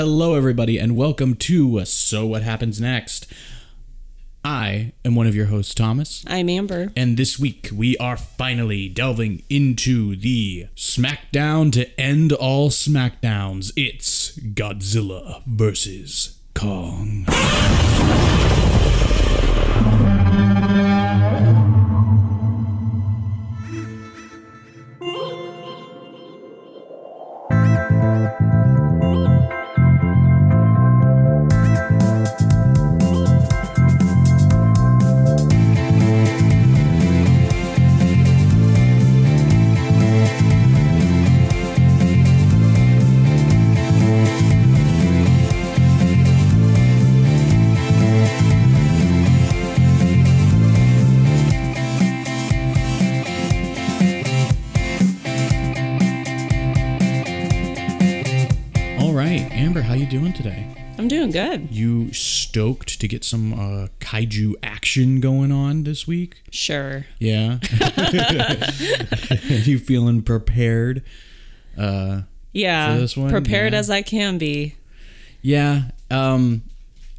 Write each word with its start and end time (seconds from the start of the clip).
Hello, 0.00 0.34
everybody, 0.34 0.78
and 0.78 0.96
welcome 0.96 1.34
to 1.34 1.84
So 1.84 2.24
What 2.24 2.40
Happens 2.40 2.80
Next. 2.80 3.26
I 4.42 4.94
am 5.04 5.14
one 5.14 5.26
of 5.26 5.34
your 5.34 5.48
hosts, 5.48 5.74
Thomas, 5.74 6.24
I'm 6.26 6.48
Amber. 6.48 6.90
and 6.96 7.18
this 7.18 7.38
week 7.38 7.68
we 7.70 7.98
are 7.98 8.16
finally 8.16 8.88
delving 8.88 9.42
into 9.50 10.16
the 10.16 10.68
SmackDown 10.74 11.70
to 11.72 12.00
end 12.00 12.32
all 12.32 12.70
SmackDowns. 12.70 13.74
It's 13.76 14.38
Godzilla 14.38 15.42
versus 15.44 16.38
Kong. 16.54 17.26
Good. 61.68 61.74
You 61.74 62.12
stoked 62.12 63.00
to 63.00 63.08
get 63.08 63.24
some 63.24 63.52
uh, 63.52 63.86
kaiju 64.00 64.54
action 64.62 65.20
going 65.20 65.52
on 65.52 65.84
this 65.84 66.06
week? 66.06 66.42
Sure. 66.50 67.06
Yeah. 67.18 67.58
Are 67.96 69.34
you 69.64 69.78
feeling 69.78 70.22
prepared? 70.22 71.02
Uh, 71.78 72.22
Yeah. 72.52 72.94
For 72.94 73.00
this 73.00 73.16
one, 73.16 73.30
prepared 73.30 73.72
yeah. 73.72 73.78
as 73.78 73.90
I 73.90 74.02
can 74.02 74.38
be. 74.38 74.74
yeah. 75.42 75.90
Um, 76.10 76.62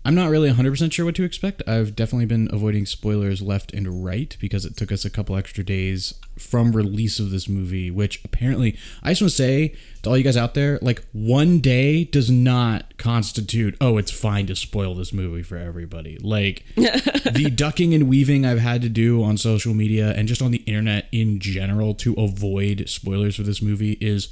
I'm 0.04 0.16
not 0.16 0.32
really 0.32 0.50
100% 0.50 0.92
sure 0.92 1.06
what 1.06 1.16
to 1.16 1.24
expect. 1.24 1.62
I've 1.68 1.96
definitely 1.96 2.26
been 2.26 2.50
avoiding 2.52 2.88
spoilers 2.88 3.42
left 3.42 3.72
and 3.72 4.04
right 4.04 4.36
because 4.40 4.66
it 4.66 4.76
took 4.76 4.92
us 4.92 5.06
a 5.06 5.12
couple 5.12 5.38
extra 5.38 5.64
days 5.64 6.16
from 6.40 6.72
release 6.72 7.20
of 7.20 7.30
this 7.30 7.48
movie, 7.48 7.92
which 7.92 8.24
apparently, 8.26 8.78
I 9.04 9.12
just 9.12 9.22
want 9.22 9.32
to 9.32 9.38
say 9.38 9.76
to 10.02 10.10
all 10.10 10.18
you 10.18 10.24
guys 10.24 10.38
out 10.38 10.56
there, 10.56 10.80
like, 10.82 11.06
one 11.12 11.60
day 11.60 12.04
does 12.04 12.32
not 12.32 12.98
constitute, 12.98 13.78
oh, 13.80 13.98
it's 13.98 14.12
fine 14.12 14.48
to 14.48 14.56
spoil 14.56 14.96
this 14.96 15.14
movie 15.14 15.44
for 15.44 15.58
everybody. 15.58 16.18
Like, 16.18 16.66
the 16.76 17.52
ducking 17.56 17.94
and 17.94 18.10
weaving 18.10 18.44
I've 18.44 18.60
had 18.60 18.82
to 18.82 18.90
do 18.90 19.22
on 19.22 19.38
social 19.38 19.76
media 19.76 20.14
and 20.14 20.28
just 20.28 20.42
on 20.42 20.50
the 20.50 20.64
internet 20.66 21.10
in 21.12 21.40
general 21.40 21.94
to 21.96 22.16
avoid 22.16 22.90
spoilers 22.90 23.36
for 23.36 23.44
this 23.44 23.62
movie 23.62 23.98
is 24.02 24.30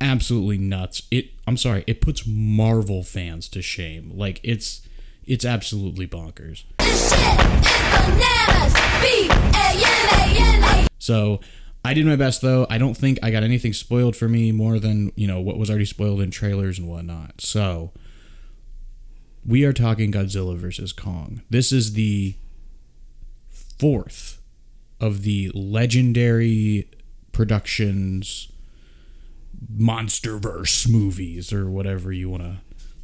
absolutely 0.00 0.58
nuts. 0.58 1.02
It 1.10 1.30
I'm 1.46 1.56
sorry, 1.56 1.82
it 1.86 2.00
puts 2.00 2.26
Marvel 2.26 3.02
fans 3.02 3.48
to 3.48 3.62
shame. 3.62 4.12
Like 4.14 4.40
it's 4.42 4.82
it's 5.28 5.44
absolutely 5.44 6.08
bonkers. 6.08 6.64
This 6.78 7.10
shit 7.10 7.20
is 7.20 7.66
bananas. 8.06 8.74
B-A-N-A-N-A. 9.02 10.86
So 10.98 11.40
I 11.84 11.92
did 11.94 12.06
my 12.06 12.16
best 12.16 12.40
though. 12.40 12.66
I 12.70 12.78
don't 12.78 12.96
think 12.96 13.18
I 13.22 13.30
got 13.30 13.42
anything 13.42 13.74
spoiled 13.74 14.16
for 14.16 14.28
me 14.28 14.50
more 14.52 14.78
than, 14.78 15.12
you 15.16 15.26
know, 15.26 15.40
what 15.40 15.58
was 15.58 15.68
already 15.68 15.84
spoiled 15.84 16.22
in 16.22 16.30
trailers 16.30 16.78
and 16.78 16.88
whatnot. 16.88 17.42
So 17.42 17.92
we 19.46 19.64
are 19.64 19.74
talking 19.74 20.10
Godzilla 20.10 20.56
versus 20.56 20.92
Kong. 20.92 21.42
This 21.50 21.72
is 21.72 21.92
the 21.92 22.34
fourth 23.50 24.40
of 24.98 25.22
the 25.22 25.50
legendary 25.54 26.90
productions 27.32 28.50
monsterverse 29.76 30.88
movies 30.88 31.52
or 31.52 31.68
whatever 31.68 32.12
you 32.12 32.30
want 32.30 32.42
to 32.42 32.58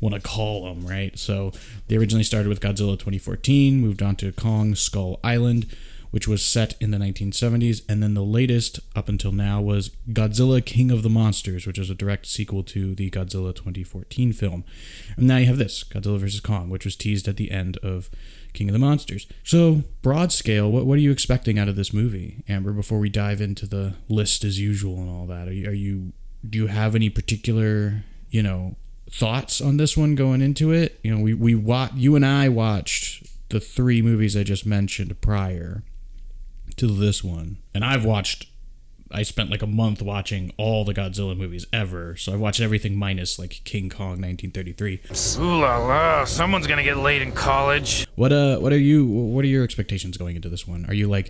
want 0.05 0.15
to 0.15 0.21
call 0.21 0.65
them 0.65 0.87
right? 0.87 1.19
So 1.19 1.53
they 1.89 1.97
originally 1.97 2.25
started 2.25 2.49
with 2.49 2.61
godzilla 2.61 2.93
2014 2.93 3.81
moved 3.81 4.03
on 4.03 4.17
to 4.17 4.31
kong 4.33 4.75
skull 4.75 5.19
island 5.25 5.67
which 6.11 6.29
was 6.29 6.45
set 6.45 6.75
in 6.81 6.93
the 6.93 6.99
1970s 6.99 7.83
and 7.89 8.03
then 8.03 8.15
the 8.15 8.23
latest 8.23 8.79
up 8.95 9.09
until 9.09 9.33
now 9.33 9.61
was 9.63 9.91
godzilla 10.11 10.65
king 10.65 10.91
of 10.91 11.03
the 11.03 11.09
monsters 11.09 11.67
which 11.67 11.79
is 11.79 11.89
a 11.89 11.95
direct 11.95 12.27
sequel 12.27 12.63
to 12.63 12.95
the 12.95 13.11
godzilla 13.11 13.55
2014 13.55 14.33
film. 14.35 14.63
And 15.17 15.27
now 15.27 15.39
you 15.39 15.47
have 15.47 15.57
this 15.57 15.83
godzilla 15.83 16.19
vs 16.19 16.41
kong 16.41 16.69
which 16.69 16.85
was 16.85 16.97
teased 16.97 17.27
at 17.27 17.39
the 17.39 17.51
end 17.51 17.79
of 17.79 18.11
king 18.53 18.69
of 18.69 18.75
the 18.75 18.79
monsters. 18.79 19.27
So 19.43 19.85
broad 20.03 20.33
scale 20.33 20.71
what, 20.71 20.85
what 20.85 20.99
are 20.99 21.03
you 21.03 21.13
expecting 21.13 21.59
out 21.59 21.69
of 21.69 21.77
this 21.77 21.95
movie 21.95 22.45
amber 22.47 22.73
before 22.73 22.99
we 22.99 23.09
dive 23.09 23.41
into 23.41 23.67
the 23.67 23.95
list 24.09 24.45
as 24.45 24.61
usual 24.61 24.99
and 24.99 25.09
all 25.09 25.27
that? 25.29 25.49
Are 25.49 25.53
you, 25.53 25.69
are 25.71 25.73
you 25.73 26.13
do 26.49 26.59
you 26.59 26.67
have 26.67 26.95
any 26.95 27.09
particular 27.09 28.05
you 28.29 28.43
know 28.43 28.77
thoughts 29.17 29.61
on 29.61 29.77
this 29.77 29.97
one 29.97 30.15
going 30.15 30.43
into 30.43 30.73
it. 30.73 30.99
You 31.05 31.15
know 31.15 31.23
we 31.23 31.35
we 31.35 31.55
wa- 31.55 31.91
you 31.95 32.17
and 32.17 32.27
i 32.27 32.49
watched 32.49 33.27
the 33.51 33.61
three 33.61 34.03
movies 34.03 34.37
i 34.37 34.43
just 34.43 34.67
mentioned 34.67 35.21
prior 35.21 35.85
to 36.77 36.87
this 36.89 37.23
one. 37.23 37.59
And 37.75 37.85
i've 37.85 38.05
watched 38.05 38.49
i 39.13 39.23
spent 39.23 39.49
like 39.51 39.63
a 39.63 39.67
month 39.69 40.03
watching 40.03 40.53
all 40.57 40.85
the 40.85 40.93
godzilla 40.95 41.37
movies 41.37 41.65
ever. 41.73 42.17
So 42.17 42.33
i've 42.33 42.41
watched 42.41 42.61
everything 42.61 42.97
minus 42.97 43.39
like 43.39 43.61
king 43.65 43.89
kong 43.89 44.21
1933 44.21 45.01
Ooh 45.39 45.61
la 45.61 45.77
la, 45.79 46.25
someone's 46.25 46.67
gonna 46.67 46.83
get 46.83 46.97
laid 46.97 47.23
in 47.23 47.31
college. 47.31 48.07
what 48.17 48.33
uh 48.33 48.59
what 48.59 48.73
are 48.73 48.79
you 48.79 49.07
what 49.07 49.45
are 49.45 49.49
your 49.49 49.63
expectations 49.63 50.17
going 50.17 50.35
into 50.37 50.49
this 50.49 50.67
one? 50.67 50.85
Are 50.89 50.95
you 50.95 51.07
like 51.09 51.29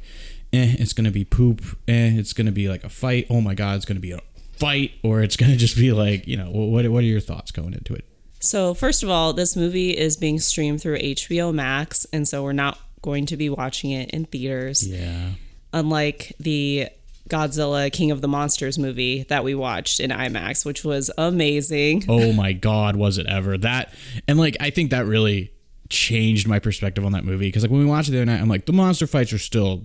eh 0.54 0.76
it's 0.78 0.94
gonna 0.94 1.10
be 1.10 1.24
poop 1.24 1.60
eh 1.86 2.12
it's 2.16 2.32
gonna 2.32 2.52
be 2.52 2.68
like 2.68 2.84
a 2.84 2.88
fight. 2.88 3.26
Oh 3.28 3.42
my 3.42 3.54
god 3.54 3.76
it's 3.76 3.84
gonna 3.84 4.00
be 4.00 4.12
a 4.12 4.20
fight 4.58 4.92
or 5.02 5.22
it's 5.22 5.36
gonna 5.36 5.56
just 5.66 5.76
be 5.76 5.92
like 5.92 6.26
you 6.26 6.36
know 6.36 6.50
what 6.50 6.88
what 6.88 7.02
are 7.02 7.06
your 7.06 7.20
thoughts 7.20 7.50
going 7.50 7.72
into 7.74 7.94
it 7.94 8.04
So, 8.40 8.74
first 8.74 9.02
of 9.02 9.08
all, 9.08 9.32
this 9.32 9.56
movie 9.56 9.96
is 9.96 10.16
being 10.18 10.38
streamed 10.38 10.82
through 10.82 10.98
HBO 10.98 11.52
Max, 11.54 12.06
and 12.12 12.28
so 12.28 12.42
we're 12.42 12.52
not 12.52 12.78
going 13.02 13.24
to 13.26 13.36
be 13.38 13.48
watching 13.50 13.90
it 13.90 14.10
in 14.10 14.24
theaters. 14.26 14.86
yeah 14.86 15.30
Unlike 15.72 16.34
the 16.38 16.88
Godzilla 17.28 17.90
King 17.90 18.10
of 18.10 18.20
the 18.20 18.28
Monsters 18.28 18.78
movie 18.78 19.22
that 19.30 19.44
we 19.44 19.54
watched 19.54 19.98
in 19.98 20.10
IMAX, 20.10 20.64
which 20.66 20.84
was 20.84 21.10
amazing. 21.16 22.04
oh 22.08 22.32
my 22.34 22.52
god 22.52 22.96
was 22.96 23.16
it 23.18 23.26
ever 23.26 23.56
that 23.58 23.92
and 24.28 24.38
like 24.38 24.56
i 24.60 24.68
think 24.70 24.90
that 24.90 25.06
really 25.06 25.50
changed 25.88 26.46
my 26.48 26.58
perspective 26.58 27.04
on 27.04 27.12
that 27.12 27.24
movie 27.24 27.46
because 27.48 27.62
like 27.62 27.70
when 27.70 27.80
we 27.80 27.86
watched 27.86 28.08
it 28.08 28.12
the 28.12 28.18
other 28.18 28.24
night 28.26 28.40
i'm 28.40 28.48
like 28.48 28.64
the 28.66 28.72
monster 28.72 29.06
fights 29.06 29.32
are 29.32 29.38
still 29.38 29.84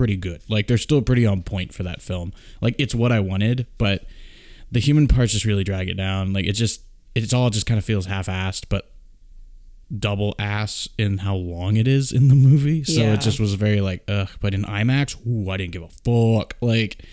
pretty 0.00 0.16
good 0.16 0.40
like 0.48 0.66
they're 0.66 0.78
still 0.78 1.02
pretty 1.02 1.26
on 1.26 1.42
point 1.42 1.74
for 1.74 1.82
that 1.82 2.00
film 2.00 2.32
like 2.62 2.74
it's 2.78 2.94
what 2.94 3.12
i 3.12 3.20
wanted 3.20 3.66
but 3.76 4.06
the 4.72 4.80
human 4.80 5.06
parts 5.06 5.32
just 5.32 5.44
really 5.44 5.62
drag 5.62 5.90
it 5.90 5.94
down 5.94 6.32
like 6.32 6.46
it 6.46 6.54
just 6.54 6.80
it's 7.14 7.34
all 7.34 7.50
just 7.50 7.66
kind 7.66 7.76
of 7.76 7.84
feels 7.84 8.06
half-assed 8.06 8.64
but 8.70 8.90
double 9.98 10.34
ass 10.38 10.88
in 10.96 11.18
how 11.18 11.34
long 11.34 11.76
it 11.76 11.86
is 11.86 12.12
in 12.12 12.28
the 12.28 12.34
movie 12.34 12.82
so 12.82 13.02
Yeah. 13.02 13.12
it 13.12 13.20
just 13.20 13.38
was 13.38 13.52
very 13.52 13.82
like 13.82 14.02
ugh 14.08 14.30
but 14.40 14.54
in 14.54 14.62
imax 14.64 15.16
ooh, 15.26 15.50
i 15.50 15.58
didn't 15.58 15.72
give 15.72 15.82
a 15.82 15.88
fuck 15.88 16.56
like 16.62 17.04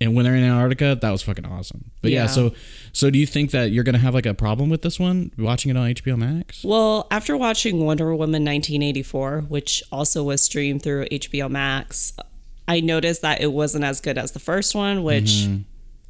and 0.00 0.14
when 0.14 0.24
they're 0.24 0.34
in 0.34 0.42
Antarctica, 0.42 0.98
that 1.00 1.10
was 1.10 1.22
fucking 1.22 1.46
awesome. 1.46 1.92
But 2.02 2.10
yeah. 2.10 2.22
Yeah. 2.22 2.26
so 2.26 2.52
so 2.94 3.10
do 3.10 3.18
you 3.18 3.26
think 3.26 3.50
that 3.50 3.70
you're 3.72 3.84
gonna 3.84 3.98
have 3.98 4.14
like 4.14 4.24
a 4.24 4.32
problem 4.34 4.70
with 4.70 4.80
this 4.80 4.98
one 4.98 5.30
watching 5.36 5.70
it 5.70 5.76
on 5.76 5.90
HBO 5.94 6.16
Max? 6.16 6.64
Well, 6.64 7.06
after 7.10 7.36
watching 7.36 7.84
Wonder 7.84 8.06
Woman 8.14 8.42
1984, 8.44 9.42
which 9.48 9.82
also 9.92 10.24
was 10.24 10.42
streamed 10.42 10.82
through 10.82 11.04
HBO 11.06 11.50
Max, 11.50 12.14
I 12.66 12.80
noticed 12.80 13.20
that 13.22 13.40
it 13.42 13.52
wasn't 13.52 13.84
as 13.84 14.00
good 14.00 14.16
as 14.16 14.32
the 14.32 14.38
first 14.38 14.74
one, 14.74 15.02
which 15.02 15.24
Mm-hmm. 15.24 15.56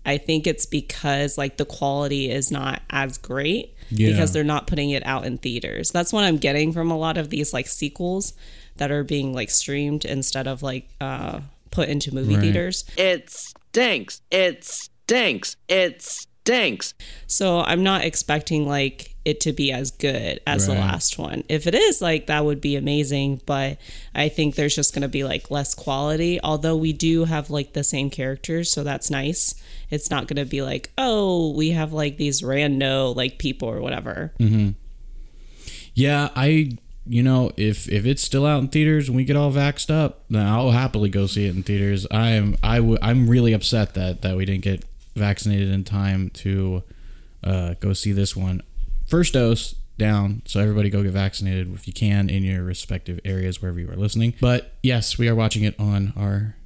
I 0.06 0.18
think 0.18 0.46
it's 0.46 0.66
because 0.66 1.38
like 1.38 1.56
the 1.56 1.64
quality 1.64 2.30
is 2.30 2.50
not 2.50 2.82
as 2.90 3.16
great 3.16 3.74
Yeah. 3.88 4.10
because 4.10 4.34
they're 4.34 4.44
not 4.44 4.66
putting 4.66 4.90
it 4.90 5.02
out 5.06 5.24
in 5.24 5.38
theaters. 5.38 5.90
That's 5.90 6.12
what 6.12 6.24
I'm 6.24 6.36
getting 6.36 6.74
from 6.74 6.90
a 6.90 6.98
lot 6.98 7.16
of 7.16 7.30
these 7.30 7.54
like 7.54 7.66
sequels 7.66 8.34
that 8.76 8.90
are 8.90 9.02
being 9.02 9.32
like 9.32 9.48
streamed 9.48 10.04
instead 10.04 10.46
of 10.46 10.62
like 10.62 10.90
uh 11.00 11.40
put 11.70 11.88
into 11.88 12.14
movie 12.14 12.34
Right. 12.34 12.42
theaters. 12.42 12.84
It 12.98 13.30
stinks. 13.30 14.20
It 14.30 14.62
stinks. 14.64 15.56
It 15.68 16.26
stinks. 16.44 16.92
So 17.26 17.60
I'm 17.60 17.82
not 17.82 18.04
expecting 18.04 18.68
like 18.68 19.14
it 19.24 19.40
to 19.40 19.52
be 19.54 19.72
as 19.72 19.90
good 19.90 20.40
as 20.46 20.66
the 20.66 20.74
last 20.74 21.18
one. 21.18 21.42
If 21.48 21.66
it 21.66 21.74
is, 21.74 22.02
like 22.02 22.26
that 22.26 22.44
would 22.44 22.60
be 22.60 22.76
amazing, 22.76 23.40
but 23.46 23.78
I 24.14 24.28
think 24.28 24.54
there's 24.54 24.74
just 24.74 24.94
going 24.94 25.02
to 25.02 25.08
be 25.08 25.24
like 25.24 25.50
less 25.50 25.74
quality. 25.74 26.38
Although 26.44 26.76
we 26.76 26.92
do 26.92 27.24
have 27.24 27.48
like 27.48 27.72
the 27.72 27.82
same 27.82 28.10
characters, 28.10 28.70
so 28.70 28.84
that's 28.84 29.08
nice. 29.10 29.54
It's 29.88 30.10
not 30.10 30.26
going 30.28 30.36
to 30.36 30.44
be 30.44 30.60
like, 30.60 30.90
"Oh, 30.98 31.54
we 31.54 31.70
have 31.70 31.94
like 31.94 32.18
these 32.18 32.42
rando 32.42 33.16
like 33.16 33.38
people 33.38 33.68
or 33.68 33.80
whatever." 33.80 34.34
Mm-hmm. 34.38 34.70
Yeah, 35.94 36.28
I 36.36 36.76
you 37.06 37.22
know 37.22 37.52
if 37.56 37.88
if 37.88 38.04
it's 38.04 38.22
still 38.22 38.44
out 38.44 38.60
in 38.60 38.68
theaters 38.68 39.08
and 39.08 39.16
we 39.16 39.24
get 39.24 39.36
all 39.36 39.52
vaxxed 39.52 39.90
up, 39.90 40.24
then 40.28 40.46
I'll 40.46 40.72
happily 40.72 41.08
go 41.08 41.26
see 41.26 41.46
it 41.46 41.56
in 41.56 41.62
theaters. 41.62 42.06
I 42.10 42.30
am 42.32 42.56
I 42.62 42.76
w- 42.76 42.98
I'm 43.00 43.28
really 43.28 43.54
upset 43.54 43.94
that 43.94 44.20
that 44.20 44.36
we 44.36 44.44
didn't 44.44 44.64
get 44.64 44.84
vaccinated 45.14 45.70
in 45.70 45.84
time 45.84 46.30
to 46.30 46.82
uh, 47.42 47.74
go 47.80 47.92
see 47.92 48.12
this 48.12 48.34
one. 48.36 48.62
first 49.06 49.34
dose 49.34 49.74
down. 49.98 50.42
So 50.46 50.60
everybody 50.60 50.90
go 50.90 51.02
get 51.02 51.12
vaccinated 51.12 51.72
if 51.74 51.86
you 51.86 51.92
can 51.92 52.28
in 52.30 52.42
your 52.42 52.62
respective 52.64 53.20
areas 53.24 53.60
wherever 53.62 53.78
you 53.78 53.88
are 53.90 53.96
listening. 53.96 54.34
But 54.40 54.72
yes, 54.82 55.18
we 55.18 55.28
are 55.28 55.34
watching 55.34 55.62
it 55.62 55.78
on 55.78 56.12
our 56.16 56.56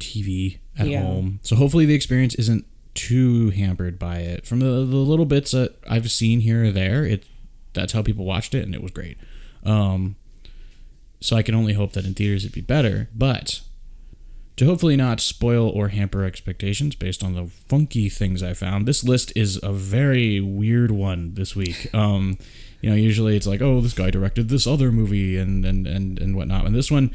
TV 0.00 0.58
at 0.78 0.86
Yeah. 0.86 1.02
home. 1.02 1.40
So 1.42 1.56
hopefully 1.56 1.84
the 1.86 1.94
experience 1.94 2.34
isn't 2.36 2.64
too 2.94 3.50
hampered 3.50 3.98
by 3.98 4.18
it. 4.20 4.46
From 4.46 4.60
the, 4.60 4.66
the 4.86 4.96
little 4.96 5.26
bits 5.26 5.50
that 5.50 5.74
I've 5.88 6.10
seen 6.10 6.40
here 6.40 6.64
or 6.66 6.70
there, 6.72 7.04
it 7.04 7.24
that's 7.74 7.92
how 7.92 8.02
people 8.02 8.24
watched 8.24 8.54
it 8.54 8.64
and 8.64 8.74
it 8.74 8.82
was 8.82 8.90
great. 8.92 9.18
Um, 9.64 10.16
so 11.20 11.36
I 11.36 11.42
can 11.42 11.54
only 11.54 11.74
hope 11.74 11.92
that 11.92 12.04
in 12.06 12.14
theaters 12.14 12.44
it'd 12.44 12.54
be 12.54 12.60
better. 12.60 13.08
But 13.14 13.60
to 14.58 14.66
hopefully 14.66 14.96
not 14.96 15.20
spoil 15.20 15.68
or 15.68 15.88
hamper 15.88 16.24
expectations 16.24 16.96
based 16.96 17.22
on 17.22 17.34
the 17.34 17.46
funky 17.46 18.08
things 18.08 18.42
I 18.42 18.54
found, 18.54 18.86
this 18.86 19.04
list 19.04 19.32
is 19.36 19.58
a 19.62 19.72
very 19.72 20.40
weird 20.40 20.90
one 20.90 21.34
this 21.34 21.54
week. 21.54 21.94
Um, 21.94 22.38
you 22.80 22.90
know, 22.90 22.96
usually 22.96 23.36
it's 23.36 23.46
like, 23.46 23.62
oh, 23.62 23.80
this 23.80 23.94
guy 23.94 24.10
directed 24.10 24.48
this 24.48 24.66
other 24.66 24.90
movie 24.92 25.38
and 25.38 25.64
and 25.64 25.86
and 25.86 26.18
and 26.18 26.36
whatnot, 26.36 26.66
and 26.66 26.74
this 26.74 26.90
one, 26.90 27.12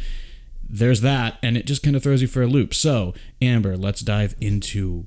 there's 0.68 1.02
that, 1.02 1.38
and 1.44 1.58
it 1.58 1.66
just 1.66 1.84
kind 1.84 1.96
of 1.96 2.04
throws 2.04 2.22
you 2.22 2.28
for 2.28 2.42
a 2.42 2.48
loop. 2.48 2.74
So, 2.74 3.14
Amber, 3.42 3.78
let's 3.78 4.02
dive 4.02 4.36
into 4.40 5.06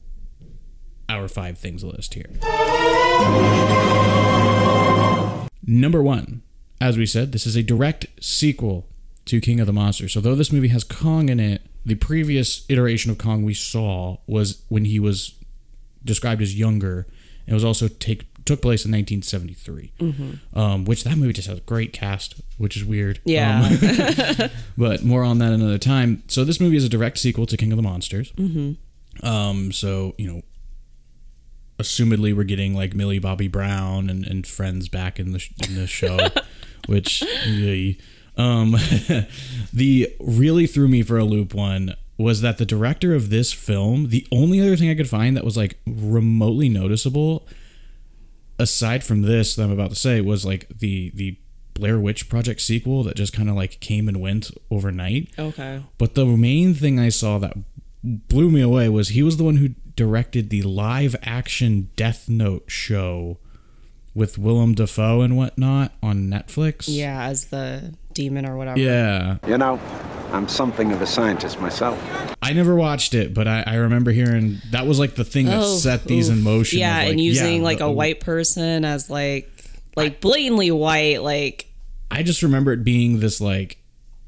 our 1.09 1.29
five 1.29 1.59
things 1.59 1.85
list 1.85 2.15
here. 2.15 2.31
Number 5.67 6.03
one, 6.03 6.43
as 6.81 6.99
we 6.99 7.07
said, 7.07 7.33
this 7.33 7.47
is 7.47 7.57
a 7.57 7.63
direct 7.63 8.07
sequel 8.21 8.87
to 9.25 9.41
King 9.41 9.59
of 9.61 9.67
the 9.67 9.73
Monsters. 9.73 10.13
So, 10.13 10.21
though 10.21 10.35
this 10.35 10.53
movie 10.53 10.69
has 10.69 10.85
Kong 10.85 11.29
in 11.29 11.41
it, 11.41 11.63
the 11.87 11.95
previous 11.95 12.67
iteration 12.69 13.13
of 13.13 13.17
Kong 13.17 13.45
we 13.45 13.55
saw 13.55 14.19
was 14.27 14.63
when 14.69 14.85
he 14.85 14.99
was 14.99 15.35
described 16.05 16.43
as 16.43 16.59
younger. 16.59 17.07
It 17.47 17.55
was 17.55 17.65
also 17.65 17.87
take 17.87 18.27
took 18.45 18.61
place 18.63 18.85
in 18.85 18.93
1973, 18.93 19.93
um, 20.55 20.85
which 20.85 21.03
that 21.05 21.17
movie 21.17 21.33
just 21.33 21.49
has 21.49 21.59
a 21.59 21.63
great 21.63 21.93
cast, 21.93 22.41
which 22.59 22.77
is 22.77 22.85
weird. 22.85 23.21
Yeah. 23.25 23.69
Um, 24.41 24.51
but 24.79 25.05
more 25.05 25.23
on 25.23 25.39
that 25.39 25.53
another 25.53 25.79
time. 25.79 26.23
So 26.29 26.45
this 26.45 26.61
movie 26.61 26.77
is 26.77 26.85
a 26.85 26.89
direct 26.89 27.19
sequel 27.19 27.47
to 27.47 27.57
King 27.57 27.73
of 27.73 27.77
the 27.77 27.83
Monsters. 27.83 28.33
Mm-hmm. 28.33 29.27
Um, 29.27 29.71
so 29.71 30.15
you 30.19 30.33
know, 30.33 30.43
assumedly 31.79 32.37
we're 32.37 32.45
getting 32.45 32.75
like 32.75 32.95
Millie 32.95 33.21
Bobby 33.21 33.47
Brown 33.47 34.11
and, 34.11 34.27
and 34.27 34.45
friends 34.45 34.89
back 34.89 35.21
in 35.21 35.31
the 35.31 35.39
sh- 35.39 35.53
in 35.69 35.77
the 35.77 35.87
show, 35.87 36.19
which 36.87 37.23
yay. 37.47 37.97
Um, 38.37 38.73
the 39.73 40.15
really 40.21 40.67
threw 40.67 40.89
me 40.89 41.03
for 41.03 41.19
a 41.19 41.25
loop 41.25 41.55
one 41.55 41.95
was 42.19 42.41
that 42.41 42.59
the 42.59 42.67
director 42.67 43.15
of 43.15 43.31
this 43.31 43.53
film, 43.53 44.09
the 44.09 44.27
only 44.33 44.61
other 44.61 44.77
thing 44.77 44.91
I 44.91 44.95
could 44.95 45.09
find 45.09 45.37
that 45.37 45.45
was 45.45 45.57
like 45.57 45.79
remotely 45.87 46.69
noticeable, 46.69 47.47
aside 48.59 49.05
from 49.05 49.23
this 49.23 49.55
that 49.55 49.65
I'm 49.65 49.71
about 49.71 49.91
to 49.91 49.97
say, 49.97 50.21
was 50.21 50.45
like 50.45 50.67
the 50.69 51.11
the 51.15 51.39
Blair 51.75 52.01
Witch 52.01 52.29
Project 52.31 52.63
sequel 52.63 53.03
that 53.03 53.17
just 53.17 53.35
kind 53.35 53.51
of 53.51 53.55
like 53.55 53.81
came 53.81 54.09
and 54.09 54.21
went 54.21 54.51
overnight. 54.71 55.29
Okay. 55.39 55.83
But 55.99 56.15
the 56.15 56.25
main 56.25 56.73
thing 56.73 56.99
I 56.99 57.11
saw 57.11 57.39
that 57.39 57.55
blew 58.03 58.51
me 58.51 58.63
away 58.63 58.89
was 58.89 59.09
he 59.09 59.23
was 59.23 59.37
the 59.37 59.45
one 59.45 59.57
who 59.57 59.71
directed 59.95 60.49
the 60.49 60.63
live 60.63 61.15
action 61.23 61.91
Death 61.97 62.29
Note 62.29 62.65
show 62.67 63.39
with 64.15 64.39
Willem 64.39 64.75
Dafoe 64.75 65.21
and 65.21 65.37
whatnot 65.37 65.93
on 66.03 66.29
Netflix. 66.29 66.85
Yeah, 66.89 67.25
as 67.25 67.47
the 67.47 67.95
demon 68.17 68.47
or 68.47 68.57
whatever. 68.57 68.81
Yeah. 68.81 69.37
You 69.47 69.59
know, 69.59 69.79
I'm 70.33 70.49
something 70.49 70.91
of 70.93 71.01
a 71.03 71.07
scientist 71.07 71.61
myself. 71.61 71.99
I 72.43 72.53
never 72.53 72.75
watched 72.75 73.15
it, 73.15 73.33
but 73.35 73.47
I, 73.47 73.63
I 73.67 73.75
remember 73.77 74.11
hearing 74.11 74.59
that 74.71 74.87
was 74.87 74.99
like 74.99 75.15
the 75.15 75.25
thing 75.25 75.47
that 75.47 75.61
Oh, 75.63 75.77
set 75.77 76.05
these 76.05 76.29
in 76.29 76.43
motion. 76.43 76.79
Yeah, 76.81 77.03
of, 77.03 77.11
and 77.11 77.21
using 77.21 77.59
yeah, 77.59 77.63
like 77.63 77.79
the- 77.79 77.85
a 77.87 77.93
white 77.93 78.21
person 78.21 78.85
as 78.85 79.09
like 79.11 79.51
like 79.97 80.21
blatantly 80.21 80.71
white, 80.71 81.23
like 81.23 81.67
I 82.11 82.23
just 82.23 82.43
remember 82.43 82.73
it 82.73 82.85
being 82.85 83.21
this 83.21 83.41
like 83.41 83.79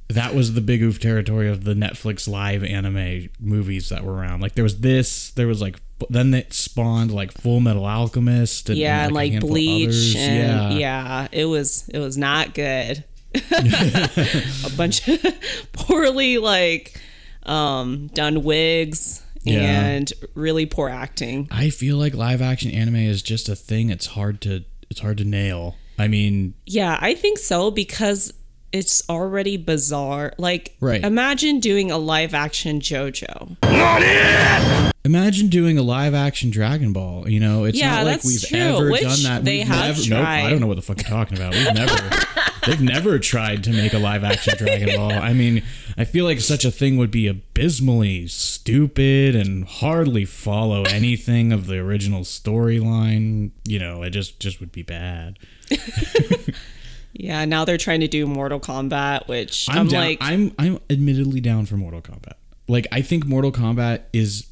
that 0.08 0.34
was 0.34 0.54
the 0.54 0.60
big 0.62 0.82
oof 0.82 0.98
territory 0.98 1.48
of 1.50 1.64
the 1.64 1.74
Netflix 1.74 2.26
live 2.28 2.64
anime 2.64 3.28
movies 3.38 3.90
that 3.90 4.04
were 4.04 4.14
around. 4.14 4.40
Like 4.40 4.54
there 4.54 4.64
was 4.64 4.80
this, 4.80 5.30
there 5.32 5.46
was 5.46 5.60
like 5.60 5.80
then 6.08 6.32
it 6.32 6.52
spawned 6.54 7.12
like 7.12 7.32
Full 7.32 7.60
Metal 7.60 7.84
Alchemist 7.84 8.68
and, 8.70 8.78
yeah, 8.78 9.02
and 9.04 9.12
a 9.12 9.14
like, 9.14 9.32
handful 9.32 9.50
of 9.50 9.54
bleach 9.54 9.84
others. 9.88 10.16
and 10.16 10.72
yeah. 10.74 10.78
yeah. 10.78 11.28
it 11.32 11.44
was 11.44 11.88
it 11.88 11.98
was 11.98 12.16
not 12.16 12.54
good. 12.54 13.04
a 13.34 14.70
bunch 14.76 15.06
of 15.08 15.24
poorly 15.72 16.38
like 16.38 17.00
um 17.44 18.08
done 18.14 18.42
wigs 18.42 19.22
Yeah. 19.44 19.60
and 19.60 20.12
really 20.34 20.66
poor 20.66 20.88
acting. 20.88 21.48
I 21.50 21.70
feel 21.70 21.96
like 21.96 22.14
live 22.14 22.42
action 22.42 22.70
anime 22.70 22.96
is 22.96 23.22
just 23.22 23.48
a 23.48 23.54
thing. 23.56 23.90
It's 23.90 24.06
hard 24.06 24.40
to 24.42 24.64
it's 24.90 25.00
hard 25.00 25.18
to 25.18 25.24
nail. 25.24 25.76
I 25.98 26.08
mean, 26.08 26.54
Yeah, 26.66 26.96
I 27.00 27.14
think 27.14 27.38
so 27.38 27.70
because 27.70 28.32
it's 28.72 29.02
already 29.08 29.56
bizarre. 29.56 30.32
Like 30.38 30.76
Right. 30.80 31.02
imagine 31.02 31.60
doing 31.60 31.90
a 31.90 31.98
live 31.98 32.34
action 32.34 32.80
JoJo. 32.80 33.56
Not 33.62 34.02
it. 34.04 34.92
imagine 35.04 35.48
doing 35.48 35.78
a 35.78 35.82
live 35.82 36.12
action 36.14 36.50
Dragon 36.50 36.92
Ball. 36.92 37.28
You 37.28 37.40
know, 37.40 37.64
it's 37.64 37.78
Yeah, 37.78 37.96
not 37.96 38.04
like 38.04 38.24
we've 38.24 38.42
true, 38.42 38.58
ever 38.58 38.90
which 38.90 39.02
done 39.02 39.22
that. 39.24 39.44
they 39.44 39.58
We've 39.58 39.68
have 39.68 39.96
never, 40.08 40.22
Nope, 40.22 40.26
I 40.28 40.50
don't 40.50 40.60
know 40.60 40.66
what 40.66 40.76
the 40.76 40.82
fuck 40.82 40.98
you're 40.98 41.08
talking 41.08 41.36
about. 41.38 41.54
We've 41.54 41.74
never. 41.74 42.10
They've 42.66 42.80
never 42.80 43.18
tried 43.18 43.64
to 43.64 43.70
make 43.70 43.94
a 43.94 43.98
live 43.98 44.24
action 44.24 44.54
Dragon 44.56 44.96
Ball. 44.96 45.12
I 45.12 45.32
mean, 45.32 45.62
I 45.96 46.04
feel 46.04 46.24
like 46.24 46.40
such 46.40 46.64
a 46.64 46.70
thing 46.70 46.96
would 46.96 47.10
be 47.10 47.26
abysmally 47.26 48.26
stupid 48.26 49.34
and 49.34 49.64
hardly 49.64 50.24
follow 50.24 50.82
anything 50.82 51.52
of 51.52 51.66
the 51.66 51.78
original 51.78 52.22
storyline. 52.22 53.50
You 53.64 53.78
know, 53.78 54.02
it 54.02 54.10
just 54.10 54.40
just 54.40 54.60
would 54.60 54.72
be 54.72 54.82
bad. 54.82 55.38
Yeah, 57.12 57.44
now 57.46 57.64
they're 57.64 57.78
trying 57.78 58.00
to 58.00 58.08
do 58.08 58.26
Mortal 58.26 58.60
Kombat, 58.60 59.26
which 59.26 59.68
I'm, 59.68 59.78
I'm, 59.78 59.88
down, 59.88 60.04
like 60.04 60.18
I'm 60.20 60.52
I'm 60.58 60.78
admittedly 60.88 61.40
down 61.40 61.66
for 61.66 61.76
Mortal 61.76 62.00
Kombat. 62.00 62.34
Like 62.68 62.86
I 62.92 63.00
think 63.02 63.26
Mortal 63.26 63.50
Kombat 63.50 64.02
is 64.12 64.46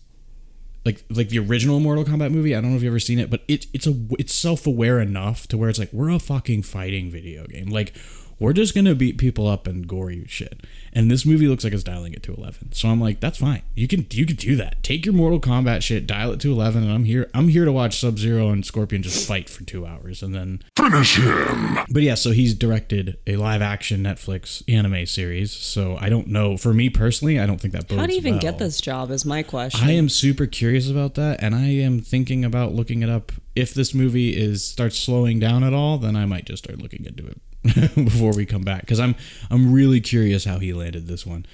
like 0.87 1.05
like 1.11 1.29
the 1.29 1.38
original 1.41 1.81
Mortal 1.81 2.05
Kombat 2.05 2.31
movie. 2.31 2.55
I 2.55 2.61
don't 2.61 2.71
know 2.71 2.77
if 2.77 2.83
you've 2.83 2.93
ever 2.93 3.00
seen 3.00 3.19
it, 3.19 3.29
but 3.29 3.43
it 3.49 3.67
it's 3.75 3.87
a 3.87 3.94
it's 4.19 4.33
self 4.33 4.67
aware 4.67 5.00
enough 5.00 5.47
to 5.49 5.59
where 5.59 5.69
it's 5.69 5.79
like 5.79 5.93
we're 5.93 6.11
a 6.11 6.19
fucking 6.19 6.62
fighting 6.62 7.11
video 7.11 7.44
game. 7.47 7.69
Like 7.69 7.93
we're 8.38 8.53
just 8.53 8.75
gonna 8.75 8.94
beat 8.94 9.19
people 9.19 9.47
up 9.47 9.67
and 9.67 9.87
gory 9.87 10.25
shit. 10.29 10.61
And 10.93 11.11
this 11.11 11.27
movie 11.27 11.47
looks 11.47 11.65
like 11.65 11.73
it's 11.73 11.83
dialing 11.83 12.12
it 12.15 12.23
to 12.25 12.35
eleven. 12.35 12.73
So 12.73 12.88
I'm 12.88 13.00
like, 13.00 13.21
that's 13.21 13.38
fine. 13.38 13.62
You 13.75 13.88
can 13.88 14.06
you 14.11 14.27
can 14.27 14.37
do 14.37 14.56
that. 14.56 14.83
Take 14.83 15.05
your 15.06 15.15
Mortal 15.15 15.41
Kombat 15.41 15.83
shit, 15.83 16.06
dial 16.06 16.33
it 16.33 16.41
to 16.41 16.53
eleven, 16.53 16.83
and 16.83 16.93
I'm 16.93 17.05
here. 17.05 17.31
I'm 17.35 17.49
here 17.49 17.65
to 17.65 17.73
watch 17.73 17.99
Sub 17.99 18.19
Zero 18.19 18.50
and 18.50 18.65
Scorpion 18.65 19.03
just 19.03 19.27
fight 19.27 19.49
for 19.49 19.65
two 19.65 19.87
hours, 19.87 20.23
and 20.23 20.35
then 20.35 20.62
Finish 20.77 21.17
him! 21.17 21.79
but 21.91 22.03
yeah, 22.03 22.15
so 22.15 22.31
he's 22.31 22.55
directed 22.55 23.19
a 23.27 23.37
live 23.37 23.63
action 23.63 24.03
Netflix 24.03 24.63
anime 24.72 25.06
series. 25.06 25.53
So 25.53 25.96
I 25.99 26.08
don't 26.08 26.29
know. 26.29 26.56
For 26.56 26.75
me 26.75 26.91
personally, 26.91 27.39
I 27.39 27.46
don't 27.46 27.60
think 27.60 27.72
that 27.72 27.89
bodes 27.89 28.01
how 28.01 28.06
do 28.06 28.13
you 28.13 28.19
even 28.19 28.34
well. 28.34 28.43
get 28.43 28.58
this 28.58 28.81
job 28.81 29.10
is 29.10 29.25
my 29.25 29.43
question. 29.43 29.87
I 29.87 29.93
am 29.93 30.08
super 30.08 30.46
curious 30.46 30.91
about 30.91 31.15
that, 31.15 31.43
and 31.43 31.55
I 31.55 31.67
am 31.69 32.01
thinking 32.01 32.44
about 32.44 32.72
looking 32.72 33.03
it 33.03 33.08
up. 33.08 33.32
If 33.55 33.72
this 33.72 33.94
movie 33.94 34.37
is 34.37 34.63
starts 34.65 34.99
slowing 34.99 35.39
down 35.39 35.65
at 35.65 35.72
all, 35.72 35.96
then 35.96 36.15
I 36.15 36.27
might 36.27 36.44
just 36.44 36.65
start 36.65 36.81
looking 36.81 37.06
into 37.06 37.27
it 37.27 37.41
before 37.94 38.32
we 38.35 38.46
come 38.46 38.63
back 38.63 38.81
because 38.82 39.01
I'm 39.01 39.15
I'm 39.51 39.73
really 39.73 40.01
curious 40.01 40.44
how 40.44 40.58
he 40.58 40.73
landed 40.73 41.06
this 41.06 41.25
one. 41.27 41.46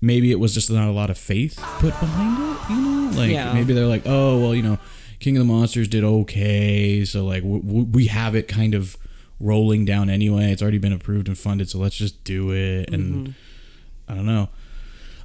Maybe 0.00 0.30
it 0.30 0.38
was 0.38 0.54
just 0.54 0.70
not 0.70 0.88
a 0.88 0.92
lot 0.92 1.10
of 1.10 1.18
faith 1.18 1.56
put 1.78 1.98
behind 1.98 2.38
it, 2.56 2.70
you 2.70 2.80
know. 2.80 3.10
Like 3.16 3.30
Yeah. 3.32 3.52
maybe 3.52 3.72
they're 3.72 3.86
like, 3.86 4.02
oh 4.06 4.38
well, 4.40 4.54
you 4.54 4.62
know, 4.62 4.78
King 5.18 5.36
of 5.36 5.40
the 5.46 5.52
Monsters 5.52 5.88
did 5.88 6.04
okay, 6.04 7.04
so 7.04 7.24
like 7.24 7.42
w- 7.42 7.62
w- 7.62 7.84
we 7.86 8.06
have 8.06 8.36
it 8.36 8.46
kind 8.46 8.74
of 8.74 8.96
rolling 9.40 9.84
down 9.84 10.08
anyway. 10.08 10.52
It's 10.52 10.62
already 10.62 10.78
been 10.78 10.92
approved 10.92 11.26
and 11.28 11.36
funded, 11.36 11.68
so 11.68 11.78
let's 11.78 11.96
just 11.96 12.22
do 12.24 12.52
it. 12.52 12.92
And 12.92 13.34
I 14.08 14.14
don't 14.14 14.26
know. 14.26 14.48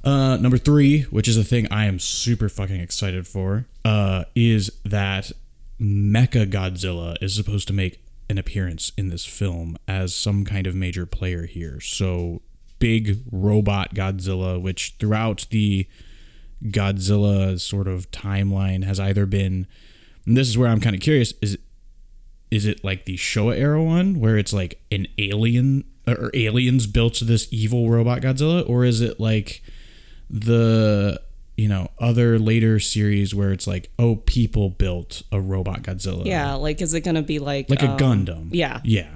Uh, 0.02 0.36
number 0.36 0.58
three, 0.58 1.02
which 1.02 1.28
is 1.28 1.36
a 1.38 1.44
thing 1.44 1.66
I 1.70 1.86
am 1.86 1.98
super 1.98 2.48
fucking 2.48 2.78
excited 2.80 3.26
for, 3.26 3.66
uh, 3.86 4.24
is 4.34 4.70
that 4.84 5.32
Mecha 5.80 6.50
Godzilla 6.50 7.16
is 7.22 7.34
supposed 7.34 7.66
to 7.68 7.72
make 7.72 8.03
an 8.28 8.38
appearance 8.38 8.92
in 8.96 9.08
this 9.08 9.24
film 9.24 9.76
as 9.86 10.14
some 10.14 10.44
kind 10.44 10.66
of 10.66 10.74
major 10.74 11.06
player 11.06 11.46
here. 11.46 11.80
So, 11.80 12.42
big 12.78 13.18
robot 13.30 13.94
Godzilla, 13.94 14.60
which 14.60 14.96
throughout 14.98 15.46
the 15.50 15.86
Godzilla 16.64 17.60
sort 17.60 17.88
of 17.88 18.10
timeline 18.10 18.84
has 18.84 18.98
either 18.98 19.26
been, 19.26 19.66
this 20.26 20.48
is 20.48 20.56
where 20.56 20.68
I'm 20.68 20.80
kind 20.80 20.94
of 20.94 21.02
curious, 21.02 21.34
is 21.42 21.58
is 22.50 22.66
it 22.66 22.84
like 22.84 23.04
the 23.04 23.16
Showa 23.16 23.56
era 23.56 23.82
one 23.82 24.20
where 24.20 24.38
it's 24.38 24.52
like 24.52 24.80
an 24.92 25.08
alien 25.18 25.82
or 26.06 26.30
aliens 26.34 26.86
built 26.86 27.20
this 27.20 27.48
evil 27.50 27.90
robot 27.90 28.20
Godzilla, 28.20 28.68
or 28.68 28.84
is 28.84 29.00
it 29.00 29.18
like 29.18 29.62
the 30.30 31.20
you 31.56 31.68
know 31.68 31.88
other 32.00 32.38
later 32.38 32.80
series 32.80 33.34
where 33.34 33.52
it's 33.52 33.66
like 33.66 33.90
oh 33.98 34.16
people 34.16 34.70
built 34.70 35.22
a 35.30 35.40
robot 35.40 35.82
Godzilla 35.82 36.24
yeah, 36.24 36.54
like 36.54 36.80
is 36.82 36.94
it 36.94 37.00
gonna 37.02 37.22
be 37.22 37.38
like 37.38 37.70
like 37.70 37.82
a 37.82 37.90
um, 37.90 37.98
Gundam 37.98 38.48
Yeah. 38.52 38.80
yeah 38.84 39.08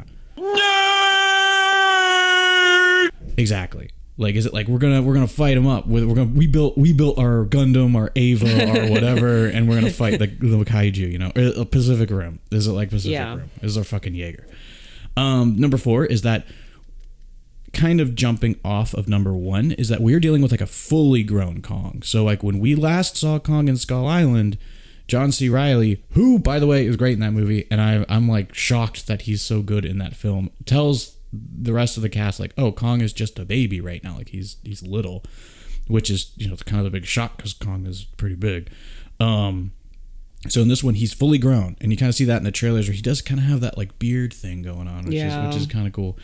exactly 3.37 3.91
Like, 4.17 4.35
is 4.35 4.47
it 4.47 4.53
like 4.55 4.67
we're 4.67 4.79
gonna 4.79 5.01
we're 5.03 5.15
gonna 5.15 5.29
fight 5.29 5.55
them 5.55 5.67
up? 5.67 5.87
With 5.87 6.05
we're 6.05 6.15
gonna 6.17 6.33
we 6.33 6.47
built 6.49 6.77
we 6.77 6.93
built 6.93 7.19
our 7.19 7.45
Gundam, 7.45 7.95
our 7.95 8.11
Eva, 8.17 8.47
or 8.47 8.91
whatever, 8.95 9.47
and 9.47 9.69
we're 9.69 9.77
gonna 9.77 9.91
fight 9.93 10.19
the, 10.19 10.27
the 10.27 10.65
kaiju. 10.65 10.97
You 11.13 11.19
know, 11.19 11.31
or, 11.37 11.61
uh, 11.63 11.65
Pacific 11.65 12.11
Rim. 12.11 12.41
Is 12.51 12.67
it 12.67 12.73
like 12.73 12.91
Pacific 12.91 13.13
Yeah. 13.13 13.37
Rim? 13.37 13.51
Is 13.63 13.77
our 13.79 13.85
fucking 13.85 14.15
Jaeger? 14.17 14.45
Um, 15.17 15.57
number 15.57 15.77
four 15.77 16.05
is 16.05 16.23
that 16.23 16.47
kind 17.73 18.01
of 18.01 18.15
jumping 18.15 18.59
off 18.65 18.95
of 18.95 19.09
number 19.09 19.33
one 19.35 19.73
is 19.73 19.89
that 19.89 20.01
we're 20.01 20.21
dealing 20.21 20.43
with 20.43 20.51
like 20.51 20.61
a 20.61 20.67
fully 20.67 21.23
grown 21.23 21.61
Kong. 21.63 22.03
So 22.03 22.25
like 22.25 22.43
when 22.43 22.59
we 22.59 22.75
last 22.75 23.17
saw 23.17 23.39
Kong 23.39 23.69
in 23.69 23.77
Skull 23.77 24.07
Island, 24.07 24.57
John 25.07 25.33
C. 25.33 25.49
Reilly, 25.49 26.03
who 26.11 26.39
by 26.39 26.59
the 26.59 26.67
way 26.67 26.87
is 26.87 26.97
great 26.97 27.15
in 27.15 27.21
that 27.21 27.33
movie, 27.33 27.67
and 27.71 27.81
I, 27.81 28.05
I'm 28.09 28.29
like 28.29 28.55
shocked 28.55 29.07
that 29.07 29.23
he's 29.23 29.43
so 29.43 29.63
good 29.63 29.85
in 29.85 29.99
that 29.99 30.15
film, 30.17 30.51
tells 30.67 31.17
the 31.33 31.73
rest 31.75 31.97
of 31.97 32.03
the 32.03 32.09
cast 32.09 32.41
like, 32.41 32.53
oh, 32.57 32.73
Kong 32.73 33.01
is 33.03 33.13
just 33.13 33.39
a 33.39 33.45
baby 33.45 33.81
right 33.81 34.03
now, 34.03 34.17
like 34.17 34.31
he's 34.31 34.57
he's 34.63 34.83
little, 34.83 35.23
which 35.87 36.11
is 36.11 36.33
you 36.37 36.49
know 36.49 36.57
kind 36.57 36.79
of 36.79 36.85
the 36.85 36.91
big 36.91 37.07
shock 37.07 37.37
because 37.37 37.53
Kong 37.53 37.87
is 37.87 38.05
pretty 38.05 38.35
big. 38.37 38.71
Um, 39.21 39.73
so 40.49 40.61
in 40.63 40.69
this 40.69 40.85
one, 40.85 40.95
he's 40.95 41.13
fully 41.13 41.39
grown, 41.39 41.77
and 41.81 41.91
you 41.91 41.99
kind 41.99 42.09
of 42.09 42.15
see 42.15 42.25
that 42.25 42.37
in 42.39 42.45
the 42.45 42.53
trailers 42.53 42.87
where 42.89 42.95
he 42.95 43.03
does 43.03 43.21
kind 43.21 43.41
of 43.41 43.47
have 43.47 43.61
that 43.61 43.77
like 43.77 43.99
beard 43.99 44.33
thing 44.33 44.63
going 44.63 44.89
on, 44.89 45.05
which 45.07 45.15
Yeah. 45.15 45.49
is 45.49 45.55
which 45.55 45.63
is 45.63 45.67
kind 45.67 45.87
of 45.87 45.93
cool. 45.93 46.17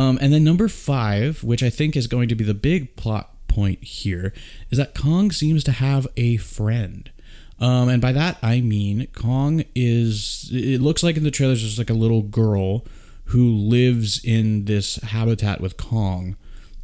Um, 0.00 0.18
and 0.22 0.32
then 0.32 0.44
number 0.44 0.66
five, 0.66 1.44
which 1.44 1.62
I 1.62 1.68
think 1.68 1.94
is 1.94 2.06
going 2.06 2.30
to 2.30 2.34
be 2.34 2.42
the 2.42 2.54
big 2.54 2.96
plot 2.96 3.34
point 3.48 3.84
here, 3.84 4.32
is 4.70 4.78
that 4.78 4.94
Kong 4.94 5.30
seems 5.30 5.62
to 5.64 5.72
have 5.72 6.06
a 6.16 6.38
friend. 6.38 7.10
Um, 7.58 7.90
and 7.90 8.00
by 8.00 8.12
that 8.12 8.38
I 8.42 8.62
mean 8.62 9.08
Kong 9.08 9.62
is. 9.74 10.48
It 10.54 10.80
looks 10.80 11.02
like 11.02 11.18
in 11.18 11.24
the 11.24 11.30
trailers 11.30 11.60
there's 11.60 11.76
like 11.76 11.90
a 11.90 11.94
little 11.94 12.22
girl 12.22 12.86
who 13.26 13.50
lives 13.54 14.24
in 14.24 14.64
this 14.64 14.96
habitat 14.96 15.60
with 15.60 15.76
Kong, 15.76 16.36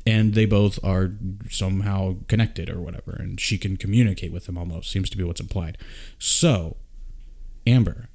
and 0.07 0.35
they 0.35 0.45
both 0.45 0.79
are 0.85 1.13
somehow 1.49 2.17
connected 2.29 2.69
or 2.69 2.83
whatever, 2.83 3.13
and 3.19 3.41
she 3.41 3.57
can 3.57 3.79
communicate 3.79 4.31
with 4.31 4.47
him 4.47 4.59
almost. 4.59 4.91
Seems 4.91 5.09
to 5.09 5.17
be 5.17 5.25
what's 5.25 5.41
implied. 5.41 5.79
So, 6.19 6.77
Amber, 7.67 8.11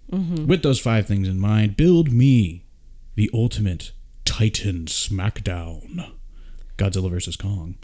with 0.45 0.61
those 0.61 0.79
five 0.79 1.07
things 1.07 1.27
in 1.27 1.39
mind, 1.39 1.75
build 1.75 2.11
me 2.11 2.65
the 3.15 3.31
ultimate 3.33 3.93
Titan 4.25 4.85
Smackdown. 4.85 6.11
Godzilla 6.77 7.09
vs. 7.09 7.35
Kong. 7.35 7.75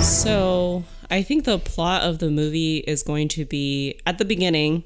So 0.00 0.84
I 1.10 1.22
think 1.22 1.44
the 1.44 1.58
plot 1.58 2.02
of 2.02 2.18
the 2.18 2.30
movie 2.30 2.78
is 2.78 3.02
going 3.02 3.28
to 3.28 3.44
be 3.44 4.00
at 4.06 4.18
the 4.18 4.24
beginning 4.24 4.84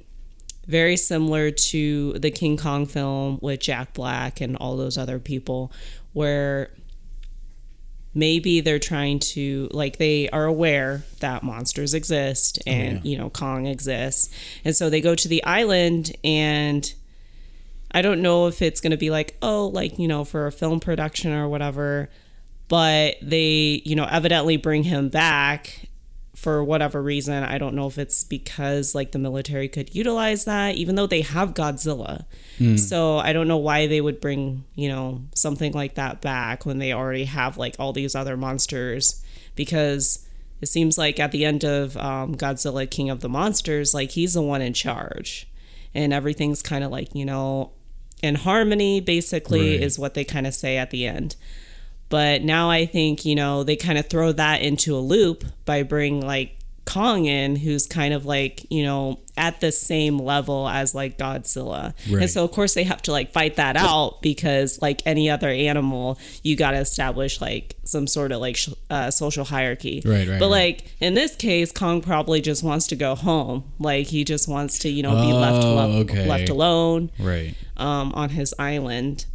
very 0.66 0.96
similar 0.96 1.50
to 1.50 2.12
the 2.14 2.30
King 2.30 2.56
Kong 2.56 2.84
film 2.86 3.38
with 3.40 3.60
Jack 3.60 3.94
Black 3.94 4.40
and 4.40 4.56
all 4.56 4.76
those 4.76 4.98
other 4.98 5.18
people, 5.18 5.72
where 6.12 6.70
maybe 8.14 8.60
they're 8.60 8.78
trying 8.78 9.18
to 9.18 9.68
like 9.72 9.96
they 9.96 10.28
are 10.28 10.44
aware 10.44 11.04
that 11.20 11.42
monsters 11.42 11.94
exist 11.94 12.58
and 12.66 12.98
oh, 12.98 13.00
you 13.02 13.16
know 13.16 13.30
Kong 13.30 13.66
exists, 13.66 14.28
and 14.64 14.76
so 14.76 14.90
they 14.90 15.00
go 15.00 15.14
to 15.14 15.28
the 15.28 15.42
island 15.44 16.14
and. 16.22 16.92
I 17.90 18.02
don't 18.02 18.20
know 18.20 18.46
if 18.46 18.60
it's 18.60 18.80
going 18.80 18.90
to 18.90 18.96
be 18.96 19.10
like, 19.10 19.36
oh, 19.40 19.68
like, 19.68 19.98
you 19.98 20.08
know, 20.08 20.24
for 20.24 20.46
a 20.46 20.52
film 20.52 20.80
production 20.80 21.32
or 21.32 21.48
whatever, 21.48 22.10
but 22.68 23.16
they, 23.22 23.82
you 23.84 23.96
know, 23.96 24.06
evidently 24.10 24.56
bring 24.58 24.82
him 24.82 25.08
back 25.08 25.88
for 26.36 26.62
whatever 26.62 27.02
reason. 27.02 27.42
I 27.42 27.58
don't 27.58 27.74
know 27.74 27.86
if 27.88 27.98
it's 27.98 28.22
because 28.22 28.94
like 28.94 29.12
the 29.12 29.18
military 29.18 29.68
could 29.68 29.94
utilize 29.94 30.44
that, 30.44 30.76
even 30.76 30.94
though 30.94 31.06
they 31.06 31.22
have 31.22 31.54
Godzilla. 31.54 32.26
So 32.76 33.18
I 33.18 33.32
don't 33.32 33.48
know 33.48 33.56
why 33.56 33.86
they 33.86 34.00
would 34.00 34.20
bring, 34.20 34.64
you 34.74 34.88
know, 34.88 35.22
something 35.34 35.72
like 35.72 35.94
that 35.94 36.20
back 36.20 36.66
when 36.66 36.78
they 36.78 36.92
already 36.92 37.24
have 37.24 37.56
like 37.56 37.74
all 37.78 37.92
these 37.92 38.14
other 38.14 38.36
monsters 38.36 39.22
because 39.56 40.26
it 40.60 40.66
seems 40.68 40.98
like 40.98 41.18
at 41.18 41.32
the 41.32 41.44
end 41.44 41.64
of 41.64 41.96
um, 41.96 42.34
Godzilla 42.36 42.88
King 42.88 43.10
of 43.10 43.20
the 43.20 43.28
Monsters, 43.28 43.94
like 43.94 44.10
he's 44.12 44.34
the 44.34 44.42
one 44.42 44.60
in 44.60 44.74
charge 44.74 45.48
and 45.94 46.12
everything's 46.12 46.62
kind 46.62 46.84
of 46.84 46.90
like, 46.90 47.14
you 47.14 47.24
know, 47.24 47.72
in 48.22 48.34
harmony, 48.36 49.00
basically, 49.00 49.72
Right. 49.72 49.82
is 49.82 49.98
what 49.98 50.14
they 50.14 50.24
kind 50.24 50.46
of 50.46 50.54
say 50.54 50.76
at 50.76 50.90
the 50.90 51.06
end. 51.06 51.36
But 52.08 52.42
now 52.42 52.70
I 52.70 52.86
think, 52.86 53.24
you 53.24 53.34
know, 53.34 53.62
they 53.64 53.76
kind 53.76 53.98
of 53.98 54.08
throw 54.08 54.32
that 54.32 54.62
into 54.62 54.96
a 54.96 55.00
loop 55.00 55.44
by 55.66 55.82
bringing 55.82 56.26
like 56.26 56.54
Kong 56.86 57.26
in, 57.26 57.56
who's 57.56 57.86
kind 57.86 58.14
of 58.14 58.24
like, 58.24 58.64
you 58.70 58.82
know, 58.82 59.18
at 59.36 59.60
the 59.60 59.70
same 59.70 60.18
level 60.18 60.66
as 60.66 60.94
like 60.94 61.18
Godzilla. 61.18 61.92
Right. 62.10 62.22
And 62.22 62.30
so, 62.30 62.44
of 62.44 62.50
course, 62.50 62.72
they 62.72 62.84
have 62.84 63.02
to 63.02 63.12
like 63.12 63.30
fight 63.30 63.56
that 63.56 63.76
out 63.76 64.22
because, 64.22 64.80
like 64.80 65.02
any 65.04 65.28
other 65.28 65.50
animal, 65.50 66.18
you 66.42 66.56
got 66.56 66.70
to 66.70 66.78
establish 66.78 67.42
like 67.42 67.76
some 67.84 68.06
sort 68.06 68.32
of 68.32 68.40
like 68.40 68.56
sh- 68.56 68.70
uh, 68.88 69.10
social 69.10 69.44
hierarchy. 69.44 70.00
Right, 70.02 70.26
right, 70.26 70.38
But 70.40 70.46
right. 70.46 70.50
like 70.80 70.94
in 70.98 71.12
this 71.12 71.36
case, 71.36 71.72
Kong 71.72 72.00
probably 72.00 72.40
just 72.40 72.62
wants 72.62 72.86
to 72.86 72.96
go 72.96 73.14
home. 73.14 73.64
Like 73.78 74.06
he 74.06 74.24
just 74.24 74.48
wants 74.48 74.78
to, 74.80 74.88
you 74.88 75.02
know, 75.02 75.10
be 75.26 75.32
left, 75.34 75.64
Oh, 75.66 75.74
left, 75.74 76.10
okay. 76.10 76.26
left 76.26 76.48
alone 76.48 77.10
Right. 77.18 77.54
Um, 77.78 78.12
on 78.14 78.30
his 78.30 78.54
island. 78.58 79.26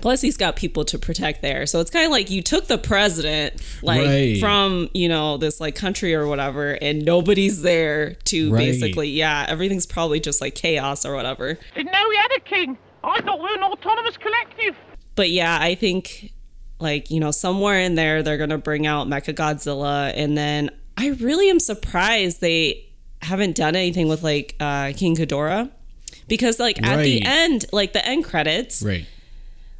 Plus, 0.00 0.20
he's 0.20 0.36
got 0.36 0.56
people 0.56 0.84
to 0.86 0.98
protect 0.98 1.40
there, 1.40 1.66
so 1.66 1.78
it's 1.80 1.90
kind 1.90 2.04
of 2.04 2.10
like 2.10 2.28
you 2.28 2.42
took 2.42 2.66
the 2.66 2.76
president, 2.78 3.54
like 3.80 4.04
Right. 4.04 4.40
from 4.40 4.90
you 4.92 5.08
know 5.08 5.36
this 5.36 5.60
like 5.60 5.76
country 5.76 6.14
or 6.14 6.26
whatever, 6.26 6.72
and 6.82 7.04
nobody's 7.04 7.62
there 7.62 8.14
to 8.24 8.50
Right. 8.52 8.58
basically, 8.58 9.10
yeah, 9.10 9.46
everything's 9.48 9.86
probably 9.86 10.18
just 10.18 10.40
like 10.40 10.56
chaos 10.56 11.06
or 11.06 11.14
whatever. 11.14 11.58
Didn't 11.76 11.92
know 11.92 12.06
we 12.08 12.16
had 12.16 12.30
a 12.36 12.40
king. 12.40 12.76
I 13.04 13.20
thought 13.22 13.38
we 13.38 13.44
were 13.44 13.54
an 13.54 13.62
autonomous 13.62 14.16
collective. 14.16 14.74
But 15.14 15.30
yeah, 15.30 15.58
I 15.60 15.76
think 15.76 16.32
like 16.80 17.08
you 17.12 17.20
know 17.20 17.30
somewhere 17.30 17.78
in 17.78 17.94
there 17.94 18.22
they're 18.24 18.36
gonna 18.38 18.58
bring 18.58 18.86
out 18.88 19.06
Mecha 19.06 19.32
Godzilla, 19.32 20.12
and 20.16 20.36
then 20.36 20.70
I 20.96 21.10
really 21.10 21.48
am 21.50 21.60
surprised 21.60 22.40
they 22.40 22.84
haven't 23.22 23.54
done 23.56 23.76
anything 23.76 24.08
with 24.08 24.24
like 24.24 24.56
uh, 24.58 24.92
King 24.96 25.14
Ghidorah. 25.14 25.70
Because 26.28 26.58
like 26.58 26.82
at 26.82 27.02
the 27.02 27.22
end, 27.24 27.66
like 27.72 27.92
the 27.92 28.04
end 28.06 28.24
credits, 28.24 28.82
Right. 28.82 29.06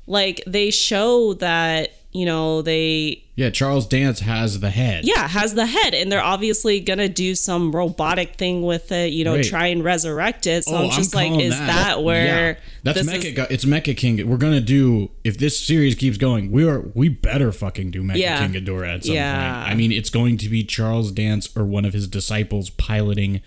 like 0.06 0.42
they 0.46 0.70
show 0.70 1.34
that 1.34 1.90
you 2.12 2.24
know 2.26 2.62
they 2.62 3.24
Yeah, 3.34 3.50
Charles 3.50 3.86
Dance 3.88 4.20
has 4.20 4.60
the 4.60 4.70
head. 4.70 5.04
yeah 5.04 5.26
has 5.26 5.54
the 5.54 5.66
head 5.66 5.94
and 5.94 6.12
they're 6.12 6.22
obviously 6.22 6.78
gonna 6.78 7.08
do 7.08 7.34
some 7.34 7.74
robotic 7.74 8.36
thing 8.36 8.62
with 8.62 8.92
it 8.92 9.12
you 9.12 9.24
know 9.24 9.34
Right. 9.34 9.44
try 9.44 9.66
and 9.68 9.82
resurrect 9.82 10.46
it 10.46 10.64
so 10.64 10.76
Oh, 10.76 10.84
i'm 10.84 10.90
just 10.92 11.12
calling 11.12 11.34
like 11.34 11.42
is 11.44 11.58
that, 11.58 12.04
where 12.04 12.50
Yeah. 12.52 12.54
that's 12.84 13.00
Mecha? 13.02 13.24
is- 13.40 13.46
it's 13.50 13.64
Mecha 13.64 13.96
King. 13.96 14.28
We're 14.28 14.36
gonna 14.36 14.60
do 14.60 15.10
if 15.24 15.38
this 15.38 15.58
series 15.58 15.96
keeps 15.96 16.16
going. 16.16 16.52
We 16.52 16.62
are 16.68 16.84
we 16.94 17.08
better 17.08 17.50
fucking 17.50 17.90
do 17.90 18.02
Mecha 18.02 18.16
Yeah. 18.18 18.46
King 18.46 18.62
Ghidorah 18.64 18.94
at 18.96 19.04
some 19.06 19.14
Yeah. 19.16 19.62
point. 19.62 19.72
I 19.72 19.74
mean, 19.74 19.90
it's 19.90 20.10
going 20.10 20.36
to 20.38 20.48
be 20.48 20.62
Charles 20.62 21.10
Dance 21.10 21.48
or 21.56 21.64
one 21.64 21.84
of 21.84 21.94
his 21.94 22.06
disciples 22.06 22.70
piloting 22.70 23.40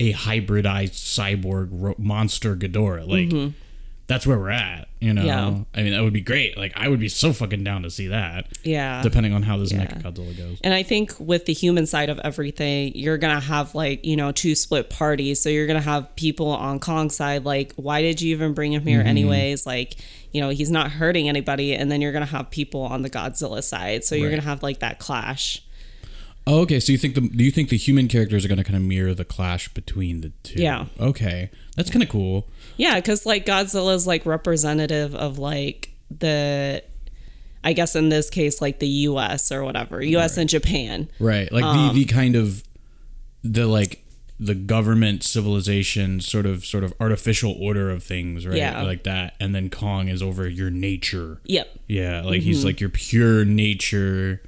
a 0.00 0.12
hybridized 0.12 0.92
cyborg 0.94 1.68
ro- 1.72 1.94
monster 1.98 2.54
Ghidorah. 2.56 3.06
Like 3.08 3.54
that's 4.06 4.26
where 4.26 4.38
we're 4.38 4.50
at. 4.50 4.88
You 5.00 5.12
know. 5.12 5.20
Mm-hmm. 5.22 5.26
Yeah. 5.28 5.80
I 5.80 5.82
mean, 5.84 5.92
that 5.92 6.02
would 6.02 6.12
be 6.12 6.20
great. 6.22 6.56
Like 6.56 6.72
I 6.76 6.88
would 6.88 6.98
be 6.98 7.08
so 7.08 7.32
fucking 7.32 7.62
down 7.62 7.82
to 7.82 7.90
see 7.90 8.08
that. 8.08 8.46
yeah 8.64 9.02
Depending 9.02 9.32
on 9.32 9.42
how 9.44 9.56
this 9.58 9.70
Yeah. 9.72 9.84
Mecha 9.86 10.02
Godzilla 10.02 10.36
goes. 10.36 10.58
and 10.64 10.72
i 10.74 10.82
think 10.82 11.12
with 11.20 11.44
the 11.46 11.52
human 11.52 11.86
side 11.86 12.08
of 12.08 12.18
everything 12.24 12.92
you're 12.96 13.18
gonna 13.18 13.38
have 13.38 13.74
like 13.76 14.04
you 14.04 14.16
know 14.16 14.32
two 14.32 14.54
split 14.56 14.88
parties 14.90 15.40
so 15.40 15.48
you're 15.50 15.66
gonna 15.68 15.80
have 15.80 16.14
people 16.16 16.48
on 16.48 16.80
kong's 16.80 17.14
side 17.16 17.44
like 17.44 17.72
why 17.76 18.02
did 18.02 18.20
you 18.20 18.34
even 18.34 18.54
bring 18.54 18.72
him 18.72 18.84
here 18.86 18.98
Mm-hmm. 19.00 19.08
anyways 19.08 19.66
like 19.66 19.94
you 20.32 20.40
know 20.40 20.48
he's 20.48 20.70
not 20.70 20.90
hurting 20.90 21.28
anybody 21.28 21.74
and 21.74 21.92
then 21.92 22.00
you're 22.00 22.12
gonna 22.12 22.26
have 22.26 22.50
people 22.50 22.80
on 22.82 23.02
the 23.02 23.10
godzilla 23.10 23.62
side 23.62 24.04
so 24.04 24.14
you're 24.16 24.28
Right. 24.30 24.36
gonna 24.36 24.48
have 24.48 24.62
like 24.64 24.80
that 24.80 24.98
clash 24.98 25.62
Oh, 26.50 26.60
okay. 26.62 26.80
So 26.80 26.92
you 26.92 26.98
think 26.98 27.14
the 27.14 27.20
do 27.20 27.44
you 27.44 27.50
think 27.50 27.68
the 27.68 27.76
human 27.76 28.08
characters 28.08 28.44
are 28.44 28.48
going 28.48 28.56
to 28.58 28.64
kind 28.64 28.76
of 28.76 28.82
mirror 28.82 29.12
the 29.14 29.24
clash 29.24 29.68
between 29.68 30.22
the 30.22 30.30
two? 30.42 30.62
Yeah. 30.62 30.86
Okay, 30.98 31.50
that's 31.76 31.90
kind 31.90 32.02
of 32.02 32.08
cool. 32.08 32.48
Yeah, 32.78 32.94
because 32.96 33.26
like 33.26 33.44
Godzilla's 33.44 34.06
like 34.06 34.24
representative 34.24 35.14
of 35.14 35.38
like 35.38 35.90
the, 36.10 36.82
I 37.62 37.72
guess 37.74 37.94
in 37.94 38.08
this 38.08 38.30
case 38.30 38.62
like 38.62 38.78
the 38.78 38.88
U.S. 38.88 39.52
or 39.52 39.62
whatever, 39.62 40.02
U.S. 40.02 40.38
and 40.38 40.48
Japan. 40.48 41.10
Right. 41.20 41.52
Like 41.52 41.64
Um, 41.64 41.88
the 41.94 42.04
the 42.04 42.12
kind 42.12 42.34
of 42.34 42.62
the 43.44 43.66
like 43.66 44.04
the 44.40 44.54
government 44.54 45.24
civilization 45.24 46.20
sort 46.20 46.46
of 46.46 46.64
sort 46.64 46.82
of 46.84 46.94
artificial 47.00 47.56
order 47.60 47.90
of 47.90 48.02
things, 48.02 48.46
right? 48.46 48.56
Yeah. 48.56 48.82
Like 48.82 49.02
that. 49.02 49.34
And 49.40 49.54
then 49.54 49.68
Kong 49.68 50.08
is 50.08 50.22
over 50.22 50.48
your 50.48 50.70
nature. 50.70 51.40
Yep. 51.44 51.68
Yeah, 51.88 52.22
like 52.22 52.36
Mm-hmm. 52.40 52.40
he's 52.46 52.64
like 52.64 52.80
your 52.80 52.88
pure 52.90 53.44
nature, 53.44 54.40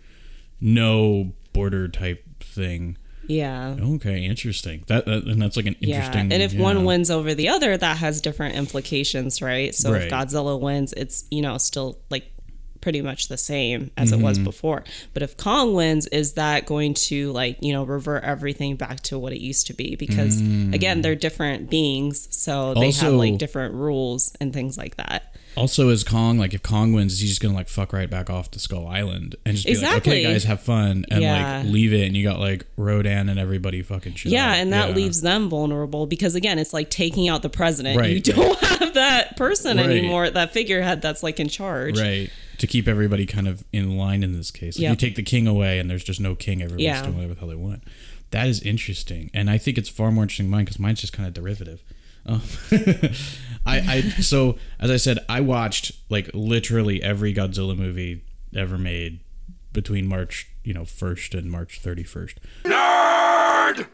no 0.61 1.33
border 1.52 1.88
type 1.88 2.25
thing. 2.42 2.97
Yeah. 3.26 3.76
Okay, 3.80 4.25
interesting. 4.25 4.85
That, 4.88 5.07
that 5.07 5.25
and 5.25 5.40
that's 5.40 5.57
like 5.57 5.66
an 5.66 5.76
interesting. 5.80 6.30
Yeah, 6.30 6.35
and 6.35 6.42
if 6.42 6.52
yeah. 6.52 6.62
one 6.62 6.85
wins 6.85 7.11
over 7.11 7.33
the 7.33 7.49
other, 7.49 7.76
that 7.76 7.99
has 7.99 8.21
different 8.21 8.57
implications, 8.57 9.40
right? 9.40 9.75
So 9.75 9.92
Right. 9.92 10.02
if 10.02 10.11
Godzilla 10.11 10.59
wins, 10.59 10.92
it's 10.97 11.25
you 11.30 11.42
know 11.42 11.57
still 11.59 11.99
like 12.11 12.33
pretty 12.80 13.02
much 13.02 13.28
the 13.28 13.37
same 13.37 13.90
as 13.97 14.11
it 14.11 14.19
was 14.19 14.38
mm-hmm. 14.38 14.45
before. 14.45 14.85
But 15.12 15.23
if 15.23 15.37
Kong 15.37 15.75
wins, 15.75 16.07
is 16.09 16.35
that 16.35 16.66
going 16.66 16.95
to 16.95 17.30
like, 17.33 17.59
you 17.61 17.73
know, 17.73 17.85
revert 17.85 18.25
everything 18.25 18.76
back 18.76 19.00
to 19.00 19.19
what 19.19 19.33
it 19.33 19.40
used 19.40 19.66
to 19.69 19.75
be? 19.75 19.97
Because 19.97 20.40
again, 20.40 20.99
mm. 20.99 21.02
they're 21.02 21.14
different 21.14 21.69
beings, 21.71 22.26
so 22.35 22.75
they 22.75 22.90
have 22.90 23.12
like 23.12 23.38
different 23.38 23.75
rules 23.75 24.33
and 24.40 24.52
things 24.52 24.78
like 24.78 24.97
that. 24.97 25.35
Also, 25.57 25.88
is 25.88 26.04
Kong 26.04 26.38
like 26.38 26.54
if 26.54 26.62
Kong 26.62 26.92
wins, 26.92 27.14
is 27.14 27.21
he 27.21 27.26
just 27.26 27.40
gonna 27.40 27.54
like 27.54 27.69
fuck 27.69 27.92
right 27.92 28.09
back 28.09 28.30
off 28.30 28.50
to 28.52 28.59
Skull 28.61 28.87
Island 28.87 29.35
and 29.45 29.57
just 29.57 29.66
be 29.66 29.76
like, 29.76 29.97
okay, 29.99 30.23
guys, 30.23 30.45
have 30.45 30.61
fun 30.62 31.04
and 31.11 31.23
Yeah. 31.23 31.59
like 31.62 31.66
leave 31.73 31.92
it, 31.92 32.07
and 32.07 32.16
you 32.16 32.23
got 32.23 32.38
like 32.38 32.64
Rodan 32.76 33.28
and 33.28 33.38
everybody 33.38 33.83
fucking 33.83 34.14
shit. 34.14 34.33
Yeah, 34.33 34.50
up. 34.52 34.57
and 34.59 34.73
that 34.73 34.90
Yeah. 34.90 34.95
leaves 34.95 35.23
them 35.23 35.49
vulnerable 35.49 36.07
because 36.07 36.35
again, 36.35 36.59
it's 36.59 36.73
like 36.73 36.88
taking 36.88 37.28
out 37.28 37.42
the 37.42 37.49
president. 37.50 38.00
You 38.09 38.21
don't 38.21 38.59
have 38.64 38.95
that 38.95 39.37
person 39.37 39.76
Right. 39.78 39.90
anymore, 39.90 40.30
that 40.30 40.52
figurehead 40.52 41.02
that's 41.02 41.23
like 41.23 41.40
in 41.40 41.49
charge. 41.49 41.99
right 41.99 42.30
to 42.59 42.66
keep 42.66 42.87
everybody 42.87 43.25
kind 43.26 43.49
of 43.49 43.64
in 43.73 43.97
line 43.97 44.23
in 44.23 44.37
this 44.37 44.50
case. 44.50 44.76
Like 44.76 44.83
Yep. 44.83 44.90
You 44.90 44.97
take 44.97 45.16
the 45.16 45.23
king 45.23 45.47
away, 45.47 45.78
and 45.78 45.90
there's 45.90 46.04
just 46.04 46.21
no 46.21 46.35
king. 46.35 46.61
Everybody's 46.62 46.85
Yeah. 46.85 47.02
doing 47.02 47.16
whatever 47.16 47.35
the 47.35 47.40
hell 47.40 47.49
they 47.49 47.54
want. 47.54 47.83
That 48.30 48.47
is 48.49 48.61
interesting, 48.61 49.30
and 49.35 49.50
I 49.50 49.59
think 49.59 49.78
it's 49.78 49.88
far 49.88 50.12
more 50.12 50.23
interesting 50.25 50.47
than 50.47 50.50
mine 50.52 50.64
because 50.66 50.78
mine's 50.78 51.00
just 51.00 51.12
kind 51.12 51.26
of 51.26 51.35
derivative. 51.35 51.83
Um, 52.26 52.42
I, 53.67 53.79
I 53.79 54.00
so 54.21 54.57
as 54.79 54.90
I 54.90 54.97
said, 54.97 55.19
I 55.29 55.40
watched 55.40 55.93
like 56.09 56.31
literally 56.35 57.02
every 57.02 57.35
Godzilla 57.35 57.76
movie 57.76 58.25
ever 58.55 58.79
made 58.79 59.21
between 59.73 60.07
March, 60.07 60.49
you 60.64 60.75
know, 60.75 60.85
first 60.85 61.35
and 61.35 61.50
March 61.50 61.81
thirty 61.81 62.02
first. 62.02 62.38
Nerd. 62.64 63.87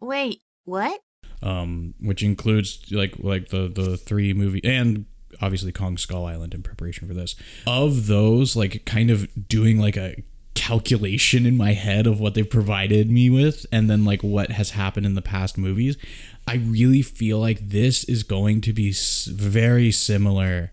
Wait, 0.00 0.40
what? 0.64 1.00
um, 1.42 1.94
which 2.00 2.22
includes 2.22 2.90
like 2.90 3.14
like 3.18 3.48
the 3.48 3.68
the 3.68 3.96
three 3.96 4.32
movie 4.32 4.60
and 4.64 5.06
obviously 5.40 5.72
Kong 5.72 5.96
Skull 5.96 6.26
Island 6.26 6.54
in 6.54 6.62
preparation 6.62 7.08
for 7.08 7.14
this. 7.14 7.34
Of 7.66 8.06
those, 8.06 8.54
like 8.54 8.84
kind 8.84 9.10
of 9.10 9.48
doing 9.48 9.78
like 9.78 9.96
a 9.96 10.22
calculation 10.54 11.46
in 11.46 11.56
my 11.56 11.72
head 11.72 12.06
of 12.06 12.20
what 12.20 12.34
they've 12.34 12.48
provided 12.48 13.10
me 13.10 13.28
with 13.30 13.66
and 13.72 13.90
then 13.90 14.04
like 14.04 14.22
what 14.22 14.50
has 14.50 14.70
happened 14.70 15.06
in 15.06 15.14
the 15.14 15.22
past 15.22 15.56
movies 15.58 15.96
i 16.46 16.56
really 16.56 17.02
feel 17.02 17.38
like 17.38 17.68
this 17.68 18.04
is 18.04 18.22
going 18.22 18.60
to 18.60 18.72
be 18.72 18.94
very 19.28 19.90
similar 19.90 20.72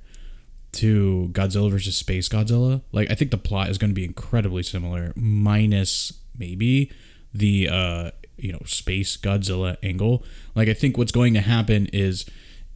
to 0.71 1.29
Godzilla 1.31 1.71
versus 1.71 1.95
Space 1.95 2.29
Godzilla. 2.29 2.81
Like 2.91 3.09
I 3.09 3.15
think 3.15 3.31
the 3.31 3.37
plot 3.37 3.69
is 3.69 3.77
going 3.77 3.91
to 3.91 3.95
be 3.95 4.05
incredibly 4.05 4.63
similar, 4.63 5.13
minus 5.15 6.13
maybe 6.37 6.91
the 7.33 7.69
uh 7.69 8.11
you 8.37 8.51
know 8.51 8.61
space 8.65 9.17
Godzilla 9.17 9.77
angle. 9.83 10.23
Like 10.55 10.69
I 10.69 10.73
think 10.73 10.97
what's 10.97 11.11
going 11.11 11.33
to 11.33 11.41
happen 11.41 11.87
is 11.87 12.25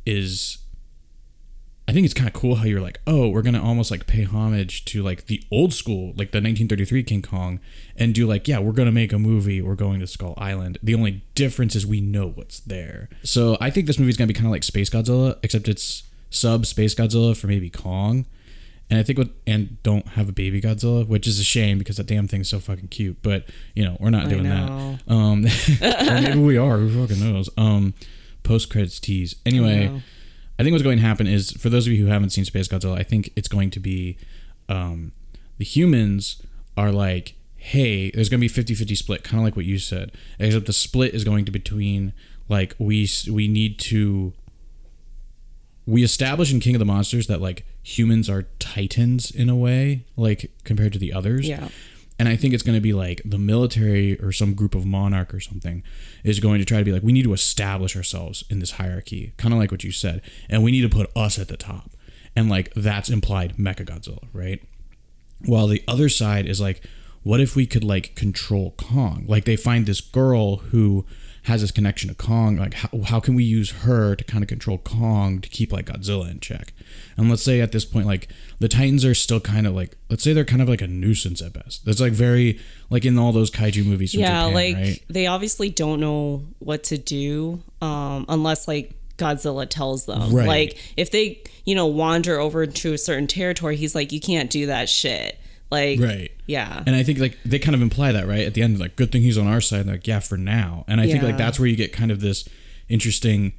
is 0.06 0.58
I 1.88 1.92
think 1.92 2.06
it's 2.06 2.14
kind 2.14 2.28
of 2.28 2.34
cool 2.34 2.56
how 2.56 2.64
you're 2.64 2.82
like, 2.82 3.02
oh, 3.06 3.28
we're 3.28 3.42
gonna 3.42 3.62
almost 3.62 3.92
like 3.92 4.08
pay 4.08 4.24
homage 4.24 4.86
to 4.86 5.04
like 5.04 5.26
the 5.26 5.44
old 5.52 5.74
school, 5.74 6.08
like 6.10 6.32
the 6.32 6.40
1933 6.40 7.04
King 7.04 7.22
Kong, 7.22 7.60
and 7.98 8.16
do 8.16 8.26
like, 8.26 8.48
yeah, 8.48 8.60
we're 8.60 8.72
gonna 8.72 8.92
make 8.92 9.12
a 9.12 9.20
movie. 9.20 9.62
We're 9.62 9.76
going 9.76 10.00
to 10.00 10.08
Skull 10.08 10.34
Island. 10.38 10.78
The 10.82 10.96
only 10.96 11.24
difference 11.36 11.76
is 11.76 11.86
we 11.86 12.00
know 12.00 12.30
what's 12.30 12.62
there. 12.62 13.10
So 13.24 13.58
I 13.60 13.70
think 13.70 13.88
this 13.88 14.00
movie's 14.00 14.16
gonna 14.16 14.28
be 14.30 14.34
kind 14.34 14.46
of 14.46 14.52
like 14.52 14.64
Space 14.64 14.90
Godzilla, 14.90 15.38
except 15.44 15.68
it's 15.68 16.04
sub 16.30 16.66
Space 16.66 16.96
Godzilla 16.96 17.36
for 17.36 17.48
maybe 17.48 17.70
Kong. 17.70 18.26
And 18.90 19.00
I 19.00 19.04
think 19.04 19.18
what 19.18 19.30
and 19.46 19.82
don't 19.84 20.08
have 20.10 20.30
a 20.30 20.34
baby 20.34 20.62
Godzilla, 20.62 21.06
which 21.06 21.28
is 21.28 21.38
a 21.40 21.44
shame 21.44 21.80
because 21.80 21.98
that 21.98 22.06
damn 22.06 22.28
thing's 22.30 22.48
so 22.50 22.60
fucking 22.60 22.90
cute. 22.90 23.18
But 23.22 23.46
you 23.76 23.84
know, 23.84 23.98
we're 24.00 24.10
not 24.10 24.30
doing 24.30 24.44
that. 24.44 25.00
Um, 25.10 25.48
maybe 25.82 26.40
we 26.40 26.58
are. 26.58 26.78
Who 26.78 27.06
fucking 27.06 27.22
knows? 27.22 27.50
Um, 27.58 27.94
post 28.44 28.70
credits 28.70 29.02
tease. 29.02 29.36
Anyway. 29.46 30.02
I 30.60 30.64
think 30.64 30.74
what's 30.74 30.84
going 30.84 31.00
to 31.00 31.04
happen 31.04 31.28
is 31.28 31.52
for 31.52 31.70
those 31.70 31.88
of 31.88 31.94
you 31.94 32.06
who 32.06 32.12
haven't 32.12 32.30
seen 32.30 32.46
Space 32.46 32.68
Godzilla, 32.68 32.98
I 32.98 33.04
think 33.04 33.32
it's 33.36 33.48
going 33.48 33.72
to 33.72 33.80
be 33.80 34.18
um, 34.70 35.12
the 35.58 35.66
humans 35.66 36.42
are 36.78 36.92
like, 36.92 37.36
hey, 37.56 38.12
there's 38.12 38.30
going 38.30 38.42
to 38.42 38.48
be 38.48 38.64
50-50 38.64 38.98
split, 38.98 39.24
kind 39.24 39.40
of 39.40 39.46
like 39.46 39.56
what 39.56 39.66
you 39.66 39.80
said. 39.80 40.12
Except 40.40 40.66
the 40.66 40.74
split 40.74 41.14
is 41.14 41.24
going 41.24 41.46
to 41.46 41.52
be 41.52 41.60
between 41.60 42.14
like 42.50 42.76
we 42.78 43.10
we 43.32 43.48
need 43.48 43.80
to 43.80 44.34
we 45.86 46.04
establish 46.04 46.52
in 46.54 46.60
King 46.60 46.76
of 46.76 46.80
the 46.80 46.86
Monsters 46.86 47.28
that 47.28 47.42
like 47.42 47.66
humans 47.82 48.30
are 48.30 48.44
titans 48.60 49.32
in 49.32 49.50
a 49.50 49.56
way, 49.56 50.06
like 50.16 50.52
compared 50.64 50.94
to 50.94 51.00
the 51.00 51.14
others. 51.14 51.48
Yeah. 51.48 51.70
And 52.20 52.30
I 52.30 52.36
think 52.36 52.54
it's 52.54 52.64
going 52.64 52.78
to 52.78 52.82
be 52.82 52.94
like 52.94 53.22
the 53.26 53.38
military 53.38 54.20
or 54.22 54.32
some 54.32 54.54
group 54.54 54.76
of 54.76 54.86
monarch 54.86 55.34
or 55.34 55.40
something 55.40 55.84
is 56.24 56.40
going 56.40 56.60
to 56.60 56.66
try 56.66 56.78
to 56.78 56.86
be 56.86 56.92
like, 56.92 57.04
we 57.04 57.12
need 57.12 57.24
to 57.24 57.34
establish 57.34 57.96
ourselves 57.96 58.44
in 58.50 58.60
this 58.60 58.72
hierarchy, 58.72 59.34
kind 59.38 59.54
of 59.54 59.60
like 59.60 59.72
what 59.72 59.84
you 59.84 59.92
said. 59.92 60.22
And 60.50 60.64
we 60.64 60.72
need 60.72 60.82
to 60.82 60.90
put 60.90 61.10
us 61.16 61.40
at 61.40 61.48
the 61.48 61.58
top. 61.58 61.92
And 62.36 62.50
like 62.50 62.74
that's 62.76 63.10
implied 63.10 63.58
Mechagodzilla, 63.58 64.28
right? 64.32 64.62
While 65.46 65.68
the 65.68 65.84
other 65.88 66.10
side 66.10 66.46
is 66.46 66.62
like, 66.62 66.84
what 67.24 67.40
if 67.40 67.56
we 67.56 67.66
could 67.66 67.84
like 67.84 68.16
control 68.16 68.72
Kong? 68.78 69.26
Like 69.28 69.46
they 69.46 69.56
find 69.56 69.86
this 69.86 70.02
girl 70.02 70.58
who 70.58 71.06
has 71.44 71.62
this 71.62 71.72
connection 71.72 72.10
to 72.10 72.16
Kong. 72.16 72.56
Like 72.58 72.74
how, 72.74 72.90
how 73.06 73.20
can 73.20 73.36
we 73.36 73.44
use 73.44 73.72
her 73.72 74.16
to 74.16 74.24
kind 74.24 74.44
of 74.44 74.48
control 74.48 74.78
Kong 74.78 75.42
to 75.42 75.50
keep 75.50 75.72
like 75.72 75.86
Godzilla 75.86 76.30
in 76.32 76.40
check? 76.40 76.74
And 77.18 77.30
let's 77.30 77.44
say 77.44 77.62
at 77.62 77.72
this 77.72 77.86
point, 77.86 78.08
like 78.08 78.30
the 78.60 78.68
Titans 78.68 79.04
are 79.04 79.14
still 79.14 79.40
kind 79.40 79.68
of 79.68 79.74
like, 79.74 79.98
let's 80.10 80.24
say 80.24 80.34
they're 80.34 80.46
kind 80.46 80.62
of 80.62 80.70
like 80.70 80.82
a 80.82 80.88
nuisance 80.88 81.42
at 81.42 81.54
best. 81.54 81.86
That's 81.86 82.00
like 82.00 82.14
very 82.14 82.60
like 82.90 83.06
in 83.06 83.20
all 83.20 83.32
those 83.32 83.52
kaiju 83.52 83.86
movies 83.86 84.16
yeah, 84.16 84.28
Japan, 84.28 84.54
like 84.54 84.76
right? 84.76 85.04
they 85.10 85.28
obviously 85.28 85.70
don't 85.70 86.00
know 86.00 86.46
what 86.60 86.84
to 86.86 86.98
do 86.98 87.62
um, 87.82 88.26
unless 88.30 88.68
like 88.68 88.94
Godzilla 89.18 89.70
tells 89.70 90.06
them. 90.06 90.34
Right. 90.34 90.48
Like 90.48 90.94
if 90.98 91.12
they, 91.12 91.44
you 91.66 91.76
know, 91.76 91.88
wander 91.88 92.40
over 92.40 92.66
to 92.66 92.94
a 92.94 92.98
certain 92.98 93.28
territory, 93.28 93.76
he's 93.76 93.96
like, 93.96 94.12
you 94.12 94.20
can't 94.20 94.50
do 94.50 94.68
that 94.68 94.90
shit. 94.90 95.40
Like, 95.74 96.00
Right. 96.00 96.32
Yeah. 96.46 96.84
And 96.86 96.96
I 96.96 97.04
think 97.04 97.20
like 97.20 97.38
they 97.44 97.60
kind 97.60 97.76
of 97.76 97.82
imply 97.82 98.12
that, 98.12 98.28
right? 98.28 98.46
At 98.46 98.54
the 98.54 98.62
end, 98.62 98.80
like, 98.80 98.96
good 98.96 99.12
thing 99.12 99.22
he's 99.22 99.38
on 99.38 99.48
our 99.48 99.62
side. 99.62 99.86
Like, 99.88 100.08
yeah, 100.08 100.20
for 100.20 100.38
now. 100.38 100.86
And 100.88 101.02
I 101.02 101.08
think 101.08 101.24
like 101.24 101.38
that's 101.38 101.60
where 101.60 101.68
you 101.68 101.76
get 101.76 101.92
kind 101.92 102.12
of 102.12 102.22
this 102.22 102.48
interesting, 102.90 103.54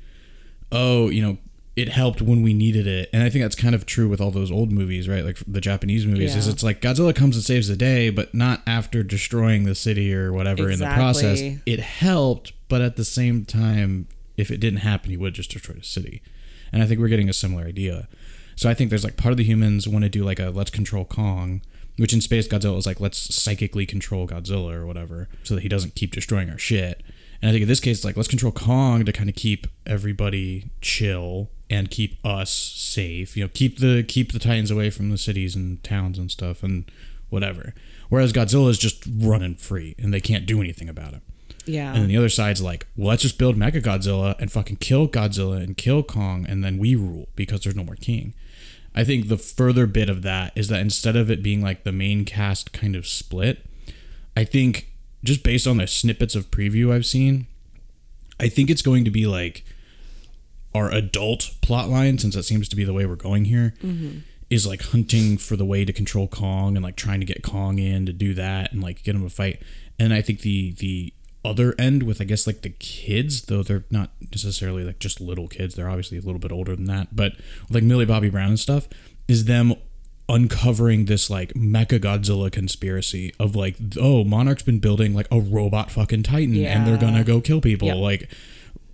oh, 0.71 1.09
you 1.09 1.23
know, 1.23 1.39
it 1.77 1.89
helped 1.89 2.23
when 2.23 2.43
we 2.43 2.55
needed 2.55 2.87
it. 2.87 3.11
And 3.13 3.23
I 3.23 3.31
think 3.31 3.45
that's 3.45 3.57
kind 3.57 3.75
of 3.75 3.85
true 3.85 4.09
with 4.09 4.21
all 4.21 4.31
those 4.31 4.53
old 4.53 4.71
movies, 4.71 5.09
right? 5.09 5.25
Like 5.25 5.39
the 5.47 5.61
Japanese 5.61 6.07
movies, 6.07 6.37
is 6.37 6.47
it's 6.47 6.63
like 6.63 6.81
Godzilla 6.81 7.15
comes 7.15 7.35
and 7.35 7.45
saves 7.45 7.67
the 7.67 7.77
day, 7.77 8.11
but 8.11 8.33
not 8.33 8.63
after 8.67 9.03
destroying 9.03 9.65
the 9.65 9.75
city 9.75 10.15
or 10.15 10.33
whatever 10.33 10.71
in 10.71 10.79
the 10.79 10.87
process. 10.87 11.41
It 11.67 11.81
helped, 11.81 12.53
but 12.69 12.81
at 12.81 12.95
the 12.97 13.05
same 13.05 13.45
time, 13.45 14.07
if 14.37 14.51
it 14.53 14.59
didn't 14.59 14.81
happen, 14.81 15.11
he 15.11 15.17
would 15.17 15.35
just 15.35 15.51
destroy 15.51 15.75
the 15.75 15.83
city. 15.85 16.23
And 16.73 16.83
I 16.83 16.87
think 16.87 17.01
we're 17.01 17.09
getting 17.09 17.29
a 17.29 17.33
similar 17.33 17.65
idea. 17.65 18.09
So 18.57 18.71
I 18.71 18.75
think 18.75 18.91
there's 18.91 19.05
like 19.05 19.17
part 19.17 19.33
of 19.33 19.37
the 19.37 19.45
humans 19.45 19.89
want 19.89 20.05
to 20.05 20.09
do 20.09 20.23
like 20.25 20.39
a 20.39 20.51
let's 20.51 20.71
control 20.71 21.05
Kong, 21.05 21.61
which 21.97 22.13
in 22.13 22.21
Space 22.21 22.49
Godzilla 22.49 22.79
is 22.79 22.87
like 22.87 23.01
let's 23.01 23.35
psychically 23.35 23.87
control 23.87 24.27
Godzilla 24.27 24.75
or 24.75 24.87
whatever, 24.87 25.29
so 25.43 25.55
that 25.55 25.63
he 25.63 25.69
doesn't 25.69 25.95
keep 25.95 26.13
destroying 26.13 26.51
our 26.51 26.59
shit. 26.59 27.03
And 27.43 27.51
I 27.51 27.53
think 27.53 27.63
in 27.63 27.69
this 27.69 27.81
case, 27.81 27.99
it's 27.99 28.05
like 28.05 28.17
let's 28.17 28.29
control 28.29 28.53
Kong 28.53 29.05
to 29.05 29.13
kind 29.13 29.29
of 29.29 29.35
keep 29.37 29.67
everybody 29.87 30.71
chill 30.81 31.51
and 31.71 31.91
keep 31.91 32.19
us 32.25 32.51
safe. 32.53 33.37
You 33.37 33.45
know, 33.45 33.51
keep 33.53 33.79
the 33.79 34.03
keep 34.03 34.33
the 34.33 34.39
Titans 34.39 34.71
away 34.71 34.91
from 34.91 35.11
the 35.11 35.19
cities 35.19 35.55
and 35.55 35.83
towns 35.83 36.19
and 36.19 36.31
stuff 36.31 36.63
and 36.63 36.91
whatever. 37.31 37.75
Whereas 38.09 38.33
Godzilla 38.33 38.71
is 38.71 38.79
just 38.79 39.05
running 39.19 39.57
free 39.57 39.95
and 39.99 40.13
they 40.13 40.21
can't 40.21 40.47
do 40.47 40.61
anything 40.61 40.89
about 40.89 41.15
it. 41.15 41.23
yeah. 41.67 41.93
And 41.93 42.03
then 42.03 42.09
the 42.09 42.17
other 42.17 42.29
side's 42.29 42.63
like, 42.63 42.87
well, 42.97 43.09
let's 43.09 43.23
just 43.23 43.39
build 43.39 43.57
Mega 43.57 43.81
Godzilla 43.81 44.37
and 44.39 44.53
fucking 44.53 44.77
kill 44.77 45.09
Godzilla 45.09 45.63
and 45.63 45.77
kill 45.77 46.03
Kong, 46.03 46.47
and 46.49 46.63
then 46.63 46.79
we 46.79 46.95
rule 46.95 47.29
because 47.35 47.61
there's 47.63 47.75
no 47.77 47.85
more 47.85 47.97
king. 47.97 48.35
I 48.95 49.05
think 49.05 49.29
the 49.29 49.39
further 49.39 49.87
bit 49.87 50.09
of 50.09 50.23
that 50.23 50.53
is 50.55 50.69
that 50.69 50.81
instead 50.81 51.17
of 51.17 51.31
it 51.31 51.43
being 51.43 51.61
like 51.61 51.85
the 51.85 51.93
main 51.93 52.25
cast 52.25 52.73
kind 52.73 52.95
of 52.95 53.07
split, 53.07 53.65
I 54.37 54.45
think 54.45 54.89
just 55.25 55.43
based 55.43 55.67
on 55.67 55.79
the 55.79 55.87
snippets 55.87 56.35
of 56.35 56.51
preview 56.51 56.93
I've 56.93 57.07
seen, 57.07 57.47
I 58.39 58.49
think 58.49 58.71
it's 58.71 58.83
going 58.83 59.05
to 59.05 59.11
be 59.11 59.27
like 59.27 59.65
our 60.75 60.91
adult 60.93 61.53
plot 61.63 61.89
line, 61.89 62.19
since 62.19 62.35
that 62.35 62.43
seems 62.45 62.69
to 62.69 62.77
be 62.77 62.85
the 62.85 62.93
way 62.93 63.07
we're 63.07 63.17
going 63.17 63.47
here, 63.47 63.75
mm-hmm. 63.83 64.19
is 64.51 64.67
like 64.67 64.83
hunting 64.83 65.39
for 65.39 65.57
the 65.57 65.65
way 65.65 65.85
to 65.85 65.93
control 65.93 66.29
Kong 66.29 66.77
and 66.77 66.85
like 66.85 66.97
trying 66.97 67.21
to 67.21 67.27
get 67.27 67.43
Kong 67.43 67.79
in 67.79 68.07
to 68.07 68.13
do 68.13 68.35
that 68.35 68.73
and 68.73 68.83
like 68.83 69.03
get 69.03 69.15
him 69.15 69.25
a 69.25 69.31
fight. 69.31 69.63
And 69.99 70.13
I 70.13 70.21
think 70.21 70.41
the 70.41 70.73
the 70.73 71.13
other 71.45 71.75
end 71.79 72.03
with 72.05 72.21
I 72.21 72.25
guess 72.25 72.47
like 72.47 72.63
the 72.63 72.71
kids, 72.71 73.43
though 73.43 73.63
they're 73.63 73.85
not 73.91 74.11
necessarily 74.33 74.85
like 74.85 74.99
just 74.99 75.21
little 75.21 75.49
kids, 75.49 75.75
they're 75.75 75.89
obviously 75.89 76.19
a 76.19 76.23
little 76.23 76.39
bit 76.39 76.53
older 76.53 76.75
than 76.75 76.87
that, 76.87 77.15
but 77.15 77.33
like 77.71 77.83
Millie 77.83 78.07
Bobby 78.07 78.31
Brown 78.31 78.49
and 78.49 78.61
stuff, 78.61 78.89
is 79.29 79.45
them 79.45 79.75
uncovering 80.29 81.05
this 81.05 81.29
like 81.29 81.53
mecha 81.55 81.99
Godzilla 81.99 82.51
conspiracy 82.51 83.33
of 83.39 83.55
like, 83.55 83.77
oh, 84.01 84.25
Monarch's 84.25 84.63
been 84.63 84.79
building 84.79 85.15
like 85.15 85.29
a 85.31 85.41
robot 85.41 85.91
fucking 85.91 86.23
Titan 86.23 86.57
and 86.65 86.87
they're 86.87 86.97
gonna 86.97 87.25
go 87.25 87.41
kill 87.41 87.61
people. 87.61 87.89
Yep. 87.89 87.97
Like, 87.99 88.31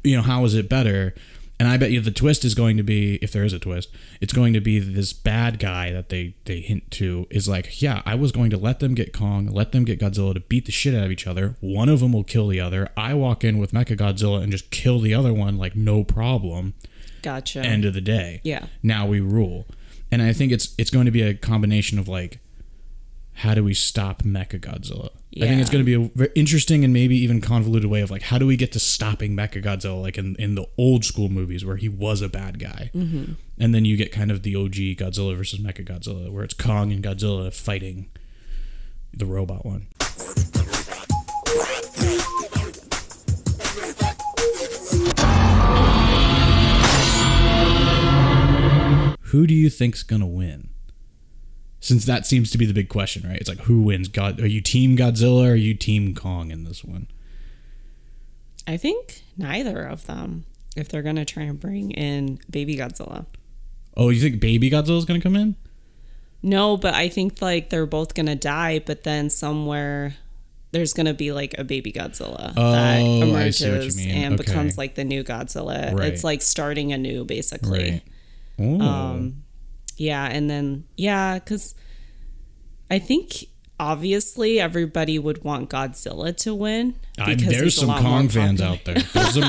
you 0.03 0.17
know, 0.17 0.23
how 0.23 0.45
is 0.45 0.55
it 0.55 0.69
better? 0.69 1.15
And 1.61 1.69
I 1.69 1.77
bet 1.77 1.91
you 1.91 2.01
the 2.01 2.11
twist 2.11 2.43
is 2.47 2.55
going 2.55 2.79
to 2.79 2.83
be, 2.83 3.17
if 3.17 3.33
there 3.33 3.45
is 3.45 3.53
a 3.53 3.59
twist, 3.59 3.91
it's 4.19 4.33
going 4.33 4.55
to 4.55 4.63
be 4.63 4.79
this 4.79 5.13
bad 5.13 5.59
guy 5.59 5.93
that 5.93 6.09
they 6.09 6.35
they 6.47 6.61
hint 6.61 6.91
to 6.93 7.27
is 7.29 7.51
like, 7.51 7.83
yeah, 7.83 8.01
I 8.07 8.15
was 8.15 8.33
going 8.33 8.49
to 8.49 8.57
let 8.57 8.81
them 8.81 8.95
get 8.95 9.13
Kong, 9.13 9.47
let 9.47 9.73
them 9.73 9.85
get 9.85 10.01
Godzilla 10.01 10.33
to 10.33 10.41
beat 10.41 10.65
the 10.65 10.73
shit 10.73 10.95
out 10.95 11.05
of 11.05 11.11
each 11.11 11.27
other. 11.27 11.57
One 11.61 11.91
of 11.91 12.01
them 12.01 12.15
will 12.15 12.25
kill 12.25 12.49
the 12.49 12.61
other. 12.61 12.89
I 12.97 13.13
walk 13.13 13.45
in 13.45 13.59
with 13.59 13.73
Mecha 13.73 13.95
Godzilla 13.95 14.43
and 14.43 14.51
just 14.51 14.71
kill 14.71 15.01
the 15.01 15.13
other 15.13 15.35
one 15.35 15.59
like 15.59 15.77
no 15.77 16.03
problem 16.03 16.73
gotcha. 17.21 17.61
end 17.61 17.85
of 17.85 17.93
the 17.93 18.01
day. 18.01 18.41
Yeah. 18.43 18.65
Now 18.83 19.07
we 19.07 19.21
rule. 19.21 19.67
and 20.11 20.23
I 20.23 20.33
think 20.33 20.53
it's 20.53 20.75
it's 20.79 20.91
going 20.91 21.05
to 21.05 21.13
be 21.13 21.21
a 21.21 21.35
combination 21.35 21.99
of 21.99 22.09
like, 22.09 22.41
how 23.35 23.53
do 23.53 23.63
we 23.63 23.75
stop 23.75 24.23
Mecha 24.23 24.59
Godzilla? 24.59 25.11
I 25.37 25.47
think 25.47 25.61
it's 25.61 25.71
going 25.71 25.85
to 25.85 25.87
be 25.87 25.95
a 26.07 26.11
very 26.17 26.33
interesting 26.35 26.83
and 26.83 26.93
maybe 26.93 27.17
even 27.17 27.41
convoluted 27.41 27.89
way 27.89 28.01
of 28.01 28.11
like, 28.11 28.23
how 28.23 28.37
do 28.39 28.47
we 28.47 28.57
get 28.57 28.73
to 28.73 28.81
stopping 28.81 29.37
Mecha 29.37 29.63
Godzilla 29.63 30.03
like 30.03 30.19
in 30.19 30.35
in 30.41 30.57
the 30.57 30.67
old 30.77 31.05
school 31.05 31.29
movies 31.29 31.65
where 31.65 31.77
he 31.77 31.89
was 31.89 32.21
a 32.21 32.29
bad 32.29 32.59
guy, 32.59 32.91
Mm-hmm. 32.95 33.35
and 33.59 33.73
then 33.75 33.85
you 33.85 33.97
get 33.97 34.11
kind 34.11 34.33
of 34.33 34.43
the 34.43 34.57
OG 34.57 34.75
Godzilla 34.99 35.37
versus 35.37 35.61
Mecha 35.61 35.85
Godzilla 35.87 36.31
where 36.31 36.43
it's 36.43 36.55
Kong 36.55 36.91
and 36.93 37.03
Godzilla 37.03 37.53
fighting 37.55 38.09
the 39.13 39.25
robot 39.27 39.65
one. 39.65 39.87
Who 49.31 49.47
do 49.47 49.55
you 49.55 49.71
think's 49.71 50.03
gonna 50.03 50.27
win? 50.27 50.70
Since 51.81 52.05
that 52.05 52.27
seems 52.27 52.51
to 52.51 52.59
be 52.59 52.67
the 52.67 52.75
big 52.75 52.89
question, 52.91 53.27
right? 53.27 53.39
It's 53.39 53.49
like 53.49 53.61
who 53.61 53.83
wins? 53.83 54.09
God, 54.09 54.39
are 54.41 54.47
you 54.47 54.61
Team 54.61 54.97
Godzilla 54.97 55.47
or 55.49 55.53
are 55.53 55.55
you 55.57 55.73
Team 55.75 56.15
Kong 56.15 56.51
in 56.51 56.65
this 56.65 56.85
one? 56.85 57.07
I 58.67 58.77
think 58.77 59.23
neither 59.37 59.83
of 59.85 60.07
them. 60.07 60.45
If 60.77 60.89
they're 60.89 61.03
gonna 61.03 61.25
try 61.25 61.45
and 61.45 61.59
bring 61.59 61.91
in 61.91 62.39
Baby 62.49 62.77
Godzilla. 62.77 63.27
Oh, 63.97 64.11
you 64.11 64.21
think 64.21 64.41
Baby 64.41 64.71
Godzilla's 64.71 65.05
gonna 65.05 65.21
come 65.21 65.35
in? 65.37 65.57
No, 66.43 66.77
but 66.77 66.95
I 66.95 67.09
think 67.09 67.43
like 67.43 67.71
they're 67.71 67.87
both 67.87 68.15
gonna 68.15 68.37
die, 68.37 68.79
but 68.79 69.03
then 69.03 69.31
somewhere 69.31 70.15
there's 70.73 70.93
gonna 70.93 71.13
be 71.15 71.33
like 71.33 71.59
a 71.59 71.65
baby 71.65 71.91
Godzilla 71.93 72.55
that 72.55 72.57
Oh, 72.57 72.73
I 72.73 72.97
emerges 73.25 73.59
see 73.59 73.71
what 73.71 73.83
you 73.85 73.93
mean. 73.97 74.11
and 74.11 74.35
Okay. 74.35 74.45
becomes 74.45 74.79
like 74.79 74.95
the 74.95 75.03
new 75.05 75.25
Godzilla. 75.25 75.93
Right. 75.93 76.13
It's 76.13 76.23
like 76.23 76.41
starting 76.43 76.93
anew, 76.93 77.25
basically. 77.25 78.03
Right. 78.59 78.81
Um, 78.81 79.43
yeah, 80.01 80.25
and 80.25 80.49
then 80.49 80.85
yeah, 80.97 81.35
because 81.35 81.75
I 82.91 82.99
think 82.99 83.45
obviously 83.79 84.59
everybody 84.59 85.19
would 85.19 85.45
want 85.45 85.69
Godzilla 85.69 86.35
to 86.39 86.55
win. 86.55 86.95
I, 87.21 87.35
there's 87.35 87.77
some 87.77 87.89
Kong 87.89 88.29
fans 88.29 88.61
out 88.61 88.85
there. 88.85 88.99
Some, 89.01 89.45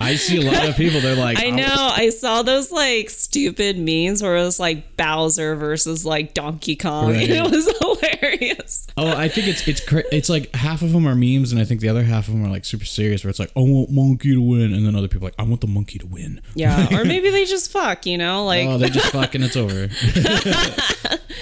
I 0.00 0.14
see 0.16 0.46
a 0.46 0.50
lot 0.50 0.68
of 0.68 0.76
people. 0.76 1.00
They're 1.00 1.16
like, 1.16 1.38
I 1.42 1.46
"Oh, 1.46 1.54
know. 1.54 1.64
I 1.92 2.10
saw 2.10 2.42
those 2.42 2.70
like 2.72 3.10
stupid 3.10 3.78
memes 3.78 4.22
where 4.22 4.36
it 4.36 4.42
was 4.42 4.60
like 4.60 4.96
Bowser 4.96 5.56
versus 5.56 6.04
like 6.04 6.34
Donkey 6.34 6.76
Kong. 6.76 7.06
Right. 7.16 7.28
It 7.30 7.50
was 7.50 7.66
hilarious. 7.78 8.86
Oh, 8.96 9.08
I 9.08 9.28
think 9.28 9.46
it's 9.48 9.66
it's 9.68 9.82
it's 10.12 10.28
like 10.28 10.54
half 10.54 10.82
of 10.82 10.92
them 10.92 11.06
are 11.06 11.14
memes, 11.14 11.52
and 11.52 11.60
I 11.60 11.64
think 11.64 11.80
the 11.80 11.88
other 11.88 12.02
half 12.02 12.28
of 12.28 12.34
them 12.34 12.44
are 12.44 12.48
like 12.48 12.64
super 12.64 12.84
serious. 12.84 13.22
Where 13.24 13.30
it's 13.30 13.38
like, 13.38 13.50
I 13.56 13.60
want 13.60 13.90
monkey 13.90 14.34
to 14.34 14.40
win, 14.40 14.72
and 14.72 14.86
then 14.86 14.96
other 14.96 15.08
people 15.08 15.26
are 15.26 15.30
like, 15.30 15.38
I 15.38 15.44
want 15.44 15.60
the 15.60 15.66
monkey 15.66 15.98
to 15.98 16.06
win. 16.06 16.40
Yeah, 16.54 16.88
or 16.98 17.04
maybe 17.04 17.30
they 17.30 17.44
just 17.44 17.70
fuck. 17.70 18.06
You 18.06 18.18
know, 18.18 18.44
like 18.44 18.66
oh, 18.66 18.78
they 18.78 18.88
just 18.90 19.12
fucking 19.12 19.42
it's 19.42 19.56
over. 19.56 19.88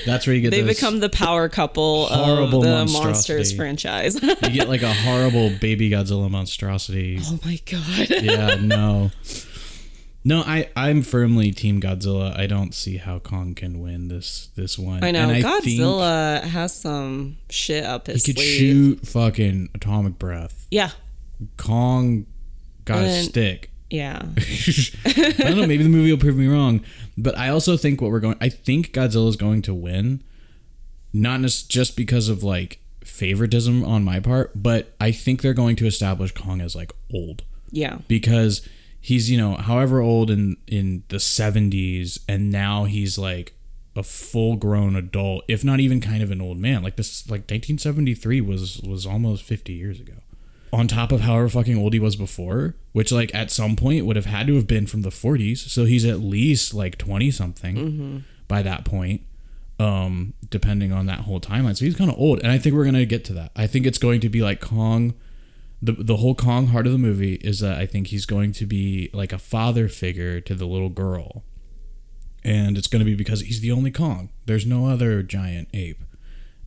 That's 0.07 0.27
where 0.27 0.35
you 0.37 0.43
get 0.43 0.51
they 0.51 0.63
become 0.63 1.01
the 1.01 1.09
power 1.09 1.49
couple 1.49 2.07
of 2.09 2.51
the. 2.51 2.85
Monsters 2.93 3.53
franchise. 3.53 4.21
you 4.23 4.51
get 4.51 4.69
like 4.69 4.83
a 4.83 4.93
horrible 4.93 5.51
baby 5.61 5.74
Godzilla 5.91 6.31
monstrosity. 6.31 7.19
oh 7.23 7.39
my 7.45 7.59
god. 7.71 8.11
Yeah, 8.23 8.55
no. 8.57 9.11
No, 10.27 10.41
I 10.41 10.71
I'm 10.75 11.03
firmly 11.03 11.51
team 11.53 11.81
Godzilla. 11.83 12.35
I 12.39 12.47
don't 12.47 12.75
see 12.75 12.97
how 12.97 13.19
Kong 13.19 13.55
can 13.55 13.81
win 13.81 14.09
this 14.09 14.49
this 14.57 14.79
one. 14.79 15.05
I 15.05 15.11
know 15.11 15.21
And 15.29 15.31
I 15.33 15.43
think 15.61 15.81
Godzilla 15.81 16.43
has 16.43 16.75
some 16.75 17.37
shit 17.51 17.85
up 17.85 18.07
his. 18.07 18.23
Sleeve. 18.25 18.37
He 18.37 18.43
could 18.43 18.43
sleeve. 18.43 18.59
shoot 18.59 19.07
fucking 19.09 19.69
atomic 19.75 20.19
breath. 20.19 20.67
Yeah, 20.71 20.91
Kong 21.59 22.25
got 22.85 23.03
a 23.03 23.07
And- 23.07 23.25
stick. 23.27 23.71
yeah. 23.91 24.23
I 25.05 25.33
don't 25.37 25.57
know. 25.57 25.67
Maybe 25.67 25.83
the 25.83 25.89
movie 25.91 26.11
will 26.11 26.19
prove 26.19 26.37
me 26.39 26.47
wrong, 26.49 26.81
but 27.19 27.37
I 27.39 27.51
also 27.51 27.77
think 27.77 28.01
what 28.01 28.11
we're 28.11 28.19
going. 28.21 28.37
I 28.41 28.49
think 28.49 28.93
Godzilla 28.93 29.29
is 29.29 29.37
going 29.37 29.61
to 29.63 29.75
win, 29.75 30.25
not 31.13 31.43
just 31.43 31.97
because 31.97 32.29
of 32.31 32.43
like 32.43 32.81
favoritism 33.05 33.85
on 33.85 34.03
my 34.05 34.19
part, 34.21 34.51
but 34.55 34.95
I 35.01 35.13
think 35.13 35.43
they're 35.43 35.55
going 35.55 35.77
to 35.77 35.87
establish 35.87 36.33
Kong 36.33 36.61
as 36.61 36.75
like 36.75 36.93
old. 37.13 37.43
Yeah. 37.71 37.99
because 38.07 38.67
he's 39.01 39.31
you 39.31 39.37
know 39.37 39.57
however 39.57 40.01
old 40.01 40.31
in 40.31 40.57
in 40.69 41.03
the 41.09 41.17
70s 41.17 42.21
and 42.29 42.51
now 42.51 42.85
he's 42.85 43.19
like 43.19 43.53
a 43.97 44.03
full 44.03 44.55
grown 44.57 44.95
adult 44.97 45.45
if 45.49 45.63
not 45.65 45.79
even 45.81 46.01
kind 46.01 46.23
of 46.23 46.31
an 46.31 46.41
old 46.41 46.57
man. 46.59 46.83
Like 46.83 46.97
this 46.97 47.29
like 47.29 47.43
1973 47.43 48.41
was 48.41 48.81
was 48.83 49.05
almost 49.07 49.43
50 49.43 49.73
years 49.73 49.99
ago. 50.01 50.15
On 50.73 50.87
top 50.89 51.11
of 51.13 51.21
however 51.23 51.49
fucking 51.49 51.77
old 51.77 51.93
he 51.95 52.01
was 52.01 52.17
before 52.17 52.77
which 52.93 53.11
like 53.13 53.35
at 53.35 53.51
some 53.51 53.75
point 53.77 54.07
would 54.07 54.17
have 54.17 54.27
had 54.27 54.47
to 54.47 54.55
have 54.55 54.67
been 54.69 54.87
from 54.87 55.03
the 55.03 55.11
40s 55.11 55.59
so 55.69 55.85
he's 55.85 56.05
at 56.05 56.21
least 56.21 56.75
like 56.75 56.97
20 56.97 57.31
something 57.33 58.25
by 58.49 58.63
that 58.63 58.85
point. 58.85 59.23
Um 59.81 60.35
depending 60.55 60.93
on 60.93 61.07
that 61.07 61.21
whole 61.21 61.41
timeline. 61.41 61.77
So 61.77 61.85
he's 61.85 61.97
kind 61.97 62.11
of 62.11 62.17
old 62.17 62.39
and 62.39 62.51
i 62.51 62.59
think 62.59 62.75
we're 62.75 62.85
gonna 62.85 63.05
get 63.05 63.25
to 63.27 63.35
that. 63.35 63.51
I 63.57 63.67
think 63.67 63.85
it's 63.85 63.99
going 63.99 64.21
to 64.21 64.29
be 64.29 64.41
like 64.41 64.61
kong 64.61 65.15
the 65.85 65.93
the 65.93 66.17
whole 66.17 66.35
Kong 66.35 66.69
heart 66.69 66.87
of 66.87 66.93
the 66.93 66.99
movie 66.99 67.35
is 67.35 67.61
that 67.61 67.79
I 67.79 67.85
think 67.85 68.07
he's 68.07 68.25
going 68.25 68.53
to 68.53 68.67
be 68.67 69.11
like 69.13 69.33
a 69.33 69.39
father 69.39 69.87
figure 69.89 70.41
to 70.41 70.55
the 70.55 70.67
little 70.67 70.89
girl, 70.89 71.45
and 72.43 72.79
it's 72.79 72.87
going 72.87 73.01
to 73.01 73.05
be 73.05 73.15
because 73.15 73.43
he's 73.43 73.61
the 73.61 73.71
only 73.73 73.91
Kong. 73.91 74.31
There's 74.47 74.65
no 74.65 74.87
other 74.87 75.23
giant 75.23 75.69
ape, 75.75 76.03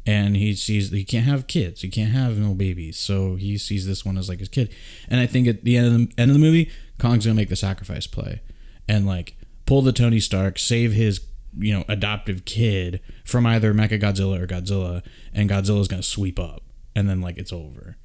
and 0.05 0.37
he 0.37 0.53
sees 0.53 0.91
he 0.91 1.03
can't 1.03 1.25
have 1.25 1.47
kids, 1.47 1.81
he 1.81 1.89
can't 1.89 2.11
have 2.11 2.37
no 2.37 2.53
babies, 2.53 2.97
so 2.99 3.35
he 3.35 3.57
sees 3.57 3.87
this 3.87 4.05
one 4.05 4.19
as 4.19 4.29
like 4.29 4.39
his 4.39 4.49
kid. 4.49 4.71
And 5.09 5.19
I 5.19 5.25
think 5.25 5.47
at 5.47 5.63
the 5.63 5.77
end 5.77 5.87
of 5.87 5.93
the 5.93 6.21
end 6.21 6.29
of 6.29 6.35
the 6.35 6.43
movie, 6.43 6.69
Kong's 6.99 7.25
gonna 7.25 7.35
make 7.35 7.49
the 7.49 7.55
sacrifice 7.55 8.05
play, 8.05 8.41
and 8.87 9.07
like 9.07 9.35
pull 9.65 9.81
the 9.81 9.93
Tony 9.93 10.19
Stark, 10.19 10.59
save 10.59 10.93
his 10.93 11.21
you 11.57 11.73
know 11.73 11.85
adoptive 11.87 12.45
kid 12.45 13.01
from 13.25 13.45
either 13.45 13.73
Mecha 13.73 14.01
Godzilla 14.01 14.41
or 14.41 14.47
Godzilla, 14.47 15.03
and 15.33 15.49
Godzilla's 15.49 15.87
gonna 15.87 16.03
sweep 16.03 16.39
up, 16.39 16.63
and 16.95 17.09
then 17.09 17.21
like 17.21 17.37
it's 17.37 17.53
over. 17.53 17.97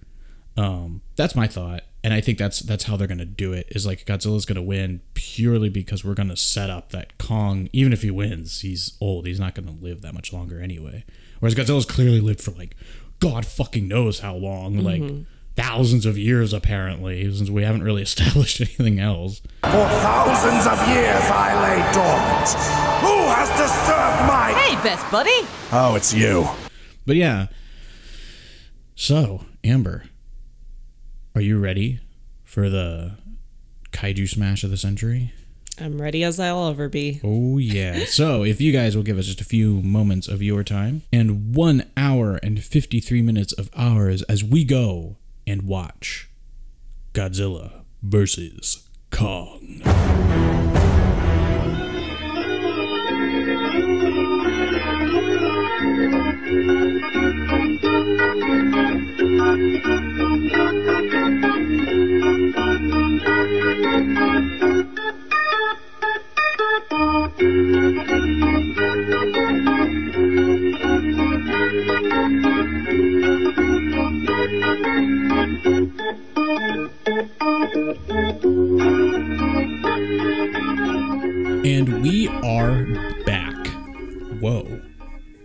Um, 0.57 1.01
that's 1.17 1.35
my 1.35 1.47
thought, 1.47 1.83
and 2.05 2.13
I 2.13 2.21
think 2.21 2.39
that's 2.39 2.61
that's 2.61 2.85
how 2.85 2.97
they're 2.97 3.07
gonna 3.07 3.25
do 3.25 3.53
it. 3.53 3.67
Is 3.71 3.87
like 3.87 4.05
Godzilla's 4.05 4.45
gonna 4.45 4.63
win 4.63 5.01
purely 5.15 5.69
because 5.69 6.05
we're 6.05 6.15
gonna 6.15 6.37
set 6.37 6.69
up 6.71 6.91
that 6.91 7.17
Kong, 7.19 7.69
even 7.73 7.93
if 7.93 8.03
he 8.03 8.11
wins, 8.11 8.61
he's 8.61 8.97
old. 9.01 9.27
He's 9.27 9.41
not 9.41 9.55
gonna 9.55 9.73
live 9.81 10.03
that 10.03 10.15
much 10.15 10.33
longer 10.33 10.61
anyway. 10.61 11.05
Whereas 11.41 11.55
Godzilla's 11.55 11.87
clearly 11.87 12.21
lived 12.21 12.41
for 12.43 12.51
like 12.53 12.77
God 13.19 13.47
fucking 13.47 13.89
knows 13.89 14.21
how 14.21 14.35
long, 14.35 14.79
like 14.79 15.03
thousands 15.57 16.07
of 16.07 16.19
years 16.19 16.53
apparently, 16.53 17.33
since 17.33 17.51
we 17.51 17.63
haven't 17.63 17.83
really 17.83 18.03
established 18.11 18.61
anything 18.61 18.99
else. 18.99 19.41
For 19.63 19.71
thousands 19.71 20.67
of 20.67 20.79
years 20.89 21.23
I 21.31 21.55
lay 21.63 21.93
dormant. 21.93 22.49
Who 23.03 23.17
has 23.33 23.49
disturbed 23.51 24.29
my... 24.29 24.53
Hey, 24.53 24.75
best 24.83 25.11
buddy. 25.11 25.47
Oh, 25.73 25.95
it's 25.97 26.13
you. 26.13 26.49
But 27.07 27.17
yeah. 27.17 27.49
So 28.95 29.47
Amber, 29.65 30.05
are 31.35 31.41
you 31.41 31.59
ready 31.59 32.01
for 32.43 32.69
the 32.69 33.17
kaiju 33.93 34.29
smash 34.29 34.65
of 34.65 34.71
the 34.71 34.77
century? 34.77 35.33
I'm 35.81 36.01
ready 36.01 36.23
as 36.23 36.39
I'll 36.39 36.69
ever 36.69 36.89
be. 36.89 37.21
Oh, 37.25 37.59
yeah. 37.59 38.05
so, 38.07 38.45
if 38.45 38.61
you 38.61 38.73
guys 38.73 38.95
will 38.95 39.03
give 39.03 39.19
us 39.19 39.27
just 39.27 39.41
a 39.41 39.45
few 39.45 39.81
moments 39.81 40.29
of 40.29 40.43
your 40.43 40.63
time 40.63 41.03
and 41.13 41.55
one 41.55 41.91
hour 41.97 42.37
and 42.43 42.63
53 42.63 43.23
minutes 43.23 43.53
of 43.55 43.71
ours 43.75 44.23
as 44.23 44.45
we 44.45 44.65
go 44.65 45.17
and 45.47 45.63
watch 45.63 46.29
Godzilla 47.13 47.83
versus 48.03 48.89
Kong. 49.11 49.83
And 81.65 82.03
we 82.03 82.29
are 82.29 82.85
back. 83.25 83.67
Whoa. 84.39 84.83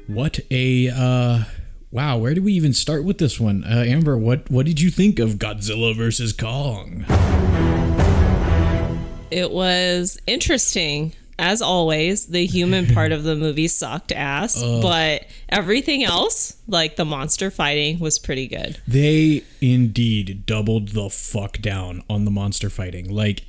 What 0.08 0.41
a 0.52 0.89
uh 0.89 1.43
wow, 1.91 2.17
where 2.17 2.34
did 2.34 2.43
we 2.43 2.52
even 2.54 2.74
start 2.74 3.06
with 3.06 3.20
this 3.20 3.39
one? 3.39 3.63
Uh 3.63 3.86
Amber, 3.88 4.17
what 4.17 4.52
what 4.52 4.65
did 4.65 4.82
you 4.82 4.89
think 4.89 5.20
of 5.20 5.36
Godzilla 5.36 5.96
versus 5.96 6.34
Kong? 6.34 7.06
It 9.32 9.52
was 9.52 10.20
interesting. 10.28 11.13
As 11.39 11.62
always, 11.62 12.28
the 12.28 12.45
human 12.45 12.93
part 12.93 13.12
of 13.12 13.23
the 13.23 13.36
movie 13.36 13.67
sucked 13.67 14.12
ass, 14.12 14.62
but 14.82 15.26
everything 15.50 16.04
else, 16.04 16.58
like 16.67 16.95
the 16.95 17.06
monster 17.06 17.52
fighting, 17.52 18.00
was 18.00 18.17
pretty 18.17 18.47
good. 18.47 18.80
They 18.88 19.43
indeed 19.62 20.45
doubled 20.45 20.89
the 20.89 21.10
fuck 21.10 21.60
down 21.60 22.04
on 22.10 22.26
the 22.26 22.32
monster 22.32 22.69
fighting. 22.69 23.10
Like 23.10 23.45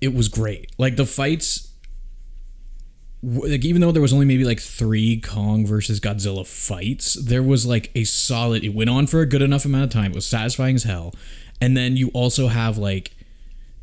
it 0.00 0.14
was 0.14 0.28
great. 0.28 0.70
Like 0.78 0.96
the 0.96 1.06
fights 1.06 1.72
like 3.22 3.64
even 3.64 3.80
though 3.80 3.92
there 3.92 4.02
was 4.02 4.12
only 4.12 4.26
maybe 4.26 4.44
like 4.44 4.60
three 4.60 5.20
Kong 5.20 5.66
versus 5.66 5.98
Godzilla 6.00 6.46
fights, 6.46 7.14
there 7.14 7.42
was 7.42 7.66
like 7.66 7.90
a 7.94 8.04
solid. 8.04 8.62
It 8.62 8.74
went 8.74 8.90
on 8.90 9.06
for 9.06 9.20
a 9.20 9.26
good 9.26 9.42
enough 9.42 9.64
amount 9.64 9.84
of 9.84 9.90
time. 9.90 10.12
It 10.12 10.14
was 10.14 10.26
satisfying 10.26 10.76
as 10.76 10.84
hell, 10.84 11.14
and 11.60 11.76
then 11.76 11.96
you 11.96 12.10
also 12.14 12.48
have 12.48 12.78
like 12.78 13.16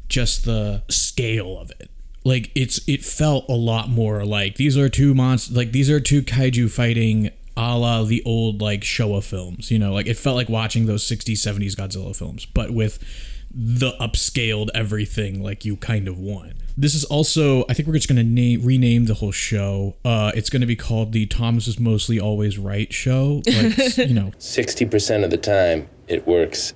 just 0.07 0.45
the 0.45 0.83
scale 0.89 1.57
of 1.59 1.71
it. 1.71 1.89
Like 2.23 2.51
it's 2.55 2.79
it 2.87 3.03
felt 3.03 3.45
a 3.49 3.53
lot 3.55 3.89
more 3.89 4.25
like 4.25 4.55
these 4.55 4.77
are 4.77 4.89
two 4.89 5.13
monsters. 5.13 5.55
Like 5.55 5.71
these 5.71 5.89
are 5.89 5.99
two 5.99 6.21
kaiju 6.21 6.71
fighting 6.71 7.31
a 7.57 7.77
la 7.77 8.03
the 8.03 8.23
old 8.25 8.61
like 8.61 8.81
Showa 8.81 9.23
films. 9.23 9.69
You 9.71 9.79
know, 9.79 9.93
like 9.93 10.07
it 10.07 10.17
felt 10.17 10.35
like 10.35 10.49
watching 10.49 10.85
those 10.85 11.03
60s, 11.03 11.33
70s 11.33 11.75
Godzilla 11.75 12.15
films, 12.15 12.45
but 12.45 12.71
with 12.71 12.99
the 13.55 13.91
upscaled 13.99 14.69
everything 14.73 15.43
like 15.43 15.63
you 15.63 15.75
kind 15.77 16.07
of 16.07 16.17
want. 16.17 16.53
This 16.75 16.95
is 16.95 17.03
also, 17.03 17.65
I 17.69 17.75
think 17.75 17.87
we're 17.87 17.93
just 17.93 18.07
going 18.07 18.15
to 18.17 18.23
name 18.23 18.63
rename 18.63 19.05
the 19.05 19.13
whole 19.13 19.31
show. 19.31 19.95
Uh, 20.03 20.31
it's 20.33 20.49
going 20.49 20.61
to 20.61 20.65
be 20.65 20.75
called 20.75 21.11
the 21.11 21.27
Thomas 21.27 21.67
is 21.67 21.79
mostly 21.79 22.19
always 22.19 22.57
right 22.57 22.91
show. 22.91 23.43
Like, 23.45 23.77
you 23.97 24.15
know, 24.15 24.31
60% 24.39 25.23
of 25.23 25.29
the 25.29 25.37
time, 25.37 25.87
it 26.07 26.25
works 26.25 26.73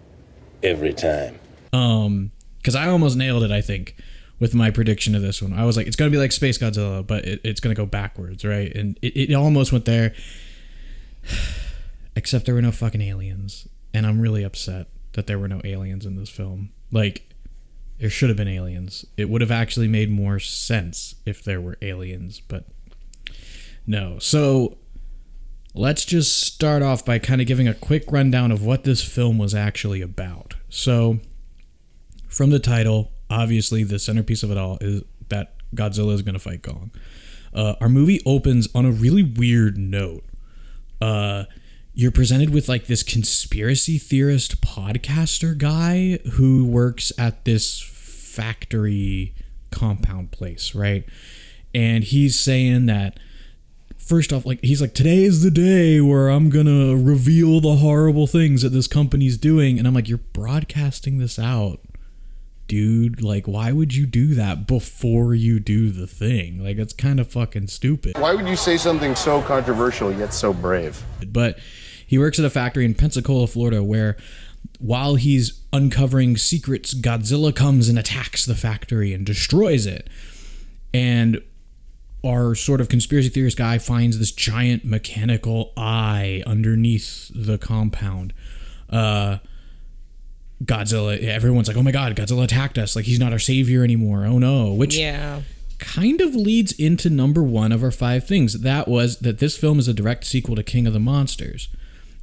every 0.61 0.93
time. 0.93 1.39
um, 1.73 2.31
because 2.59 2.75
I 2.75 2.89
almost 2.89 3.15
nailed 3.15 3.43
it. 3.43 3.51
I 3.51 3.61
think 3.61 3.95
with 4.39 4.53
my 4.53 4.69
prediction 4.71 5.15
of 5.15 5.21
this 5.21 5.41
one, 5.41 5.53
I 5.53 5.65
was 5.65 5.77
like, 5.77 5.87
it's 5.87 5.95
going 5.95 6.11
to 6.11 6.15
be 6.15 6.21
like 6.21 6.31
Space 6.31 6.57
Godzilla, 6.57 7.05
but 7.05 7.25
it, 7.25 7.41
it's 7.43 7.59
going 7.59 7.75
to 7.75 7.79
go 7.79 7.85
backwards, 7.85 8.45
right? 8.45 8.73
And 8.75 8.97
it, 9.01 9.31
it 9.31 9.33
almost 9.33 9.71
went 9.71 9.85
there. 9.85 10.13
Except 12.15 12.45
there 12.45 12.55
were 12.55 12.61
no 12.63 12.71
fucking 12.71 13.01
aliens, 13.01 13.67
and 13.93 14.05
I'm 14.05 14.19
really 14.19 14.43
upset 14.43 14.87
that 15.13 15.27
there 15.27 15.37
were 15.37 15.47
no 15.47 15.61
aliens 15.63 16.03
in 16.03 16.15
this 16.15 16.29
film. 16.29 16.71
Like, 16.91 17.27
there 17.99 18.09
should 18.09 18.29
have 18.29 18.37
been 18.37 18.47
aliens. 18.47 19.05
It 19.17 19.29
would 19.29 19.41
have 19.41 19.51
actually 19.51 19.87
made 19.87 20.09
more 20.09 20.39
sense 20.39 21.15
if 21.25 21.43
there 21.43 21.61
were 21.61 21.77
aliens, 21.81 22.39
but 22.39 22.65
no. 23.85 24.19
So 24.19 24.77
let's 25.73 26.05
just 26.05 26.39
start 26.41 26.81
off 26.81 27.05
by 27.05 27.19
kind 27.19 27.41
of 27.41 27.47
giving 27.47 27.67
a 27.67 27.73
quick 27.73 28.11
rundown 28.11 28.51
of 28.51 28.63
what 28.63 28.83
this 28.83 29.03
film 29.03 29.37
was 29.37 29.55
actually 29.55 30.01
about. 30.01 30.55
So, 30.69 31.19
from 32.27 32.49
the 32.49 32.59
title, 32.59 33.11
obviously 33.29 33.83
the 33.83 33.99
centerpiece 33.99 34.43
of 34.43 34.51
it 34.51 34.57
all 34.57 34.77
is 34.81 35.03
that 35.29 35.53
Godzilla 35.75 36.13
is 36.13 36.21
going 36.21 36.33
to 36.33 36.39
fight 36.39 36.63
Kong. 36.63 36.91
Uh, 37.53 37.75
our 37.81 37.89
movie 37.89 38.21
opens 38.25 38.67
on 38.75 38.85
a 38.85 38.91
really 38.91 39.23
weird 39.23 39.77
note. 39.77 40.23
Uh, 41.01 41.45
you're 41.93 42.11
presented 42.11 42.51
with 42.51 42.69
like 42.69 42.85
this 42.85 43.01
conspiracy 43.03 43.97
theorist 43.97 44.61
podcaster 44.61 45.57
guy 45.57 46.19
who 46.33 46.63
works 46.65 47.11
at 47.17 47.43
this 47.45 47.81
factory 47.81 49.33
compound 49.71 50.31
place, 50.31 50.75
right? 50.75 51.05
And 51.73 52.03
he's 52.03 52.39
saying 52.39 52.85
that 52.85 53.19
first 53.97 54.31
off, 54.31 54.45
like 54.45 54.63
he's 54.63 54.79
like, 54.79 54.93
today 54.93 55.23
is 55.23 55.43
the 55.43 55.51
day 55.51 55.99
where 55.99 56.29
I'm 56.29 56.49
gonna 56.49 56.95
reveal 56.95 57.59
the 57.59 57.75
horrible 57.77 58.27
things 58.27 58.61
that 58.61 58.69
this 58.69 58.87
company's 58.87 59.37
doing, 59.37 59.77
and 59.77 59.87
I'm 59.87 59.93
like, 59.93 60.07
you're 60.07 60.19
broadcasting 60.19 61.17
this 61.17 61.37
out, 61.37 61.79
dude. 62.67 63.21
Like, 63.21 63.47
why 63.47 63.71
would 63.71 63.95
you 63.95 64.05
do 64.05 64.33
that 64.35 64.67
before 64.67 65.33
you 65.33 65.59
do 65.59 65.89
the 65.89 66.07
thing? 66.07 66.63
Like, 66.63 66.77
it's 66.77 66.93
kind 66.93 67.19
of 67.19 67.31
fucking 67.31 67.67
stupid. 67.67 68.17
Why 68.17 68.33
would 68.33 68.47
you 68.47 68.55
say 68.55 68.77
something 68.77 69.15
so 69.15 69.41
controversial 69.41 70.11
yet 70.11 70.33
so 70.33 70.53
brave? 70.53 71.01
But 71.27 71.59
he 72.05 72.17
works 72.17 72.39
at 72.39 72.45
a 72.45 72.49
factory 72.49 72.85
in 72.85 72.93
Pensacola, 72.93 73.47
Florida, 73.47 73.83
where 73.83 74.17
while 74.79 75.15
he's 75.15 75.61
uncovering 75.73 76.37
secrets, 76.37 76.93
Godzilla 76.93 77.55
comes 77.55 77.89
and 77.89 77.97
attacks 77.97 78.45
the 78.45 78.55
factory 78.55 79.13
and 79.13 79.25
destroys 79.25 79.85
it. 79.85 80.09
And 80.93 81.41
our 82.25 82.55
sort 82.55 82.81
of 82.81 82.89
conspiracy 82.89 83.29
theorist 83.29 83.57
guy 83.57 83.77
finds 83.77 84.19
this 84.19 84.31
giant 84.31 84.83
mechanical 84.83 85.71
eye 85.77 86.43
underneath 86.45 87.31
the 87.33 87.57
compound. 87.57 88.33
Uh, 88.89 89.37
Godzilla, 90.63 91.21
everyone's 91.21 91.67
like, 91.67 91.77
oh 91.77 91.83
my 91.83 91.91
god, 91.91 92.15
Godzilla 92.15 92.43
attacked 92.43 92.77
us. 92.77 92.95
Like, 92.95 93.05
he's 93.05 93.19
not 93.19 93.31
our 93.31 93.39
savior 93.39 93.83
anymore. 93.83 94.25
Oh 94.25 94.39
no. 94.39 94.73
Which 94.73 94.97
Yeah. 94.97 95.41
kind 95.79 96.19
of 96.21 96.33
leads 96.35 96.71
into 96.73 97.09
number 97.09 97.43
one 97.43 97.71
of 97.71 97.83
our 97.83 97.91
five 97.91 98.25
things. 98.27 98.61
That 98.61 98.87
was 98.87 99.17
that 99.19 99.37
this 99.39 99.55
film 99.55 99.77
is 99.77 99.87
a 99.87 99.93
direct 99.93 100.25
sequel 100.25 100.55
to 100.55 100.63
King 100.63 100.87
of 100.87 100.93
the 100.93 100.99
Monsters. 100.99 101.67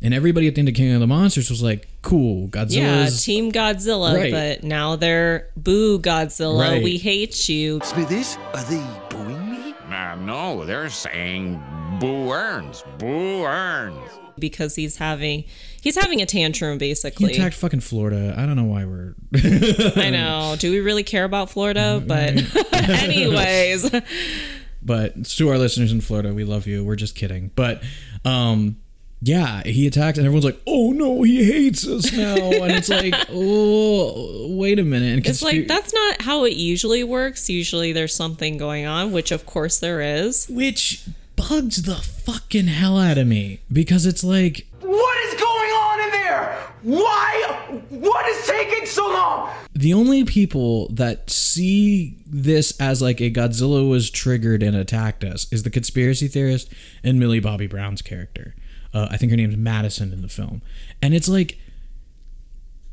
And 0.03 0.13
everybody 0.13 0.49
at 0.49 0.57
the 0.57 0.59
end 0.59 0.69
of 0.69 0.75
King 0.75 0.93
of 0.93 1.01
the 1.01 1.07
Monsters 1.07 1.49
was 1.49 1.63
like, 1.63 1.89
cool, 2.03 2.49
Godzilla. 2.49 3.05
Yeah, 3.05 3.09
Team 3.09 3.53
Godzilla, 3.53 4.15
Right. 4.15 4.33
but 4.33 4.65
now 4.65 4.97
they're 4.97 5.49
boo 5.57 5.99
Godzilla. 6.01 6.61
Right. 6.61 6.83
We 6.83 6.99
hate 6.99 7.49
you. 7.49 7.81
Smithers, 7.85 8.37
are 8.53 8.65
they 8.65 8.85
booing 9.09 9.51
me? 9.53 9.75
Uh, 9.89 10.17
no, 10.17 10.67
they're 10.67 10.91
saying 10.91 11.63
boo 11.99 12.31
earns, 12.33 12.85
boo 12.99 13.45
earns. 13.45 14.11
because 14.39 14.75
he's 14.75 14.97
having 14.97 15.45
he's 15.81 15.97
having 15.97 16.21
a 16.21 16.27
tantrum 16.27 16.79
basically. 16.79 17.27
he 17.27 17.33
basically. 17.33 17.47
attacked 17.47 17.57
fucking 17.61 17.81
Florida. 17.81 18.35
I 18.37 18.47
don't 18.47 18.57
know 18.57 18.65
why 18.65 18.85
we're. 18.85 19.15
I 19.97 20.11
know. 20.11 20.57
Do 20.59 20.71
we 20.71 20.81
really 20.81 21.05
care 21.05 21.25
about 21.25 21.51
Florida? 21.51 22.03
But 22.05 22.35
anyways, 22.73 23.91
but 24.83 25.25
to 25.27 25.49
our 25.51 25.59
listeners 25.59 25.93
in 25.93 26.01
Florida, 26.01 26.33
we 26.35 26.45
love 26.45 26.67
you. 26.67 26.85
We're 26.85 26.97
just 26.97 27.15
kidding. 27.15 27.51
But 27.55 27.83
um 28.25 28.77
yeah, 29.27 29.63
he 29.63 29.87
attacked 29.87 30.19
and 30.19 30.27
everyone's 30.27 30.45
like, 30.45 30.61
"Oh 30.67 30.91
no, 30.93 31.23
he 31.23 31.45
hates 31.51 31.87
us 31.89 32.13
now." 32.13 32.35
and 32.37 32.73
it's 32.73 32.91
like, 32.91 33.15
"Oh, 33.31 34.55
wait 34.55 34.79
a 34.79 34.83
minute." 34.83 35.15
And 35.15 35.27
it's 35.27 35.41
like 35.43 35.67
that's 35.67 35.95
not 35.95 36.21
how 36.21 36.45
it 36.45 36.53
usually 36.55 37.05
works. 37.05 37.49
Usually 37.49 37.93
there's 37.93 38.15
something 38.15 38.59
going 38.59 38.85
on, 38.85 39.13
which 39.13 39.33
of 39.33 39.47
course 39.47 39.81
there 39.81 40.03
is. 40.03 40.47
which 40.51 41.05
bugs 41.37 41.83
the 41.83 41.97
fucking 41.97 42.67
hell 42.69 42.99
out 42.99 43.19
of 43.19 43.27
me 43.27 43.61
because 43.73 44.07
it's 44.07 44.25
like 44.25 44.67
What 44.81 45.25
is 45.27 45.41
going 45.41 45.71
on 45.71 46.01
in 46.05 46.11
there? 46.11 46.57
Why? 46.83 47.81
What 47.91 48.27
is 48.29 48.47
taking 48.47 48.87
so 48.87 49.07
long? 49.09 49.51
the 49.77 49.93
only 49.93 50.23
people 50.25 50.89
that 50.91 51.29
see 51.29 52.17
this 52.25 52.79
as 52.81 53.03
like 53.03 53.21
a 53.21 53.31
Godzilla 53.31 53.89
was 53.89 54.09
triggered 54.09 54.63
and 54.63 54.77
attacked 54.77 55.25
us 55.25 55.53
is 55.53 55.65
the 55.65 55.71
conspiracy 55.71 56.29
theorist 56.29 56.73
and 57.03 57.19
Millie 57.19 57.41
Bobby 57.41 57.67
Brown's 57.67 58.01
character. 58.01 58.55
Uh, 58.93 59.09
I 59.11 59.17
think 59.17 59.31
her 59.33 59.37
name's 59.37 59.57
Madison 59.57 60.13
in 60.13 60.23
the 60.23 60.29
film, 60.29 60.63
and 61.03 61.13
it's 61.13 61.29
like 61.29 61.59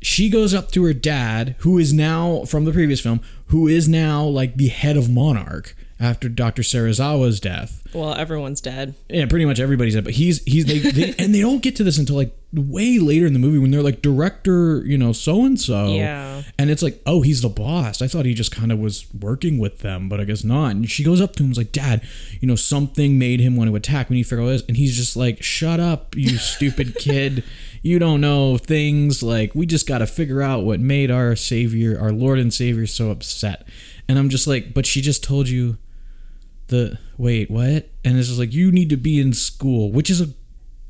she 0.00 0.28
goes 0.28 0.52
up 0.52 0.72
to 0.72 0.82
her 0.84 0.92
dad, 0.92 1.54
who 1.60 1.78
is 1.78 1.92
now 1.92 2.44
from 2.44 2.64
the 2.64 2.72
previous 2.72 3.00
film, 3.00 3.20
who 3.46 3.68
is 3.68 3.88
now 3.88 4.24
like 4.24 4.56
the 4.56 4.66
head 4.68 4.96
of 4.96 5.08
Monarch 5.08 5.76
after 6.02 6.28
Dr. 6.28 6.62
Serizawa's 6.62 7.40
death. 7.40 7.82
Well, 7.94 8.14
everyone's 8.14 8.60
dead. 8.60 8.94
Yeah, 9.08 9.26
pretty 9.26 9.44
much 9.44 9.60
everybody's 9.60 9.94
dead, 9.94 10.04
but 10.04 10.14
he's 10.14 10.42
he's 10.44 10.66
they, 10.66 10.78
they 10.78 11.14
and 11.18 11.34
they 11.34 11.40
don't 11.40 11.62
get 11.62 11.76
to 11.76 11.84
this 11.84 11.98
until 11.98 12.16
like 12.16 12.36
way 12.52 12.98
later 12.98 13.24
in 13.24 13.32
the 13.32 13.38
movie 13.38 13.58
when 13.58 13.70
they're 13.70 13.82
like 13.82 14.02
director, 14.02 14.84
you 14.84 14.98
know, 14.98 15.12
so 15.12 15.44
and 15.44 15.60
so. 15.60 15.86
Yeah. 15.94 16.42
And 16.58 16.70
it's 16.70 16.82
like, 16.82 17.00
oh, 17.06 17.22
he's 17.22 17.40
the 17.40 17.48
boss. 17.48 18.02
I 18.02 18.08
thought 18.08 18.26
he 18.26 18.34
just 18.34 18.50
kind 18.50 18.70
of 18.70 18.78
was 18.78 19.06
working 19.14 19.58
with 19.58 19.78
them, 19.78 20.08
but 20.08 20.20
I 20.20 20.24
guess 20.24 20.44
not. 20.44 20.72
And 20.72 20.90
she 20.90 21.04
goes 21.04 21.20
up 21.20 21.34
to 21.36 21.42
him 21.42 21.46
and 21.46 21.52
is 21.52 21.58
like, 21.58 21.72
Dad, 21.72 22.02
you 22.40 22.48
know, 22.48 22.56
something 22.56 23.18
made 23.18 23.40
him 23.40 23.56
want 23.56 23.70
to 23.70 23.76
attack. 23.76 24.10
We 24.10 24.16
need 24.16 24.24
to 24.24 24.28
figure 24.28 24.42
out 24.42 24.46
what 24.46 24.52
it 24.52 24.56
is. 24.56 24.64
And 24.68 24.76
he's 24.76 24.96
just 24.96 25.16
like, 25.16 25.42
Shut 25.42 25.80
up, 25.80 26.14
you 26.16 26.36
stupid 26.38 26.96
kid. 26.96 27.44
You 27.80 27.98
don't 27.98 28.20
know 28.20 28.58
things. 28.58 29.22
Like, 29.22 29.54
we 29.54 29.66
just 29.66 29.88
gotta 29.88 30.06
figure 30.06 30.42
out 30.42 30.64
what 30.64 30.78
made 30.78 31.10
our 31.10 31.34
savior, 31.34 31.98
our 31.98 32.12
Lord 32.12 32.38
and 32.38 32.52
Savior 32.52 32.86
so 32.86 33.10
upset. 33.10 33.66
And 34.08 34.18
I'm 34.18 34.28
just 34.28 34.46
like, 34.46 34.74
but 34.74 34.86
she 34.86 35.00
just 35.00 35.24
told 35.24 35.48
you 35.48 35.78
the 36.72 36.98
wait 37.16 37.50
what? 37.50 37.88
And 38.04 38.18
it's 38.18 38.26
just 38.28 38.40
like 38.40 38.52
you 38.52 38.72
need 38.72 38.90
to 38.90 38.96
be 38.96 39.20
in 39.20 39.32
school 39.32 39.92
which 39.92 40.10
is 40.10 40.20
a 40.20 40.28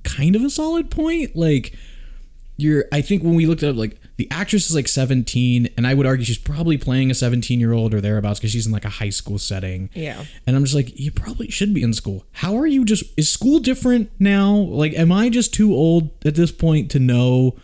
kind 0.05 0.35
of 0.35 0.43
a 0.43 0.51
solid 0.51 0.91
point 0.91 1.37
like 1.37 1.77
you're 2.57 2.85
i 2.93 3.01
think 3.01 3.23
when 3.23 3.35
we 3.35 3.47
looked 3.47 3.63
at 3.63 3.77
like 3.77 3.99
the 4.17 4.29
actress 4.31 4.69
is 4.69 4.75
like 4.75 4.89
17 4.89 5.69
and 5.77 5.87
i 5.87 5.95
would 5.95 6.07
argue 6.07 6.25
she's 6.25 6.39
probably 6.39 6.77
playing 6.77 7.11
a 7.11 7.15
17 7.15 7.59
year 7.61 7.73
old 7.73 7.95
or 7.95 8.01
thereabouts 8.01 8.39
because 8.39 8.51
she's 8.51 8.67
in 8.67 8.73
like 8.73 8.85
a 8.85 8.91
high 8.91 9.11
school 9.11 9.39
setting. 9.39 9.91
Yeah. 9.95 10.25
and 10.47 10.57
i'm 10.57 10.65
just 10.65 10.75
like 10.75 10.99
you 10.99 11.11
probably 11.13 11.51
should 11.51 11.73
be 11.75 11.83
in 11.83 11.93
school. 11.93 12.25
How 12.33 12.57
are 12.57 12.67
you 12.67 12.85
just 12.85 13.05
is 13.17 13.33
school 13.33 13.59
different 13.59 14.11
now? 14.19 14.55
Like 14.55 14.93
am 14.95 15.13
i 15.13 15.29
just 15.29 15.55
too 15.55 15.73
old 15.75 16.11
at 16.25 16.35
this 16.35 16.53
point 16.53 16.91
to 16.93 16.99
know 16.99 17.57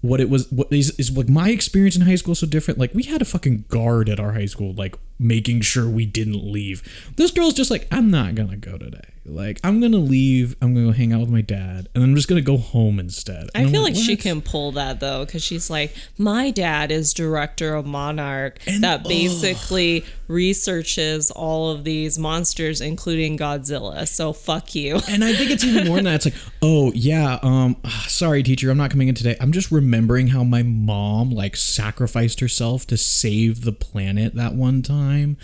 what 0.00 0.20
it 0.20 0.30
was 0.30 0.50
what 0.50 0.72
is, 0.72 0.90
is 0.98 1.16
like 1.16 1.28
my 1.28 1.50
experience 1.50 1.96
in 1.96 2.02
high 2.02 2.16
school 2.16 2.34
so 2.34 2.46
different? 2.46 2.78
Like 2.78 2.94
we 2.94 3.04
had 3.04 3.22
a 3.22 3.26
fucking 3.26 3.64
guard 3.68 4.08
at 4.08 4.18
our 4.20 4.32
high 4.32 4.46
school 4.46 4.72
like 4.74 4.96
making 5.18 5.60
sure 5.62 5.88
we 5.88 6.06
didn't 6.06 6.52
leave. 6.52 6.82
This 7.16 7.30
girl's 7.30 7.54
just 7.54 7.70
like 7.70 7.86
i'm 7.90 8.10
not 8.10 8.34
gonna 8.34 8.56
go 8.56 8.78
today 8.78 9.00
Like 9.28 9.60
I'm 9.64 9.80
gonna 9.80 9.98
leave. 9.98 10.56
I'm 10.60 10.74
gonna 10.74 10.86
go 10.86 10.92
hang 10.92 11.12
out 11.12 11.20
with 11.20 11.30
my 11.30 11.40
dad, 11.40 11.88
and 11.94 12.02
I'm 12.02 12.14
just 12.14 12.28
gonna 12.28 12.40
go 12.40 12.56
home 12.56 12.98
instead. 12.98 13.48
I 13.54 13.58
And 13.58 13.66
I'm 13.66 13.72
feel 13.72 13.82
like 13.82 13.96
she 13.96 14.16
can 14.16 14.40
pull 14.40 14.72
that 14.72 15.00
though, 15.00 15.24
because 15.24 15.42
she's 15.42 15.70
like, 15.70 15.94
my 16.16 16.50
dad 16.50 16.90
is 16.90 17.12
director 17.14 17.74
of 17.74 17.86
Monarch 17.86 18.58
that 18.80 19.04
basically 19.04 20.04
researches 20.28 21.30
all 21.30 21.70
of 21.70 21.84
these 21.84 22.18
monsters, 22.18 22.80
including 22.80 23.36
Godzilla. 23.38 24.06
So 24.06 24.32
fuck 24.32 24.74
you. 24.74 25.00
And 25.08 25.24
I 25.24 25.32
think 25.32 25.50
it's 25.50 25.64
even 25.64 25.86
more 25.86 25.96
than 25.96 26.04
that. 26.04 26.14
It's 26.16 26.26
like, 26.26 26.34
oh 26.60 26.92
yeah, 26.94 27.38
um, 27.42 27.76
ah, 27.84 28.04
sorry, 28.08 28.42
teacher, 28.42 28.70
I'm 28.70 28.76
not 28.76 28.90
coming 28.90 29.08
in 29.08 29.14
today. 29.14 29.36
I'm 29.40 29.52
just 29.52 29.72
remembering 29.72 30.28
how 30.28 30.44
my 30.44 30.62
mom 30.62 31.30
like 31.30 31.56
sacrificed 31.56 32.40
herself 32.40 32.86
to 32.88 32.96
save 32.96 33.62
the 33.62 33.72
planet 33.72 34.34
that 34.34 34.54
one 34.54 34.82
time. 34.82 35.38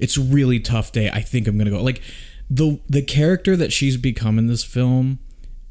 It's 0.00 0.16
a 0.16 0.20
really 0.22 0.60
tough 0.60 0.92
day. 0.92 1.10
I 1.10 1.20
think 1.20 1.46
I'm 1.46 1.58
gonna 1.58 1.70
go. 1.70 1.82
Like 1.82 2.00
the 2.54 2.80
the 2.86 3.02
character 3.02 3.56
that 3.56 3.72
she's 3.72 3.96
become 3.96 4.38
in 4.38 4.46
this 4.46 4.62
film 4.62 5.18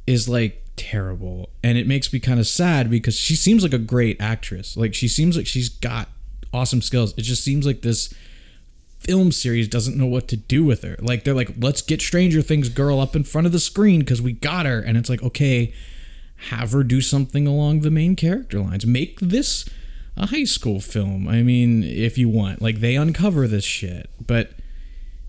is 0.08 0.28
like 0.28 0.64
terrible, 0.76 1.50
and 1.64 1.78
it 1.78 1.86
makes 1.86 2.12
me 2.12 2.20
kind 2.20 2.40
of 2.40 2.48
sad 2.48 2.90
because 2.90 3.16
she 3.16 3.36
seems 3.36 3.62
like 3.62 3.74
a 3.74 3.78
great 3.78 4.20
actress. 4.20 4.76
Like 4.76 4.96
she 4.96 5.08
seems 5.08 5.38
like 5.38 5.46
she's 5.46 5.70
got 5.70 6.10
awesome 6.52 6.82
skills. 6.82 7.14
It 7.18 7.22
just 7.22 7.44
seems 7.44 7.68
like 7.68 7.84
this 7.84 8.12
film 9.00 9.32
series 9.32 9.68
doesn't 9.68 9.96
know 9.96 10.08
what 10.08 10.28
to 10.30 10.38
do 10.38 10.64
with 10.64 10.82
her. 10.82 10.96
Like 11.00 11.24
they're 11.24 11.36
like, 11.36 11.52
let's 11.60 11.84
get 11.84 12.02
Stranger 12.02 12.42
Things 12.42 12.70
girl 12.70 13.00
up 13.00 13.16
in 13.16 13.24
front 13.24 13.46
of 13.46 13.54
the 13.54 13.60
screen 13.60 14.00
because 14.00 14.22
we 14.22 14.34
got 14.34 14.66
her, 14.66 14.80
and 14.80 14.98
it's 14.98 15.10
like, 15.10 15.22
okay, 15.22 15.74
have 16.50 16.72
her 16.72 16.84
do 16.84 17.00
something 17.00 17.46
along 17.46 17.82
the 17.82 17.92
main 17.92 18.16
character 18.16 18.60
lines. 18.60 18.88
Make 18.88 19.20
this 19.20 19.70
a 20.18 20.28
high 20.28 20.46
school 20.46 20.80
film. 20.80 21.28
I 21.28 21.44
mean, 21.44 21.84
if 21.84 22.18
you 22.18 22.28
want, 22.28 22.60
like 22.60 22.80
they 22.80 22.96
uncover 22.96 23.48
this 23.48 23.64
shit, 23.64 24.10
but 24.26 24.54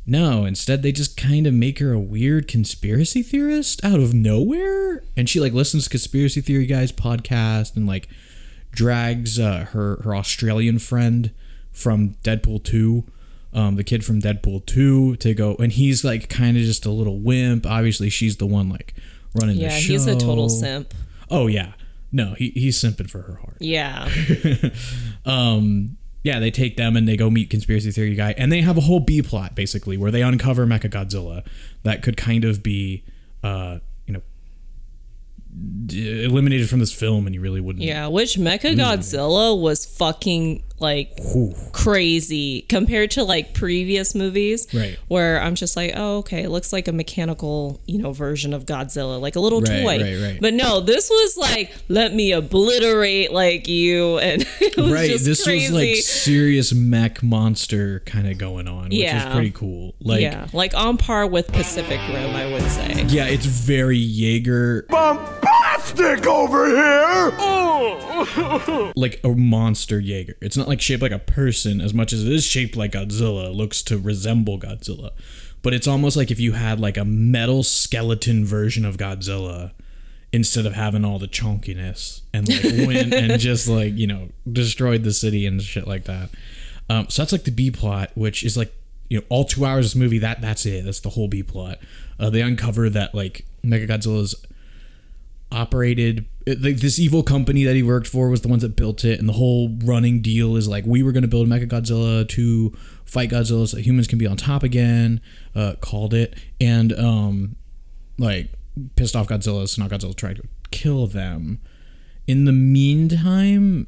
no, 0.05 0.45
instead 0.45 0.83
they 0.83 0.93
just 0.93 1.17
kind 1.17 1.47
of 1.47 1.55
make 1.55 1.79
her 1.79 1.93
a 1.93 1.99
weird 1.99 2.49
conspiracy 2.49 3.23
theorist 3.23 3.85
out 3.85 4.01
of 4.01 4.13
nowhere, 4.13 5.03
and 5.17 5.29
she 5.29 5.39
like 5.41 5.53
listens 5.53 5.85
to 5.85 5.91
conspiracy 5.91 6.41
theory 6.41 6.67
guys 6.67 6.91
podcast 6.93 7.77
and 7.77 7.87
like 7.87 8.09
drags 8.73 9.39
uh, 9.39 9.67
her 9.71 10.01
her 10.03 10.15
Australian 10.15 10.79
friend 10.79 11.31
from 11.71 12.11
Deadpool 12.25 12.65
two, 12.65 13.05
um, 13.53 13.77
the 13.77 13.85
kid 13.85 14.05
from 14.05 14.21
Deadpool 14.21 14.67
two, 14.67 15.17
to 15.17 15.35
go, 15.35 15.55
and 15.57 15.73
he's 15.73 16.05
like 16.05 16.29
kind 16.29 16.57
of 16.57 16.65
just 16.65 16.85
a 16.85 16.91
little 16.91 17.21
wimp. 17.21 17.65
Obviously, 17.65 18.11
she's 18.11 18.39
the 18.39 18.47
one 18.47 18.69
like 18.69 18.95
running 19.35 19.57
Yeah, 19.57 19.69
the 19.69 19.75
show. 19.81 19.93
Yeah, 19.93 19.99
he's 19.99 20.07
a 20.07 20.17
total 20.17 20.49
simp. 20.49 20.95
Oh 21.31 21.47
yeah, 21.47 21.73
no, 22.11 22.35
he 22.35 22.51
he's 22.51 22.77
simping 22.77 23.09
for 23.09 23.23
her 23.23 23.37
heart. 23.37 23.57
Yeah. 23.61 24.09
um 25.25 25.97
yeah 26.23 26.39
they 26.39 26.51
take 26.51 26.77
them 26.77 26.97
and 26.97 27.09
they 27.09 27.17
go 27.17 27.29
meet 27.31 27.51
conspiracy 27.51 27.91
theory 27.91 28.15
guy 28.15 28.35
and 28.39 28.51
they 28.53 28.61
have 28.61 28.77
a 28.77 28.83
whole 28.83 29.01
b 29.01 29.23
plot 29.23 29.55
basically 29.55 29.97
where 29.97 30.11
they 30.11 30.23
uncover 30.23 30.67
mechagodzilla 30.67 31.45
that 31.83 32.03
could 32.03 32.17
kind 32.17 32.45
of 32.45 32.63
be 32.63 33.03
uh 33.43 33.79
you 34.07 34.13
know 34.15 34.23
d- 35.87 36.25
eliminated 36.25 36.69
from 36.69 36.79
this 36.79 36.93
film 36.93 37.27
and 37.27 37.35
you 37.35 37.41
really 37.41 37.61
wouldn't 37.61 37.85
Yeah, 37.85 38.07
which 38.07 38.37
Mecha 38.37 38.75
Godzilla 38.77 39.61
was 39.61 39.85
fucking 39.85 40.63
like 40.83 41.19
crazy 41.73 42.63
compared 42.63 43.11
to 43.13 43.25
like 43.25 43.55
previous 43.55 44.15
movies. 44.15 44.67
Right. 44.75 44.99
Where 45.09 45.41
I'm 45.41 45.55
just 45.55 45.77
like, 45.77 45.93
oh, 45.97 46.19
okay, 46.19 46.43
it 46.43 46.51
looks 46.51 46.73
like 46.73 46.89
a 46.89 46.93
mechanical, 46.93 47.81
you 47.87 47.99
know, 47.99 48.13
version 48.13 48.53
of 48.53 48.67
Godzilla, 48.67 49.21
like 49.21 49.37
a 49.37 49.41
little 49.41 49.61
Right, 49.61 49.83
toy. 49.83 49.99
right, 50.03 50.23
right. 50.33 50.39
But 50.41 50.55
no, 50.55 50.81
this 50.81 51.09
was 51.09 51.37
like, 51.37 51.73
let 51.89 52.15
me 52.15 52.33
obliterate 52.33 53.33
like 53.33 53.69
you. 53.69 54.19
And 54.33 54.43
it 54.61 54.77
was 54.77 54.91
right 54.93 55.11
just 55.11 55.25
this 55.25 55.45
crazy. 55.45 55.73
was 55.73 55.83
like 55.83 55.97
serious 55.97 56.73
mech 56.73 57.23
monster 57.23 58.01
kind 58.07 58.27
of 58.29 58.39
going 58.39 58.67
on 58.67 58.85
which 58.85 58.95
Yeah. 58.95 59.27
was 59.27 59.35
pretty 59.35 59.51
cool 59.51 59.95
like 60.01 60.23
yeah, 60.23 60.47
like 60.53 60.75
on 60.75 60.97
par 60.97 61.27
with 61.27 61.53
Pacific 61.53 62.01
Rim, 62.09 62.35
I 62.35 62.51
would 62.51 62.63
say. 62.71 63.05
yeah 63.09 63.27
it's 63.27 63.45
very 63.47 63.99
jaeger 63.99 64.87
Bombastic 65.83 66.27
over 66.27 66.67
here! 66.69 67.33
like 68.97 69.21
a 69.25 69.29
monster 69.29 70.01
Jaeger. 70.01 70.37
It's 70.41 70.57
not 70.57 70.69
like 70.69 70.81
shaped 70.81 71.03
like 71.03 71.13
a 71.13 71.19
person 71.19 71.81
as 71.81 71.93
much 71.93 72.13
as 72.13 72.25
it 72.25 72.33
is 72.33 72.45
shaped 72.45 72.77
like 72.77 72.93
Godzilla. 72.93 73.51
It 73.51 73.55
looks 73.55 73.83
to 73.85 73.99
resemble 73.99 74.59
Godzilla. 74.59 75.11
But 75.63 75.75
it's 75.75 75.87
almost 75.87 76.17
like 76.17 76.31
if 76.31 76.41
you 76.41 76.53
had 76.53 76.81
like 76.81 76.97
a 76.97 77.05
metal 77.05 77.63
skeleton 77.63 78.45
version 78.45 78.85
of 78.85 78.97
Godzilla 78.97 79.73
instead 80.33 80.67
of 80.67 80.75
having 80.75 81.05
all 81.05 81.19
the 81.19 81.29
chunkiness 81.29 82.23
and 82.33 82.49
like 82.49 82.63
went 82.87 83.13
and 83.13 83.41
just 83.41 83.69
like, 83.69 83.95
you 83.97 84.07
know, 84.07 84.29
destroyed 84.51 85.03
the 85.05 85.13
city 85.13 85.47
and 85.47 85.63
shit 85.63 85.87
like 85.87 86.05
that. 86.05 86.31
Um, 86.89 87.09
so 87.09 87.23
that's 87.23 87.33
like 87.33 87.45
the 87.45 87.51
B 87.51 87.71
plot, 87.71 88.11
which 88.15 88.45
is 88.45 88.57
like 88.57 88.73
you 89.09 89.19
know 89.19 89.25
all 89.29 89.45
two 89.45 89.65
hours 89.65 89.87
of 89.87 89.91
this 89.93 89.97
movie. 89.97 90.19
That 90.19 90.41
that's 90.41 90.65
it. 90.67 90.85
That's 90.85 91.01
the 91.01 91.11
whole 91.11 91.29
B 91.29 91.43
plot. 91.43 91.79
Uh, 92.19 92.31
they 92.31 92.41
uncover 92.41 92.89
that 92.91 93.15
like 93.15 93.45
Mechagodzilla's 93.65 94.35
operated 95.53 96.25
like 96.47 96.79
this 96.79 96.99
evil 96.99 97.23
company 97.23 97.63
that 97.65 97.77
he 97.77 97.83
worked 97.85 98.07
for 98.09 98.29
was 98.29 98.41
the 98.41 98.49
ones 98.49 98.63
that 98.63 98.75
built 98.75 99.05
it 99.05 99.21
and 99.21 99.29
the 99.29 99.33
whole 99.35 99.77
running 99.85 100.21
deal 100.21 100.57
is 100.57 100.67
like 100.67 100.85
we 100.85 101.03
were 101.03 101.13
going 101.13 101.23
to 101.23 101.29
build 101.29 101.47
Mechagodzilla 101.47 102.27
to 102.31 102.73
fight 103.05 103.31
Godzilla 103.31 103.69
so 103.69 103.77
humans 103.77 104.09
can 104.09 104.19
be 104.19 104.27
on 104.27 104.37
top 104.37 104.63
again 104.65 105.21
uh 105.55 105.75
called 105.81 106.15
it 106.15 106.35
and 106.61 106.93
um 106.99 107.55
like 108.19 108.51
pissed 108.97 109.15
off 109.15 109.29
Godzilla 109.29 109.69
so 109.69 109.83
now 109.83 109.89
Godzilla 109.89 110.17
tried 110.17 110.37
to 110.37 110.43
kill 110.73 111.07
them 111.07 111.61
in 112.27 112.45
the 112.45 112.53
meantime 112.53 113.87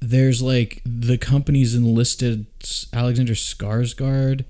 there's 0.00 0.42
like 0.42 0.82
the 0.84 1.16
company's 1.18 1.74
enlisted 1.74 2.46
Alexander 2.92 3.34
Skarsgård 3.34 4.44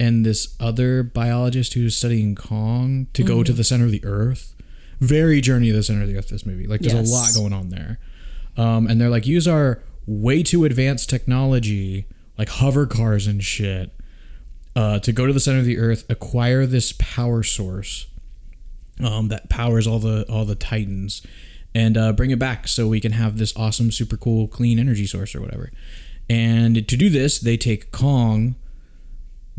and 0.00 0.26
this 0.26 0.54
other 0.60 1.02
biologist 1.02 1.74
who's 1.74 1.96
studying 1.96 2.34
Kong 2.34 3.06
to 3.12 3.22
go 3.22 3.42
to 3.42 3.52
Mhm. 3.52 3.56
the 3.56 3.64
center 3.64 3.84
of 3.84 3.92
the 3.92 4.04
earth. 4.04 4.54
Very 5.00 5.40
Journey 5.40 5.70
to 5.70 5.76
the 5.76 5.82
Center 5.82 6.02
of 6.02 6.08
the 6.08 6.16
Earth. 6.16 6.28
This 6.28 6.46
movie, 6.46 6.66
like, 6.66 6.80
there's 6.80 6.94
Yes. 6.94 7.08
a 7.08 7.12
lot 7.12 7.34
going 7.34 7.52
on 7.52 7.70
there, 7.70 7.98
um, 8.56 8.86
and 8.86 9.00
they're 9.00 9.10
like, 9.10 9.26
use 9.26 9.46
our 9.48 9.82
way 10.06 10.42
too 10.42 10.64
advanced 10.64 11.08
technology, 11.10 12.06
like 12.38 12.48
hover 12.48 12.86
cars 12.86 13.26
and 13.26 13.42
shit, 13.42 13.90
uh, 14.76 14.98
to 15.00 15.12
go 15.12 15.26
to 15.26 15.32
the 15.32 15.40
center 15.40 15.58
of 15.60 15.64
the 15.64 15.78
Earth, 15.78 16.04
acquire 16.10 16.66
this 16.66 16.92
power 16.98 17.42
source 17.42 18.06
um, 19.02 19.28
that 19.28 19.48
powers 19.48 19.86
all 19.86 19.98
the 19.98 20.24
all 20.28 20.44
the 20.44 20.54
Titans, 20.54 21.22
and 21.74 21.96
uh, 21.96 22.12
bring 22.12 22.30
it 22.30 22.38
back 22.38 22.68
so 22.68 22.86
we 22.86 23.00
can 23.00 23.12
have 23.12 23.38
this 23.38 23.52
awesome, 23.56 23.90
super 23.90 24.16
cool, 24.16 24.46
clean 24.46 24.78
energy 24.78 25.06
source 25.06 25.34
or 25.34 25.40
whatever. 25.40 25.70
And 26.30 26.86
to 26.88 26.96
do 26.96 27.10
this, 27.10 27.38
they 27.38 27.56
take 27.56 27.90
Kong 27.92 28.54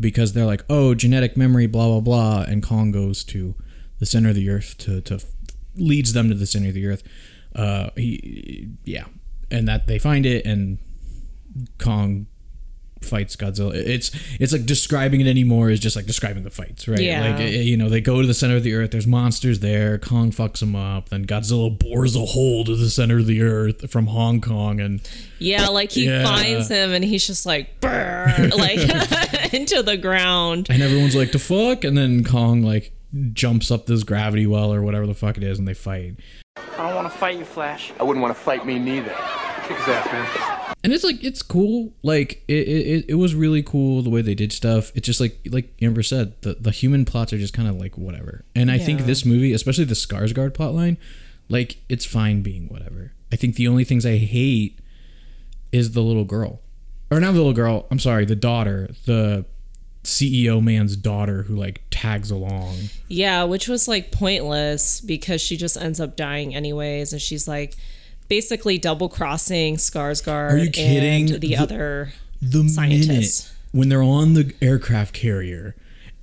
because 0.00 0.32
they're 0.32 0.46
like, 0.46 0.64
oh, 0.68 0.94
genetic 0.94 1.36
memory, 1.36 1.66
blah 1.66 1.86
blah 1.88 2.00
blah, 2.00 2.42
and 2.48 2.62
Kong 2.62 2.90
goes 2.92 3.24
to 3.24 3.54
the 3.98 4.06
center 4.06 4.28
of 4.30 4.34
the 4.34 4.48
earth 4.50 4.76
to 4.78 5.00
to 5.02 5.20
leads 5.76 6.12
them 6.12 6.28
to 6.28 6.34
the 6.34 6.46
center 6.46 6.68
of 6.68 6.74
the 6.74 6.86
earth. 6.86 7.02
Uh, 7.54 7.90
he, 7.96 8.68
yeah, 8.84 9.04
and 9.50 9.66
that 9.68 9.86
they 9.86 9.98
find 9.98 10.26
it, 10.26 10.44
and 10.44 10.78
Kong 11.78 12.26
fights 13.02 13.36
Godzilla. 13.36 13.74
It's 13.74 14.10
it's 14.40 14.52
like 14.52 14.66
describing 14.66 15.20
it 15.20 15.26
anymore 15.26 15.70
is 15.70 15.78
just 15.78 15.94
like 15.96 16.06
describing 16.06 16.42
the 16.42 16.50
fights, 16.50 16.88
right? 16.88 16.98
Yeah. 16.98 17.30
Like 17.30 17.40
eh, 17.40 17.60
you 17.60 17.76
know, 17.76 17.88
they 17.88 18.00
go 18.00 18.20
to 18.20 18.26
the 18.26 18.34
center 18.34 18.56
of 18.56 18.62
the 18.62 18.74
earth. 18.74 18.90
There's 18.90 19.06
monsters 19.06 19.60
there. 19.60 19.96
Kong 19.98 20.30
fucks 20.32 20.60
them 20.60 20.74
up. 20.74 21.10
Then 21.10 21.24
Godzilla 21.26 21.78
bores 21.78 22.16
a 22.16 22.24
hole 22.24 22.64
to 22.64 22.74
the 22.74 22.90
center 22.90 23.18
of 23.18 23.26
the 23.26 23.42
earth 23.42 23.90
from 23.90 24.08
Hong 24.08 24.40
Kong, 24.40 24.80
and 24.80 25.00
Yeah, 25.38 25.68
like 25.68 25.92
he 25.92 26.06
Yeah. 26.06 26.24
finds 26.24 26.68
him 26.68 26.92
and 26.92 27.04
he's 27.04 27.26
just 27.26 27.46
like, 27.46 27.80
"Brr," 27.80 28.50
like 28.56 28.80
into 29.54 29.82
the 29.82 29.96
ground. 29.96 30.66
and 30.70 30.82
everyone's 30.82 31.14
like, 31.14 31.32
"The 31.32 31.38
fuck!" 31.38 31.84
And 31.84 31.96
then 31.96 32.24
Kong 32.24 32.62
like 32.62 32.92
jumps 33.32 33.70
up 33.70 33.86
this 33.86 34.02
gravity 34.04 34.46
well 34.46 34.72
or 34.72 34.82
whatever 34.82 35.06
the 35.06 35.14
fuck 35.14 35.36
it 35.36 35.44
is, 35.44 35.58
and 35.58 35.66
they 35.66 35.74
fight. 35.74 36.16
I 36.56 36.86
don't 36.88 36.94
want 36.96 37.10
to 37.12 37.18
fight 37.18 37.38
you, 37.38 37.44
Flash. 37.44 37.92
I 37.98 38.02
wouldn't 38.02 38.22
want 38.22 38.34
to 38.36 38.40
fight 38.40 38.66
me 38.66 38.78
neither. 38.78 39.14
Kick 39.66 39.76
his 39.78 39.88
ass, 39.88 40.06
man. 40.12 40.76
and 40.84 40.92
it's 40.92 41.02
like 41.02 41.22
it's 41.24 41.42
cool 41.42 41.92
like 42.04 42.44
it, 42.46 42.68
it, 42.68 43.04
it 43.08 43.14
was 43.14 43.34
really 43.34 43.62
cool 43.62 44.02
the 44.02 44.10
way 44.10 44.22
they 44.22 44.34
did 44.34 44.52
stuff 44.52 44.92
it's 44.94 45.06
just 45.06 45.20
like 45.20 45.36
like 45.50 45.72
amber 45.82 46.02
said 46.04 46.40
the, 46.42 46.54
the 46.54 46.70
human 46.70 47.04
plots 47.04 47.32
are 47.32 47.38
just 47.38 47.52
kind 47.52 47.68
of 47.68 47.74
like 47.76 47.98
whatever 47.98 48.44
and 48.54 48.70
i 48.70 48.78
think 48.78 49.00
this 49.00 49.24
movie 49.24 49.52
especially 49.52 49.84
the 49.84 49.94
skarsgård 49.94 50.50
plotline 50.52 50.96
like 51.48 51.78
it's 51.88 52.04
fine 52.04 52.42
being 52.42 52.68
whatever 52.68 53.12
i 53.32 53.36
think 53.36 53.56
the 53.56 53.66
only 53.66 53.82
things 53.82 54.06
i 54.06 54.16
hate 54.18 54.78
is 55.72 55.92
the 55.92 56.02
little 56.02 56.24
girl 56.24 56.60
or 57.10 57.18
not 57.18 57.32
the 57.32 57.38
little 57.38 57.52
girl 57.52 57.86
i'm 57.90 57.98
sorry 57.98 58.24
the 58.24 58.36
daughter 58.36 58.88
the 59.06 59.44
ceo 60.06 60.62
man's 60.62 60.94
daughter 60.96 61.42
who 61.42 61.56
like 61.56 61.82
tags 61.90 62.30
along 62.30 62.76
Yeah, 63.08 63.42
which 63.44 63.66
was 63.68 63.88
like 63.88 64.12
pointless 64.12 65.00
because 65.00 65.40
she 65.40 65.56
just 65.56 65.76
ends 65.76 65.98
up 66.00 66.14
dying 66.16 66.54
anyways, 66.54 67.12
and 67.12 67.20
she's 67.20 67.48
like 67.48 67.74
basically 68.28 68.78
double 68.78 69.08
crossing 69.08 69.76
Skarsgård 69.76 70.52
Are 70.52 70.56
you 70.58 70.70
kidding? 70.70 71.30
and 71.32 71.40
the, 71.42 71.48
The- 71.48 71.56
other 71.56 72.12
the 72.40 72.68
scientists. 72.68 73.08
minute 73.08 73.52
when 73.72 73.88
they're 73.88 74.02
on 74.02 74.34
the 74.34 74.54
aircraft 74.62 75.12
carrier 75.12 75.74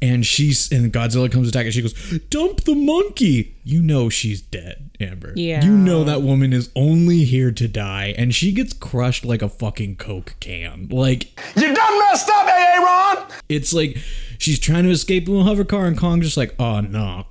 And 0.03 0.25
she's 0.25 0.69
and 0.69 0.91
Godzilla 0.91 1.31
comes 1.31 1.47
attack 1.47 1.63
and 1.63 1.73
she 1.73 1.81
goes, 1.81 1.93
"Dump 2.29 2.65
the 2.65 2.75
monkey." 2.75 3.55
You 3.63 3.81
know 3.81 4.09
she's 4.09 4.41
dead, 4.41 4.89
Amber. 4.99 5.31
Yeah. 5.37 5.63
You 5.63 5.71
know 5.71 6.03
that 6.03 6.21
woman 6.21 6.51
is 6.51 6.69
only 6.75 7.23
here 7.23 7.53
to 7.53 7.67
die, 7.69 8.13
and 8.17 8.35
she 8.35 8.51
gets 8.51 8.73
crushed 8.73 9.23
like 9.23 9.41
a 9.41 9.47
fucking 9.47 9.95
coke 9.95 10.35
can. 10.41 10.89
Like 10.89 11.39
You 11.55 11.73
done 11.73 11.99
messed 11.99 12.29
up, 12.29 12.47
Aaron! 12.47 13.31
it's 13.47 13.71
like 13.71 13.97
she's 14.39 14.59
trying 14.59 14.83
to 14.83 14.89
escape 14.89 15.29
in 15.29 15.35
a 15.37 15.43
hover 15.43 15.63
car, 15.63 15.85
and 15.85 15.97
Kong 15.97 16.21
just 16.21 16.35
like, 16.35 16.53
"Oh 16.59 16.81
no," 16.81 17.25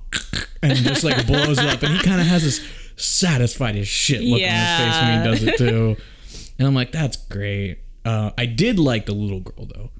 and 0.63 0.75
just 0.75 1.03
like 1.03 1.27
blows 1.27 1.59
up, 1.59 1.83
and 1.83 1.93
he 1.95 2.03
kind 2.03 2.19
of 2.19 2.25
has 2.25 2.43
this 2.43 2.59
satisfied 2.95 3.75
as 3.75 3.87
shit 3.87 4.21
look 4.21 4.41
on 4.41 4.49
his 4.49 4.77
face 4.79 5.01
when 5.01 5.19
he 5.19 5.23
does 5.29 5.43
it 5.43 5.57
too. 5.57 5.95
And 6.57 6.67
I'm 6.67 6.75
like, 6.75 6.91
that's 6.91 7.17
great. 7.17 7.79
Uh, 8.05 8.31
I 8.37 8.45
did 8.45 8.79
like 8.79 9.05
the 9.05 9.13
little 9.13 9.39
girl 9.39 9.65
though, 9.65 9.91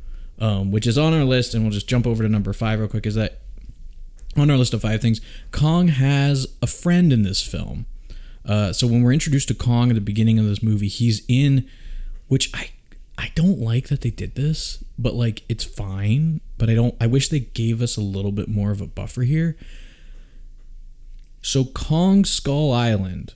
um, 0.44 0.72
which 0.72 0.86
is 0.86 0.98
on 0.98 1.14
our 1.14 1.24
list, 1.24 1.54
and 1.54 1.64
we'll 1.64 1.72
just 1.72 1.88
jump 1.88 2.06
over 2.06 2.22
to 2.22 2.28
number 2.28 2.52
five 2.52 2.78
real 2.78 2.89
quick. 2.89 3.06
Is 3.06 3.16
that 3.16 3.39
on 4.36 4.52
our 4.52 4.58
list 4.58 4.74
of 4.74 4.82
five 4.82 5.02
things? 5.02 5.22
Kong 5.52 5.88
has 5.88 6.48
a 6.62 6.68
friend 6.68 7.14
in 7.14 7.24
this 7.24 7.41
film. 7.41 7.86
Uh, 8.46 8.74
so 8.74 8.86
when 8.86 9.04
we're 9.04 9.14
introduced 9.14 9.48
to 9.48 9.54
Kong 9.54 9.89
at 9.89 9.96
the 9.96 10.02
beginning 10.02 10.38
of 10.38 10.46
this 10.46 10.62
movie, 10.62 10.89
he's 10.89 11.24
in, 11.30 11.66
which 12.28 12.52
I 12.54 12.72
I 13.18 13.32
don't 13.36 13.60
like 13.60 13.88
that 13.88 14.02
they 14.02 14.10
did 14.10 14.36
this, 14.36 14.84
but 15.00 15.14
like 15.14 15.44
it's 15.48 15.64
fine. 15.64 16.41
But 16.58 16.70
I 16.70 16.76
don't. 16.76 16.96
I 17.00 17.08
wish 17.08 17.30
they 17.30 17.39
gave 17.39 17.82
us 17.82 17.96
a 17.96 18.02
little 18.02 18.34
bit 18.34 18.50
more 18.50 18.72
of 18.72 18.82
a 18.82 18.86
buffer 18.86 19.22
here. 19.22 19.56
So 21.41 21.64
Kong 21.64 22.26
Skull 22.26 22.74
Island, 22.74 23.34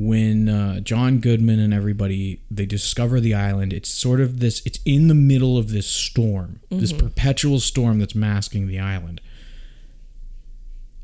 when 0.00 0.48
uh, 0.48 0.78
John 0.78 1.18
Goodman 1.18 1.58
and 1.58 1.74
everybody 1.74 2.40
they 2.50 2.66
discover 2.66 3.18
the 3.18 3.34
island, 3.34 3.72
it's 3.72 3.88
sort 3.90 4.20
of 4.20 4.38
this. 4.38 4.62
It's 4.64 4.78
in 4.84 5.08
the 5.08 5.14
middle 5.14 5.58
of 5.58 5.70
this 5.72 5.88
storm, 5.88 6.60
this 6.70 6.92
Mhm. 6.92 6.98
perpetual 7.00 7.58
storm 7.58 7.98
that's 7.98 8.14
masking 8.14 8.68
the 8.68 8.78
island. 8.78 9.20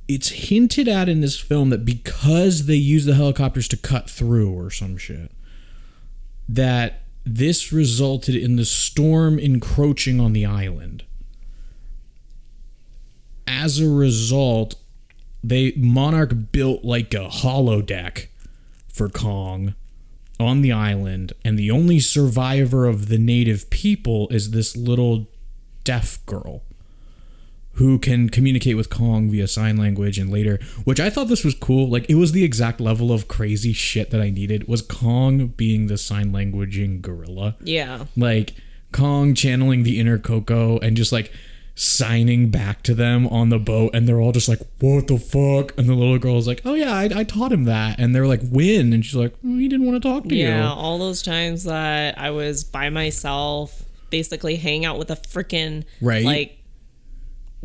It's 0.07 0.29
hinted 0.29 0.87
at 0.87 1.09
in 1.09 1.21
this 1.23 1.37
film 1.39 1.71
that 1.71 1.85
because 1.85 2.67
they 2.67 2.77
use 2.77 3.05
the 3.05 3.15
helicopters 3.17 3.67
to 3.69 3.77
cut 3.77 4.09
through 4.09 4.51
or 4.53 4.71
some 4.71 4.97
shit, 4.97 5.33
that 6.49 7.03
this 7.25 7.73
resulted 7.73 8.37
in 8.37 8.55
the 8.55 8.65
storm 8.67 9.41
encroaching 9.41 10.21
on 10.21 10.35
the 10.35 10.45
island. 10.47 11.03
As 13.49 13.81
a 13.81 13.89
result, 13.89 14.77
they 15.43 15.73
Monarch 15.73 16.53
built 16.53 16.85
like 16.85 17.13
a 17.13 17.29
holodeck 17.29 18.27
for 18.95 19.09
Kong 19.09 19.75
on 20.41 20.63
the 20.63 20.73
island, 20.73 21.33
and 21.45 21.59
the 21.59 21.71
only 21.71 22.01
survivor 22.01 22.87
of 22.87 23.09
the 23.09 23.19
native 23.19 23.69
people 23.69 24.29
is 24.31 24.53
this 24.53 24.77
little 24.77 25.27
deaf 25.83 26.25
girl 26.27 26.63
who 27.75 27.99
can 27.99 28.29
communicate 28.29 28.77
with 28.77 28.89
Kong 28.89 29.29
via 29.31 29.49
sign 29.49 29.77
language 29.77 30.17
and 30.17 30.31
later, 30.31 30.61
which 30.85 31.01
I 31.01 31.11
thought 31.11 31.27
this 31.27 31.45
was 31.45 31.57
cool. 31.57 31.89
Like 31.89 32.09
it 32.09 32.15
was 32.15 32.31
the 32.31 32.45
exact 32.45 32.81
level 32.81 33.13
of 33.13 33.27
crazy 33.27 33.73
shit 33.73 34.11
that 34.11 34.21
I 34.21 34.31
needed 34.31 34.69
was 34.69 34.81
Kong 34.81 35.49
being 35.49 35.89
the 35.89 35.99
sign 35.99 36.31
languaging 36.31 37.03
gorilla. 37.03 37.57
Yeah. 37.61 38.05
Like 38.17 38.55
Kong 38.93 39.35
channeling 39.35 39.83
the 39.83 39.99
inner 39.99 40.19
Koko 40.19 40.79
and 40.79 40.97
just 40.97 41.11
like 41.11 41.33
signing 41.77 42.51
back 42.51 42.83
to 42.85 42.95
them 42.95 43.27
on 43.27 43.49
the 43.49 43.59
boat 43.59 43.91
and 43.95 44.07
they're 44.09 44.21
all 44.21 44.31
just 44.33 44.49
like 44.49 44.61
what 44.79 45.09
the 45.09 45.19
fuck? 45.19 45.77
And 45.77 45.89
the 45.89 45.95
little 45.95 46.19
girl's 46.19 46.47
like 46.47 46.63
oh 46.65 46.75
yeah 46.75 46.95
I, 46.95 47.11
I 47.15 47.25
taught 47.25 47.51
him 47.53 47.65
that. 47.65 47.99
And 47.99 48.15
they're 48.15 48.27
like 48.29 48.43
when? 48.49 48.93
And 48.93 49.05
she's 49.05 49.15
like 49.17 49.35
oh, 49.45 49.57
he 49.59 49.67
didn't 49.69 49.87
want 49.87 50.01
to 50.03 50.09
talk 50.09 50.25
to 50.29 50.35
Yeah, 50.37 50.43
you. 50.45 50.49
Yeah 50.63 50.73
all 50.73 50.99
those 50.99 51.21
times 51.23 51.65
that 51.65 52.17
I 52.19 52.31
was 52.31 52.63
by 52.65 52.91
myself, 52.91 53.83
basically 54.11 54.57
hang 54.57 54.85
out 54.85 54.99
with 54.99 55.11
a 55.11 55.17
freaking 55.17 55.85
Right. 56.01 56.25
like 56.25 56.59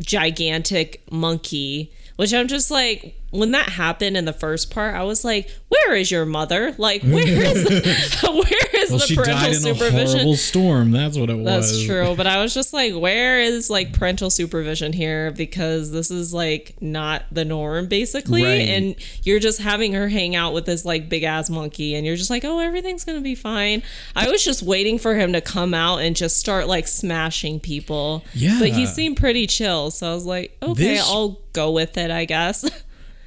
gigantic 0.00 1.02
monkey, 1.10 1.92
which 2.16 2.32
I'm 2.34 2.48
just 2.48 2.70
like 2.70 3.14
when 3.30 3.52
that 3.52 3.68
happened 3.70 4.16
in 4.16 4.24
the 4.24 4.32
first 4.32 4.70
part, 4.72 4.94
I 4.94 5.04
was 5.04 5.24
like, 5.24 5.48
"Where 5.68 5.94
is 5.94 6.10
your 6.10 6.26
mother? 6.26 6.74
Like, 6.78 7.02
where 7.02 7.26
is 7.26 7.64
where 8.22 8.82
is 8.82 8.90
well 8.90 8.98
the 8.98 9.06
she 9.06 9.14
parental 9.14 9.36
died 9.36 9.46
in 9.50 9.52
a 9.52 9.60
supervision?" 9.60 10.18
horrible 10.18 10.36
storm 10.36 10.90
that's 10.90 11.16
what 11.16 11.30
it 11.30 11.36
was 11.38 11.44
That's 11.44 11.84
true, 11.84 12.14
but 12.16 12.26
I 12.26 12.42
was 12.42 12.52
just 12.52 12.72
like, 12.72 12.94
where 12.94 13.40
is 13.40 13.70
like 13.70 13.92
parental 13.98 14.30
supervision 14.30 14.92
here? 14.92 15.30
Because 15.30 15.92
this 15.92 16.10
is 16.10 16.34
like 16.34 16.76
not 16.80 17.22
the 17.30 17.44
norm, 17.44 17.86
basically. 17.86 18.42
Right. 18.42 18.68
And 18.68 18.96
you're 19.22 19.40
just 19.40 19.60
having 19.60 19.92
her 19.92 20.08
hang 20.08 20.34
out 20.34 20.52
with 20.52 20.66
this 20.66 20.84
like 20.84 21.08
big 21.08 21.22
ass 21.22 21.48
monkey, 21.48 21.94
and 21.94 22.04
you're 22.04 22.16
just 22.16 22.30
like, 22.30 22.44
oh, 22.44 22.58
everything's 22.58 23.04
gonna 23.04 23.20
be 23.20 23.36
fine. 23.36 23.82
I 24.16 24.28
was 24.28 24.44
just 24.44 24.62
waiting 24.62 24.98
for 24.98 25.14
him 25.14 25.32
to 25.34 25.40
come 25.40 25.72
out 25.72 25.98
and 25.98 26.16
just 26.16 26.38
start 26.38 26.66
like 26.66 26.88
smashing 26.88 27.60
people. 27.60 28.24
Yeah. 28.34 28.58
But 28.58 28.70
he 28.70 28.86
seemed 28.86 29.18
pretty 29.18 29.46
chill, 29.46 29.90
so 29.92 30.10
I 30.10 30.14
was 30.14 30.26
like, 30.26 30.56
okay, 30.62 30.94
This- 30.96 31.08
I'll 31.08 31.40
go 31.52 31.70
with 31.70 31.96
it, 31.96 32.10
I 32.10 32.24
guess. 32.24 32.68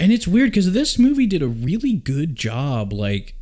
And 0.03 0.11
it's 0.11 0.27
weird 0.27 0.51
because 0.51 0.71
this 0.73 0.99
movie 0.99 1.25
did 1.25 1.41
a 1.41 1.47
really 1.47 1.93
good 1.93 2.35
job. 2.35 2.93
Like, 2.93 3.35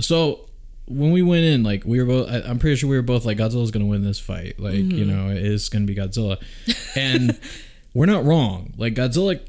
so 0.00 0.48
when 0.86 1.10
we 1.10 1.22
went 1.22 1.44
in, 1.44 1.62
like 1.62 1.84
we 1.84 1.98
were 1.98 2.06
both, 2.06 2.28
I- 2.30 2.40
I'm 2.48 2.58
pretty 2.58 2.76
sure 2.76 2.88
we 2.88 2.96
were 2.96 3.02
both 3.02 3.24
like, 3.24 3.38
Godzilla's 3.38 3.70
gonna 3.70 3.86
win 3.86 4.04
this 4.04 4.18
fight. 4.18 4.58
Like, 4.58 4.74
you 4.76 5.04
Mhm. 5.04 5.06
know, 5.06 5.28
it 5.30 5.44
is 5.44 5.68
gonna 5.68 5.84
be 5.86 5.94
Godzilla, 5.94 6.38
and 6.96 7.38
we're 7.94 8.06
not 8.06 8.24
wrong. 8.24 8.72
Like 8.76 8.94
Godzilla 8.94 9.40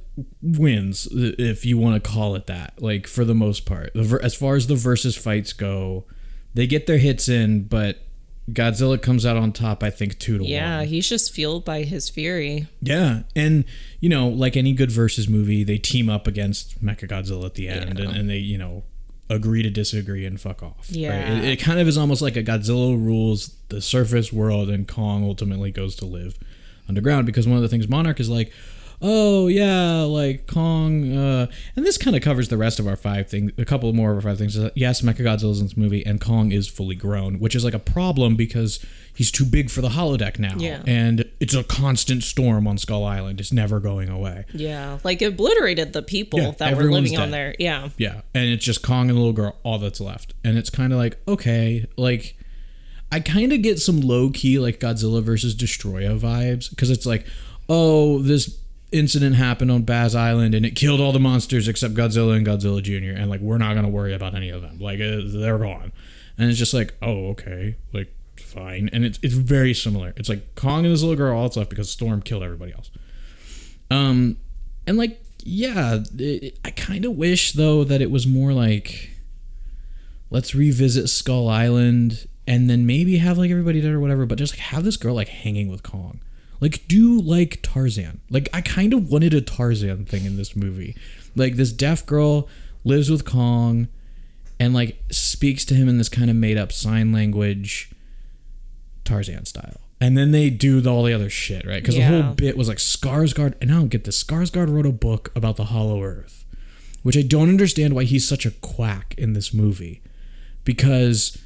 wins 0.42 1.08
if 1.12 1.66
you 1.66 1.78
want 1.78 2.04
to 2.04 2.10
call 2.10 2.36
it 2.36 2.48
that. 2.48 2.74
Like 2.82 3.08
for 3.08 3.24
the 3.24 3.36
most 3.36 3.66
part, 3.66 3.96
as 3.96 4.36
far 4.36 4.56
as 4.56 4.68
the 4.68 4.76
versus 4.76 5.16
fights 5.16 5.54
go, 5.54 6.06
they 6.54 6.68
get 6.68 6.88
their 6.88 6.98
hits 6.98 7.30
in, 7.30 7.64
but 7.64 8.00
Godzilla 8.54 9.02
comes 9.02 9.26
out 9.26 9.38
on 9.38 9.52
top. 9.52 9.84
I 9.84 9.90
think 9.90 10.20
two 10.20 10.38
to 10.38 10.44
one. 10.44 10.52
yeah, 10.52 10.84
he's 10.84 11.08
just 11.08 11.34
fueled 11.34 11.66
by 11.66 11.84
his 11.84 12.10
fury. 12.10 12.68
Yeah, 12.82 13.24
and 13.36 13.66
you 14.00 14.10
know, 14.10 14.28
like 14.28 14.56
any 14.58 14.74
good 14.74 14.92
versus 14.92 15.28
movie, 15.28 15.64
they 15.64 15.78
team 15.78 16.10
up 16.10 16.28
against 16.28 16.84
Mechagodzilla 16.84 17.46
at 17.46 17.54
the 17.56 17.68
end, 17.68 18.00
and, 18.00 18.16
and 18.16 18.30
they 18.30 18.38
you 18.38 18.58
know 18.58 18.84
agree 19.30 19.62
to 19.62 19.70
disagree 19.70 20.26
and 20.26 20.42
fuck 20.42 20.64
off. 20.64 20.88
right? 20.90 20.96
Yeah. 20.98 21.38
It, 21.38 21.44
it 21.46 21.56
kind 21.58 21.80
of 21.80 21.88
is 21.88 21.98
almost 21.98 22.22
like 22.22 22.36
a 22.36 22.44
Godzilla 22.44 22.96
rules 22.96 23.56
the 23.70 23.82
surface 23.82 24.34
world, 24.34 24.70
and 24.70 24.88
Kong 24.88 25.24
ultimately 25.24 25.72
goes 25.72 25.96
to 25.98 26.06
live 26.06 26.38
underground 26.88 27.26
because 27.26 27.48
one 27.48 27.58
of 27.58 27.62
the 27.62 27.70
things 27.70 27.88
Monarch 27.88 28.20
is 28.20 28.30
like. 28.30 28.52
Oh 29.02 29.48
yeah, 29.48 30.02
like 30.02 30.46
Kong, 30.46 31.16
uh, 31.16 31.48
and 31.76 31.86
this 31.86 31.98
kind 31.98 32.18
of 32.18 32.22
covers 32.22 32.50
the 32.50 32.58
rest 32.58 32.80
of 32.80 32.88
our 32.88 32.98
five 32.98 33.30
things. 33.30 33.52
A 33.58 33.64
couple 33.64 33.92
more 33.94 34.12
of 34.12 34.18
our 34.18 34.22
five 34.32 34.38
things. 34.38 34.56
that, 34.56 34.76
Yes, 34.76 35.02
Mechagodzilla's 35.02 35.62
in 35.62 35.68
this 35.68 35.78
movie, 35.78 36.06
and 36.06 36.20
Kong 36.20 36.52
is 36.52 36.68
fully 36.68 36.96
grown, 36.96 37.40
which 37.40 37.56
is 37.56 37.64
like 37.64 37.74
a 37.74 37.80
problem 37.80 38.36
because 38.36 38.84
he's 39.16 39.32
too 39.32 39.46
big 39.46 39.70
for 39.70 39.80
the 39.82 39.90
holodeck 39.90 40.38
now. 40.38 40.56
Yeah. 40.58 40.84
and 40.86 41.24
it's 41.40 41.54
a 41.54 41.64
constant 41.64 42.24
storm 42.24 42.68
on 42.68 42.78
Skull 42.78 43.06
Island. 43.06 43.40
It's 43.40 43.54
never 43.54 43.80
going 43.80 44.10
away. 44.10 44.44
Yeah, 44.54 45.00
like 45.06 45.22
obliterated 45.22 45.94
the 45.94 46.02
people 46.02 46.40
Yeah, 46.42 46.52
that 46.52 46.76
were 46.76 46.92
living 46.92 47.18
on 47.18 47.32
there. 47.32 47.56
Yeah. 47.58 47.90
Yeah, 47.98 48.22
and 48.34 48.50
it's 48.50 48.66
just 48.66 48.82
Kong 48.82 49.10
and 49.10 49.16
the 49.18 49.22
little 49.22 49.32
girl, 49.34 49.56
all 49.64 49.80
that's 49.80 50.02
left. 50.02 50.34
And 50.44 50.58
it's 50.58 50.70
kind 50.70 50.92
of 50.92 51.00
like, 51.00 51.18
okay, 51.26 51.86
like 51.96 52.36
I 53.14 53.22
kind 53.22 53.54
of 53.54 53.62
get 53.62 53.80
some 53.80 54.02
low 54.02 54.30
key 54.30 54.60
like 54.60 54.82
Godzilla 54.82 55.24
versus 55.24 55.56
Destoroyah 55.56 56.20
vibes 56.20 56.70
because 56.70 56.90
it's 56.90 57.06
like, 57.06 57.26
oh, 57.70 58.20
this 58.22 58.58
incident 58.92 59.36
happened 59.36 59.72
on 59.72 59.84
Baz 59.84 60.16
Island 60.16 60.56
and 60.56 60.66
it 60.66 60.72
killed 60.72 61.00
all 61.00 61.12
the 61.12 61.20
monsters 61.20 61.68
except 61.68 61.94
Godzilla 61.94 62.36
and 62.36 62.46
Godzilla 62.46 62.82
Jr. 62.82 63.20
and 63.20 63.30
like 63.30 63.42
we're 63.42 63.58
not 63.58 63.76
gonna 63.76 63.90
worry 63.90 64.14
about 64.14 64.36
any 64.36 64.50
of 64.50 64.62
them. 64.62 64.80
Like 64.80 65.00
uh, 65.00 65.22
they're 65.26 65.58
gone. 65.58 65.92
And 66.38 66.50
it's 66.50 66.58
just 66.58 66.74
like, 66.74 66.94
oh, 67.02 67.30
okay, 67.30 67.76
like 67.94 68.14
fine. 68.40 68.90
And 68.94 69.06
it's 69.06 69.20
it's 69.22 69.34
very 69.34 69.74
similar. 69.74 70.14
It's 70.16 70.30
like 70.30 70.56
Kong 70.56 70.86
and 70.86 70.94
this 70.94 71.02
little 71.02 71.18
girl 71.18 71.38
all 71.38 71.44
that's 71.44 71.58
left 71.58 71.70
because 71.70 71.90
Storm 71.90 72.22
killed 72.22 72.44
everybody 72.44 72.74
else. 72.74 72.90
Um, 73.92 74.38
and 74.88 74.98
like, 74.98 75.22
yeah, 75.40 76.00
it, 76.18 76.58
I 76.64 76.72
kind 76.72 77.06
of 77.06 77.16
wish 77.16 77.54
though 77.54 77.84
that 77.84 78.02
it 78.02 78.12
was 78.12 78.26
more 78.26 78.54
like, 78.54 79.12
let's 80.30 80.56
revisit 80.56 81.10
Skull 81.10 81.48
Island 81.48 82.28
and 82.48 82.70
then 82.70 82.86
maybe 82.86 83.18
have 83.18 83.38
like 83.38 83.52
everybody 83.52 83.82
dead 83.82 83.92
or 83.92 84.00
whatever, 84.00 84.26
but 84.26 84.38
just 84.38 84.54
like 84.54 84.60
have 84.60 84.84
this 84.84 84.98
girl 84.98 85.14
like 85.14 85.28
hanging 85.28 85.70
with 85.70 85.84
Kong. 85.84 86.22
Like, 86.62 86.88
do 86.88 87.20
like 87.20 87.60
Tarzan. 87.62 88.22
Like, 88.30 88.50
I 88.54 88.62
kind 88.62 88.94
of 88.94 89.12
wanted 89.12 89.34
a 89.34 89.42
Tarzan 89.42 90.06
thing 90.06 90.26
in 90.26 90.38
this 90.38 90.56
movie. 90.56 90.96
Like, 91.36 91.56
this 91.56 91.72
deaf 91.72 92.06
girl 92.06 92.48
lives 92.84 93.10
with 93.10 93.26
Kong 93.26 93.88
and 94.60 94.74
like 94.74 95.02
speaks 95.10 95.64
to 95.66 95.74
him 95.74 95.88
in 95.88 95.98
this 95.98 96.10
kind 96.10 96.30
of 96.30 96.36
made 96.36 96.58
up 96.58 96.72
sign 96.72 97.12
language, 97.12 97.92
Tarzan 99.06 99.46
style. 99.46 99.80
And 100.02 100.18
then 100.18 100.32
they 100.32 100.50
do 100.50 100.80
the, 100.80 100.90
all 100.90 101.04
the 101.04 101.14
other 101.14 101.30
shit, 101.30 101.66
right? 101.66 101.82
Because 101.82 101.96
the 101.96 102.04
whole 102.04 102.34
bit 102.34 102.56
was 102.56 102.70
like 102.70 102.78
Skarsgård, 102.78 103.56
and 103.62 103.70
I 103.70 103.76
don't 103.76 103.90
get 103.90 104.06
this. 104.06 104.24
Skarsgård 104.24 104.74
wrote 104.74 104.86
a 104.86 104.94
book 104.94 105.30
about 105.36 105.58
the 105.58 105.66
Hollow 105.66 106.02
Earth, 106.02 106.46
which 107.04 107.18
I 107.18 107.22
don't 107.22 107.50
understand 107.50 107.94
why 107.94 108.06
he's 108.06 108.26
such 108.26 108.46
a 108.46 108.52
quack 108.52 109.14
in 109.18 109.34
this 109.34 109.54
movie, 109.54 110.02
because, 110.64 111.38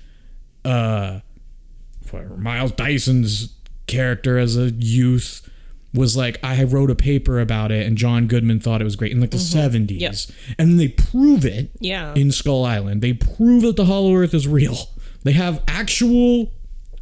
uh, 0.64 1.22
whatever, 2.12 2.38
Miles 2.38 2.74
Dyson's 2.74 3.56
character 3.88 4.38
as 4.38 4.58
a 4.58 4.72
youth 4.72 5.48
was 5.94 6.18
like, 6.18 6.40
I 6.44 6.64
wrote 6.64 6.90
a 6.90 6.96
paper 6.96 7.40
about 7.40 7.72
it, 7.72 7.86
and 7.86 7.98
John 7.98 8.26
Goodman 8.28 8.60
thought 8.60 8.82
it 8.82 8.86
was 8.86 8.96
great 8.96 9.12
in 9.12 9.22
like 9.22 9.30
the 9.32 9.38
Mhm. 9.38 9.42
seventies, 9.52 10.02
Yep. 10.02 10.16
and 10.58 10.70
then 10.72 10.78
they 10.78 10.88
prove 10.88 11.46
it, 11.46 11.70
Yeah. 11.80 12.16
in 12.16 12.32
Skull 12.32 12.66
Island. 12.66 13.02
They 13.02 13.14
prove 13.14 13.62
that 13.62 13.76
the 13.76 13.86
Hollow 13.86 14.16
Earth 14.16 14.34
is 14.34 14.48
real. 14.48 14.90
They 15.24 15.34
have 15.34 15.62
actual 15.68 16.52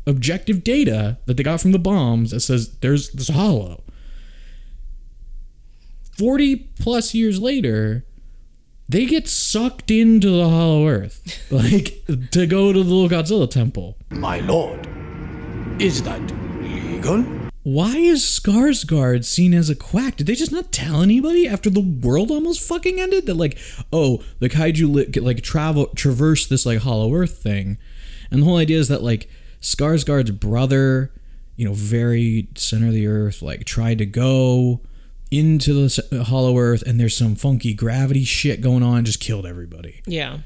objective 0.05 0.63
data 0.63 1.17
that 1.25 1.37
they 1.37 1.43
got 1.43 1.61
from 1.61 1.71
the 1.71 1.79
bombs 1.79 2.31
that 2.31 2.41
says 2.41 2.71
there's 2.81 3.09
this 3.11 3.29
hollow. 3.29 3.83
40 6.17 6.55
plus 6.79 7.13
years 7.13 7.39
later, 7.39 8.05
they 8.89 9.05
get 9.05 9.27
sucked 9.27 9.89
into 9.89 10.29
the 10.29 10.49
Hollow 10.49 10.87
Earth, 10.87 11.47
like 11.51 12.03
to 12.31 12.45
go 12.45 12.73
to 12.73 12.83
the 12.83 12.93
little 12.93 13.09
Godzilla 13.09 13.49
temple. 13.49 13.97
My 14.09 14.39
lord, 14.41 14.87
is 15.79 16.03
that 16.03 16.19
legal? 17.01 17.49
Why 17.63 17.95
is 17.97 18.21
Skarsgård 18.23 19.23
seen 19.23 19.53
as 19.53 19.69
a 19.69 19.75
quack? 19.75 20.15
Did 20.17 20.27
they 20.27 20.33
just 20.35 20.51
not 20.51 20.71
tell 20.71 21.01
anybody 21.01 21.47
after 21.47 21.69
the 21.69 21.79
world 21.81 22.31
almost 22.31 22.67
fucking 22.67 22.99
ended 22.99 23.27
that 23.27 23.35
like, 23.35 23.57
oh, 23.93 24.23
the 24.39 24.49
kaiju 24.49 24.91
li- 24.91 25.21
like 25.21 25.41
travel 25.41 25.87
traverse 25.95 26.47
this 26.47 26.65
like 26.65 26.79
Hollow 26.79 27.13
Earth 27.13 27.37
thing, 27.37 27.77
and 28.31 28.41
the 28.41 28.45
whole 28.45 28.57
idea 28.57 28.79
is 28.79 28.87
that 28.87 29.03
like 29.03 29.29
Skarsgård's 29.61 30.31
brother, 30.31 31.11
you 31.55 31.65
know, 31.65 31.73
very 31.73 32.47
center 32.55 32.87
of 32.87 32.93
the 32.93 33.05
earth, 33.07 33.41
like 33.43 33.63
tried 33.65 33.99
to 33.99 34.05
go 34.07 34.81
into 35.29 35.73
the 35.87 36.03
uh, 36.11 36.23
Hollow 36.23 36.57
Earth, 36.57 36.81
and 36.81 36.99
there's 36.99 37.15
some 37.15 37.35
funky 37.35 37.73
gravity 37.75 38.23
shit 38.23 38.59
going 38.61 38.81
on, 38.83 39.05
just 39.05 39.19
killed 39.19 39.45
everybody. 39.45 40.01
Yeah. 40.07 40.39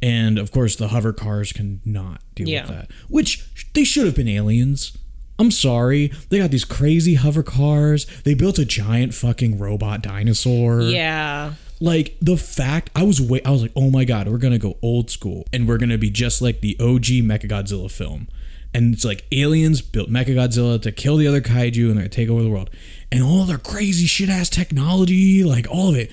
And 0.00 0.38
of 0.38 0.50
course, 0.52 0.76
the 0.76 0.88
hover 0.88 1.12
cars 1.12 1.52
cannot 1.52 2.22
deal 2.36 2.48
Yeah. 2.48 2.62
with 2.62 2.70
that. 2.70 2.90
Which 3.08 3.44
they 3.74 3.84
should 3.84 4.06
have 4.06 4.14
been 4.14 4.28
aliens. 4.28 4.96
I'm 5.40 5.50
sorry. 5.50 6.12
They 6.28 6.38
got 6.38 6.50
these 6.50 6.66
crazy 6.66 7.14
hover 7.14 7.42
cars. 7.42 8.06
They 8.24 8.34
built 8.34 8.58
a 8.58 8.66
giant 8.66 9.14
fucking 9.14 9.58
robot 9.58 10.02
dinosaur. 10.02 10.82
Yeah. 10.82 11.54
Like 11.80 12.18
the 12.20 12.36
fact 12.36 12.90
I 12.94 13.04
was 13.04 13.22
wait 13.22 13.46
I 13.46 13.50
was 13.50 13.62
like, 13.62 13.72
"Oh 13.74 13.90
my 13.90 14.04
god, 14.04 14.28
we're 14.28 14.36
going 14.36 14.52
to 14.52 14.58
go 14.58 14.76
old 14.82 15.08
school 15.08 15.46
and 15.50 15.66
we're 15.66 15.78
going 15.78 15.88
to 15.88 15.96
be 15.96 16.10
just 16.10 16.42
like 16.42 16.60
the 16.60 16.76
OG 16.78 17.24
Mechagodzilla 17.24 17.90
film." 17.90 18.28
And 18.74 18.92
it's 18.92 19.04
like 19.04 19.24
aliens 19.32 19.80
built 19.80 20.10
Mechagodzilla 20.10 20.80
to 20.82 20.92
kill 20.92 21.16
the 21.16 21.26
other 21.26 21.40
kaiju 21.40 21.90
and 21.90 21.98
they're 21.98 22.06
take 22.06 22.28
over 22.28 22.42
the 22.42 22.50
world. 22.50 22.68
And 23.10 23.22
all 23.22 23.46
their 23.46 23.56
crazy 23.56 24.04
shit 24.04 24.28
ass 24.28 24.50
technology, 24.50 25.42
like 25.42 25.66
all 25.70 25.88
of 25.88 25.96
it 25.96 26.12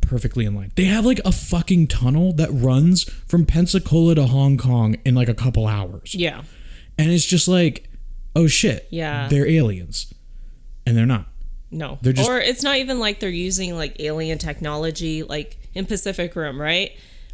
perfectly 0.00 0.46
in 0.46 0.54
line. 0.54 0.72
They 0.76 0.86
have 0.86 1.04
like 1.04 1.20
a 1.26 1.30
fucking 1.30 1.88
tunnel 1.88 2.32
that 2.32 2.48
runs 2.50 3.04
from 3.04 3.44
Pensacola 3.44 4.14
to 4.14 4.26
Hong 4.26 4.56
Kong 4.56 4.96
in 5.04 5.14
like 5.14 5.28
a 5.28 5.34
couple 5.34 5.66
hours. 5.66 6.14
Yeah. 6.14 6.42
And 6.98 7.10
it's 7.10 7.26
just 7.26 7.46
like, 7.46 7.89
oh 8.36 8.46
shit. 8.46 8.86
Yeah. 8.90 9.28
They're 9.28 9.48
aliens. 9.48 10.12
And 10.86 10.96
they're 10.96 11.06
not. 11.06 11.26
No. 11.70 11.98
They're 12.02 12.12
just- 12.12 12.28
or 12.28 12.38
it's 12.38 12.62
not 12.62 12.78
even 12.78 12.98
like 12.98 13.20
they're 13.20 13.28
using 13.30 13.76
like 13.76 13.96
alien 14.00 14.38
technology 14.38 15.22
like 15.22 15.56
in 15.74 15.86
Pacific 15.86 16.34
Rim, 16.34 16.60
right? 16.60 16.92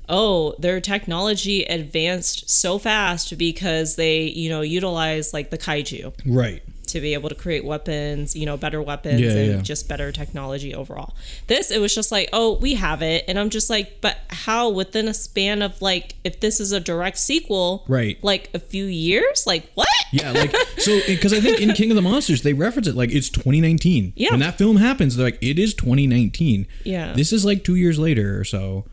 Oh, 0.09 0.55
their 0.59 0.81
technology 0.81 1.65
advanced 1.65 2.49
so 2.49 2.79
fast 2.79 3.37
because 3.39 3.97
they, 3.97 4.23
you 4.25 4.49
know, 4.49 4.61
utilize 4.61 5.33
like 5.33 5.51
the 5.51 5.59
kaiju 5.59 6.13
Right. 6.25 6.63
To 6.89 7.01
be 7.01 7.15
able 7.15 7.29
to 7.29 7.35
create 7.35 7.65
weapons, 7.65 8.35
you 8.37 8.47
know, 8.47 8.57
better 8.57 8.81
weapons 8.83 9.21
Yeah, 9.21 9.31
and 9.31 9.53
yeah. 9.57 9.61
just 9.63 9.89
better 9.89 10.13
technology 10.13 10.75
overall. 10.75 11.15
This 11.47 11.71
it 11.71 11.81
was 11.81 11.95
just 11.95 12.11
like, 12.13 12.29
oh, 12.33 12.57
we 12.59 12.75
have 12.75 13.03
it, 13.03 13.25
and 13.29 13.39
I'm 13.39 13.51
just 13.51 13.69
like, 13.71 14.01
but 14.01 14.19
how 14.31 14.69
within 14.71 15.09
a 15.09 15.15
span 15.15 15.63
of 15.63 15.81
like, 15.83 16.15
if 16.25 16.41
this 16.41 16.61
is 16.61 16.73
a 16.73 16.81
direct 16.81 17.19
sequel, 17.19 17.85
Right. 17.89 18.19
Like 18.23 18.51
a 18.55 18.59
few 18.59 18.85
years, 18.85 19.47
like 19.47 19.71
what? 19.75 19.89
Yeah, 20.13 20.31
like 20.33 20.55
so 20.79 20.99
because 21.07 21.33
I 21.33 21.41
think 21.41 21.61
in 21.61 21.73
King 21.73 21.91
of 21.91 21.97
the 21.97 22.03
Monsters 22.03 22.43
they 22.43 22.53
reference 22.53 22.87
it 22.89 22.95
like 22.97 23.11
it's 23.11 23.29
2019. 23.31 24.13
Yeah. 24.17 24.31
When 24.31 24.41
that 24.41 24.57
film 24.59 24.77
happens, 24.77 25.17
they're 25.17 25.27
like 25.27 25.39
it 25.43 25.59
is 25.59 25.75
2019. 25.75 26.67
Yeah. 26.85 27.13
This 27.13 27.33
is 27.33 27.45
like 27.45 27.65
two 27.65 27.75
years 27.77 27.99
later 27.99 28.39
or 28.39 28.45
so, 28.45 28.85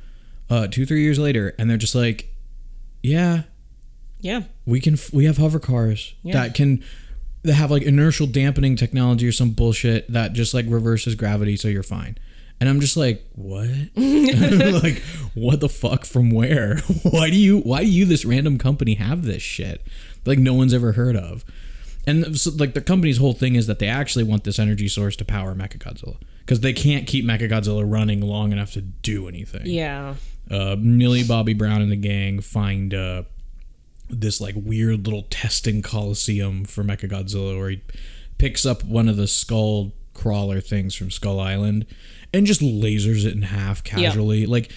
uh, 0.50 0.68
two 0.68 0.86
three 0.86 1.04
years 1.04 1.20
later, 1.20 1.54
and 1.58 1.70
they're 1.70 1.78
just 1.78 1.96
like, 1.96 2.34
yeah, 3.02 3.44
Yeah. 4.22 4.44
we 4.66 4.80
can 4.80 4.94
f- 4.94 5.14
we 5.14 5.26
have 5.26 5.38
hover 5.38 5.60
cars 5.60 6.14
Yeah. 6.24 6.34
that 6.34 6.54
can 6.56 6.84
that 7.44 7.54
have 7.54 7.72
like 7.72 7.84
inertial 7.84 8.28
dampening 8.28 8.76
technology 8.76 9.28
or 9.28 9.32
some 9.32 9.52
bullshit 9.52 10.12
that 10.12 10.34
just 10.34 10.54
like 10.54 10.66
reverses 10.68 11.16
gravity 11.16 11.56
so 11.58 11.68
you're 11.68 11.84
fine. 11.84 12.18
And 12.60 12.70
I'm 12.70 12.80
just 12.80 12.96
like, 12.96 13.26
what? 13.36 13.68
like, 13.96 15.02
what 15.34 15.60
the 15.60 15.68
fuck 15.70 16.06
from 16.06 16.30
where? 16.32 16.78
why 17.04 17.30
do 17.30 17.36
you 17.38 17.60
why 17.60 17.84
do 17.84 17.90
you 17.90 18.06
this 18.06 18.24
random 18.26 18.58
company 18.58 18.94
have 18.96 19.24
this 19.24 19.42
shit? 19.42 19.86
Like 20.26 20.40
no 20.40 20.54
one's 20.54 20.74
ever 20.74 20.94
heard 20.94 21.16
of. 21.18 21.44
And 22.08 22.38
so, 22.38 22.52
like 22.52 22.74
the 22.74 22.82
company's 22.82 23.18
whole 23.18 23.34
thing 23.34 23.56
is 23.56 23.68
that 23.68 23.80
they 23.80 23.88
actually 23.88 24.24
want 24.24 24.44
this 24.44 24.60
energy 24.60 24.88
source 24.88 25.16
to 25.18 25.26
power 25.26 25.54
Mechagodzilla 25.56 26.18
because 26.40 26.60
they 26.62 26.74
can't 26.74 27.08
keep 27.08 27.26
Mechagodzilla 27.26 27.90
running 27.90 28.22
long 28.22 28.52
enough 28.52 28.72
to 28.74 28.82
do 28.82 29.28
anything 29.30 29.62
Yeah. 29.66 30.16
uh, 30.52 30.76
Millie 30.78 31.24
Bobby 31.24 31.54
Brown 31.54 31.82
and 31.82 31.92
the 31.92 31.96
gang 31.98 32.40
find 32.42 32.94
uh, 32.94 33.24
this 34.22 34.40
like 34.42 34.56
weird 34.58 35.06
little 35.06 35.24
testing 35.30 35.82
coliseum 35.82 36.66
for 36.66 36.84
Mechagodzilla 36.84 37.58
where 37.58 37.70
he 37.72 37.82
picks 38.38 38.66
up 38.66 38.84
one 38.84 39.08
of 39.08 39.18
the 39.18 39.28
skull 39.28 39.94
crawler 40.14 40.62
things 40.62 40.94
from 40.96 41.10
Skull 41.12 41.40
Island 41.40 41.86
and 42.34 42.46
just 42.46 42.62
lasers 42.62 43.26
it 43.26 43.34
in 43.34 43.42
half 43.44 43.84
casually. 43.84 44.46
Like 44.46 44.72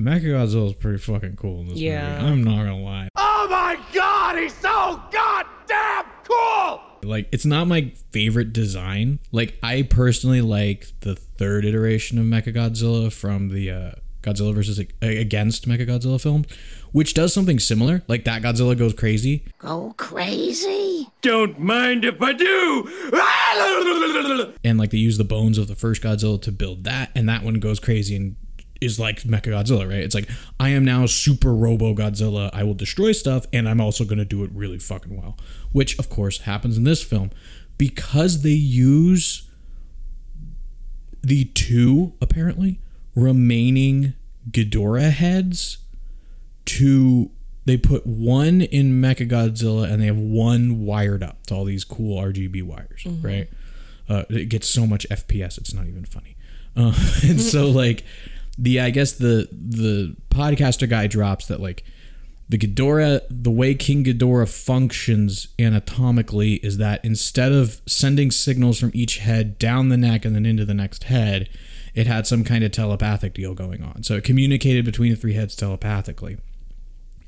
Mechagodzilla 0.00 0.68
is 0.68 0.74
pretty 0.74 0.98
fucking 0.98 1.36
cool 1.36 1.60
in 1.60 1.68
this 1.68 1.78
Yeah. 1.78 2.20
movie. 2.20 2.32
I'm 2.32 2.42
not 2.44 2.56
gonna 2.64 2.80
lie. 2.82 3.08
Oh 3.16 3.46
my 3.50 3.78
god, 3.92 4.38
he's 4.38 4.54
so 4.54 5.00
goddamn 5.12 6.04
cool! 6.24 6.80
Like 7.04 7.28
it's 7.32 7.44
not 7.44 7.68
my 7.68 7.92
favorite 8.10 8.52
design. 8.52 9.20
Like 9.30 9.58
I 9.62 9.82
personally 9.82 10.40
like 10.40 10.88
the 11.00 11.14
third 11.14 11.64
iteration 11.64 12.18
of 12.18 12.24
Mechagodzilla 12.24 13.12
from 13.12 13.48
the 13.50 13.70
uh, 13.70 13.90
Godzilla 14.22 14.54
versus 14.54 14.78
against 15.00 15.68
Mechagodzilla 15.68 16.20
film, 16.20 16.44
which 16.92 17.14
does 17.14 17.32
something 17.32 17.58
similar. 17.58 18.02
Like 18.06 18.24
that 18.24 18.42
Godzilla 18.42 18.76
goes 18.78 18.94
crazy. 18.94 19.44
Go 19.58 19.94
crazy? 19.96 21.08
Don't 21.22 21.58
mind 21.58 22.04
if 22.04 22.20
I 22.20 22.32
do! 22.32 22.88
and 24.64 24.78
like 24.78 24.90
they 24.90 24.98
use 24.98 25.18
the 25.18 25.24
bones 25.24 25.58
of 25.58 25.68
the 25.68 25.74
first 25.74 26.02
Godzilla 26.02 26.40
to 26.42 26.52
build 26.52 26.84
that, 26.84 27.10
and 27.14 27.28
that 27.28 27.42
one 27.42 27.54
goes 27.54 27.80
crazy 27.80 28.16
and 28.16 28.36
is 28.80 28.98
like 28.98 29.22
Mechagodzilla, 29.22 29.88
right? 29.88 30.00
It's 30.00 30.14
like 30.14 30.28
I 30.58 30.70
am 30.70 30.84
now 30.84 31.06
Super 31.06 31.54
Robo 31.54 31.94
Godzilla. 31.94 32.50
I 32.52 32.64
will 32.64 32.74
destroy 32.74 33.12
stuff, 33.12 33.46
and 33.52 33.68
I'm 33.68 33.80
also 33.80 34.04
going 34.04 34.18
to 34.18 34.24
do 34.24 34.42
it 34.44 34.50
really 34.52 34.78
fucking 34.78 35.16
well, 35.16 35.38
which 35.72 35.98
of 35.98 36.08
course 36.08 36.40
happens 36.40 36.76
in 36.76 36.84
this 36.84 37.02
film 37.02 37.30
because 37.78 38.42
they 38.42 38.50
use 38.50 39.48
the 41.22 41.44
two 41.46 42.14
apparently 42.20 42.80
remaining 43.14 44.14
Ghidorah 44.50 45.10
heads 45.12 45.78
to 46.66 47.30
they 47.64 47.76
put 47.76 48.04
one 48.06 48.60
in 48.60 49.00
Mechagodzilla 49.00 49.88
and 49.90 50.02
they 50.02 50.06
have 50.06 50.16
one 50.18 50.84
wired 50.84 51.22
up 51.22 51.46
to 51.46 51.54
all 51.54 51.64
these 51.64 51.84
cool 51.84 52.18
RGB 52.20 52.60
wires, 52.62 53.02
Mhm. 53.04 53.22
right? 53.22 53.48
Uh, 54.08 54.24
it 54.30 54.48
gets 54.48 54.66
so 54.68 54.84
much 54.86 55.06
FPS, 55.10 55.58
it's 55.58 55.72
not 55.72 55.86
even 55.86 56.04
funny. 56.04 56.36
Uh, 56.76 56.92
and 57.22 57.40
so 57.40 57.68
like 57.84 58.04
the 58.58 58.80
I 58.80 58.90
guess 58.90 59.12
the 59.12 59.48
the 59.52 60.16
podcaster 60.30 60.88
guy 60.88 61.06
drops 61.06 61.46
that 61.46 61.60
like 61.60 61.84
the 62.48 62.58
Ghidorah, 62.58 63.20
the 63.30 63.50
way 63.50 63.74
King 63.74 64.04
Ghidorah 64.04 64.48
functions 64.52 65.48
anatomically 65.58 66.54
is 66.54 66.76
that 66.78 67.02
instead 67.04 67.50
of 67.52 67.80
sending 67.86 68.30
signals 68.30 68.78
from 68.78 68.90
each 68.92 69.18
head 69.18 69.58
down 69.58 69.88
the 69.88 69.96
neck 69.96 70.24
and 70.24 70.34
then 70.34 70.44
into 70.44 70.64
the 70.66 70.74
next 70.74 71.04
head, 71.04 71.48
it 71.94 72.06
had 72.06 72.26
some 72.26 72.44
kind 72.44 72.62
of 72.64 72.70
telepathic 72.72 73.32
deal 73.34 73.54
going 73.54 73.82
on. 73.82 74.02
So 74.02 74.16
it 74.16 74.24
communicated 74.24 74.84
between 74.84 75.12
the 75.12 75.16
three 75.16 75.32
heads 75.34 75.54
telepathically. 75.56 76.36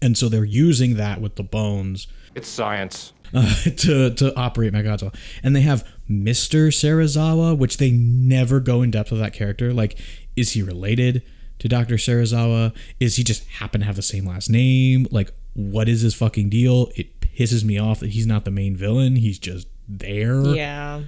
And 0.05 0.19
so 0.19 0.29
they're 0.29 0.45
using 0.45 0.97
that 0.97 1.21
with 1.23 1.37
the 1.37 1.43
bones 1.43 2.07
It's 2.35 2.47
science. 2.49 3.13
uh, 3.33 3.55
to 3.77 4.11
to 4.15 4.37
operate 4.37 4.73
Mechagodzilla. 4.75 5.15
And 5.43 5.57
they 5.57 5.63
have 5.63 5.89
Mr. 6.11 6.69
Serizawa, 6.69 7.57
which 7.57 7.79
they 7.79 7.91
never 7.91 8.61
go 8.61 8.83
in 8.83 8.91
depth 8.91 9.11
with 9.11 9.21
that 9.21 9.33
character. 9.33 9.73
Like, 9.73 9.99
is 10.37 10.53
he 10.53 10.63
related 10.63 11.23
to 11.61 11.69
Dr. 11.69 11.95
Serizawa? 11.95 12.75
Is 13.01 13.17
he 13.17 13.25
just 13.25 13.47
happen 13.49 13.81
to 13.81 13.87
have 13.87 13.97
the 13.97 14.03
same 14.03 14.27
last 14.27 14.51
name? 14.51 15.07
Like, 15.11 15.33
what 15.55 15.89
is 15.89 16.03
his 16.03 16.15
fucking 16.15 16.51
deal? 16.51 16.91
It 16.97 17.21
pisses 17.21 17.65
me 17.65 17.79
off 17.79 18.01
that 18.01 18.11
he's 18.11 18.27
not 18.27 18.45
the 18.45 18.51
main 18.51 18.77
villain. 18.77 19.17
He's 19.17 19.39
just 19.39 19.67
there. 19.89 20.43
Yeah. 20.55 21.05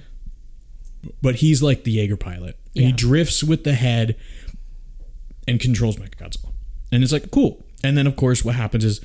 But 1.21 1.35
he's 1.35 1.61
like 1.61 1.83
the 1.83 1.91
Jaeger 1.91 2.17
pilot. 2.17 2.57
And 2.75 2.85
he 2.85 2.91
drifts 2.91 3.43
with 3.43 3.63
the 3.63 3.73
head 3.73 4.15
and 5.47 5.59
controls 5.59 5.97
Mechagodzilla. 5.97 6.51
And 6.91 7.03
it's 7.03 7.13
like, 7.13 7.29
cool. 7.31 7.63
And 7.87 7.97
then, 7.97 8.05
of 8.07 8.15
course, 8.15 8.45
what 8.45 8.55
happens 8.55 8.83
is 8.85 9.01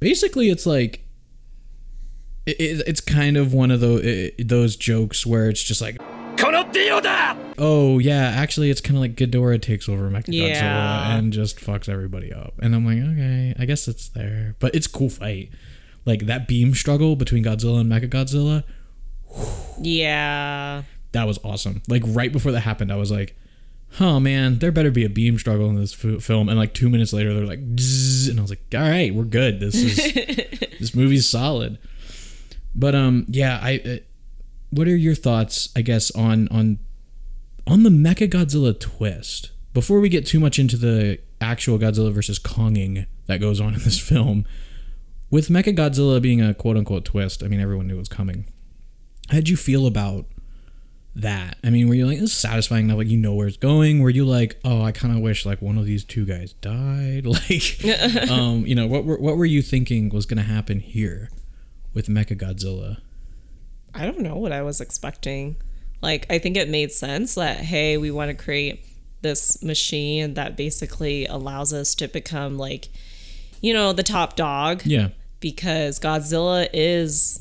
basically 0.00 0.50
it's 0.50 0.66
like 0.66 1.04
it, 2.44 2.56
it- 2.60 2.84
it's 2.86 3.00
kind 3.00 3.36
of 3.36 3.54
one 3.54 3.70
of 3.70 3.80
those 3.80 4.30
those 4.38 4.76
jokes 4.76 5.24
where 5.24 5.48
it's 5.48 5.62
just 5.62 5.80
like 5.80 5.96
oh 7.58 7.98
yeah 8.00 8.30
actually 8.34 8.68
it's 8.70 8.80
kind 8.80 8.96
of 8.96 9.00
like 9.00 9.14
Ghidorah 9.14 9.62
takes 9.62 9.88
over 9.88 10.10
Mechagodzilla 10.10 10.48
Yeah. 10.48 11.16
and 11.16 11.32
just 11.32 11.58
fucks 11.58 11.88
everybody 11.88 12.32
up. 12.32 12.54
And 12.60 12.74
I'm 12.74 12.84
like 12.84 12.98
okay 12.98 13.54
I 13.58 13.64
guess 13.64 13.86
it's 13.86 14.08
there. 14.08 14.56
But 14.58 14.74
it's 14.74 14.86
a 14.86 14.90
cool 14.90 15.08
fight. 15.10 15.50
Like 16.04 16.26
that 16.26 16.48
beam 16.48 16.74
struggle 16.74 17.14
between 17.14 17.44
Godzilla 17.44 17.80
and 17.80 17.90
Mechagodzilla 17.92 18.64
Yeah. 19.80 20.82
that 21.12 21.26
was 21.26 21.38
awesome. 21.44 21.82
Like 21.88 22.02
right 22.06 22.32
before 22.32 22.50
that 22.52 22.60
happened 22.60 22.90
I 22.92 22.96
was 22.96 23.10
like 23.12 23.36
oh 24.00 24.18
man 24.20 24.58
there 24.58 24.72
better 24.72 24.90
be 24.90 25.04
a 25.04 25.08
beam 25.10 25.38
struggle 25.38 25.68
in 25.68 25.76
this 25.76 25.92
f- 26.04 26.22
film. 26.22 26.48
And 26.48 26.58
like 26.58 26.74
two 26.74 26.88
minutes 26.88 27.12
later 27.12 27.34
they're 27.34 27.46
like 27.46 27.60
and 27.60 28.38
I 28.38 28.42
was 28.42 28.50
like 28.50 28.62
all 28.74 28.80
right 28.80 29.14
we're 29.14 29.24
good. 29.24 29.60
This 29.60 29.74
is 29.74 29.96
this 30.78 30.94
movie's 30.94 31.28
solid. 31.28 31.78
But 32.74 32.94
um 32.94 33.26
yeah 33.28 33.58
i 33.62 33.80
uh, 33.84 33.96
what 34.70 34.88
are 34.88 34.96
your 34.96 35.14
thoughts 35.14 35.68
i 35.76 35.82
guess 35.82 36.10
on 36.12 36.48
on 36.48 36.78
on 37.66 37.82
the 37.82 37.90
Mecha 37.90 38.28
Godzilla 38.28 38.78
twist, 38.78 39.50
before 39.72 40.00
we 40.00 40.08
get 40.08 40.26
too 40.26 40.40
much 40.40 40.58
into 40.58 40.76
the 40.76 41.18
actual 41.40 41.78
Godzilla 41.78 42.12
versus 42.12 42.38
Konging 42.38 43.06
that 43.26 43.40
goes 43.40 43.60
on 43.60 43.74
in 43.74 43.80
this 43.80 44.00
film, 44.00 44.44
with 45.30 45.48
Mecha 45.48 45.76
Godzilla 45.76 46.20
being 46.20 46.40
a 46.40 46.54
quote 46.54 46.76
unquote 46.76 47.04
twist, 47.04 47.42
I 47.42 47.48
mean, 47.48 47.60
everyone 47.60 47.86
knew 47.86 47.96
it 47.96 47.98
was 47.98 48.08
coming. 48.08 48.46
How'd 49.30 49.48
you 49.48 49.56
feel 49.56 49.86
about 49.86 50.26
that? 51.14 51.58
I 51.62 51.70
mean, 51.70 51.88
were 51.88 51.94
you 51.94 52.06
like, 52.06 52.18
it's 52.18 52.32
satisfying 52.32 52.86
enough, 52.86 52.98
like, 52.98 53.08
you 53.08 53.18
know 53.18 53.34
where 53.34 53.46
it's 53.46 53.56
going? 53.56 54.00
Were 54.00 54.10
you 54.10 54.24
like, 54.24 54.58
oh, 54.64 54.82
I 54.82 54.92
kind 54.92 55.14
of 55.14 55.20
wish, 55.20 55.44
like, 55.44 55.60
one 55.60 55.78
of 55.78 55.84
these 55.84 56.04
two 56.04 56.24
guys 56.24 56.52
died? 56.54 57.26
Like, 57.32 57.84
um, 58.30 58.66
you 58.66 58.74
know, 58.74 58.86
what 58.86 59.04
were, 59.04 59.16
what 59.16 59.36
were 59.36 59.44
you 59.44 59.62
thinking 59.62 60.08
was 60.08 60.26
going 60.26 60.38
to 60.38 60.42
happen 60.42 60.80
here 60.80 61.30
with 61.94 62.08
Mecha 62.08 62.36
Godzilla? 62.36 62.98
I 63.94 64.04
don't 64.06 64.20
know 64.20 64.36
what 64.36 64.52
I 64.52 64.62
was 64.62 64.80
expecting. 64.80 65.56
Like, 66.00 66.26
I 66.30 66.38
think 66.38 66.56
it 66.56 66.68
made 66.68 66.92
sense 66.92 67.34
that, 67.34 67.58
hey, 67.58 67.96
we 67.96 68.10
want 68.10 68.30
to 68.30 68.44
create 68.44 68.84
this 69.22 69.62
machine 69.62 70.34
that 70.34 70.56
basically 70.56 71.26
allows 71.26 71.72
us 71.72 71.94
to 71.96 72.08
become, 72.08 72.58
like, 72.58 72.88
you 73.60 73.72
know, 73.72 73.92
the 73.92 74.02
top 74.02 74.36
dog. 74.36 74.82
Yeah. 74.84 75.08
Because 75.40 75.98
Godzilla 75.98 76.68
is. 76.72 77.40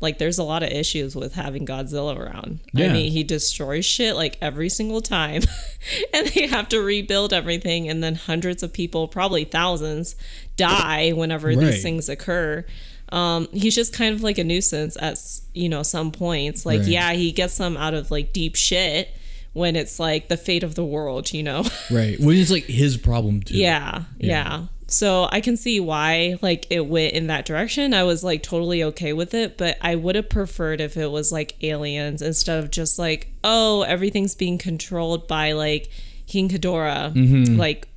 Like, 0.00 0.18
there's 0.18 0.38
a 0.38 0.42
lot 0.44 0.62
of 0.62 0.68
issues 0.70 1.16
with 1.16 1.34
having 1.34 1.64
Godzilla 1.66 2.16
around. 2.18 2.60
I 2.76 2.88
mean, 2.88 3.10
he 3.12 3.24
destroys 3.24 3.84
shit 3.86 4.14
like 4.14 4.36
every 4.42 4.68
single 4.68 5.00
time. 5.00 5.42
and 6.12 6.26
they 6.28 6.46
have 6.48 6.68
to 6.70 6.80
rebuild 6.80 7.32
everything. 7.32 7.88
And 7.88 8.02
then 8.04 8.14
hundreds 8.14 8.62
of 8.62 8.72
people, 8.74 9.08
probably 9.08 9.44
thousands, 9.44 10.14
die 10.56 11.12
whenever 11.12 11.48
Right. 11.48 11.58
these 11.58 11.82
things 11.82 12.08
occur 12.08 12.64
um 13.12 13.46
he's 13.52 13.76
just 13.76 13.92
kind 13.92 14.12
of 14.16 14.20
like 14.24 14.36
a 14.36 14.42
nuisance 14.42 14.96
at 15.00 15.16
you 15.54 15.68
know 15.68 15.84
some 15.84 16.10
points 16.10 16.66
like 16.66 16.80
Right. 16.80 16.88
yeah 16.88 17.12
he 17.12 17.30
gets 17.30 17.56
them 17.56 17.76
out 17.76 17.94
of 17.94 18.10
like 18.10 18.32
deep 18.32 18.56
shit 18.56 19.10
when 19.52 19.76
it's 19.76 20.00
like 20.00 20.26
the 20.26 20.36
fate 20.36 20.64
of 20.64 20.74
the 20.74 20.84
world 20.84 21.32
you 21.32 21.44
know 21.44 21.62
Right. 21.90 22.18
When 22.18 22.36
it's 22.36 22.50
like 22.50 22.64
his 22.64 22.96
problem 22.96 23.42
too. 23.42 23.54
yeah, 23.58 24.02
yeah 24.18 24.64
so 24.88 25.28
i 25.32 25.40
can 25.40 25.56
see 25.56 25.80
why 25.80 26.36
like 26.42 26.66
it 26.70 26.86
went 26.86 27.12
in 27.12 27.26
that 27.26 27.44
direction 27.44 27.92
i 27.92 28.02
was 28.04 28.22
like 28.22 28.42
totally 28.42 28.82
okay 28.84 29.12
with 29.12 29.34
it 29.34 29.58
but 29.58 29.76
i 29.80 29.94
would 29.96 30.14
have 30.14 30.28
preferred 30.28 30.80
if 30.80 30.96
it 30.96 31.10
was 31.10 31.32
like 31.32 31.56
aliens 31.64 32.22
instead 32.22 32.62
of 32.62 32.70
just 32.70 32.98
like 32.98 33.32
oh 33.42 33.82
everything's 33.82 34.34
being 34.36 34.58
controlled 34.58 35.26
by 35.26 35.52
like 35.52 35.90
king 36.28 36.48
Ghidorah, 36.48 37.12
Mhm. 37.12 37.56
like 37.58 37.88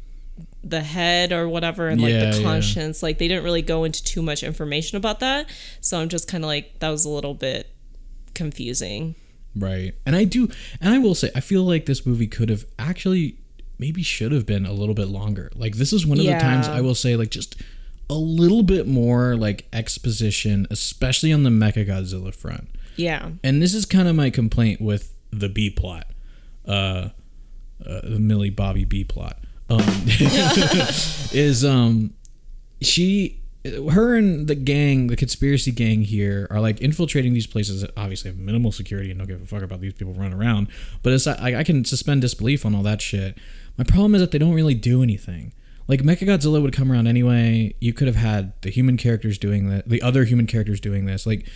the 0.64 0.82
head 0.82 1.32
or 1.32 1.48
whatever 1.48 1.88
and 1.88 2.02
like 2.02 2.12
Yeah, 2.12 2.32
the 2.32 2.38
yeah. 2.38 2.44
conscience 2.44 3.02
like 3.04 3.18
they 3.18 3.28
didn't 3.28 3.44
really 3.44 3.62
go 3.62 3.84
into 3.84 4.04
too 4.04 4.22
much 4.22 4.44
information 4.44 4.98
about 4.98 5.20
that 5.22 5.48
so 5.82 6.00
i'm 6.00 6.10
just 6.10 6.28
kind 6.28 6.44
of 6.44 6.48
like 6.48 6.80
that 6.80 6.90
was 6.90 7.06
a 7.06 7.10
little 7.10 7.34
bit 7.36 7.70
confusing 8.34 9.16
Right. 9.56 9.96
And 10.06 10.16
I 10.16 10.26
do 10.26 10.48
and 10.80 10.94
I 10.94 11.00
will 11.00 11.16
say 11.16 11.32
I 11.36 11.40
feel 11.40 11.64
like 11.64 11.88
this 11.88 12.06
movie 12.06 12.28
could 12.28 12.50
have 12.50 12.66
actually 12.78 13.38
maybe 13.80 14.04
should 14.04 14.32
have 14.32 14.46
been 14.46 14.66
a 14.66 14.74
little 14.74 14.94
bit 14.94 15.08
longer. 15.08 15.50
Like 15.56 15.76
this 15.76 15.94
is 15.94 16.06
one 16.06 16.20
of 16.20 16.26
the 16.26 16.38
times 16.38 16.68
I 16.68 16.82
will 16.82 16.96
say 16.96 17.16
like 17.16 17.32
just 17.32 17.56
a 18.10 18.16
little 18.16 18.64
bit 18.64 18.88
more 18.88 19.36
like 19.36 19.68
exposition, 19.72 20.68
especially 20.70 21.32
on 21.32 21.44
the 21.44 21.50
Mecha 21.50 21.88
Godzilla 21.88 22.34
front. 22.34 22.70
yeah 22.98 23.32
And 23.44 23.62
this 23.62 23.74
is 23.74 23.86
kind 23.86 24.08
of 24.08 24.16
my 24.16 24.30
complaint 24.30 24.82
with 24.82 25.14
the 25.32 25.50
B 25.50 25.70
plot. 25.70 26.08
Uh 26.68 27.10
uh, 27.86 28.02
the 28.04 28.20
Millie 28.20 28.50
Bobby 28.50 28.84
B 28.84 29.04
plot. 29.06 29.40
Um 29.70 29.80
is 31.32 31.64
um 31.64 32.14
she 32.82 33.40
her 33.92 34.16
and 34.16 34.48
the 34.48 34.56
gang 34.56 35.08
the 35.08 35.18
conspiracy 35.18 35.72
gang 35.72 36.02
here 36.02 36.48
are 36.50 36.62
like 36.62 36.80
infiltrating 36.80 37.34
these 37.34 37.48
places 37.48 37.82
that 37.82 37.92
obviously 37.98 38.32
have 38.32 38.38
minimal 38.38 38.72
security 38.72 39.12
and 39.12 39.20
don't 39.20 39.28
give 39.28 39.42
a 39.42 39.46
fuck 39.46 39.62
about 39.62 39.82
these 39.82 39.94
people 39.94 40.14
running 40.14 40.34
around 40.34 40.68
but 41.04 41.12
it's 41.12 41.28
I, 41.28 41.60
I 41.60 41.64
can 41.64 41.84
suspend 41.84 42.22
disbelief 42.22 42.66
on 42.66 42.74
all 42.74 42.84
that 42.84 43.02
shit 43.02 43.38
my 43.80 43.84
problem 43.84 44.14
is 44.14 44.22
that 44.22 44.30
they 44.32 44.38
don't 44.38 44.54
really 44.54 44.76
do 44.76 45.02
anything 45.02 45.52
like 45.88 46.02
Mechagodzilla 46.02 46.62
would 46.62 46.74
come 46.74 46.92
around 46.92 47.08
anyway 47.08 47.74
you 47.80 47.94
could 47.94 48.06
have 48.08 48.16
had 48.18 48.54
the 48.62 48.70
human 48.70 48.96
characters 48.98 49.38
doing 49.40 49.70
that 49.70 49.90
the 49.90 50.02
other 50.04 50.26
human 50.26 50.46
characters 50.46 50.80
doing 50.80 51.06
this 51.06 51.26
like 51.26 51.48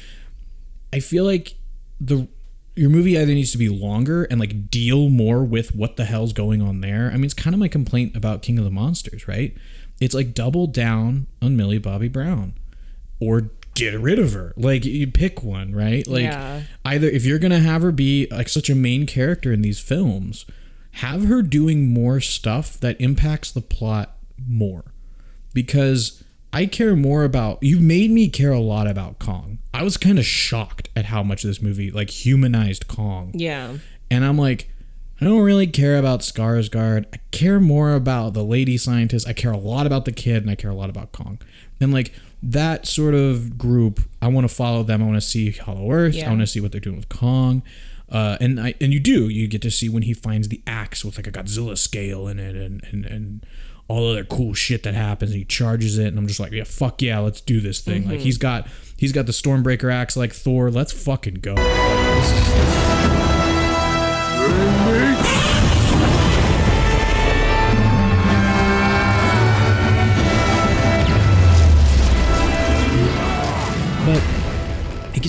I 0.92 1.00
feel 1.00 1.26
like 1.26 1.54
the 2.00 2.28
your 2.76 2.90
movie 2.90 3.18
either 3.18 3.34
needs 3.34 3.52
to 3.52 3.58
be 3.60 3.70
longer 3.70 4.24
and 4.26 4.40
like 4.40 4.70
deal 4.72 5.10
more 5.10 5.44
with 5.44 5.76
what 5.76 5.96
the 5.96 6.06
hell's 6.06 6.34
going 6.34 6.60
on 6.60 6.82
there. 6.82 7.10
I 7.12 7.14
mean, 7.18 7.26
it's 7.26 7.34
kind 7.36 7.54
of 7.54 7.60
my 7.60 7.68
complaint 7.68 8.16
about 8.16 8.42
King 8.42 8.58
of 8.58 8.64
the 8.66 8.72
Monsters, 8.72 9.28
right? 9.28 9.56
It's 10.02 10.16
like 10.16 10.34
double 10.34 10.66
down 10.66 11.28
on 11.40 11.56
Millie 11.56 11.78
Bobby 11.78 12.08
Brown 12.08 12.56
or 13.20 13.52
get 13.76 14.00
rid 14.00 14.18
of 14.18 14.34
her. 14.34 14.54
Like 14.58 14.86
you 14.86 15.06
pick 15.06 15.44
one, 15.44 15.76
right? 15.76 16.08
Like 16.08 16.24
Yeah. 16.24 16.64
either 16.84 17.08
if 17.08 17.26
you're 17.26 17.38
going 17.38 17.52
to 17.52 17.60
have 17.60 17.84
her 17.84 17.92
be 17.92 18.28
like 18.32 18.50
such 18.50 18.72
a 18.72 18.76
main 18.76 19.06
character 19.06 19.54
in 19.54 19.62
these 19.62 19.80
films, 19.80 20.46
have 20.94 21.26
her 21.26 21.42
doing 21.42 21.92
more 21.94 22.20
stuff 22.20 22.80
that 22.80 23.00
impacts 23.00 23.52
the 23.52 23.62
plot 23.62 24.18
more. 24.48 24.86
Because 25.54 26.24
I 26.52 26.66
care 26.66 26.96
more 26.96 27.24
about 27.24 27.62
you 27.62 27.80
made 27.80 28.12
me 28.12 28.30
care 28.30 28.52
a 28.52 28.60
lot 28.60 28.88
about 28.88 29.20
Kong. 29.20 29.60
I 29.74 29.84
was 29.84 29.98
kind 29.98 30.20
of 30.20 30.26
shocked 30.26 30.90
at 30.96 31.06
how 31.06 31.24
much 31.24 31.44
this 31.44 31.62
movie 31.62 31.92
like 31.92 32.10
humanized 32.10 32.88
Kong. 32.88 33.32
yeah 33.34 33.78
And 34.12 34.24
I'm 34.24 34.38
like, 34.38 34.70
I 35.20 35.26
don't 35.26 35.42
really 35.42 35.68
care 35.68 35.98
about 35.98 36.20
Skarsgård. 36.20 37.06
I 37.14 37.18
care 37.32 37.60
more 37.60 37.94
about 37.94 38.34
the 38.34 38.44
lady 38.44 38.78
scientist. 38.78 39.28
I 39.28 39.34
care 39.34 39.52
a 39.52 39.58
lot 39.58 39.86
about 39.86 40.06
the 40.06 40.12
kid, 40.12 40.42
and 40.42 40.50
I 40.52 40.56
care 40.56 40.72
a 40.72 40.76
lot 40.76 40.90
about 40.90 41.12
Kong. 41.12 41.40
And 41.80 41.94
like 41.94 42.14
that 42.42 42.86
sort 42.86 43.14
of 43.14 43.58
group, 43.58 44.02
I 44.22 44.28
want 44.28 44.48
to 44.48 44.54
follow 44.54 44.84
them. 44.84 45.02
I 45.02 45.06
want 45.06 45.18
to 45.18 45.22
see 45.22 45.52
Hollow 45.52 45.92
Earth. 45.92 46.16
Yeah. 46.16 46.26
I 46.26 46.30
want 46.30 46.42
to 46.42 46.48
see 46.48 46.60
what 46.60 46.72
they're 46.72 46.82
doing 46.82 46.98
with 46.98 47.10
Kong. 47.10 47.64
Uh, 48.10 48.38
and 48.40 48.60
I 48.60 48.76
and 48.80 48.94
you 48.94 49.00
do 49.00 49.28
you 49.30 49.48
get 49.48 49.62
to 49.64 49.72
see 49.72 49.90
when 49.90 50.04
he 50.04 50.14
finds 50.14 50.50
the 50.50 50.62
axe 50.68 51.04
with 51.04 51.18
like 51.18 51.26
a 51.28 51.32
Godzilla 51.32 51.78
scale 51.78 52.28
in 52.28 52.38
it 52.40 52.56
and 52.56 52.84
and 52.92 53.06
and 53.06 53.46
all 53.88 54.10
other 54.12 54.24
cool 54.24 54.54
shit 54.54 54.84
that 54.84 54.94
happens. 54.94 55.32
And 55.32 55.40
he 55.40 55.46
charges 55.46 55.98
it, 55.98 56.08
and 56.08 56.18
I'm 56.18 56.28
just 56.28 56.40
like, 56.40 56.52
yeah, 56.52 56.64
fuck 56.64 57.02
yeah, 57.02 57.20
let's 57.20 57.42
do 57.42 57.60
this 57.60 57.82
thing. 57.82 58.08
Like 58.08 58.20
Mhm. 58.20 58.24
he's 58.24 58.38
got 58.38 58.68
he's 58.98 59.12
got 59.12 59.26
the 59.26 59.32
Stormbreaker 59.34 59.92
axe 59.92 60.16
like 60.16 60.34
Thor. 60.34 60.70
Let's 60.72 60.94
fucking 60.94 61.36
go. 61.36 61.56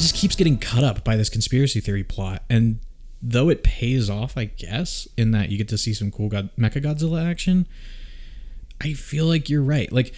Just 0.00 0.14
keeps 0.14 0.34
getting 0.36 0.58
cut 0.58 0.84
up 0.84 1.04
by 1.04 1.16
this 1.16 1.28
conspiracy 1.28 1.80
theory 1.80 2.04
plot. 2.04 2.42
And 2.50 2.78
though 3.26 3.48
it 3.48 3.62
pays 3.64 4.10
off 4.10 4.36
i 4.36 4.44
guess 4.44 5.08
in 5.16 5.30
that 5.30 5.48
you 5.48 5.56
get 5.56 5.66
to 5.66 5.78
see 5.78 5.94
some 5.94 6.10
cool 6.10 6.28
God- 6.28 6.50
mecha 6.58 6.82
godzilla 6.84 7.24
action 7.26 7.66
i 8.82 8.92
feel 8.92 9.24
like 9.24 9.48
you're 9.48 9.62
right. 9.62 9.90
Like 9.90 10.14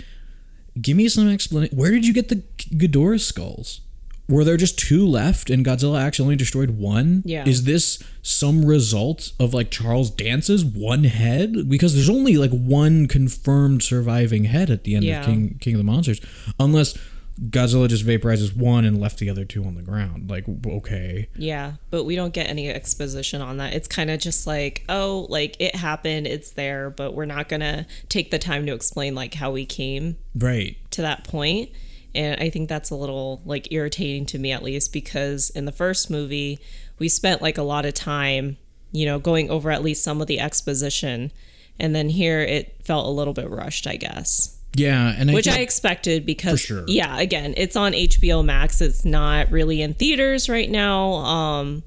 give 0.81 0.97
me 0.97 1.09
some 1.09 1.29
explanation 1.29 1.77
where 1.77 1.93
did 1.93 2.05
you 2.07 2.13
get 2.13 2.29
the 2.31 2.43
Ghidorah 2.59 3.21
skulls? 3.21 3.81
Were 4.29 4.43
there 4.43 4.57
just 4.57 4.77
two 4.77 5.07
left 5.07 5.51
and 5.51 5.65
godzilla 5.65 6.01
actually 6.03 6.25
only 6.25 6.37
destroyed 6.37 6.71
one? 6.71 7.23
Yeah. 7.25 7.47
is 7.47 7.63
this 7.63 8.03
some 8.23 8.65
result 8.65 9.31
of 9.39 9.55
like 9.55 9.71
charles 9.71 10.11
dance's 10.11 10.65
one 10.65 11.05
head? 11.05 11.69
Because 11.69 11.95
there's 11.95 12.11
only 12.11 12.37
like 12.37 12.51
one 12.51 13.07
confirmed 13.07 13.85
surviving 13.85 14.45
head 14.47 14.69
at 14.69 14.83
the 14.83 14.97
end 14.97 15.05
Yeah. 15.05 15.21
of 15.21 15.27
king 15.27 15.59
king 15.61 15.75
of 15.75 15.79
the 15.79 15.85
monsters. 15.85 16.21
Unless 16.59 16.99
Godzilla 17.41 17.89
just 17.89 18.07
vaporizes 18.07 18.57
one 18.57 18.85
and 18.85 18.99
left 19.01 19.19
the 19.19 19.29
other 19.29 19.45
two 19.45 19.65
on 19.65 19.75
the 19.75 19.83
ground. 19.83 20.31
Like, 20.31 20.47
okay. 20.67 21.29
Yeah, 21.37 21.75
but 21.91 22.05
we 22.05 22.17
don't 22.17 22.33
get 22.33 22.49
any 22.49 22.71
exposition 22.71 23.43
on 23.43 23.59
that. 23.59 23.75
It's 23.75 23.89
kind 23.89 24.11
of 24.11 24.21
just 24.21 24.47
like, 24.47 24.85
oh, 24.89 25.27
like 25.29 25.57
it 25.61 25.77
happened, 25.77 26.27
it's 26.27 26.51
there, 26.53 26.89
but 26.89 27.13
we're 27.15 27.27
not 27.27 27.49
going 27.49 27.61
to 27.61 27.87
take 28.09 28.31
the 28.31 28.39
time 28.39 28.65
to 28.67 28.73
explain 28.73 29.15
like 29.15 29.35
how 29.35 29.51
we 29.51 29.67
came 29.67 30.17
Right. 30.35 30.77
to 30.93 31.03
that 31.03 31.25
point. 31.25 31.71
And 32.15 32.41
I 32.41 32.49
think 32.49 32.71
that's 32.71 32.89
a 32.89 32.95
little 32.97 33.43
like 33.45 33.71
irritating 33.71 34.25
to 34.27 34.39
me 34.39 34.51
at 34.53 34.63
least 34.63 34.91
because 34.93 35.51
in 35.51 35.67
the 35.67 35.73
first 35.73 36.09
movie, 36.11 36.59
we 36.99 37.11
spent 37.11 37.43
like 37.43 37.59
a 37.59 37.63
lot 37.63 37.85
of 37.85 37.93
time, 37.93 38.57
you 38.93 39.05
know, 39.05 39.19
going 39.19 39.51
over 39.51 39.71
at 39.71 39.83
least 39.83 40.03
some 40.03 40.23
of 40.23 40.27
the 40.27 40.41
exposition. 40.41 41.31
And 41.79 41.95
then 41.95 42.09
here 42.09 42.41
it 42.41 42.77
felt 42.83 43.05
a 43.07 43.11
little 43.11 43.35
bit 43.35 43.51
rushed, 43.51 43.87
I 43.87 43.97
guess. 43.97 44.56
Yeah, 44.77 45.15
and 45.17 45.31
I 45.31 45.35
Which 45.35 45.49
I 45.49 45.59
expected 45.61 46.27
because 46.27 46.61
For 46.61 46.67
sure. 46.67 46.85
yeah, 46.87 47.19
again, 47.19 47.55
it's 47.57 47.77
on 47.77 47.93
HBO 47.93 48.45
Max. 48.45 48.81
It's 48.81 49.05
not 49.05 49.51
really 49.51 49.81
in 49.81 49.95
theaters 49.95 50.49
right 50.49 50.71
now. 50.71 51.13
Um 51.15 51.83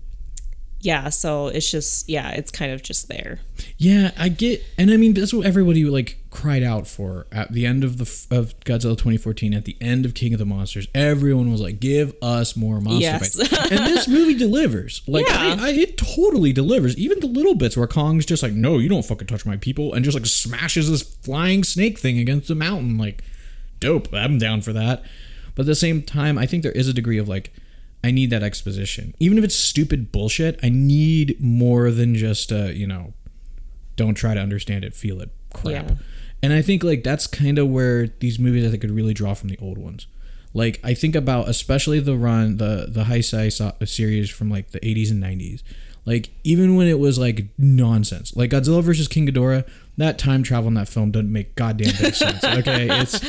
yeah, 0.82 1.10
so 1.10 1.48
it's 1.48 1.70
just 1.70 2.08
yeah, 2.08 2.30
it's 2.32 2.52
kind 2.52 2.72
of 2.72 2.82
just 2.82 3.08
there. 3.10 3.40
Yeah, 3.78 4.12
I 4.18 4.30
get, 4.30 4.64
and 4.78 4.90
I 4.92 4.98
mean 4.98 5.14
that's 5.14 5.34
what 5.34 5.46
everybody 5.46 5.84
like 5.86 6.18
cried 6.30 6.64
out 6.64 6.88
for 6.88 7.26
at 7.32 7.52
the 7.52 7.66
end 7.66 7.84
of 7.84 7.98
the 7.98 8.04
of 8.36 8.58
Godzilla 8.62 8.92
2014. 8.98 9.54
At 9.54 9.66
the 9.66 9.76
end 9.82 10.06
of 10.06 10.14
King 10.14 10.34
of 10.34 10.40
the 10.40 10.46
Monsters, 10.46 10.88
everyone 10.96 11.52
was 11.52 11.60
like, 11.62 11.80
"Give 11.80 12.14
us 12.22 12.56
more 12.56 12.80
monster 12.80 13.02
Yes. 13.02 13.36
fights," 13.38 13.72
and 13.72 13.86
this 13.88 14.08
movie 14.08 14.36
delivers. 14.36 15.02
Like, 15.08 15.28
Yeah. 15.28 15.58
I, 15.60 15.68
I, 15.68 15.70
it 15.72 15.98
totally 15.98 16.54
delivers. 16.54 16.98
Even 16.98 17.20
the 17.20 17.28
little 17.28 17.56
bits 17.56 17.76
where 17.76 17.88
Kong's 17.88 18.26
just 18.26 18.42
like, 18.44 18.54
"No, 18.54 18.78
you 18.78 18.88
don't 18.88 19.06
fucking 19.06 19.28
touch 19.28 19.46
my 19.46 19.58
people," 19.58 19.94
and 19.94 20.06
just 20.06 20.16
like 20.18 20.26
smashes 20.26 20.90
this 20.90 21.02
flying 21.04 21.64
snake 21.64 21.98
thing 22.00 22.20
against 22.20 22.48
the 22.48 22.56
mountain. 22.56 22.98
Like, 22.98 23.24
dope. 23.80 24.14
I'm 24.14 24.38
down 24.38 24.62
for 24.62 24.72
that. 24.74 25.04
But 25.56 25.64
at 25.64 25.68
the 25.68 25.76
same 25.76 26.04
time, 26.04 26.38
I 26.38 26.46
think 26.46 26.64
there 26.64 26.72
is 26.72 26.88
a 26.88 26.94
degree 26.94 27.18
of 27.18 27.28
like 27.28 27.52
I 28.04 28.12
need 28.12 28.30
that 28.30 28.44
exposition. 28.44 29.14
Even 29.20 29.38
if 29.38 29.44
it's 29.44 29.56
stupid 29.56 30.12
bullshit, 30.12 30.60
I 30.64 30.70
need 30.70 31.36
more 31.42 31.92
than 31.92 32.16
just 32.16 32.52
uh, 32.52 32.66
you 32.68 32.88
know, 32.88 33.14
don't 33.96 34.16
try 34.16 34.34
to 34.34 34.40
understand 34.40 34.86
it, 34.86 34.94
feel 34.94 35.22
it 35.22 35.30
crap. 35.54 35.90
Yeah. 35.90 35.96
And 36.42 36.54
I 36.54 36.62
think 36.62 36.84
like 36.84 37.04
that's 37.04 37.28
kind 37.28 37.58
of 37.58 37.68
where 37.68 38.08
these 38.20 38.40
movies 38.40 38.66
I 38.66 38.70
think 38.70 38.82
could 38.82 38.92
really 38.92 39.14
draw 39.14 39.34
from 39.34 39.50
the 39.50 39.58
old 39.62 39.78
ones. 39.78 40.08
Like 40.54 40.80
I 40.84 40.94
think 40.94 41.16
about 41.16 41.50
especially 41.50 42.00
the 42.00 42.16
run 42.16 42.58
the 42.58 42.88
the 42.90 43.04
Heisei 43.04 43.52
series 43.88 44.30
from 44.30 44.50
like 44.50 44.72
the 44.72 44.80
80s 44.80 45.12
and 45.12 45.22
90s. 45.22 45.62
Like 46.06 46.30
even 46.46 46.76
when 46.76 46.88
it 46.88 46.98
was 46.98 47.20
like 47.20 47.48
nonsense, 47.58 48.36
like 48.36 48.52
Godzilla 48.52 48.82
versus 48.82 49.08
King 49.10 49.28
Ghidorah, 49.28 49.68
that 49.98 50.18
time 50.18 50.42
travel 50.42 50.70
in 50.70 50.74
that 50.76 50.88
film 50.88 51.12
doesn't 51.12 51.32
make 51.32 51.56
goddamn 51.56 51.94
big 52.02 52.16
sense. 52.16 52.44
Okay, 52.44 52.88
it's 53.02 53.20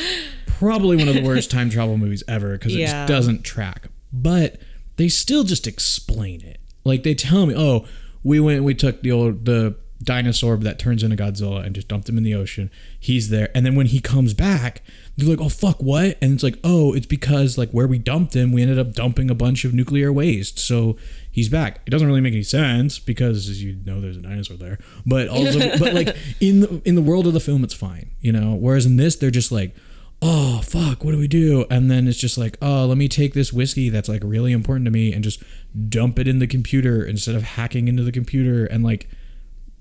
probably 0.47 0.95
one 0.95 1.09
of 1.09 1.13
the 1.13 1.21
worst 1.23 1.51
time 1.51 1.69
travel 1.69 1.97
movies 1.97 2.23
ever 2.29 2.53
because 2.53 2.73
it 2.73 2.79
Yeah. 2.79 2.87
just 3.05 3.07
doesn't 3.09 3.43
track. 3.43 3.89
But 4.13 4.57
they 4.97 5.07
still 5.07 5.43
just 5.43 5.67
explain 5.67 6.41
it. 6.41 6.59
Like 6.83 7.03
they 7.03 7.15
tell 7.15 7.45
me, 7.45 7.55
oh, 7.55 7.85
we 8.23 8.39
went, 8.39 8.57
and 8.57 8.65
we 8.65 8.75
took 8.75 9.01
the 9.01 9.11
old 9.11 9.45
the 9.45 9.75
dinosaur 10.03 10.57
that 10.57 10.79
turns 10.79 11.03
into 11.03 11.15
Godzilla 11.15 11.63
and 11.63 11.75
just 11.75 11.87
dumped 11.87 12.09
him 12.09 12.17
in 12.17 12.23
the 12.23 12.33
ocean. 12.33 12.71
He's 12.99 13.29
there, 13.29 13.49
and 13.55 13.65
then 13.65 13.75
when 13.75 13.87
he 13.87 13.99
comes 13.99 14.33
back, 14.33 14.81
they're 15.15 15.29
like, 15.29 15.41
oh 15.41 15.49
fuck, 15.49 15.77
what? 15.79 16.17
And 16.21 16.33
it's 16.33 16.43
like, 16.43 16.57
oh, 16.63 16.93
it's 16.93 17.05
because 17.05 17.57
like 17.57 17.71
where 17.71 17.87
we 17.87 17.97
dumped 17.97 18.35
him, 18.35 18.51
we 18.51 18.61
ended 18.61 18.79
up 18.79 18.93
dumping 18.93 19.29
a 19.29 19.35
bunch 19.35 19.63
of 19.63 19.73
nuclear 19.73 20.11
waste, 20.11 20.59
so 20.59 20.97
he's 21.29 21.49
back. 21.49 21.81
It 21.85 21.91
doesn't 21.91 22.07
really 22.07 22.21
make 22.21 22.33
any 22.33 22.43
sense 22.43 22.99
because 22.99 23.49
as 23.49 23.63
you 23.63 23.77
know 23.85 24.01
there's 24.01 24.17
a 24.17 24.21
dinosaur 24.21 24.57
there, 24.57 24.79
but 25.05 25.27
also, 25.27 25.77
but 25.77 25.93
like 25.93 26.15
in 26.39 26.61
the 26.61 26.81
in 26.85 26.95
the 26.95 27.01
world 27.01 27.27
of 27.27 27.33
the 27.33 27.39
film, 27.39 27.63
it's 27.63 27.73
fine, 27.73 28.11
you 28.19 28.31
know. 28.31 28.55
Whereas 28.55 28.85
in 28.85 28.97
this, 28.97 29.15
they're 29.15 29.31
just 29.31 29.51
like 29.51 29.75
oh 30.21 30.61
fuck 30.63 31.03
what 31.03 31.11
do 31.11 31.17
we 31.17 31.27
do? 31.27 31.65
And 31.71 31.89
then 31.89 32.07
it's 32.07 32.17
just 32.19 32.37
like 32.37 32.57
oh 32.61 32.85
let 32.85 32.97
me 32.97 33.07
take 33.07 33.33
this 33.33 33.51
whiskey 33.51 33.89
that's 33.89 34.07
like 34.09 34.21
really 34.23 34.51
important 34.51 34.85
to 34.85 34.91
me 34.91 35.11
and 35.13 35.23
just 35.23 35.41
dump 35.89 36.19
it 36.19 36.27
in 36.27 36.39
the 36.39 36.47
computer 36.47 37.03
instead 37.03 37.35
of 37.35 37.43
hacking 37.43 37.87
into 37.87 38.03
the 38.03 38.11
computer 38.11 38.65
and 38.65 38.83
like 38.83 39.09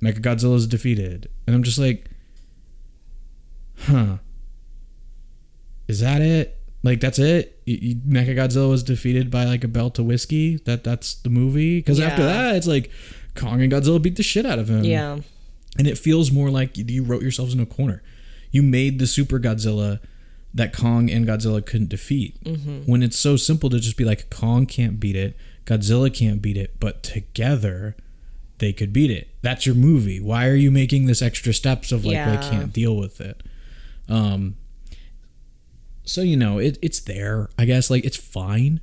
Mechagodzilla's 0.03 0.66
defeated. 0.66 1.28
And 1.47 1.55
i'm 1.55 1.62
just 1.62 1.78
like 1.78 2.11
huh. 3.80 4.16
Is 5.88 6.01
that 6.01 6.22
it? 6.22 6.57
Like 6.82 7.01
that's 7.01 7.18
it? 7.18 7.61
Y- 7.66 7.78
y- 7.82 7.95
Mechagodzilla 8.22 8.70
was 8.70 8.82
defeated 8.82 9.30
by 9.30 9.45
like 9.45 9.64
a 9.64 9.68
belt 9.68 9.99
of 9.99 10.07
whiskey? 10.07 10.57
That 10.64 10.84
that's 10.84 11.14
the 11.14 11.28
movie? 11.30 11.78
Because 11.80 12.01
after 12.01 12.22
that 12.22 12.55
it's 12.57 12.66
like 12.66 12.91
kong 13.34 13.61
and 13.61 13.70
godzilla 13.72 14.01
beat 14.01 14.16
the 14.16 14.22
shit 14.22 14.47
out 14.47 14.59
of 14.59 14.68
him. 14.70 14.84
Yeah. 14.84 15.18
and 15.78 15.86
it 15.86 15.99
feels 15.99 16.30
more 16.32 16.51
like 16.51 16.76
you 16.76 17.03
wrote 17.05 17.22
yourselves 17.22 17.53
in 17.55 17.61
a 17.61 17.66
corner. 17.66 18.03
You 18.51 18.62
made 18.62 18.99
the 18.99 19.07
super 19.07 19.38
Godzilla 19.38 20.01
that 20.55 20.72
Kong 20.72 21.11
and 21.11 21.26
Godzilla 21.26 21.64
couldn't 21.64 21.90
defeat. 21.90 22.42
Mhm. 22.44 22.86
When 22.86 23.03
it's 23.03 23.16
so 23.18 23.36
simple 23.36 23.70
to 23.70 23.78
just 23.78 23.96
be 23.96 24.05
like 24.05 24.30
Kong 24.30 24.66
can't 24.66 24.98
beat 24.98 25.16
it, 25.16 25.36
Godzilla 25.64 26.12
can't 26.12 26.42
beat 26.42 26.57
it, 26.57 26.76
but 26.80 27.03
together 27.03 27.96
they 28.59 28.72
could 28.72 28.92
beat 28.92 29.11
it. 29.11 29.28
That's 29.42 29.64
your 29.64 29.74
movie. 29.74 30.20
Why 30.20 30.46
are 30.48 30.55
you 30.57 30.70
making 30.70 31.07
this 31.07 31.22
extra 31.22 31.55
steps 31.55 31.92
of 31.92 32.05
like 32.05 32.14
Yeah. 32.14 32.36
they 32.36 32.48
can't 32.51 32.72
deal 32.72 32.96
with 32.96 33.20
it? 33.20 33.42
Um 34.09 34.57
so 36.05 36.22
you 36.22 36.36
know, 36.36 36.59
it, 36.59 36.78
it's 36.82 37.01
there. 37.01 37.48
I 37.59 37.64
guess 37.64 37.90
like 37.90 38.05
it's 38.05 38.16
fine. 38.16 38.80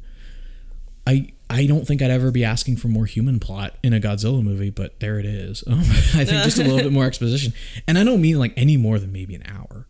I 1.06 1.28
I 1.50 1.66
don't 1.66 1.86
think 1.88 2.02
I'd 2.02 2.12
ever 2.12 2.32
be 2.32 2.44
asking 2.44 2.78
for 2.78 2.88
more 2.90 3.06
human 3.06 3.40
plot 3.40 3.78
in 3.84 3.94
a 3.94 4.00
Godzilla 4.00 4.42
movie, 4.44 4.70
but 4.70 5.00
there 5.00 5.20
it 5.20 5.26
is. 5.26 5.64
Um, 5.68 5.80
I 5.80 6.24
think 6.26 6.44
just 6.44 6.58
a 6.60 6.64
little 6.64 6.78
bit 6.84 6.92
more 6.92 7.06
exposition, 7.06 7.54
and 7.88 7.98
I 7.98 8.04
don't 8.04 8.22
mean 8.22 8.40
like 8.40 8.54
any 8.58 8.78
more 8.78 9.00
than 9.00 9.12
maybe 9.12 9.36
an 9.36 9.44
hour, 9.48 9.88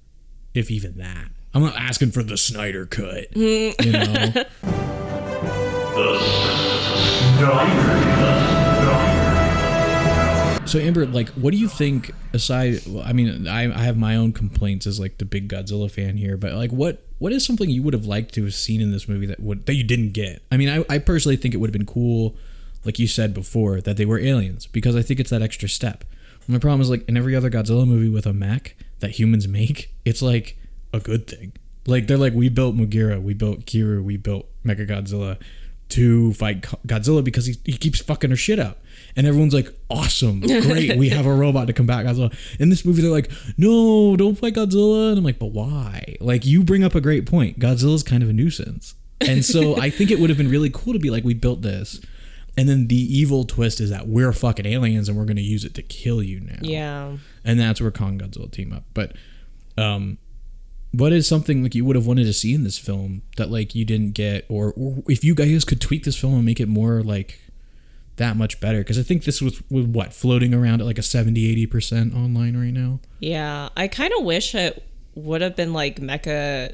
if 0.53 0.69
even 0.71 0.97
that. 0.97 1.29
I'm 1.57 1.63
not 1.63 1.75
asking 1.75 2.11
for 2.11 2.21
the 2.21 2.37
Snyder 2.37 2.85
cut, 2.85 3.35
you 3.35 3.73
know. 3.91 4.43
So 10.67 10.79
Amber, 10.79 11.07
like, 11.07 11.29
what 11.29 11.51
do 11.51 11.57
you 11.57 11.67
think? 11.67 12.11
Aside, 12.33 12.81
well, 12.85 13.01
I 13.03 13.13
mean, 13.13 13.47
I, 13.47 13.73
I 13.73 13.83
have 13.85 13.97
my 13.97 14.17
own 14.17 14.33
complaints 14.33 14.85
as 14.85 14.99
like 14.99 15.17
the 15.17 15.25
big 15.25 15.49
Godzilla 15.49 15.89
fan 15.89 16.17
here, 16.17 16.37
but 16.37 16.53
like, 16.53 16.71
what 16.71 17.03
what 17.17 17.31
is 17.31 17.43
something 17.43 17.69
you 17.69 17.81
would 17.81 17.95
have 17.95 18.05
liked 18.05 18.35
to 18.35 18.43
have 18.43 18.53
seen 18.53 18.79
in 18.79 18.91
this 18.91 19.07
movie 19.07 19.25
that 19.25 19.39
would 19.39 19.65
that 19.65 19.73
you 19.73 19.83
didn't 19.83 20.11
get? 20.11 20.43
I 20.51 20.57
mean, 20.57 20.69
I, 20.69 20.85
I 20.93 20.99
personally 20.99 21.37
think 21.37 21.55
it 21.55 21.57
would 21.57 21.69
have 21.69 21.73
been 21.73 21.87
cool, 21.87 22.35
like 22.85 22.99
you 22.99 23.07
said 23.07 23.33
before, 23.33 23.81
that 23.81 23.97
they 23.97 24.05
were 24.05 24.19
aliens 24.19 24.67
because 24.67 24.95
I 24.95 25.01
think 25.01 25.19
it's 25.19 25.31
that 25.31 25.41
extra 25.41 25.69
step. 25.69 26.03
My 26.47 26.59
problem 26.59 26.81
is 26.81 26.89
like 26.91 27.07
in 27.09 27.17
every 27.17 27.35
other 27.35 27.49
Godzilla 27.49 27.87
movie 27.87 28.09
with 28.09 28.27
a 28.27 28.33
mech 28.33 28.75
that 28.99 29.11
humans 29.11 29.47
make, 29.47 29.91
it's 30.05 30.21
like 30.21 30.57
a 30.93 30.99
good 30.99 31.27
thing. 31.27 31.53
Like 31.85 32.07
they're 32.07 32.17
like, 32.17 32.33
we 32.33 32.49
built 32.49 32.75
Mogera, 32.75 33.21
we 33.21 33.33
built 33.33 33.65
Kiryu, 33.65 34.03
we 34.03 34.17
built 34.17 34.47
Mega 34.63 34.85
Godzilla, 34.85 35.39
to 35.89 36.33
fight 36.33 36.61
Godzilla 36.85 37.23
because 37.23 37.45
he, 37.45 37.55
he 37.63 37.77
keeps 37.77 38.01
fucking 38.01 38.29
her 38.29 38.35
shit 38.35 38.59
up. 38.59 38.83
And 39.15 39.25
everyone's 39.25 39.53
like, 39.53 39.73
awesome, 39.89 40.41
great, 40.41 40.97
we 40.97 41.09
have 41.09 41.25
a 41.25 41.33
robot 41.35 41.67
to 41.67 41.73
combat 41.73 42.05
Godzilla. 42.05 42.35
In 42.59 42.69
this 42.69 42.83
movie, 42.83 43.01
they're 43.01 43.11
like, 43.11 43.31
no, 43.57 44.15
don't 44.17 44.37
fight 44.37 44.55
Godzilla. 44.55 45.09
And 45.09 45.19
I'm 45.19 45.23
like, 45.23 45.39
but 45.39 45.47
why? 45.47 46.17
Like, 46.19 46.45
you 46.45 46.63
bring 46.63 46.83
up 46.83 46.93
a 46.93 47.01
great 47.01 47.25
point. 47.25 47.59
Godzilla's 47.59 48.03
kind 48.03 48.21
of 48.21 48.29
a 48.29 48.33
nuisance. 48.33 48.95
And 49.21 49.43
so 49.45 49.77
I 49.79 49.89
think 49.89 50.11
it 50.11 50.19
would 50.19 50.29
have 50.29 50.37
been 50.37 50.49
really 50.49 50.69
cool 50.69 50.93
to 50.93 50.99
be 50.99 51.09
like, 51.09 51.23
we 51.23 51.33
built 51.33 51.61
this. 51.61 52.01
And 52.57 52.67
then 52.67 52.87
the 52.87 52.95
evil 52.95 53.45
twist 53.45 53.79
is 53.79 53.91
that 53.91 54.07
we're 54.07 54.33
fucking 54.33 54.65
aliens 54.65 55.07
and 55.07 55.17
we're 55.17 55.25
going 55.25 55.37
to 55.37 55.43
use 55.43 55.63
it 55.63 55.75
to 55.75 55.83
kill 55.83 56.23
you 56.23 56.39
now. 56.39 56.57
Yeah. 56.61 57.17
And 57.45 57.59
that's 57.59 57.79
where 57.79 57.91
Kong 57.91 58.17
Godzilla 58.17 58.51
team 58.51 58.73
up. 58.73 58.83
But 58.95 59.13
um, 59.77 60.17
what 60.91 61.11
is 61.13 61.27
something 61.27 61.63
like 61.63 61.75
you 61.75 61.85
would 61.85 61.95
have 61.95 62.07
wanted 62.07 62.25
to 62.25 62.33
see 62.33 62.53
in 62.53 62.63
this 62.63 62.77
film 62.77 63.21
that 63.37 63.51
like 63.51 63.75
you 63.75 63.85
didn't 63.85 64.11
get, 64.11 64.45
or, 64.49 64.73
or 64.77 65.03
if 65.07 65.23
you 65.23 65.35
guys 65.35 65.65
could 65.65 65.81
tweak 65.81 66.03
this 66.03 66.17
film 66.17 66.35
and 66.35 66.45
make 66.45 66.59
it 66.59 66.67
more 66.67 67.01
like 67.03 67.39
that 68.15 68.37
much 68.37 68.59
better? 68.59 68.79
Because 68.79 68.97
I 68.97 69.03
think 69.03 69.23
this 69.23 69.41
was 69.41 69.61
what 69.69 70.13
floating 70.13 70.53
around 70.53 70.81
at 70.81 70.87
like 70.87 70.97
a 70.97 71.03
70 71.03 71.49
80 71.49 71.65
percent 71.67 72.13
online 72.13 72.55
right 72.57 72.73
now. 72.73 72.99
Yeah, 73.19 73.69
I 73.75 73.87
kind 73.87 74.13
of 74.17 74.23
wish 74.23 74.55
it 74.55 74.83
would 75.15 75.41
have 75.41 75.55
been 75.55 75.73
like 75.73 75.99
Mecha 75.99 76.73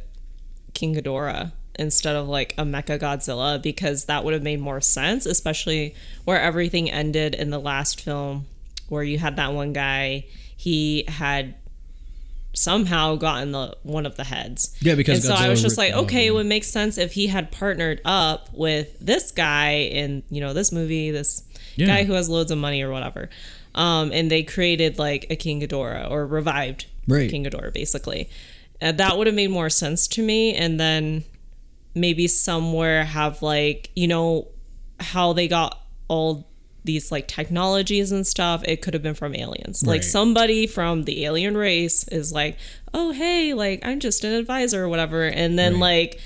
King 0.73 0.95
Ghidorah 0.95 1.51
instead 1.79 2.15
of 2.15 2.27
like 2.27 2.53
a 2.57 2.63
Mecha 2.63 2.99
Godzilla 2.99 3.61
because 3.61 4.05
that 4.05 4.23
would 4.23 4.33
have 4.33 4.43
made 4.43 4.59
more 4.59 4.81
sense, 4.81 5.25
especially 5.25 5.95
where 6.23 6.39
everything 6.39 6.89
ended 6.89 7.33
in 7.33 7.49
the 7.49 7.59
last 7.59 8.01
film, 8.01 8.45
where 8.89 9.03
you 9.03 9.17
had 9.17 9.37
that 9.37 9.53
one 9.53 9.73
guy. 9.73 10.25
He 10.55 11.05
had 11.07 11.55
somehow 12.53 13.15
gotten 13.15 13.51
the 13.51 13.75
one 13.83 14.05
of 14.05 14.15
the 14.15 14.23
heads. 14.23 14.75
Yeah, 14.81 14.95
because 14.95 15.25
and 15.25 15.35
so 15.37 15.43
I 15.43 15.49
was 15.49 15.61
just 15.61 15.77
like, 15.77 15.93
okay, 15.93 16.27
it 16.27 16.31
would 16.31 16.45
make 16.45 16.63
sense 16.63 16.97
if 16.97 17.13
he 17.13 17.27
had 17.27 17.51
partnered 17.51 17.99
up 18.05 18.49
with 18.53 18.95
this 18.99 19.31
guy 19.31 19.71
in 19.91 20.23
you 20.29 20.39
know 20.41 20.53
this 20.53 20.71
movie, 20.71 21.11
this 21.11 21.43
Yeah. 21.75 21.87
guy 21.87 22.03
who 22.03 22.13
has 22.13 22.29
loads 22.29 22.51
of 22.51 22.57
money 22.59 22.81
or 22.83 22.91
whatever. 22.91 23.29
Um, 23.75 24.11
and 24.11 24.29
they 24.29 24.43
created 24.43 24.99
like 24.99 25.25
a 25.31 25.35
King 25.35 25.61
Ghidorah 25.61 26.11
or 26.11 26.27
revived 26.27 26.85
Right. 27.07 27.29
King 27.29 27.45
Ghidorah 27.45 27.73
basically. 27.73 28.29
Uh, 28.81 28.91
that 28.91 29.17
would 29.17 29.25
have 29.27 29.35
made 29.35 29.49
more 29.49 29.69
sense 29.69 30.07
to 30.09 30.21
me. 30.21 30.53
And 30.53 30.79
then 30.79 31.23
maybe 31.95 32.27
somewhere 32.27 33.03
have 33.05 33.41
like 33.41 33.89
you 33.95 34.07
know 34.07 34.47
how 34.99 35.33
they 35.33 35.47
got 35.47 35.79
all 36.07 36.47
these 36.83 37.11
like 37.11 37.27
technologies 37.27 38.11
and 38.11 38.27
stuff 38.27 38.63
it 38.65 38.81
could 38.81 38.93
have 38.93 39.03
been 39.03 39.13
from 39.13 39.35
aliens 39.35 39.85
like 39.85 40.03
somebody 40.03 40.67
from 40.67 41.03
the 41.03 41.25
alien 41.25 41.55
race 41.55 42.07
is 42.09 42.31
like 42.31 42.57
oh 42.93 43.11
hey 43.11 43.53
like 43.53 43.85
i'm 43.85 43.99
just 43.99 44.23
an 44.23 44.33
advisor 44.33 44.83
or 44.83 44.89
whatever 44.89 45.23
and 45.23 45.57
then 45.57 45.79
like 45.79 46.19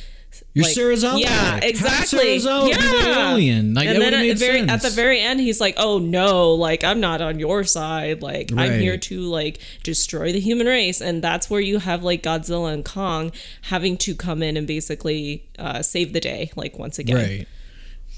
You're 0.54 0.66
like, 0.66 0.76
Serizawa. 0.76 1.20
Yeah, 1.20 1.60
exactly. 1.64 2.40
Serizawa 2.40 2.66
be 2.66 2.74
the 2.74 3.10
yeah. 3.10 3.32
alien. 3.32 3.74
Like, 3.74 3.88
and 3.88 4.02
then 4.02 4.14
at 4.14 4.22
the 4.22 4.34
very 4.34 4.60
at 4.62 4.82
the 4.82 4.90
very 4.90 5.20
end, 5.20 5.40
he's 5.40 5.62
like, 5.62 5.76
"Oh 5.78 6.00
no, 6.00 6.54
like 6.54 6.84
I'm 6.84 7.00
not 7.00 7.22
on 7.22 7.40
your 7.40 7.64
side. 7.64 8.22
Like 8.22 8.52
I'm 8.56 8.80
here 8.80 8.98
to 8.98 9.22
like 9.22 9.60
destroy 9.84 10.32
the 10.32 10.40
human 10.40 10.68
race." 10.68 11.02
And 11.02 11.24
that's 11.24 11.50
where 11.50 11.62
you 11.62 11.80
have 11.80 12.04
like 12.04 12.24
Godzilla 12.24 12.74
and 12.74 12.84
Kong 12.84 13.32
having 13.64 13.98
to 13.98 14.16
come 14.16 14.44
in 14.44 14.58
and 14.58 14.68
basically 14.68 15.48
uh, 15.58 15.82
save 15.82 16.14
the 16.14 16.20
day, 16.20 16.52
like 16.56 16.78
once 16.78 17.00
again. 17.00 17.16
Right. 17.16 17.48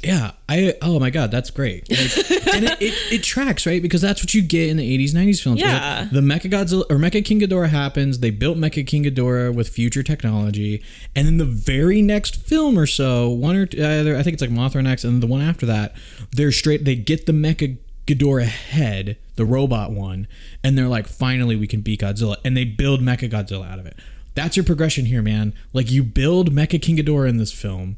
Yeah. 0.02 0.32
I. 0.48 0.76
Oh 0.82 1.00
my 1.00 1.10
God, 1.10 1.30
that's 1.30 1.50
great. 1.50 1.90
Like, 1.90 2.00
and 2.56 2.64
it, 2.66 2.82
it, 2.82 2.94
it 3.12 3.24
tracks 3.24 3.66
right 3.66 3.82
because 3.82 4.02
that's 4.02 4.22
what 4.22 4.34
you 4.34 4.42
get 4.42 4.70
in 4.70 4.78
the 4.78 4.98
'80s, 4.98 5.12
'90s 5.14 5.42
films. 5.44 5.62
'Cause, 5.62 5.72
like, 5.72 5.82
Yeah. 5.82 6.08
the 6.12 6.22
Mecha 6.22 6.50
Godzilla 6.50 6.84
or 6.90 6.96
Mecha 6.98 7.24
King 7.26 7.42
Ghidorah 7.42 7.70
happens. 7.70 8.20
They 8.20 8.30
built 8.30 8.58
Mecha 8.58 8.88
King 8.88 9.04
Ghidorah 9.04 9.54
with 9.54 9.70
future 9.70 10.02
technology, 10.02 10.82
and 11.16 11.28
then 11.28 11.38
the 11.38 11.46
very 11.46 12.02
next 12.02 12.38
film 12.38 12.80
or 12.80 12.86
so, 12.88 13.30
one 13.30 13.56
or 13.58 13.66
two, 13.66 13.84
either 13.84 14.16
I 14.16 14.24
think 14.24 14.34
it's 14.36 14.42
like 14.42 14.52
Mothra 14.52 14.82
next, 14.84 15.04
and 15.04 15.22
the 15.22 15.28
one 15.28 15.42
after 15.42 15.66
that, 15.66 15.94
they're 16.32 16.52
straight. 16.54 16.86
They 16.86 16.96
get 16.96 17.26
the 17.26 17.34
Mecha 17.34 17.78
Ghidorah 18.08 18.46
head, 18.46 19.18
the 19.36 19.46
robot 19.46 19.92
one, 19.92 20.28
and 20.64 20.78
they're 20.78 20.88
like, 20.88 21.08
finally 21.08 21.56
we 21.58 21.68
can 21.68 21.82
beat 21.82 22.00
Godzilla, 22.02 22.38
and 22.46 22.56
they 22.56 22.64
build 22.64 23.02
Mecha 23.02 23.30
Godzilla 23.30 23.70
out 23.70 23.80
of 23.80 23.86
it. 23.86 23.98
That's 24.34 24.56
your 24.56 24.64
progression 24.64 25.06
here, 25.06 25.22
man. 25.22 25.54
Like 25.74 25.92
you 25.92 26.04
build 26.04 26.52
Mecha 26.54 26.82
King 26.82 26.96
Ghidorah 26.98 27.28
in 27.28 27.38
this 27.38 27.52
film 27.52 27.98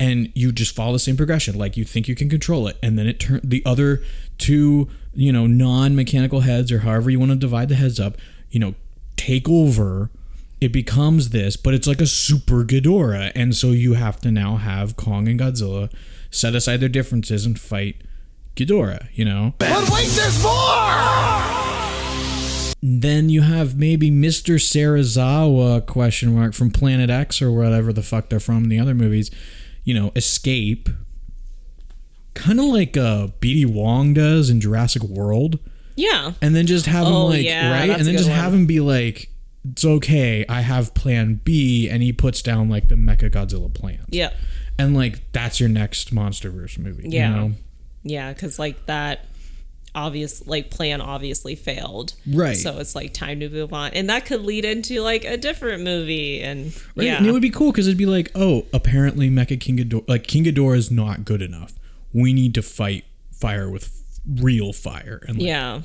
and 0.00 0.30
you 0.34 0.52
just 0.52 0.74
follow 0.74 0.92
the 0.92 0.98
same 0.98 1.16
progression 1.16 1.56
like 1.56 1.76
you 1.76 1.84
think 1.84 2.08
you 2.08 2.14
can 2.14 2.28
control 2.28 2.68
it 2.68 2.76
and 2.82 2.98
then 2.98 3.06
it 3.06 3.20
turn 3.20 3.40
the 3.42 3.62
other 3.66 4.02
two 4.38 4.88
you 5.14 5.32
know 5.32 5.46
non-mechanical 5.46 6.40
heads 6.40 6.70
or 6.70 6.80
however 6.80 7.10
you 7.10 7.18
want 7.18 7.30
to 7.30 7.36
divide 7.36 7.68
the 7.68 7.74
heads 7.74 7.98
up 7.98 8.16
you 8.50 8.60
know 8.60 8.74
take 9.16 9.48
over 9.48 10.10
it 10.60 10.72
becomes 10.72 11.30
this 11.30 11.56
but 11.56 11.74
it's 11.74 11.86
like 11.86 12.00
a 12.00 12.06
super 12.06 12.64
Ghidorah 12.64 13.32
and 13.34 13.54
so 13.54 13.68
you 13.68 13.94
have 13.94 14.20
to 14.20 14.30
now 14.30 14.56
have 14.56 14.96
Kong 14.96 15.26
and 15.28 15.38
Godzilla 15.38 15.90
set 16.30 16.54
aside 16.54 16.78
their 16.78 16.88
differences 16.88 17.46
and 17.46 17.58
fight 17.58 17.96
Ghidorah, 18.58 19.08
you 19.14 19.24
know? 19.24 19.54
But 19.58 19.88
wait, 19.90 20.08
there's 20.08 20.42
more! 20.42 20.52
Then 22.82 23.28
you 23.28 23.42
have 23.42 23.76
maybe 23.76 24.10
Mr. 24.10 24.56
Serizawa 24.56 25.86
question 25.86 26.34
mark 26.34 26.54
from 26.54 26.70
Planet 26.70 27.08
X 27.08 27.40
or 27.40 27.52
whatever 27.52 27.92
the 27.92 28.02
fuck 28.02 28.28
they're 28.28 28.40
from 28.40 28.64
in 28.64 28.68
the 28.68 28.80
other 28.80 28.94
movies, 28.94 29.30
you 29.88 29.94
know, 29.94 30.12
escape. 30.14 30.90
Kind 32.34 32.60
of 32.60 32.66
like 32.66 32.94
uh 32.94 33.28
BD 33.40 33.64
Wong 33.64 34.12
does 34.12 34.50
in 34.50 34.60
Jurassic 34.60 35.02
World. 35.02 35.58
Yeah. 35.96 36.32
And 36.42 36.54
then 36.54 36.66
just 36.66 36.84
have 36.84 37.06
him 37.06 37.12
Oh, 37.14 37.26
like 37.28 37.42
yeah, 37.44 37.72
right? 37.72 37.88
And 37.88 38.06
then 38.06 38.14
just 38.14 38.28
one. 38.28 38.38
have 38.38 38.52
him 38.52 38.66
be 38.66 38.80
like, 38.80 39.30
It's 39.70 39.86
okay, 39.86 40.44
I 40.46 40.60
have 40.60 40.92
plan 40.92 41.40
B 41.42 41.88
and 41.88 42.02
he 42.02 42.12
puts 42.12 42.42
down 42.42 42.68
like 42.68 42.88
the 42.88 42.96
Mecha 42.96 43.30
Godzilla 43.30 43.72
plan. 43.72 44.04
Yeah. 44.10 44.34
And 44.78 44.94
like 44.94 45.32
that's 45.32 45.58
your 45.58 45.70
next 45.70 46.14
Monsterverse 46.14 46.78
movie. 46.78 47.08
Yeah. 47.08 47.30
You 47.30 47.34
know? 47.36 47.52
Yeah, 48.02 48.32
because 48.34 48.58
like 48.58 48.84
that 48.86 49.24
obvious 49.98 50.46
like 50.46 50.70
plan 50.70 51.00
obviously 51.00 51.54
failed. 51.54 52.14
Right. 52.26 52.56
So 52.56 52.78
it's 52.78 52.94
like 52.94 53.12
time 53.12 53.40
to 53.40 53.48
move 53.48 53.72
on. 53.72 53.90
And 53.92 54.08
that 54.08 54.24
could 54.26 54.42
lead 54.42 54.64
into 54.64 55.00
like 55.02 55.24
a 55.24 55.36
different 55.36 55.82
movie 55.82 56.40
and 56.42 56.66
Right? 56.96 57.06
yeah. 57.06 57.16
And 57.18 57.26
it 57.26 57.32
would 57.32 57.42
be 57.42 57.50
cool 57.50 57.72
because 57.72 57.86
it'd 57.88 57.98
be 57.98 58.06
like, 58.06 58.30
oh, 58.34 58.66
apparently 58.72 59.28
Mecha 59.28 59.60
King 59.60 59.78
Ghidorah, 59.78 60.08
like 60.08 60.26
King 60.26 60.44
Ghidorah 60.44 60.76
is 60.76 60.90
not 60.90 61.24
good 61.24 61.42
enough. 61.42 61.74
We 62.12 62.32
need 62.32 62.54
to 62.54 62.62
fight 62.62 63.04
fire 63.32 63.68
with 63.68 64.02
real 64.26 64.72
fire 64.72 65.20
and 65.26 65.38
like, 65.38 65.46
yeah. 65.46 65.82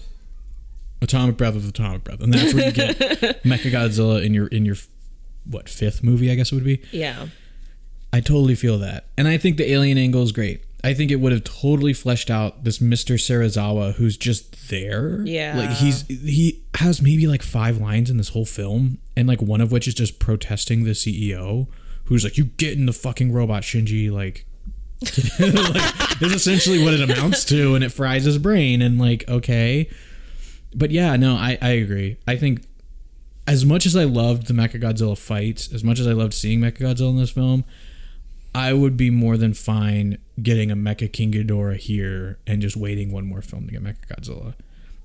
atomic 1.01 1.37
breath 1.37 1.55
with 1.55 1.67
atomic 1.67 2.03
breath, 2.03 2.21
and 2.21 2.33
that's 2.33 2.53
where 2.53 2.65
you 2.65 2.71
get 2.71 2.97
Mecha 3.43 3.71
Godzilla 3.71 4.23
in 4.23 4.33
your 4.33 4.47
in 4.47 4.65
your 4.65 4.75
what 5.45 5.67
fifth 5.67 6.03
movie, 6.03 6.31
I 6.31 6.35
guess 6.35 6.51
it 6.51 6.55
would 6.55 6.63
be. 6.63 6.81
Yeah. 6.91 7.27
I 8.13 8.21
totally 8.21 8.55
feel 8.55 8.77
that, 8.79 9.05
and 9.17 9.27
I 9.27 9.37
think 9.37 9.57
the 9.57 9.69
alien 9.71 9.97
angle 9.97 10.21
is 10.23 10.31
great. 10.31 10.61
I 10.83 10.93
think 10.93 11.11
it 11.11 11.17
would 11.17 11.31
have 11.31 11.45
totally 11.45 11.93
fleshed 11.93 12.29
out 12.29 12.65
this 12.65 12.79
Mr. 12.79 13.15
Serizawa 13.15 13.93
who's 13.93 14.17
just 14.17 14.69
there. 14.69 15.21
Yeah. 15.25 15.57
Like 15.57 15.69
he's 15.77 16.05
he 16.07 16.61
has 16.75 17.01
maybe 17.01 17.25
like 17.25 17.41
five 17.41 17.77
lines 17.77 18.09
in 18.09 18.17
this 18.17 18.29
whole 18.29 18.45
film, 18.45 18.97
and 19.15 19.27
like 19.27 19.41
one 19.41 19.61
of 19.61 19.71
which 19.71 19.87
is 19.87 19.93
just 19.93 20.19
protesting 20.19 20.83
the 20.83 20.91
CEO, 20.91 21.67
who's 22.05 22.25
like, 22.25 22.37
"You 22.37 22.45
get 22.45 22.77
in 22.77 22.85
the 22.85 22.93
fucking 22.93 23.31
robot, 23.31 23.63
Shinji." 23.63 24.11
Like, 24.11 24.45
like 25.39 26.21
is 26.21 26.33
essentially 26.33 26.83
what 26.83 26.93
it 26.93 27.01
amounts 27.09 27.45
to, 27.45 27.75
and 27.75 27.83
it 27.83 27.93
fries 27.93 28.25
his 28.25 28.37
brain. 28.37 28.81
And 28.81 28.99
like, 28.99 29.23
okay, 29.29 29.89
but 30.75 30.91
yeah, 30.91 31.15
no, 31.15 31.35
I 31.35 31.57
I 31.61 31.69
agree. 31.69 32.17
I 32.27 32.35
think 32.35 32.65
as 33.47 33.65
much 33.65 33.85
as 33.85 33.95
I 33.95 34.03
loved 34.03 34.47
the 34.47 34.53
Mechagodzilla 34.53 35.17
fights, 35.17 35.71
as 35.73 35.83
much 35.83 35.99
as 35.99 36.07
I 36.07 36.11
loved 36.11 36.33
seeing 36.33 36.59
Mechagodzilla 36.59 37.09
in 37.11 37.17
this 37.17 37.29
film, 37.29 37.63
I 38.55 38.73
would 38.73 38.95
be 38.97 39.09
more 39.09 39.35
than 39.37 39.53
fine 39.53 40.17
getting 40.41 40.69
a 40.71 40.75
Mecha 40.75 41.11
King 41.11 41.31
Ghidorah 41.31 41.77
here 41.77 42.37
and 42.45 42.61
just 42.61 42.77
waiting 42.77 43.11
one 43.11 43.25
more 43.25 43.41
film 43.41 43.65
to 43.67 43.71
get 43.73 43.83
Mechagodzilla. 43.83 44.53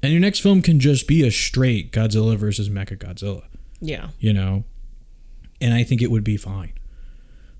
And 0.03 0.13
your 0.13 0.21
next 0.21 0.41
film 0.41 0.63
can 0.63 0.79
just 0.81 1.09
be 1.09 1.27
a 1.27 1.31
straight 1.31 1.91
Godzilla 1.91 2.37
versus 2.37 2.69
Mechagodzilla, 2.69 3.45
Yeah. 3.81 4.11
you 4.21 4.33
know? 4.33 4.65
And 5.61 5.75
I 5.75 5.83
think 5.83 6.03
it 6.03 6.11
would 6.11 6.25
be 6.25 6.37
fine. 6.37 6.73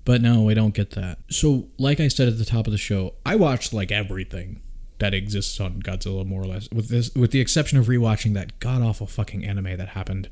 But 0.05 0.21
no, 0.21 0.47
I 0.49 0.53
don't 0.53 0.73
get 0.73 0.91
that. 0.91 1.17
So, 1.29 1.67
like 1.77 1.99
I 1.99 2.07
said 2.07 2.27
at 2.27 2.37
the 2.37 2.45
top 2.45 2.65
of 2.65 2.71
the 2.71 2.77
show, 2.77 3.15
I 3.25 3.35
watched 3.35 3.73
like 3.73 3.91
everything 3.91 4.61
that 4.99 5.13
exists 5.13 5.59
on 5.59 5.81
Godzilla 5.81 6.25
more 6.25 6.41
or 6.41 6.45
less, 6.47 6.69
with 6.71 6.89
this 6.89 7.13
with 7.15 7.31
the 7.31 7.39
exception 7.39 7.77
of 7.77 7.87
rewatching 7.87 8.33
that 8.33 8.59
god 8.59 8.81
awful 8.81 9.07
fucking 9.07 9.45
anime 9.45 9.77
that 9.77 9.89
happened 9.89 10.29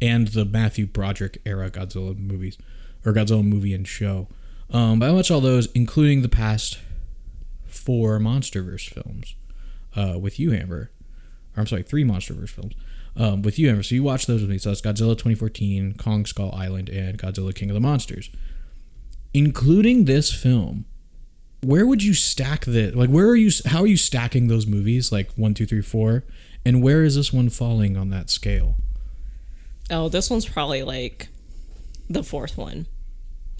and 0.00 0.28
the 0.28 0.44
Matthew 0.44 0.86
Broderick 0.86 1.40
era 1.46 1.70
Godzilla 1.70 2.16
movies 2.18 2.58
or 3.04 3.12
Godzilla 3.12 3.44
movie 3.44 3.72
and 3.74 3.86
show. 3.86 4.28
Um, 4.74 4.98
but 4.98 5.08
I 5.08 5.12
watched 5.12 5.30
all 5.30 5.40
those, 5.40 5.70
including 5.72 6.22
the 6.22 6.28
past 6.28 6.78
four 7.64 8.18
MonsterVerse 8.18 8.90
films 8.90 9.36
uh, 9.94 10.18
with 10.18 10.40
you, 10.40 10.52
Amber. 10.52 10.90
Or 11.56 11.60
I'm 11.60 11.66
sorry, 11.68 11.84
three 11.84 12.04
MonsterVerse 12.04 12.50
films 12.50 12.74
um, 13.16 13.42
with 13.42 13.56
you, 13.56 13.70
Amber. 13.70 13.84
So 13.84 13.94
you 13.94 14.02
watched 14.02 14.26
those 14.26 14.40
with 14.40 14.50
me. 14.50 14.58
So 14.58 14.70
that's 14.70 14.80
Godzilla 14.80 15.12
2014, 15.12 15.94
Kong 15.94 16.26
Skull 16.26 16.52
Island, 16.52 16.88
and 16.88 17.16
Godzilla 17.16 17.54
King 17.54 17.70
of 17.70 17.74
the 17.74 17.80
Monsters. 17.80 18.30
Including 19.32 20.06
this 20.06 20.32
film, 20.32 20.86
where 21.62 21.86
would 21.86 22.02
you 22.02 22.12
stack 22.12 22.64
this? 22.64 22.94
like? 22.96 23.10
Where 23.10 23.28
are 23.28 23.36
you? 23.36 23.50
How 23.66 23.82
are 23.82 23.86
you 23.86 23.96
stacking 23.96 24.48
those 24.48 24.66
movies? 24.66 25.12
Like 25.12 25.30
one, 25.36 25.54
two, 25.54 25.66
three, 25.66 25.82
four, 25.82 26.24
and 26.64 26.82
where 26.82 27.04
is 27.04 27.16
this 27.16 27.32
one 27.32 27.48
falling 27.48 27.96
on 27.96 28.10
that 28.10 28.28
scale? 28.28 28.76
Oh, 29.90 30.08
this 30.08 30.30
one's 30.30 30.48
probably 30.48 30.82
like 30.82 31.28
the 32.08 32.22
fourth 32.22 32.56
one. 32.56 32.86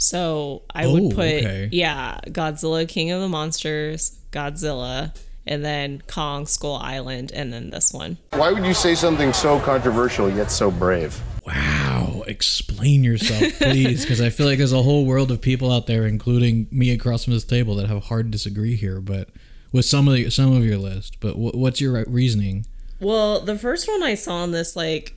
So 0.04 0.62
I 0.74 0.84
Oh, 0.84 0.92
would 0.92 1.14
put 1.14 1.24
okay. 1.24 1.68
yeah, 1.72 2.20
Godzilla 2.26 2.86
King 2.86 3.10
of 3.10 3.22
the 3.22 3.28
Monsters, 3.28 4.18
Godzilla, 4.32 5.16
and 5.46 5.64
then 5.64 6.02
Kong 6.06 6.44
Skull 6.46 6.76
Island, 6.76 7.32
and 7.32 7.50
then 7.50 7.70
this 7.70 7.90
one. 7.92 8.18
Why 8.34 8.52
would 8.52 8.66
you 8.66 8.74
say 8.74 8.94
something 8.94 9.32
so 9.32 9.58
controversial 9.60 10.30
yet 10.30 10.50
so 10.50 10.70
brave? 10.70 11.18
Wow, 11.46 12.22
explain 12.26 13.02
yourself, 13.02 13.52
please, 13.58 14.02
because 14.02 14.20
I 14.20 14.28
feel 14.28 14.46
like 14.46 14.58
there's 14.58 14.72
a 14.74 14.82
whole 14.82 15.06
world 15.06 15.30
of 15.30 15.40
people 15.40 15.72
out 15.72 15.86
there, 15.86 16.06
including 16.06 16.66
me 16.70 16.90
across 16.90 17.24
from 17.24 17.32
this 17.32 17.44
table, 17.44 17.74
that 17.76 17.88
have 17.88 18.04
hard 18.04 18.30
disagree 18.30 18.76
here. 18.76 19.00
But 19.00 19.30
with 19.72 19.86
some 19.86 20.06
of 20.06 20.14
the, 20.14 20.28
some 20.30 20.54
of 20.54 20.64
your 20.66 20.78
list, 20.78 21.18
but 21.20 21.32
wh- 21.32 21.54
what's 21.54 21.80
your 21.80 22.04
reasoning? 22.08 22.66
Well, 23.00 23.40
the 23.40 23.56
first 23.58 23.88
one 23.88 24.02
I 24.02 24.14
saw 24.16 24.44
in 24.44 24.50
this 24.52 24.76
like 24.76 25.14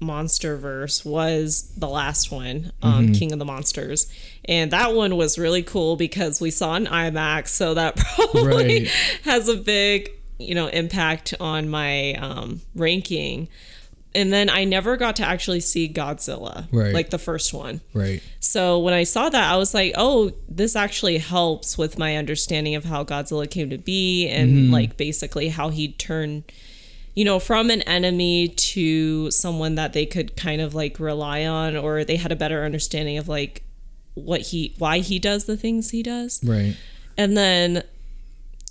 monster 0.00 0.56
verse 0.56 1.04
was 1.04 1.70
the 1.76 1.88
last 1.88 2.32
one, 2.32 2.72
um, 2.82 3.08
Mhm. 3.08 3.18
King 3.18 3.32
of 3.32 3.38
the 3.38 3.44
Monsters. 3.44 4.06
And 4.46 4.70
that 4.70 4.94
one 4.94 5.16
was 5.16 5.38
really 5.38 5.62
cool 5.62 5.96
because 5.96 6.40
we 6.40 6.50
saw 6.50 6.74
an 6.74 6.86
IMAX, 6.86 7.48
so 7.48 7.74
that 7.74 7.96
probably 8.16 8.80
Right. 8.84 8.88
has 9.24 9.48
a 9.48 9.56
big, 9.56 10.10
you 10.38 10.54
know, 10.54 10.68
impact 10.68 11.34
on 11.38 11.68
my 11.68 12.14
um, 12.14 12.62
ranking. 12.74 13.48
And 14.12 14.32
then 14.32 14.50
I 14.50 14.64
never 14.64 14.96
got 14.96 15.14
to 15.16 15.22
actually 15.24 15.60
see 15.60 15.88
Godzilla, 15.88 16.66
Right. 16.72 16.92
like 16.92 17.10
the 17.10 17.18
first 17.18 17.54
one. 17.54 17.80
Right. 17.94 18.20
So 18.40 18.78
when 18.80 18.92
I 18.92 19.04
saw 19.04 19.28
that, 19.28 19.52
I 19.52 19.56
was 19.56 19.72
like, 19.72 19.92
oh, 19.96 20.32
this 20.48 20.74
actually 20.74 21.18
helps 21.18 21.78
with 21.78 21.96
my 21.96 22.16
understanding 22.16 22.74
of 22.74 22.86
how 22.86 23.04
Godzilla 23.04 23.48
came 23.48 23.70
to 23.70 23.78
be 23.78 24.26
and 24.26 24.68
Mhm. 24.68 24.72
like 24.72 24.96
basically 24.96 25.50
how 25.50 25.68
he 25.68 25.88
turned, 25.92 26.42
you 27.14 27.24
know, 27.24 27.38
from 27.38 27.70
an 27.70 27.82
enemy 27.82 28.48
to 28.48 29.30
someone 29.30 29.74
that 29.74 29.92
they 29.92 30.06
could 30.06 30.36
kind 30.36 30.60
of 30.60 30.74
like 30.74 31.00
rely 31.00 31.44
on 31.44 31.76
or 31.76 32.04
they 32.04 32.16
had 32.16 32.32
a 32.32 32.36
better 32.36 32.64
understanding 32.64 33.18
of 33.18 33.28
like 33.28 33.62
what 34.14 34.40
he, 34.40 34.74
why 34.78 34.98
he 34.98 35.18
does 35.18 35.46
the 35.46 35.56
things 35.56 35.90
he 35.90 36.02
does. 36.02 36.40
Right. 36.44 36.76
And 37.18 37.36
then 37.36 37.82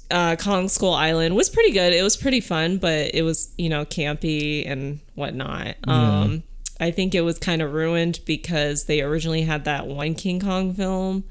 uh, 0.09 0.35
Kong 0.37 0.67
Skull 0.69 0.93
Island 0.93 1.35
was 1.35 1.49
pretty 1.49 1.71
good. 1.71 1.93
It 1.93 2.01
was 2.01 2.17
pretty 2.17 2.39
fun, 2.41 2.77
but 2.77 3.13
it 3.13 3.23
was, 3.23 3.53
you 3.57 3.69
know, 3.69 3.85
campy 3.85 4.67
and 4.69 4.99
whatnot. 5.15 5.75
Yeah. 5.87 6.19
Um, 6.21 6.43
I 6.79 6.91
think 6.91 7.13
it 7.13 7.21
was 7.21 7.37
kind 7.37 7.61
of 7.61 7.73
ruined 7.73 8.21
because 8.25 8.85
they 8.85 9.01
originally 9.01 9.41
had 9.41 9.65
that 9.65 9.85
one 9.85 10.15
King 10.15 10.39
Kong 10.39 10.73
film. 10.73 11.25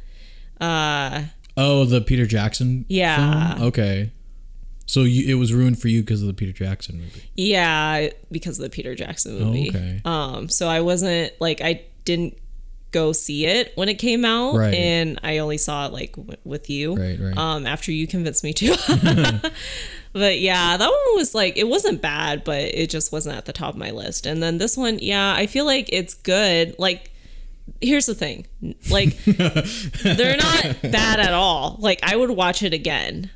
Uh, 0.60 1.24
Oh, 1.60 1.84
the 1.84 2.00
Peter 2.00 2.24
Jackson. 2.24 2.84
Yeah. 2.88 3.54
film? 3.54 3.68
Okay. 3.68 4.12
So 4.90 5.02
you, 5.02 5.30
it 5.30 5.38
was 5.38 5.52
ruined 5.52 5.78
for 5.80 5.88
you 5.88 6.00
because 6.00 6.22
of 6.22 6.28
the 6.28 6.34
Peter 6.34 6.52
Jackson 6.52 6.96
movie. 6.98 7.30
yeah, 7.36 8.08
because 8.32 8.58
of 8.58 8.62
the 8.64 8.70
Peter 8.70 8.94
Jackson 8.94 9.36
Oh, 9.40 9.44
movie. 9.44 9.68
okay. 9.68 10.00
Um, 10.04 10.48
so 10.48 10.66
I 10.66 10.80
wasn't 10.80 11.32
like 11.40 11.60
I 11.60 11.82
didn't 12.06 12.38
go 12.90 13.12
see 13.12 13.44
it 13.44 13.70
when 13.74 13.90
it 13.90 13.96
came 13.96 14.24
out, 14.24 14.54
Right. 14.54 14.72
and 14.72 15.20
I 15.22 15.38
only 15.38 15.58
saw 15.58 15.84
it 15.86 15.92
like 15.92 16.12
w- 16.16 16.38
with 16.42 16.70
you. 16.70 16.94
Right, 16.96 17.20
right. 17.20 17.36
Um, 17.36 17.66
after 17.66 17.92
you 17.92 18.06
convinced 18.06 18.42
me 18.42 18.54
to. 18.54 18.76
but 20.14 20.40
yeah, 20.40 20.76
that 20.78 20.88
one 20.88 21.16
was 21.16 21.34
like 21.34 21.58
it 21.58 21.68
wasn't 21.68 22.00
bad, 22.00 22.44
but 22.44 22.62
it 22.62 22.88
just 22.88 23.12
wasn't 23.12 23.36
at 23.36 23.44
the 23.44 23.52
top 23.52 23.74
of 23.74 23.76
my 23.78 23.90
list. 23.90 24.24
And 24.24 24.42
then 24.42 24.56
this 24.58 24.74
one, 24.76 24.98
yeah, 25.00 25.34
I 25.34 25.46
feel 25.46 25.66
like 25.66 25.90
it's 25.92 26.14
good. 26.14 26.74
Like 26.78 27.10
here's 27.82 28.06
the 28.06 28.14
thing. 28.14 28.46
Like 28.90 29.16
they're 29.26 30.38
not 30.38 30.80
bad 30.82 31.20
at 31.20 31.34
all. 31.34 31.76
Like 31.78 32.00
I 32.02 32.16
would 32.16 32.30
watch 32.30 32.62
it 32.62 32.72
again. 32.72 33.30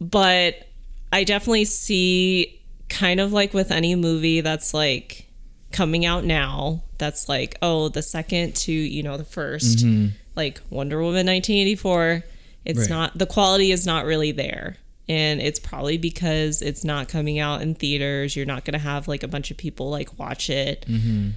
But 0.00 0.68
I 1.12 1.24
definitely 1.24 1.66
see 1.66 2.60
kind 2.88 3.20
of 3.20 3.32
like 3.32 3.52
with 3.54 3.70
any 3.70 3.94
movie 3.94 4.40
that's 4.40 4.72
like 4.74 5.26
coming 5.70 6.04
out 6.04 6.24
now 6.24 6.82
that's 6.98 7.28
like 7.28 7.56
oh 7.62 7.88
the 7.88 8.02
second 8.02 8.54
to 8.54 8.72
you 8.72 9.02
know 9.02 9.16
the 9.16 9.24
1st 9.24 9.76
Mhm. 9.84 10.10
like 10.36 10.60
Wonder 10.68 10.98
Woman 11.00 11.24
1984 11.26 12.22
it's 12.66 12.80
Right. 12.80 12.90
not 12.90 13.16
the 13.18 13.24
quality 13.26 13.72
is 13.72 13.86
not 13.86 14.04
really 14.04 14.32
there 14.32 14.76
and 15.08 15.40
it's 15.40 15.58
probably 15.58 15.96
because 15.96 16.60
it's 16.60 16.84
not 16.84 17.08
coming 17.08 17.38
out 17.38 17.62
in 17.62 17.74
theaters 17.74 18.36
you're 18.36 18.44
not 18.46 18.64
going 18.66 18.74
to 18.74 18.78
have 18.78 19.08
like 19.08 19.22
a 19.22 19.28
bunch 19.28 19.50
of 19.50 19.56
people 19.56 19.88
like 19.88 20.18
watch 20.18 20.50
it 20.50 20.84
Mm-hmm. 20.86 21.30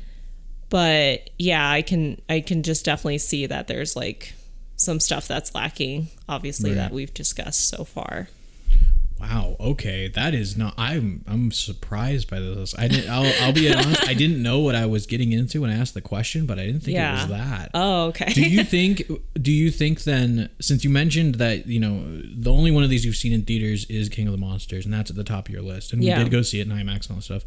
but 0.70 1.30
yeah 1.40 1.70
i 1.70 1.82
can 1.82 2.22
i 2.30 2.42
can 2.42 2.62
just 2.64 2.84
definitely 2.86 3.18
see 3.20 3.46
that 3.46 3.68
there's 3.68 3.96
like 3.96 4.34
some 4.76 5.00
stuff 5.00 5.28
that's 5.28 5.56
lacking 5.56 6.08
obviously 6.28 6.72
Right. 6.72 6.76
that 6.78 6.92
we've 6.92 7.14
discussed 7.14 7.70
so 7.70 7.86
far 7.86 8.28
Wow. 9.20 9.56
Okay, 9.60 10.10
that 10.10 10.34
is 10.34 10.58
not. 10.58 10.74
I'm 10.78 11.24
I'm 11.28 11.52
surprised 11.52 12.30
by 12.30 12.40
this. 12.40 12.76
I 12.78 12.88
didn't. 12.90 13.10
I'll, 13.10 13.32
I'll 13.42 13.54
be 13.54 13.72
honest. 13.74 14.08
I 14.08 14.14
didn't 14.14 14.44
know 14.44 14.60
what 14.60 14.76
I 14.76 14.86
was 14.86 15.06
getting 15.06 15.32
into 15.32 15.62
when 15.62 15.70
I 15.70 15.76
asked 15.76 15.94
the 15.94 16.02
question, 16.02 16.46
but 16.46 16.60
I 16.60 16.66
didn't 16.66 16.82
think 16.82 16.98
it 16.98 17.12
was 17.14 17.28
that. 17.30 17.72
Oh, 17.74 18.08
okay. 18.08 18.34
do 18.34 18.42
you 18.42 18.64
think? 18.76 19.04
Do 19.42 19.52
you 19.54 19.72
think 19.72 20.04
then? 20.04 20.50
Since 20.60 20.84
you 20.84 20.90
mentioned 20.90 21.36
that 21.36 21.66
you 21.68 21.80
know 21.80 22.04
the 22.36 22.52
only 22.52 22.72
one 22.72 22.84
of 22.84 22.90
these 22.90 23.06
you've 23.06 23.16
seen 23.16 23.32
in 23.32 23.44
theaters 23.44 23.86
is 23.86 24.10
King 24.10 24.28
of 24.28 24.34
the 24.34 24.38
Monsters, 24.38 24.84
and 24.86 24.94
that's 24.94 25.10
at 25.10 25.16
the 25.16 25.24
top 25.24 25.48
of 25.48 25.54
your 25.54 25.64
list, 25.64 25.94
and 25.94 26.04
Yeah. 26.04 26.18
we 26.18 26.26
did 26.26 26.32
go 26.32 26.42
see 26.42 26.60
it 26.60 26.68
in 26.68 26.74
IMAX 26.74 27.04
and 27.08 27.12
all 27.12 27.16
that 27.18 27.24
stuff. 27.24 27.46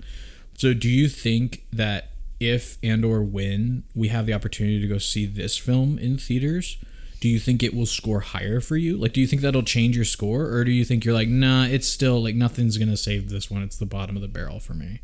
So 0.57 0.73
do 0.75 0.89
you 0.89 1.09
think 1.09 1.65
that 1.73 2.11
if 2.41 2.79
and 2.83 3.05
or 3.05 3.23
when 3.23 3.83
we 3.95 4.09
have 4.09 4.25
the 4.27 4.33
opportunity 4.33 4.81
to 4.81 4.87
go 4.89 4.99
see 4.99 5.27
this 5.27 5.57
film 5.59 5.99
in 5.99 6.17
theaters? 6.19 6.79
Do 7.21 7.29
you 7.29 7.39
think 7.41 7.63
it 7.63 7.75
will 7.75 7.87
score 7.87 8.21
higher 8.21 8.61
for 8.61 8.77
you? 8.77 8.97
Like, 8.97 9.13
do 9.13 9.21
you 9.21 9.27
think 9.27 9.43
that'll 9.43 9.63
change 9.63 9.97
your 9.97 10.05
score, 10.05 10.47
or 10.53 10.63
do 10.65 10.71
you 10.71 10.85
think 10.85 11.05
you're 11.05 11.15
like, 11.15 11.29
nah, 11.29 11.65
it's 11.65 11.89
still 11.89 12.23
like 12.23 12.35
nothing's 12.37 12.77
gonna 12.79 12.97
save 12.97 13.29
this 13.31 13.51
one. 13.51 13.63
It's 13.63 13.77
the 13.77 13.87
bottom 13.87 14.15
of 14.17 14.23
the 14.23 14.29
barrel 14.29 14.61
for 14.61 14.75
me. 14.75 15.01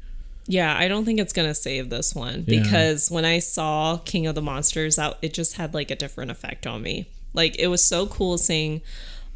Yeah, 0.46 0.76
I 0.78 0.88
don't 0.88 1.04
think 1.04 1.18
it's 1.20 1.32
gonna 1.32 1.54
save 1.54 1.88
this 1.90 2.14
one 2.14 2.44
Yeah. 2.46 2.62
because 2.62 3.10
when 3.10 3.24
I 3.24 3.38
saw 3.38 3.96
King 4.04 4.26
of 4.26 4.34
the 4.34 4.42
Monsters 4.42 4.98
out, 4.98 5.18
it 5.22 5.32
just 5.34 5.56
had 5.56 5.74
like 5.74 5.90
a 5.90 5.96
different 5.96 6.30
effect 6.30 6.66
on 6.66 6.82
me. 6.82 7.06
Like 7.32 7.56
it 7.58 7.68
was 7.68 7.82
so 7.82 8.06
cool 8.06 8.38
seeing 8.38 8.80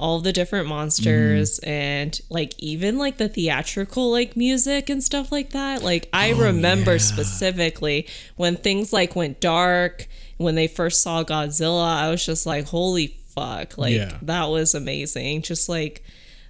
all 0.00 0.20
the 0.20 0.32
different 0.32 0.68
monsters 0.68 1.58
Mm-hmm. 1.58 1.68
and 1.70 2.20
like 2.30 2.54
even 2.58 2.98
like 2.98 3.16
the 3.16 3.28
theatrical 3.28 4.12
like 4.12 4.36
music 4.36 4.88
and 4.88 5.02
stuff 5.02 5.32
like 5.32 5.50
that. 5.50 5.82
Like 5.82 6.08
I 6.12 6.30
Oh, 6.32 6.36
remember 6.38 7.00
specifically 7.00 8.06
when 8.36 8.54
things 8.56 8.92
like 8.92 9.16
went 9.16 9.40
dark 9.40 10.06
when 10.38 10.54
they 10.54 10.66
first 10.66 11.02
saw 11.02 11.22
Godzilla, 11.22 11.84
I 11.86 12.10
was 12.10 12.24
just 12.24 12.46
like, 12.46 12.64
holy 12.66 13.08
fuck. 13.34 13.76
Like 13.76 13.92
Yeah. 13.94 14.16
that 14.22 14.46
was 14.46 14.74
amazing. 14.74 15.42
Just 15.42 15.68
like 15.68 16.02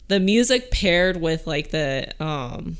the 0.06 0.20
music 0.20 0.70
paired 0.70 1.20
with 1.20 1.46
like 1.46 1.70
the 1.70 2.08
um 2.22 2.78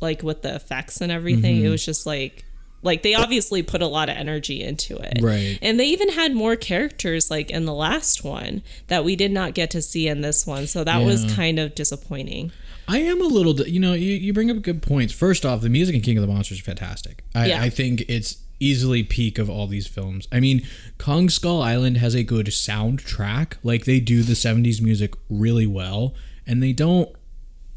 like 0.00 0.22
with 0.22 0.42
the 0.42 0.54
effects 0.54 1.00
and 1.00 1.10
everything 1.10 1.56
it 1.58 1.64
Mhm. 1.66 1.70
was 1.70 1.84
just 1.84 2.06
like 2.06 2.44
like 2.82 3.02
they 3.02 3.14
obviously 3.14 3.62
put 3.62 3.82
a 3.82 3.86
lot 3.86 4.08
of 4.08 4.16
energy 4.16 4.62
into 4.62 4.96
it 4.96 5.18
Right. 5.20 5.58
and 5.60 5.78
they 5.78 5.84
even 5.88 6.08
had 6.10 6.34
more 6.34 6.56
characters 6.56 7.30
like 7.30 7.50
in 7.50 7.64
the 7.66 7.74
last 7.74 8.24
one 8.24 8.62
that 8.86 9.04
we 9.04 9.16
did 9.16 9.30
not 9.32 9.52
get 9.52 9.70
to 9.72 9.82
see 9.82 10.08
in 10.08 10.22
this 10.22 10.46
one 10.46 10.66
so 10.66 10.82
that 10.84 11.04
was 11.04 11.30
kind 11.34 11.58
of 11.58 11.74
disappointing 11.74 12.52
I 12.88 12.98
am 13.00 13.20
a 13.20 13.24
little, 13.26 13.54
you 13.68 13.78
know, 13.78 13.92
you, 13.92 14.14
you 14.14 14.32
bring 14.32 14.50
up 14.50 14.62
good 14.62 14.82
points. 14.82 15.12
First 15.12 15.46
off, 15.46 15.60
the 15.60 15.68
music 15.68 15.94
in 15.94 16.00
King 16.00 16.16
of 16.18 16.22
the 16.22 16.26
Monsters 16.32 16.58
is 16.58 16.64
fantastic. 16.64 17.22
I, 17.36 17.46
Yeah. 17.46 17.62
I 17.62 17.70
think 17.70 18.00
it's 18.08 18.38
easily 18.60 19.02
peak 19.02 19.38
of 19.38 19.50
all 19.50 19.66
these 19.66 19.86
films. 19.86 20.28
I 20.30 20.38
mean, 20.38 20.62
Kong 20.98 21.28
Skull 21.28 21.62
Island 21.62 21.96
has 21.96 22.14
a 22.14 22.22
good 22.22 22.46
soundtrack. 22.46 23.54
Like 23.64 23.86
they 23.86 23.98
do 23.98 24.22
the 24.22 24.34
70s 24.34 24.80
music 24.80 25.14
really 25.28 25.66
well, 25.66 26.14
and 26.46 26.62
they 26.62 26.72
don't. 26.72 27.08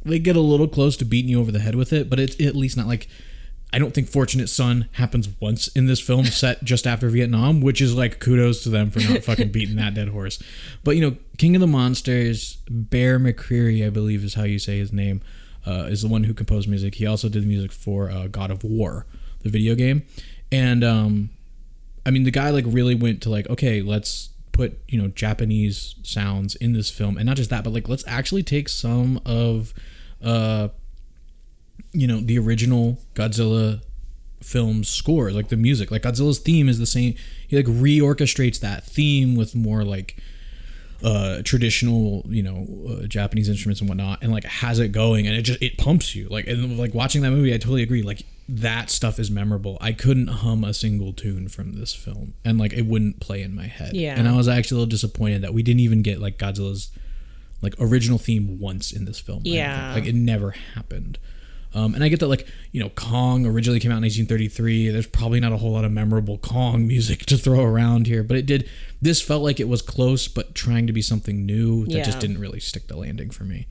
They 0.03 0.19
get 0.19 0.35
a 0.35 0.41
little 0.41 0.67
close 0.67 0.97
to 0.97 1.05
beating 1.05 1.31
you 1.31 1.39
over 1.39 1.51
the 1.51 1.59
head 1.59 1.75
with 1.75 1.93
it, 1.93 2.09
but 2.09 2.19
it's 2.19 2.39
at 2.39 2.55
least 2.55 2.77
not 2.77 2.87
like. 2.87 3.07
I 3.71 3.79
don't 3.79 3.91
think 3.91 4.07
Fortunate 4.07 4.49
Son 4.49 4.87
happens 4.93 5.27
once 5.39 5.67
in 5.69 5.87
this 5.87 5.99
film 5.99 6.25
set 6.27 6.63
just 6.63 6.85
after 6.85 7.09
Vietnam, 7.09 7.59
which 7.59 7.81
is 7.81 7.95
like 7.95 8.19
kudos 8.19 8.61
to 8.63 8.69
them 8.69 8.91
for 8.91 8.99
not 8.99 9.23
fucking 9.23 9.51
beating 9.51 9.77
that 9.77 9.95
dead 9.95 10.09
horse. 10.09 10.37
But 10.83 10.95
you 10.95 11.01
know, 11.01 11.17
King 11.39 11.55
of 11.55 11.61
the 11.61 11.67
Monsters, 11.67 12.57
Bear 12.69 13.17
McCreary, 13.17 13.83
I 13.83 13.89
believe 13.89 14.23
is 14.23 14.35
how 14.35 14.43
you 14.43 14.59
say 14.59 14.77
his 14.77 14.93
name, 14.93 15.21
uh, 15.65 15.87
is 15.89 16.03
the 16.03 16.07
one 16.07 16.25
who 16.25 16.35
composed 16.35 16.69
music. 16.69 16.95
He 16.95 17.07
also 17.07 17.29
did 17.29 17.43
the 17.43 17.47
music 17.47 17.71
for 17.71 18.11
uh, 18.11 18.27
God 18.27 18.51
of 18.51 18.63
War, 18.63 19.07
the 19.41 19.49
video 19.49 19.73
game, 19.73 20.03
and 20.53 20.83
um, 20.83 21.29
I 22.05 22.11
mean 22.11 22.23
the 22.23 22.31
guy 22.31 22.51
like 22.51 22.65
really 22.67 22.93
went 22.93 23.23
to 23.23 23.29
like 23.29 23.49
okay, 23.49 23.81
let's 23.81 24.29
put 24.51 24.79
you 24.87 25.01
know 25.01 25.07
Japanese 25.07 25.95
sounds 26.03 26.55
in 26.55 26.73
this 26.73 26.91
film, 26.91 27.17
and 27.17 27.25
not 27.25 27.37
just 27.37 27.49
that, 27.49 27.63
but 27.63 27.73
like 27.73 27.89
let's 27.89 28.03
actually 28.07 28.43
take 28.43 28.69
some 28.69 29.19
of 29.25 29.73
uh 30.23 30.69
you 31.91 32.05
know 32.05 32.19
the 32.19 32.37
original 32.37 32.99
Godzilla 33.15 33.81
film 34.43 34.83
score, 34.83 35.31
like 35.31 35.49
the 35.49 35.57
music, 35.57 35.89
like 35.89 36.03
Godzilla's 36.03 36.37
theme 36.39 36.69
is 36.69 36.77
the 36.77 36.85
same. 36.85 37.15
He 37.47 37.55
like 37.55 37.65
reorchestrates 37.65 38.59
that 38.59 38.85
theme 38.85 39.35
with 39.35 39.55
more 39.55 39.83
like 39.83 40.17
uh 41.03 41.41
traditional 41.43 42.23
you 42.27 42.41
know 42.41 42.65
uh, 42.89 43.05
japanese 43.07 43.49
instruments 43.49 43.81
and 43.81 43.89
whatnot 43.89 44.19
and 44.23 44.31
like 44.31 44.45
has 44.45 44.79
it 44.79 44.89
going 44.93 45.27
and 45.27 45.35
it 45.35 45.41
just 45.41 45.61
it 45.61 45.77
pumps 45.77 46.15
you 46.15 46.27
like 46.29 46.47
and 46.47 46.77
like 46.77 46.93
watching 46.93 47.21
that 47.21 47.31
movie 47.31 47.53
i 47.53 47.57
totally 47.57 47.83
agree 47.83 48.01
like 48.01 48.23
that 48.47 48.89
stuff 48.89 49.19
is 49.19 49.29
memorable 49.29 49.77
i 49.81 49.91
couldn't 49.91 50.27
hum 50.27 50.63
a 50.63 50.73
single 50.73 51.11
tune 51.13 51.47
from 51.49 51.73
this 51.73 51.93
film 51.93 52.33
and 52.45 52.57
like 52.57 52.71
it 52.73 52.83
wouldn't 52.83 53.19
play 53.19 53.41
in 53.41 53.53
my 53.53 53.67
head 53.67 53.93
Yeah. 53.95 54.15
and 54.17 54.27
i 54.27 54.35
was 54.35 54.47
actually 54.47 54.75
a 54.75 54.79
little 54.79 54.89
disappointed 54.91 55.41
that 55.41 55.53
we 55.53 55.61
didn't 55.63 55.81
even 55.81 56.01
get 56.03 56.19
like 56.21 56.37
godzilla's 56.37 56.89
like 57.61 57.75
original 57.79 58.17
theme 58.17 58.59
once 58.59 58.91
in 58.91 59.05
this 59.05 59.19
film 59.19 59.39
I 59.39 59.43
don't 59.43 59.43
think. 59.43 59.55
Yeah. 59.55 59.93
like 59.93 60.05
it 60.05 60.15
never 60.15 60.51
happened 60.51 61.17
um, 61.73 61.95
and 61.95 62.03
I 62.03 62.09
get 62.09 62.19
that, 62.19 62.27
like, 62.27 62.47
you 62.71 62.79
know, 62.79 62.89
Kong 62.89 63.45
originally 63.45 63.79
came 63.79 63.91
out 63.91 63.97
in 63.97 64.03
1933. 64.03 64.89
There's 64.89 65.07
probably 65.07 65.39
not 65.39 65.51
a 65.51 65.57
whole 65.57 65.71
lot 65.71 65.85
of 65.85 65.91
memorable 65.91 66.37
Kong 66.37 66.87
music 66.87 67.25
to 67.27 67.37
throw 67.37 67.63
around 67.63 68.07
here, 68.07 68.23
but 68.23 68.37
it 68.37 68.45
did. 68.45 68.69
This 69.01 69.21
felt 69.21 69.43
like 69.43 69.59
it 69.59 69.67
was 69.67 69.81
close, 69.81 70.27
but 70.27 70.55
trying 70.55 70.87
to 70.87 70.93
be 70.93 71.01
something 71.01 71.45
new 71.45 71.85
that 71.87 72.05
just 72.05 72.19
didn't 72.19 72.39
really 72.39 72.59
stick 72.59 72.87
the 72.87 72.95
landing 72.95 73.31
for 73.31 73.43
me. 73.43 73.67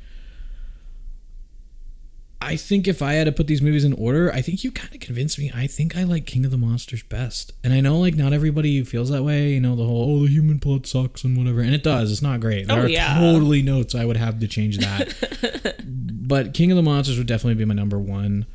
I 2.44 2.56
think 2.56 2.86
if 2.88 3.00
I 3.02 3.14
had 3.14 3.24
to 3.24 3.32
put 3.32 3.46
these 3.46 3.62
movies 3.62 3.84
in 3.84 3.92
order, 3.94 4.32
I 4.32 4.42
think 4.42 4.64
you 4.64 4.70
kind 4.72 4.92
of 4.94 5.00
convinced 5.00 5.38
me. 5.38 5.50
I 5.54 5.66
think 5.66 5.96
I 5.96 6.02
like 6.04 6.26
King 6.26 6.44
of 6.44 6.50
the 6.50 6.58
Monsters 6.58 7.02
best. 7.02 7.52
And 7.62 7.72
I 7.72 7.80
know, 7.80 7.98
like, 7.98 8.14
not 8.16 8.32
everybody 8.32 8.82
feels 8.84 9.10
that 9.10 9.22
way. 9.22 9.52
You 9.52 9.60
know, 9.60 9.76
the 9.76 9.84
whole, 9.86 10.16
oh, 10.16 10.22
the 10.26 10.30
human 10.32 10.58
plot 10.58 10.86
sucks 10.86 11.24
and 11.24 11.36
whatever. 11.36 11.60
And 11.60 11.74
it 11.74 11.82
does. 11.82 12.10
It's 12.12 12.22
not 12.22 12.40
great. 12.40 12.66
There 12.68 12.78
Oh, 12.78 12.82
are 12.82 12.88
yeah. 12.88 13.18
totally 13.18 13.62
notes 13.62 13.94
I 13.94 14.04
would 14.04 14.16
have 14.16 14.38
to 14.40 14.48
change 14.48 14.78
that. 14.78 15.76
but 15.86 16.54
King 16.54 16.70
of 16.70 16.76
the 16.76 16.82
Monsters 16.82 17.18
would 17.18 17.26
definitely 17.26 17.54
be 17.54 17.64
my 17.64 17.74
number 17.74 17.98
one. 17.98 18.46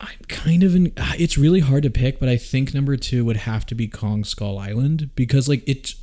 I'm 0.00 0.18
kind 0.28 0.62
of 0.64 0.74
in. 0.74 0.92
ah, 0.96 1.14
It's 1.18 1.38
really 1.38 1.60
hard 1.60 1.84
to 1.84 1.90
pick, 1.90 2.18
but 2.18 2.28
I 2.28 2.36
think 2.36 2.74
number 2.74 2.96
two 2.96 3.24
would 3.24 3.36
have 3.38 3.64
to 3.66 3.74
be 3.74 3.86
Kong 3.86 4.24
Skull 4.24 4.58
Island 4.58 5.10
because, 5.14 5.48
like, 5.48 5.62
it's 5.66 5.94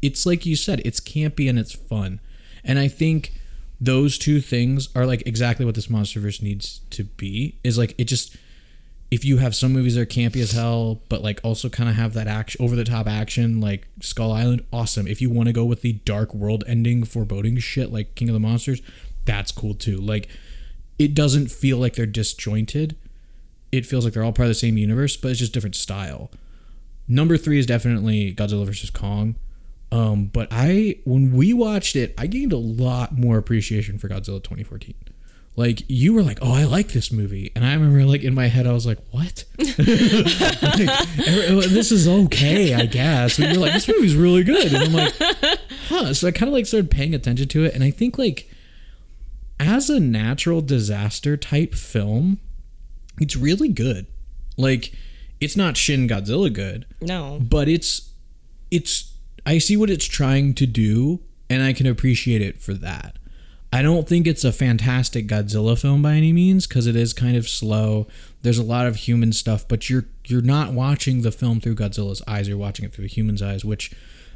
it's 0.00 0.24
like 0.26 0.46
you 0.46 0.56
said, 0.56 0.80
it's 0.84 0.98
campy 1.00 1.48
and 1.48 1.58
it's 1.58 1.74
fun, 1.74 2.20
and 2.64 2.78
I 2.78 2.88
think 2.88 3.32
those 3.84 4.18
two 4.18 4.40
things 4.40 4.88
are 4.94 5.06
like 5.06 5.22
exactly 5.26 5.66
what 5.66 5.74
this 5.74 5.88
MonsterVerse 5.88 6.42
needs 6.42 6.80
to 6.90 7.04
be. 7.04 7.58
Is 7.62 7.78
like 7.78 7.94
it 7.98 8.04
just 8.04 8.36
if 9.10 9.24
you 9.24 9.36
have 9.38 9.54
some 9.54 9.72
movies 9.72 9.94
that 9.94 10.00
are 10.00 10.06
campy 10.06 10.40
as 10.40 10.52
hell, 10.52 11.02
but 11.08 11.22
like 11.22 11.40
also 11.44 11.68
kind 11.68 11.88
of 11.88 11.96
have 11.96 12.14
that 12.14 12.26
action 12.26 12.64
over 12.64 12.74
the 12.74 12.84
top 12.84 13.06
action, 13.06 13.60
like 13.60 13.86
Skull 14.00 14.32
Island, 14.32 14.64
awesome. 14.72 15.06
If 15.06 15.20
you 15.20 15.30
want 15.30 15.48
to 15.48 15.52
go 15.52 15.64
with 15.64 15.82
the 15.82 15.92
dark 16.04 16.34
world 16.34 16.64
ending 16.66 17.04
foreboding 17.04 17.58
shit 17.58 17.92
like 17.92 18.14
King 18.14 18.28
of 18.28 18.32
the 18.32 18.40
Monsters, 18.40 18.80
that's 19.24 19.52
cool 19.52 19.74
too. 19.74 19.98
Like 19.98 20.28
it 20.98 21.14
doesn't 21.14 21.50
feel 21.50 21.78
like 21.78 21.94
they're 21.94 22.06
disjointed. 22.06 22.96
It 23.70 23.86
feels 23.86 24.04
like 24.04 24.14
they're 24.14 24.24
all 24.24 24.32
part 24.32 24.46
of 24.46 24.50
the 24.50 24.54
same 24.54 24.78
universe, 24.78 25.16
but 25.16 25.30
it's 25.30 25.40
just 25.40 25.52
different 25.52 25.76
style. 25.76 26.30
Number 27.06 27.36
three 27.36 27.58
is 27.58 27.66
definitely 27.66 28.34
Godzilla 28.34 28.64
vs. 28.64 28.90
Kong. 28.90 29.34
Um, 29.94 30.26
but 30.26 30.48
I 30.50 30.96
when 31.04 31.32
we 31.32 31.52
watched 31.52 31.94
it, 31.94 32.14
I 32.18 32.26
gained 32.26 32.52
a 32.52 32.56
lot 32.56 33.16
more 33.16 33.38
appreciation 33.38 33.96
for 33.96 34.08
Godzilla 34.08 34.42
2014. 34.42 34.94
Like 35.54 35.84
you 35.86 36.12
were 36.12 36.24
like, 36.24 36.38
"Oh, 36.42 36.52
I 36.52 36.64
like 36.64 36.88
this 36.88 37.12
movie," 37.12 37.52
and 37.54 37.64
I 37.64 37.74
remember 37.74 38.04
like 38.04 38.24
in 38.24 38.34
my 38.34 38.48
head, 38.48 38.66
I 38.66 38.72
was 38.72 38.86
like, 38.86 38.98
"What? 39.12 39.44
Like, 41.54 41.66
this 41.70 41.92
is 41.92 42.08
okay, 42.08 42.74
I 42.74 42.86
guess." 42.86 43.38
But 43.38 43.52
you're 43.52 43.60
like, 43.60 43.72
"This 43.74 43.86
movie's 43.86 44.16
really 44.16 44.42
good," 44.42 44.72
and 44.72 44.82
I'm 44.82 44.92
like, 44.92 45.14
"Huh?" 45.88 46.12
So 46.12 46.26
I 46.26 46.32
kind 46.32 46.48
of 46.48 46.54
like 46.54 46.66
started 46.66 46.90
paying 46.90 47.14
attention 47.14 47.46
to 47.48 47.64
it, 47.64 47.72
and 47.72 47.84
I 47.84 47.92
think 47.92 48.18
like 48.18 48.50
as 49.60 49.88
a 49.88 50.00
natural 50.00 50.60
disaster 50.60 51.36
type 51.36 51.72
film, 51.72 52.40
it's 53.20 53.36
really 53.36 53.68
good. 53.68 54.06
Like 54.56 54.92
it's 55.40 55.56
not 55.56 55.76
Shin 55.76 56.08
Godzilla 56.08 56.52
good, 56.52 56.84
no 57.00 57.38
but 57.40 57.68
it's 57.68 58.10
it's 58.72 59.13
I 59.46 59.58
see 59.58 59.76
what 59.76 59.90
it's 59.90 60.06
trying 60.06 60.54
to 60.54 60.66
do 60.66 61.20
and 61.50 61.62
I 61.62 61.72
can 61.72 61.86
appreciate 61.86 62.42
it 62.42 62.60
for 62.60 62.74
that. 62.74 63.16
I 63.72 63.82
don't 63.82 64.08
think 64.08 64.26
it's 64.26 64.44
a 64.44 64.52
fantastic 64.52 65.26
Godzilla 65.26 65.78
film 65.78 66.00
by 66.00 66.14
any 66.14 66.32
means 66.32 66.66
cuz 66.66 66.86
it 66.86 66.94
is 66.96 67.12
kind 67.12 67.36
of 67.36 67.48
slow. 67.48 68.06
There's 68.42 68.58
a 68.58 68.62
lot 68.62 68.86
of 68.86 68.96
human 68.96 69.32
stuff, 69.32 69.66
but 69.66 69.90
you're 69.90 70.06
you're 70.26 70.40
not 70.42 70.72
watching 70.72 71.22
the 71.22 71.32
film 71.32 71.60
through 71.60 71.74
Godzilla's 71.74 72.22
eyes, 72.26 72.48
you're 72.48 72.56
watching 72.56 72.84
it 72.84 72.92
through 72.92 73.08
the 73.08 73.14
human's 73.14 73.42
eyes, 73.42 73.64
which 73.64 73.90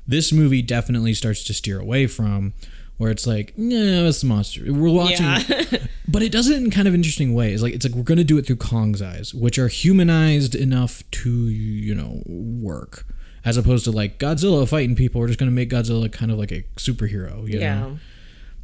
this 0.06 0.32
movie 0.32 0.62
definitely 0.62 1.14
starts 1.14 1.44
to 1.44 1.54
steer 1.54 1.78
away 1.78 2.06
from 2.06 2.52
where 2.96 3.12
it's 3.12 3.26
like, 3.28 3.56
no, 3.56 4.06
it's 4.06 4.22
the 4.22 4.26
monster. 4.26 4.72
We're 4.72 4.90
watching 4.90 5.24
Yeah. 5.24 5.62
but 6.08 6.22
it 6.22 6.32
does 6.32 6.48
it 6.48 6.56
in 6.56 6.70
kind 6.70 6.88
of 6.88 6.94
interesting 6.94 7.32
ways. 7.32 7.62
Like 7.62 7.74
it's 7.74 7.86
like 7.86 7.94
we're 7.94 8.02
gonna 8.02 8.24
do 8.24 8.38
it 8.38 8.46
through 8.46 8.56
Kong's 8.56 9.00
eyes, 9.00 9.32
which 9.32 9.56
are 9.58 9.68
humanized 9.68 10.54
enough 10.56 11.08
to 11.12 11.30
you 11.30 11.94
know 11.94 12.22
work, 12.26 13.06
as 13.48 13.56
opposed 13.56 13.84
to 13.84 13.90
like 13.90 14.18
Godzilla 14.18 14.68
fighting 14.68 14.94
people. 14.94 15.20
We're 15.20 15.28
just 15.28 15.38
gonna 15.38 15.50
make 15.50 15.70
Godzilla 15.70 16.10
kind 16.12 16.30
of 16.30 16.38
like 16.38 16.52
a 16.52 16.62
superhero. 16.76 17.48
You 17.48 17.60
Yeah. 17.60 17.80
Know? 17.80 17.98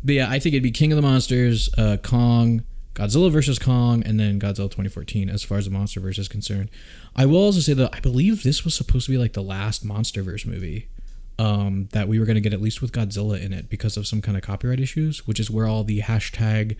But 0.04 0.14
yeah, 0.14 0.30
I 0.30 0.38
think 0.38 0.52
it'd 0.54 0.62
be 0.62 0.70
King 0.70 0.92
of 0.92 0.96
the 0.96 1.02
Monsters, 1.02 1.70
uh, 1.78 1.96
Kong, 2.02 2.62
Godzilla 2.94 3.30
versus 3.30 3.58
Kong, 3.58 4.02
and 4.04 4.20
then 4.20 4.38
Godzilla 4.38 4.68
2014 4.70 5.30
as 5.30 5.42
far 5.42 5.56
as 5.58 5.64
the 5.64 5.70
MonsterVerse 5.70 6.18
is 6.18 6.28
concerned. 6.28 6.68
I 7.16 7.24
will 7.26 7.38
also 7.38 7.60
say 7.60 7.72
that 7.72 7.90
I 7.94 8.00
believe 8.00 8.42
this 8.42 8.64
was 8.64 8.74
supposed 8.74 9.06
to 9.06 9.12
be 9.12 9.18
like 9.18 9.32
the 9.32 9.42
last 9.42 9.84
monster 9.84 10.22
MonsterVerse 10.22 10.46
movie. 10.46 10.88
um, 11.36 11.88
that 11.90 12.06
we 12.06 12.20
were 12.20 12.26
going 12.26 12.36
to 12.36 12.40
get 12.40 12.52
at 12.52 12.60
least 12.60 12.80
with 12.80 12.92
Godzilla 12.92 13.40
in 13.42 13.52
it 13.52 13.68
because 13.68 13.96
of 13.96 14.06
some 14.06 14.20
kind 14.22 14.36
of 14.36 14.42
copyright 14.44 14.78
issues, 14.78 15.26
which 15.26 15.40
is 15.40 15.50
where 15.50 15.66
all 15.66 15.82
the 15.82 16.00
hashtag 16.00 16.76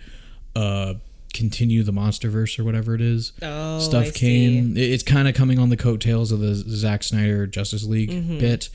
uh, 0.55 0.95
continue 1.35 1.83
the 1.83 1.93
monsterverse 1.93 2.59
or 2.59 2.65
whatever 2.65 2.95
it 2.95 3.01
is 3.03 3.33
Oh, 3.43 3.79
stuff 3.81 4.07
I 4.07 4.11
came. 4.11 4.77
It- 4.77 4.91
It's 4.91 5.03
kind 5.03 5.29
of 5.29 5.35
coming 5.35 5.59
on 5.59 5.69
the 5.69 5.77
coattails 5.77 6.33
of 6.33 6.41
the 6.41 6.55
Zack 6.55 7.03
Snyder 7.03 7.47
Justice 7.47 7.85
League 7.85 8.11
Mhm. 8.11 8.39
bit. 8.41 8.71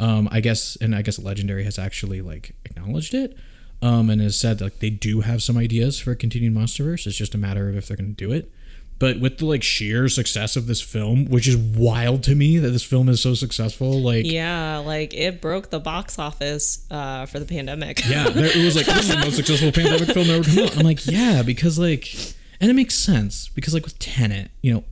Um, 0.00 0.28
I 0.32 0.40
guess, 0.40 0.76
and 0.80 0.94
I 0.94 1.02
guess 1.02 1.18
Legendary 1.18 1.64
has 1.64 1.78
actually 1.78 2.20
like 2.20 2.54
acknowledged 2.64 3.14
it. 3.14 3.36
Um, 3.80 4.10
and 4.10 4.20
has 4.20 4.36
said 4.36 4.60
like 4.60 4.80
they 4.80 4.90
do 4.90 5.20
have 5.20 5.40
some 5.42 5.56
ideas 5.56 6.00
for 6.00 6.10
a 6.10 6.16
continued 6.16 6.52
MonsterVerse. 6.54 7.06
It's 7.06 7.16
just 7.16 7.34
a 7.34 7.38
matter 7.38 7.68
of 7.68 7.76
if 7.76 7.86
they're 7.86 7.96
going 7.96 8.14
to 8.14 8.26
do 8.26 8.32
it. 8.32 8.50
But 8.98 9.20
with 9.20 9.38
the 9.38 9.46
like 9.46 9.62
sheer 9.62 10.08
success 10.08 10.56
of 10.56 10.66
this 10.66 10.80
film, 10.80 11.26
which 11.26 11.46
is 11.46 11.56
wild 11.56 12.24
to 12.24 12.34
me 12.34 12.58
that 12.58 12.70
this 12.70 12.82
film 12.82 13.08
is 13.08 13.20
so 13.20 13.34
successful, 13.34 14.00
like 14.02 14.26
Yeah, 14.26 14.78
like 14.78 15.14
it 15.14 15.40
broke 15.40 15.70
the 15.70 15.78
box 15.78 16.18
office 16.18 16.84
uh, 16.90 17.24
for 17.26 17.38
the 17.38 17.46
pandemic. 17.46 18.00
yeah, 18.08 18.28
there, 18.28 18.46
it 18.46 18.56
was 18.64 18.74
like 18.74 18.86
this 18.86 19.08
is 19.08 19.14
the 19.14 19.18
most 19.18 19.36
successful 19.42 19.70
pandemic 19.70 20.08
film 20.08 20.28
ever 20.30 20.42
come 20.42 20.64
out. 20.64 20.76
I'm 20.78 20.84
like, 20.84 21.06
yeah, 21.06 21.42
because 21.44 21.78
like, 21.78 22.12
and 22.60 22.70
it 22.70 22.74
makes 22.74 22.96
sense 22.96 23.48
because 23.50 23.72
like 23.72 23.84
with 23.84 23.98
Tenet, 24.00 24.50
you 24.62 24.74
know, 24.74 24.84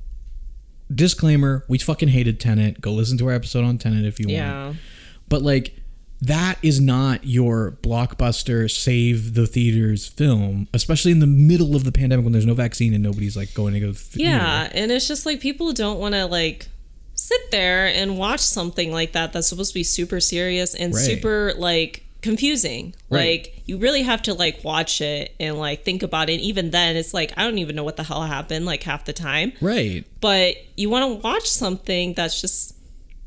disclaimer: 0.95 1.65
we 1.69 1.79
fucking 1.79 2.09
hated 2.09 2.39
Tenet. 2.41 2.81
Go 2.81 2.93
listen 2.93 3.19
to 3.19 3.27
our 3.27 3.33
episode 3.33 3.65
on 3.65 3.79
Tenet 3.79 4.05
if 4.05 4.21
you 4.21 4.27
Yeah. 4.29 4.67
want. 4.67 4.77
But 5.29 5.43
like, 5.43 5.75
that 6.23 6.59
is 6.63 6.81
not 6.81 7.27
your 7.27 7.77
blockbuster 7.83 8.71
save 8.71 9.35
the 9.35 9.47
theaters 9.47 10.07
film, 10.07 10.69
especially 10.73 11.13
in 11.13 11.19
the 11.21 11.27
middle 11.27 11.77
of 11.77 11.85
the 11.85 11.93
pandemic 11.93 12.25
when 12.25 12.33
there's 12.33 12.47
no 12.47 12.55
vaccine 12.55 12.95
and 12.95 13.03
nobody's 13.03 13.37
like 13.37 13.53
going 13.55 13.75
to 13.75 13.81
go. 13.81 13.87
To 13.89 13.93
the 13.93 13.99
theater. 13.99 14.31
Yeah, 14.31 14.71
and 14.73 14.91
it's 14.91 15.07
just 15.09 15.27
like 15.27 15.41
people 15.41 15.73
don't 15.73 15.99
want 16.01 16.15
to 16.15 16.27
like 16.27 16.69
sit 17.15 17.51
there 17.51 17.87
and 17.87 18.19
watch 18.19 18.41
something 18.41 18.93
like 18.93 19.13
that 19.13 19.33
that's 19.33 19.49
supposed 19.49 19.73
to 19.73 19.75
be 19.79 19.85
super 19.85 20.21
serious 20.21 20.75
and 20.75 20.95
Right. 20.95 21.01
super 21.05 21.55
like 21.57 22.03
confusing. 22.23 22.95
Right. 23.11 23.43
Like 23.47 23.63
you 23.67 23.79
really 23.79 24.03
have 24.03 24.23
to 24.23 24.35
like 24.35 24.65
watch 24.65 25.01
it 25.01 25.35
and 25.39 25.59
like 25.59 25.85
think 25.85 26.03
about 26.03 26.29
it. 26.31 26.41
Even 26.41 26.71
then, 26.71 26.97
it's 26.97 27.15
like 27.15 27.33
I 27.37 27.45
don't 27.45 27.59
even 27.59 27.77
know 27.77 27.85
what 27.85 27.97
the 27.97 28.03
hell 28.05 28.23
happened 28.23 28.65
like 28.67 28.83
half 28.83 29.05
the 29.05 29.13
time. 29.13 29.53
right. 29.61 30.05
But 30.21 30.57
you 30.77 30.91
want 30.91 31.05
to 31.23 31.27
watch 31.29 31.47
something 31.49 32.15
that's 32.15 32.41
just 32.41 32.75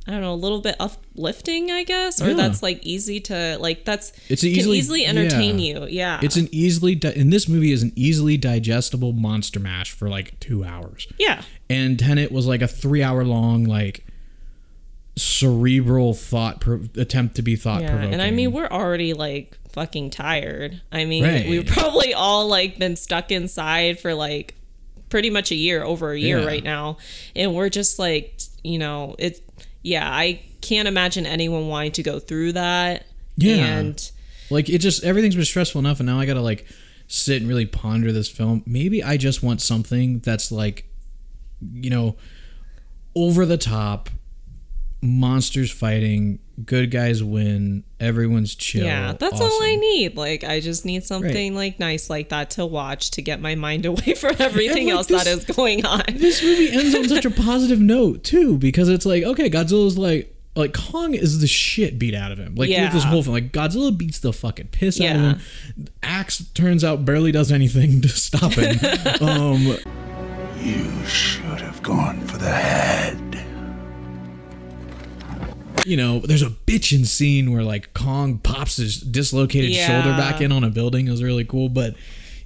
I 0.09 0.13
don't 0.13 0.21
know, 0.21 0.33
a 0.33 0.35
little 0.35 0.59
bit 0.61 0.75
uplifting, 0.79 1.69
I 1.69 1.83
guess, 1.83 2.19
or 2.19 2.29
Yeah. 2.29 2.33
that's 2.33 2.63
like 2.63 2.83
easy 2.83 3.19
to 3.21 3.57
like 3.59 3.85
that's 3.85 4.11
It's 4.27 4.41
can 4.41 4.49
easily 4.49 4.79
easily 4.79 5.05
entertain 5.05 5.59
yeah. 5.59 5.65
you. 5.81 5.87
Yeah. 5.87 6.19
It's 6.23 6.35
an 6.35 6.49
easily 6.51 6.95
di- 6.95 7.13
in 7.15 7.29
this 7.29 7.47
movie 7.47 7.71
is 7.71 7.83
an 7.83 7.93
easily 7.95 8.35
digestible 8.35 9.13
monster 9.13 9.59
mash 9.59 9.91
for 9.91 10.09
like 10.09 10.39
two 10.39 10.63
hours. 10.63 11.07
yeah. 11.19 11.43
and 11.69 11.99
Tenet 11.99 12.31
was 12.31 12.47
like 12.47 12.63
a 12.63 12.67
three 12.67 13.03
hour 13.03 13.23
long 13.23 13.65
like 13.65 14.03
cerebral 15.15 16.13
thought 16.13 16.61
pro- 16.61 16.81
attempt 16.95 17.35
to 17.35 17.41
be 17.41 17.55
thought 17.55 17.81
Yeah, 17.81 17.89
provoking. 17.89 18.13
and 18.13 18.21
I 18.21 18.31
mean, 18.31 18.51
we're 18.51 18.67
already 18.67 19.13
like 19.13 19.57
fucking 19.69 20.09
tired. 20.11 20.81
I 20.91 21.05
mean, 21.05 21.23
Right. 21.23 21.47
we've 21.47 21.65
probably 21.67 22.13
all 22.13 22.47
like 22.47 22.79
been 22.79 22.95
stuck 22.95 23.31
inside 23.31 23.99
for 23.99 24.13
like 24.13 24.55
pretty 25.09 25.29
much 25.29 25.51
a 25.51 25.55
year, 25.55 25.83
over 25.83 26.11
a 26.11 26.19
year 26.19 26.39
Yeah. 26.39 26.45
right 26.45 26.63
now, 26.63 26.97
and 27.35 27.53
we're 27.53 27.69
just 27.69 27.99
like, 27.99 28.39
you 28.63 28.77
know, 28.79 29.15
it. 29.19 29.41
Yeah, 29.81 30.09
I 30.09 30.41
can't 30.61 30.87
imagine 30.87 31.25
anyone 31.25 31.67
wanting 31.67 31.93
to 31.93 32.03
go 32.03 32.19
through 32.19 32.53
that. 32.53 33.05
Yeah. 33.37 33.55
and 33.65 34.11
like 34.49 34.69
it 34.69 34.79
just 34.79 35.03
everything's 35.03 35.35
been 35.35 35.45
stressful 35.45 35.79
enough, 35.79 35.99
and 35.99 36.07
now 36.07 36.19
I 36.19 36.25
gotta 36.25 36.41
like 36.41 36.65
sit 37.07 37.41
and 37.41 37.49
really 37.49 37.65
ponder 37.65 38.11
this 38.11 38.29
film. 38.29 38.63
Maybe 38.65 39.03
I 39.03 39.17
just 39.17 39.41
want 39.41 39.61
something 39.61 40.19
that's 40.19 40.51
like, 40.51 40.85
you 41.73 41.89
know, 41.89 42.15
over 43.15 43.45
the 43.45 43.57
top. 43.57 44.09
Monsters 45.01 45.71
fighting, 45.71 46.39
good 46.65 46.91
guys 46.91 47.23
win, 47.23 47.85
everyone's 48.01 48.53
chill. 48.53 48.83
yeah, 48.85 49.13
that's 49.13 49.39
all 49.39 49.63
I 49.63 49.77
need. 49.77 50.17
Like, 50.17 50.43
I 50.43 50.59
just 50.59 50.83
need 50.85 51.05
something 51.05 51.55
like 51.55 51.79
nice 51.79 52.09
like 52.09 52.29
that 52.29 52.49
to 52.51 52.65
watch 52.65 53.11
to 53.11 53.21
get 53.21 53.39
my 53.39 53.55
mind 53.55 53.85
away 53.87 54.13
from 54.13 54.35
everything 54.39 54.87
like, 54.87 54.95
else 54.95 55.07
this- 55.07 55.23
that 55.23 55.29
is 55.29 55.45
going 55.45 55.85
on. 55.85 56.03
this 56.15 56.43
movie 56.43 56.69
ends 56.71 56.93
on 56.95 57.07
such 57.07 57.23
a 57.25 57.31
positive 57.43 57.79
note 57.79 58.23
too 58.25 58.57
because 58.57 58.89
it's 58.89 59.05
like 59.05 59.23
okay 59.23 59.49
godzilla's 59.49 59.97
like 59.97 60.35
like 60.55 60.73
kong 60.73 61.13
is 61.13 61.39
the 61.39 61.47
shit 61.47 61.97
beat 61.97 62.13
out 62.13 62.33
of 62.33 62.37
him 62.37 62.55
like 62.55 62.69
with 62.69 62.91
this 62.91 63.03
whole 63.05 63.23
film 63.23 63.33
like 63.35 63.53
godzilla 63.53 63.95
beats 63.97 64.19
the 64.19 64.33
fucking 64.33 64.67
piss 64.67 64.99
out 64.99 65.15
of 65.15 65.21
him 65.21 65.85
axe 66.03 66.43
turns 66.53 66.83
out 66.83 67.05
barely 67.05 67.31
does 67.31 67.51
anything 67.53 68.01
to 68.01 68.09
stop 68.09 68.51
him 68.53 68.77
um 69.25 69.77
You 70.59 71.05
should 71.05 71.61
have 71.61 71.81
gone 71.83 72.19
for 72.27 72.37
the 72.37 72.51
head. 72.51 73.28
You 75.89 75.97
know 75.97 76.19
there's 76.19 76.41
a 76.43 76.49
bitchin' 76.49 77.05
scene 77.05 77.51
where 77.51 77.63
like 77.63 77.93
kong 77.93 78.37
pops 78.39 78.77
his 78.77 78.99
dislocated 79.01 79.71
Yeah. 79.71 79.87
shoulder 79.87 80.17
back 80.17 80.39
in 80.41 80.51
on 80.51 80.63
a 80.63 80.69
building. 80.69 81.07
It 81.07 81.11
was 81.11 81.23
really 81.23 81.45
cool. 81.45 81.69
But 81.69 81.95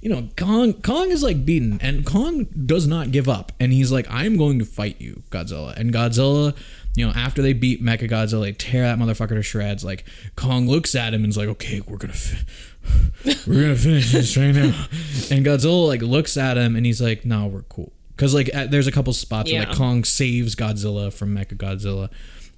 you 0.00 0.10
know 0.10 0.28
kong 0.36 0.74
kong 0.82 1.10
is 1.10 1.22
like 1.22 1.44
beaten 1.46 1.78
and 1.80 2.04
kong 2.04 2.46
does 2.66 2.86
not 2.86 3.10
give 3.10 3.28
up. 3.28 3.52
And 3.60 3.72
he's 3.72 3.90
like 3.92 4.06
i'm 4.10 4.36
going 4.36 4.58
to 4.58 4.64
fight 4.64 5.00
you 5.00 5.22
godzilla. 5.30 5.74
And 5.76 5.92
godzilla 5.92 6.56
you 6.94 7.06
know 7.06 7.12
after 7.12 7.42
they 7.42 7.52
beat 7.52 7.82
mecha 7.82 8.08
godzilla 8.10 8.42
they 8.42 8.52
tear 8.52 8.82
that 8.82 8.98
motherfucker 8.98 9.30
to 9.36 9.42
shreds. 9.42 9.84
Like 9.84 10.04
kong 10.36 10.66
looks 10.68 10.94
at 10.94 11.14
him 11.14 11.22
and 11.24 11.30
is 11.30 11.36
like 11.36 11.48
okay 11.48 11.80
we're 11.86 11.96
gonna 11.98 12.12
fi- 12.12 12.44
we're 13.46 13.62
gonna 13.62 13.76
finish 13.76 14.12
this 14.12 14.36
right 14.36 14.54
now. 14.54 14.86
And 15.30 15.44
godzilla 15.44 15.86
like 15.88 16.02
looks 16.02 16.36
at 16.36 16.56
him 16.56 16.76
and 16.76 16.84
he's 16.86 17.00
like 17.00 17.24
no 17.24 17.46
we're 17.46 17.62
cool. 17.62 17.92
Because 18.16 18.32
like 18.34 18.48
at, 18.54 18.70
there's 18.70 18.86
a 18.86 18.92
couple 18.92 19.12
spots 19.12 19.50
where 19.52 19.64
like 19.66 19.76
kong 19.76 20.04
saves 20.04 20.54
godzilla 20.54 21.12
from 21.12 21.34
mecha 21.34 21.56
godzilla 21.56 22.10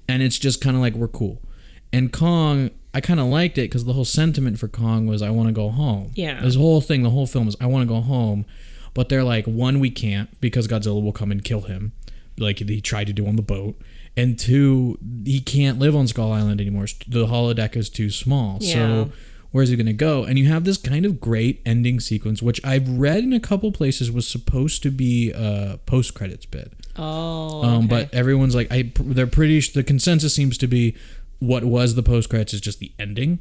and 0.08 0.22
it's 0.22 0.38
just 0.38 0.60
kind 0.60 0.76
of 0.76 0.82
like 0.82 0.94
we're 0.94 1.08
cool. 1.08 1.40
And 1.92 2.12
kong 2.12 2.70
i 2.94 3.00
kind 3.00 3.20
of 3.20 3.26
liked 3.26 3.58
it 3.58 3.62
because 3.62 3.84
the 3.84 3.92
whole 3.92 4.06
sentiment 4.06 4.58
for 4.58 4.68
kong 4.68 5.06
was 5.06 5.20
i 5.20 5.30
want 5.30 5.48
to 5.48 5.52
go 5.52 5.68
home. 5.70 6.12
Yeah. 6.14 6.40
this 6.40 6.54
whole 6.56 6.80
thing 6.80 7.02
the 7.02 7.10
whole 7.10 7.26
film 7.26 7.46
is 7.48 7.56
i 7.60 7.66
want 7.66 7.88
to 7.88 7.94
go 7.94 8.00
home. 8.00 8.44
But 8.94 9.10
they're 9.10 9.24
like 9.24 9.44
one 9.44 9.78
we 9.78 9.90
can't 9.90 10.40
because 10.40 10.66
godzilla 10.66 11.02
will 11.02 11.12
come 11.12 11.30
and 11.30 11.44
kill 11.44 11.62
him 11.62 11.92
like 12.38 12.58
he 12.58 12.80
tried 12.80 13.06
to 13.06 13.12
do 13.12 13.26
on 13.26 13.36
the 13.36 13.42
boat. 13.42 13.78
And 14.16 14.38
two 14.38 14.98
he 15.24 15.40
can't 15.40 15.78
live 15.78 15.94
on 15.94 16.06
skull 16.06 16.32
island 16.32 16.60
anymore. 16.60 16.86
The 17.06 17.26
holodeck 17.26 17.76
is 17.76 17.90
too 17.90 18.10
small. 18.10 18.58
Yeah. 18.60 18.74
so 18.74 19.12
where's 19.52 19.68
he 19.68 19.76
going 19.76 19.86
to 19.86 19.92
go? 19.92 20.24
And 20.24 20.38
you 20.38 20.46
have 20.48 20.64
this 20.64 20.76
kind 20.76 21.06
of 21.06 21.20
great 21.20 21.62
ending 21.64 22.00
sequence 22.00 22.42
which 22.42 22.60
i've 22.64 22.88
read 22.88 23.22
in 23.24 23.32
a 23.32 23.40
couple 23.40 23.70
places 23.72 24.10
was 24.10 24.26
supposed 24.28 24.82
to 24.82 24.90
be 24.90 25.32
a 25.32 25.78
post-credits 25.86 26.46
bit 26.46 26.72
Oh, 26.98 27.62
um, 27.64 27.86
but 27.88 28.12
everyone's 28.14 28.54
like, 28.54 28.68
I 28.70 28.92
they're 28.98 29.26
pretty. 29.26 29.60
The 29.60 29.82
consensus 29.84 30.34
seems 30.34 30.56
to 30.58 30.66
be 30.66 30.94
what 31.38 31.64
was 31.64 31.94
the 31.94 32.02
post 32.02 32.28
credits 32.30 32.54
is 32.54 32.60
just 32.60 32.78
the 32.78 32.92
ending, 32.98 33.40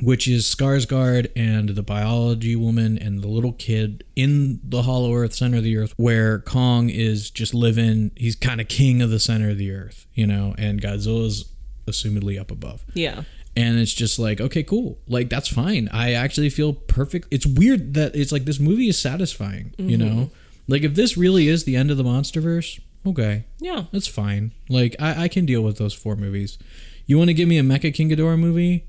which 0.00 0.28
is 0.28 0.44
Skarsgård 0.44 1.30
and 1.34 1.70
the 1.70 1.82
biology 1.82 2.54
woman 2.54 2.96
and 2.98 3.20
the 3.22 3.28
little 3.28 3.52
kid 3.52 4.04
in 4.14 4.60
the 4.62 4.82
Hollow 4.82 5.14
Earth, 5.14 5.34
center 5.34 5.56
of 5.58 5.64
the 5.64 5.76
Earth, 5.76 5.92
where 5.96 6.38
Kong 6.38 6.88
is 6.90 7.30
just 7.30 7.54
living. 7.54 8.12
He's 8.16 8.36
kind 8.36 8.60
of 8.60 8.68
king 8.68 9.02
of 9.02 9.10
the 9.10 9.18
center 9.18 9.50
of 9.50 9.58
the 9.58 9.72
Earth, 9.72 10.06
you 10.14 10.26
know, 10.26 10.54
and 10.58 10.80
Godzilla's 10.80 11.52
assumedly 11.86 12.38
up 12.38 12.50
above. 12.50 12.84
yeah. 12.94 13.22
And 13.56 13.80
it's 13.80 13.92
just 13.92 14.20
like, 14.20 14.40
okay, 14.40 14.62
cool. 14.62 14.98
Like 15.08 15.30
that's 15.30 15.48
fine. 15.48 15.88
I 15.90 16.12
actually 16.12 16.48
feel 16.48 16.74
perfect. 16.74 17.26
It's 17.32 17.44
weird 17.44 17.94
that 17.94 18.14
it's 18.14 18.30
like 18.30 18.44
this 18.44 18.60
movie 18.60 18.88
is 18.88 18.96
satisfying, 19.00 19.74
you 19.78 19.96
Mhm. 19.96 20.00
know? 20.00 20.30
Like 20.68 20.82
if 20.82 20.94
this 20.94 21.16
really 21.16 21.48
is 21.48 21.64
the 21.64 21.74
end 21.76 21.90
of 21.90 21.96
the 21.96 22.04
MonsterVerse, 22.04 22.78
okay. 23.06 23.44
Yeah. 23.58 23.84
That's 23.92 24.06
fine. 24.06 24.52
Like 24.68 24.94
I, 25.00 25.24
I 25.24 25.28
can 25.28 25.46
deal 25.46 25.62
with 25.62 25.78
those 25.78 25.94
four 25.94 26.14
movies. 26.14 26.58
You 27.06 27.16
want 27.18 27.28
to 27.28 27.34
give 27.34 27.48
me 27.48 27.58
a 27.58 27.62
Mecha 27.62 27.92
King 27.94 28.10
Ghidorah 28.10 28.38
movie 28.38 28.84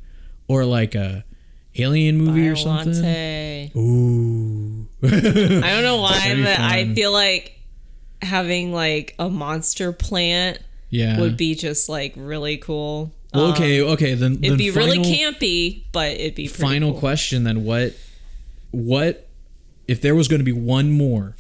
or 0.48 0.66
like 0.66 0.94
a 0.94 1.24
Alien 1.78 2.18
movie 2.18 2.48
or 2.50 2.56
something? 2.56 3.72
Ooh. 3.78 4.88
I 5.04 5.08
don't 5.72 5.84
know 5.84 5.98
why, 6.02 6.36
but 6.44 6.60
I 6.60 6.94
feel 6.94 7.12
like 7.14 7.58
having 8.22 8.74
like 8.74 9.16
a 9.18 9.30
monster 9.30 9.94
plant 9.94 10.60
Yeah. 10.90 11.20
would 11.20 11.38
be 11.38 11.56
just 11.56 11.88
like 11.88 12.14
really 12.18 12.58
cool. 12.58 13.14
Well, 13.34 13.46
Um, 13.46 13.52
okay, 13.54 13.82
okay. 13.82 14.14
Then 14.16 14.34
it'd 14.34 14.44
then 14.52 14.58
be 14.58 14.72
really 14.72 14.98
campy, 15.00 15.84
but 15.94 16.14
it'd 16.14 16.36
be 16.36 16.48
pretty 16.48 16.62
final 16.62 16.92
cool. 16.92 17.00
question 17.00 17.44
then 17.46 17.64
what 17.64 17.94
what 18.72 19.28
if 19.88 20.02
there 20.02 20.14
was 20.16 20.28
going 20.28 20.40
to 20.40 20.44
be 20.46 20.52
one 20.52 20.92
more 20.92 21.36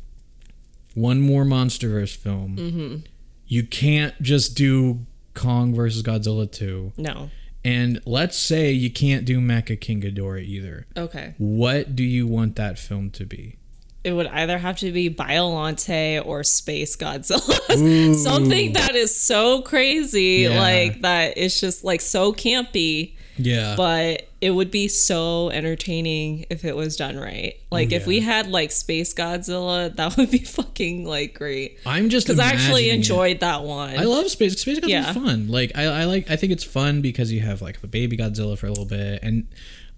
one 1.00 1.20
more 1.22 1.43
monsterverse 1.45 2.16
film 2.16 2.56
Mhm. 2.58 3.04
you 3.47 3.64
can't 3.64 4.14
just 4.22 4.56
do 4.56 5.06
kong 5.34 5.74
versus 5.74 6.04
godzilla 6.04 6.52
2 6.52 6.91
No. 6.97 7.30
and 7.64 8.02
let's 8.06 8.38
say 8.38 8.72
you 8.72 8.89
can't 8.89 9.26
do 9.26 9.39
mecha 9.39 9.80
king 9.80 10.02
Ghidorah 10.02 10.43
either 10.43 10.86
Okay. 10.97 11.34
what 11.38 11.95
do 11.95 12.04
you 12.04 12.28
want 12.28 12.56
that 12.58 12.78
film 12.78 13.10
to 13.12 13.26
be 13.26 13.56
It 14.02 14.14
would 14.14 14.28
either 14.28 14.58
have 14.60 14.78
to 14.78 14.93
be 14.93 15.10
Biollante 15.10 16.26
or 16.26 16.41
Space 16.41 16.95
Godzilla. 16.95 18.16
Something 18.16 18.72
that 18.72 18.95
is 18.95 19.14
so 19.14 19.62
crazy, 19.62 20.43
Yeah. 20.47 20.58
like 20.58 21.02
that 21.02 21.34
it's 21.38 21.60
just 21.60 21.84
like 21.84 22.00
so 22.00 22.32
campy. 22.32 23.16
Yeah. 23.38 23.76
But 23.76 24.29
it 24.42 24.52
would 24.52 24.72
be 24.72 24.88
so 24.88 25.50
entertaining 25.50 26.46
if 26.50 26.64
it 26.64 26.76
was 26.76 26.96
done 26.96 27.18
right. 27.18 27.56
Like 27.72 27.92
if 27.92 28.08
we 28.08 28.22
had 28.22 28.48
like 28.48 28.72
Space 28.72 29.14
Godzilla, 29.14 29.94
that 29.98 30.16
would 30.18 30.32
be 30.32 30.40
fucking 30.40 31.06
like 31.06 31.34
great. 31.34 31.78
I'm 31.86 32.10
just 32.10 32.26
because 32.28 32.40
I 32.40 32.45
actually 32.45 32.86
imagining 32.90 32.90
it. 32.90 32.95
enjoyed 32.95 33.40
that 33.41 33.64
one. 33.64 33.98
I 33.99 34.03
love 34.03 34.30
Space 34.30 34.60
Space 34.61 34.80
Godzilla's 34.80 34.90
Yeah. 34.90 35.14
fun. 35.14 35.48
Like 35.49 35.74
I, 35.76 35.84
I 35.86 36.03
like 36.06 36.32
I 36.32 36.36
think 36.38 36.53
it's 36.53 36.64
fun 36.64 37.02
because 37.02 37.32
you 37.32 37.41
have 37.41 37.61
like 37.61 37.82
the 37.82 37.88
baby 37.88 38.16
Godzilla 38.18 38.57
for 38.57 38.68
a 38.68 38.70
little 38.70 38.86
bit 38.86 39.20
and 39.24 39.45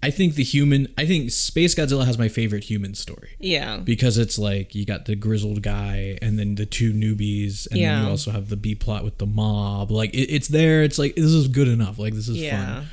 I 0.04 0.10
think 0.10 0.34
the 0.34 0.44
human 0.44 0.88
I 0.98 1.06
think 1.06 1.30
Space 1.30 1.76
Godzilla 1.76 2.06
has 2.08 2.18
my 2.18 2.28
favorite 2.28 2.64
human 2.64 2.96
story. 2.96 3.36
Yeah. 3.40 3.78
Because 3.78 4.18
it's 4.18 4.40
like 4.40 4.74
you 4.74 4.86
got 4.86 5.06
the 5.06 5.16
grizzled 5.16 5.62
guy 5.62 6.18
and 6.20 6.40
then 6.40 6.56
the 6.56 6.66
two 6.66 6.92
newbies 6.94 7.68
and 7.70 7.80
then 7.80 8.04
you 8.06 8.10
also 8.10 8.32
have 8.32 8.50
the 8.50 8.58
B 8.58 8.74
plot 8.74 9.04
with 9.04 9.20
the 9.20 9.28
mob. 9.28 9.92
Like 9.92 10.16
it, 10.16 10.34
it's 10.34 10.48
there. 10.48 10.82
It's 10.82 10.98
like 10.98 11.16
this 11.16 11.26
is 11.26 11.48
good 11.48 11.68
enough. 11.68 12.00
Like 12.00 12.16
this 12.16 12.28
is 12.28 12.38
Yeah. 12.38 12.76
fun. 12.78 12.88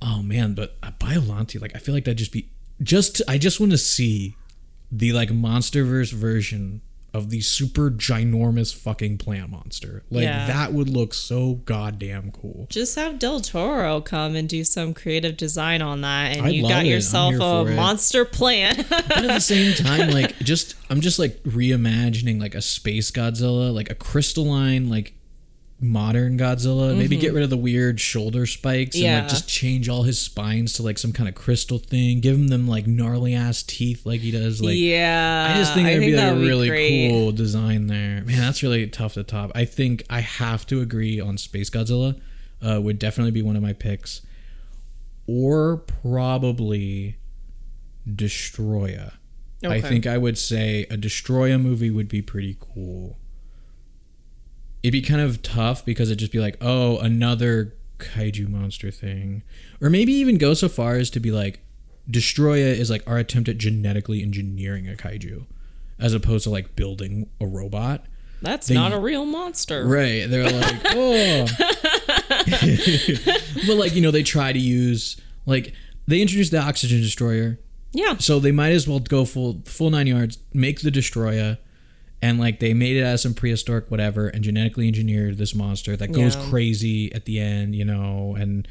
Oh 0.00 0.22
man, 0.22 0.54
but 0.54 0.76
uh, 0.82 0.90
Biollante, 0.98 1.60
like 1.60 1.74
I 1.74 1.78
feel 1.78 1.94
like 1.94 2.04
that'd 2.04 2.18
just 2.18 2.32
be 2.32 2.48
just 2.82 3.20
I 3.28 3.38
just 3.38 3.58
want 3.60 3.72
to 3.72 3.78
see 3.78 4.36
the 4.92 5.12
like 5.12 5.30
MonsterVerse 5.30 6.12
version 6.12 6.80
of 7.14 7.30
the 7.30 7.40
super 7.40 7.90
ginormous 7.90 8.72
fucking 8.74 9.16
plant 9.18 9.50
monster. 9.50 10.02
Like 10.10 10.24
Yeah. 10.24 10.46
that 10.46 10.72
would 10.74 10.88
look 10.90 11.14
so 11.14 11.54
goddamn 11.64 12.30
cool. 12.32 12.66
Just 12.70 12.94
have 12.96 13.18
Del 13.18 13.40
Toro 13.40 14.00
come 14.02 14.36
and 14.36 14.46
do 14.48 14.62
some 14.62 14.92
creative 14.94 15.36
design 15.36 15.80
on 15.82 16.02
that, 16.02 16.36
and 16.36 16.46
I'd 16.46 16.54
you 16.54 16.68
got 16.68 16.84
it. 16.84 16.88
Yourself 16.90 17.34
a 17.40 17.66
it. 17.66 17.74
monster 17.74 18.24
plant. 18.24 18.86
But 18.88 19.10
at 19.24 19.26
the 19.26 19.40
same 19.40 19.74
time, 19.74 20.10
like 20.10 20.38
just 20.40 20.74
I'm 20.90 21.00
just 21.00 21.18
like 21.18 21.42
reimagining 21.44 22.40
like 22.40 22.54
a 22.54 22.62
space 22.62 23.10
Godzilla, 23.10 23.74
like 23.74 23.90
a 23.90 23.94
crystalline, 23.94 24.88
like 24.90 25.14
modern 25.80 26.36
Godzilla. 26.36 26.96
Maybe 26.96 27.16
Mhm. 27.16 27.20
get 27.20 27.32
rid 27.34 27.44
of 27.44 27.50
the 27.50 27.56
weird 27.56 28.00
shoulder 28.00 28.46
spikes 28.46 28.96
and 28.96 29.04
like 29.22 29.28
just 29.28 29.48
change 29.48 29.88
all 29.88 30.02
his 30.02 30.18
spines 30.18 30.72
to 30.74 30.82
like 30.82 30.98
some 30.98 31.12
kind 31.12 31.28
of 31.28 31.34
crystal 31.36 31.78
thing. 31.78 32.20
Give 32.20 32.34
him 32.34 32.48
them 32.48 32.66
like 32.66 32.86
gnarly 32.88 33.32
ass 33.34 33.62
teeth 33.62 34.04
like 34.04 34.20
he 34.20 34.30
does. 34.32 34.60
Like 34.60 34.76
yeah, 34.76 35.52
I 35.54 35.58
just 35.58 35.74
think 35.74 35.86
that'd 35.86 36.00
be 36.00 36.16
like 36.16 36.32
a 36.32 36.36
really 36.36 36.68
great. 36.68 37.10
cool 37.10 37.30
design 37.32 37.86
there. 37.86 38.24
Man, 38.24 38.38
that's 38.40 38.62
really 38.62 38.86
tough 38.88 39.14
to 39.14 39.22
top. 39.22 39.52
I 39.54 39.64
think 39.64 40.02
I 40.10 40.20
have 40.20 40.66
to 40.66 40.80
agree 40.80 41.20
on 41.20 41.38
Space 41.38 41.70
Godzilla. 41.70 42.18
Uh, 42.60 42.80
would 42.80 42.98
definitely 42.98 43.30
be 43.30 43.40
one 43.42 43.54
of 43.54 43.62
my 43.62 43.72
picks, 43.72 44.20
or 45.28 45.76
probably 45.76 47.18
Destoroyah. 48.08 49.12
I 49.64 49.80
think 49.80 50.06
I 50.06 50.18
would 50.18 50.38
say 50.38 50.86
a 50.90 50.96
Destoroyah 50.96 51.60
movie 51.60 51.90
would 51.90 52.08
be 52.08 52.22
pretty 52.22 52.56
cool. 52.60 53.18
It'd 54.82 54.92
be 54.92 55.02
kind 55.02 55.20
of 55.20 55.42
tough 55.42 55.84
because 55.84 56.08
it'd 56.10 56.18
just 56.20 56.32
be 56.32 56.38
like, 56.40 56.56
oh, 56.60 56.98
another 56.98 57.74
kaiju 57.98 58.48
monster 58.48 58.90
thing, 58.90 59.42
or 59.80 59.90
maybe 59.90 60.12
even 60.12 60.38
go 60.38 60.54
so 60.54 60.68
far 60.68 60.94
as 60.94 61.10
to 61.10 61.20
be 61.20 61.30
like, 61.32 61.60
Destoroyah 62.10 62.76
is 62.76 62.88
like 62.90 63.02
our 63.06 63.18
attempt 63.18 63.48
at 63.48 63.58
genetically 63.58 64.22
engineering 64.22 64.88
a 64.88 64.94
kaiju, 64.94 65.46
as 65.98 66.14
opposed 66.14 66.44
to 66.44 66.50
like 66.50 66.76
building 66.76 67.28
a 67.40 67.46
robot. 67.46 68.04
That's 68.40 68.68
They- 68.68 68.74
not 68.74 68.92
a 68.92 68.98
real 69.00 69.24
monster, 69.26 69.84
Right. 69.84 70.28
They're 70.30 70.44
like, 70.48 70.80
oh. 70.94 71.46
but 73.66 73.74
like, 73.76 73.94
you 73.94 74.00
know, 74.00 74.10
they 74.10 74.22
try 74.22 74.52
to 74.52 74.58
use 74.58 75.20
like 75.46 75.74
they 76.06 76.20
introduced 76.20 76.50
the 76.52 76.60
oxygen 76.60 77.00
destroyer. 77.00 77.58
Yeah. 77.92 78.16
So 78.18 78.38
they 78.38 78.52
might 78.52 78.72
as 78.72 78.86
well 78.86 79.00
go 79.00 79.24
full 79.24 79.62
full 79.64 79.90
nine 79.90 80.06
yards, 80.06 80.38
make 80.54 80.80
the 80.82 80.90
destroyer, 80.90 81.58
and 82.20 82.38
like 82.40 82.58
they 82.60 82.74
made 82.74 82.96
it 82.96 83.02
as 83.02 83.22
some 83.22 83.34
prehistoric 83.34 83.90
whatever 83.90 84.28
and 84.28 84.42
genetically 84.42 84.88
engineered 84.88 85.38
this 85.38 85.54
monster 85.54 85.96
that 85.96 86.12
goes 86.12 86.34
Yeah. 86.34 86.48
crazy 86.50 87.12
at 87.14 87.24
the 87.26 87.38
end, 87.38 87.74
you 87.76 87.84
know, 87.84 88.34
and 88.38 88.66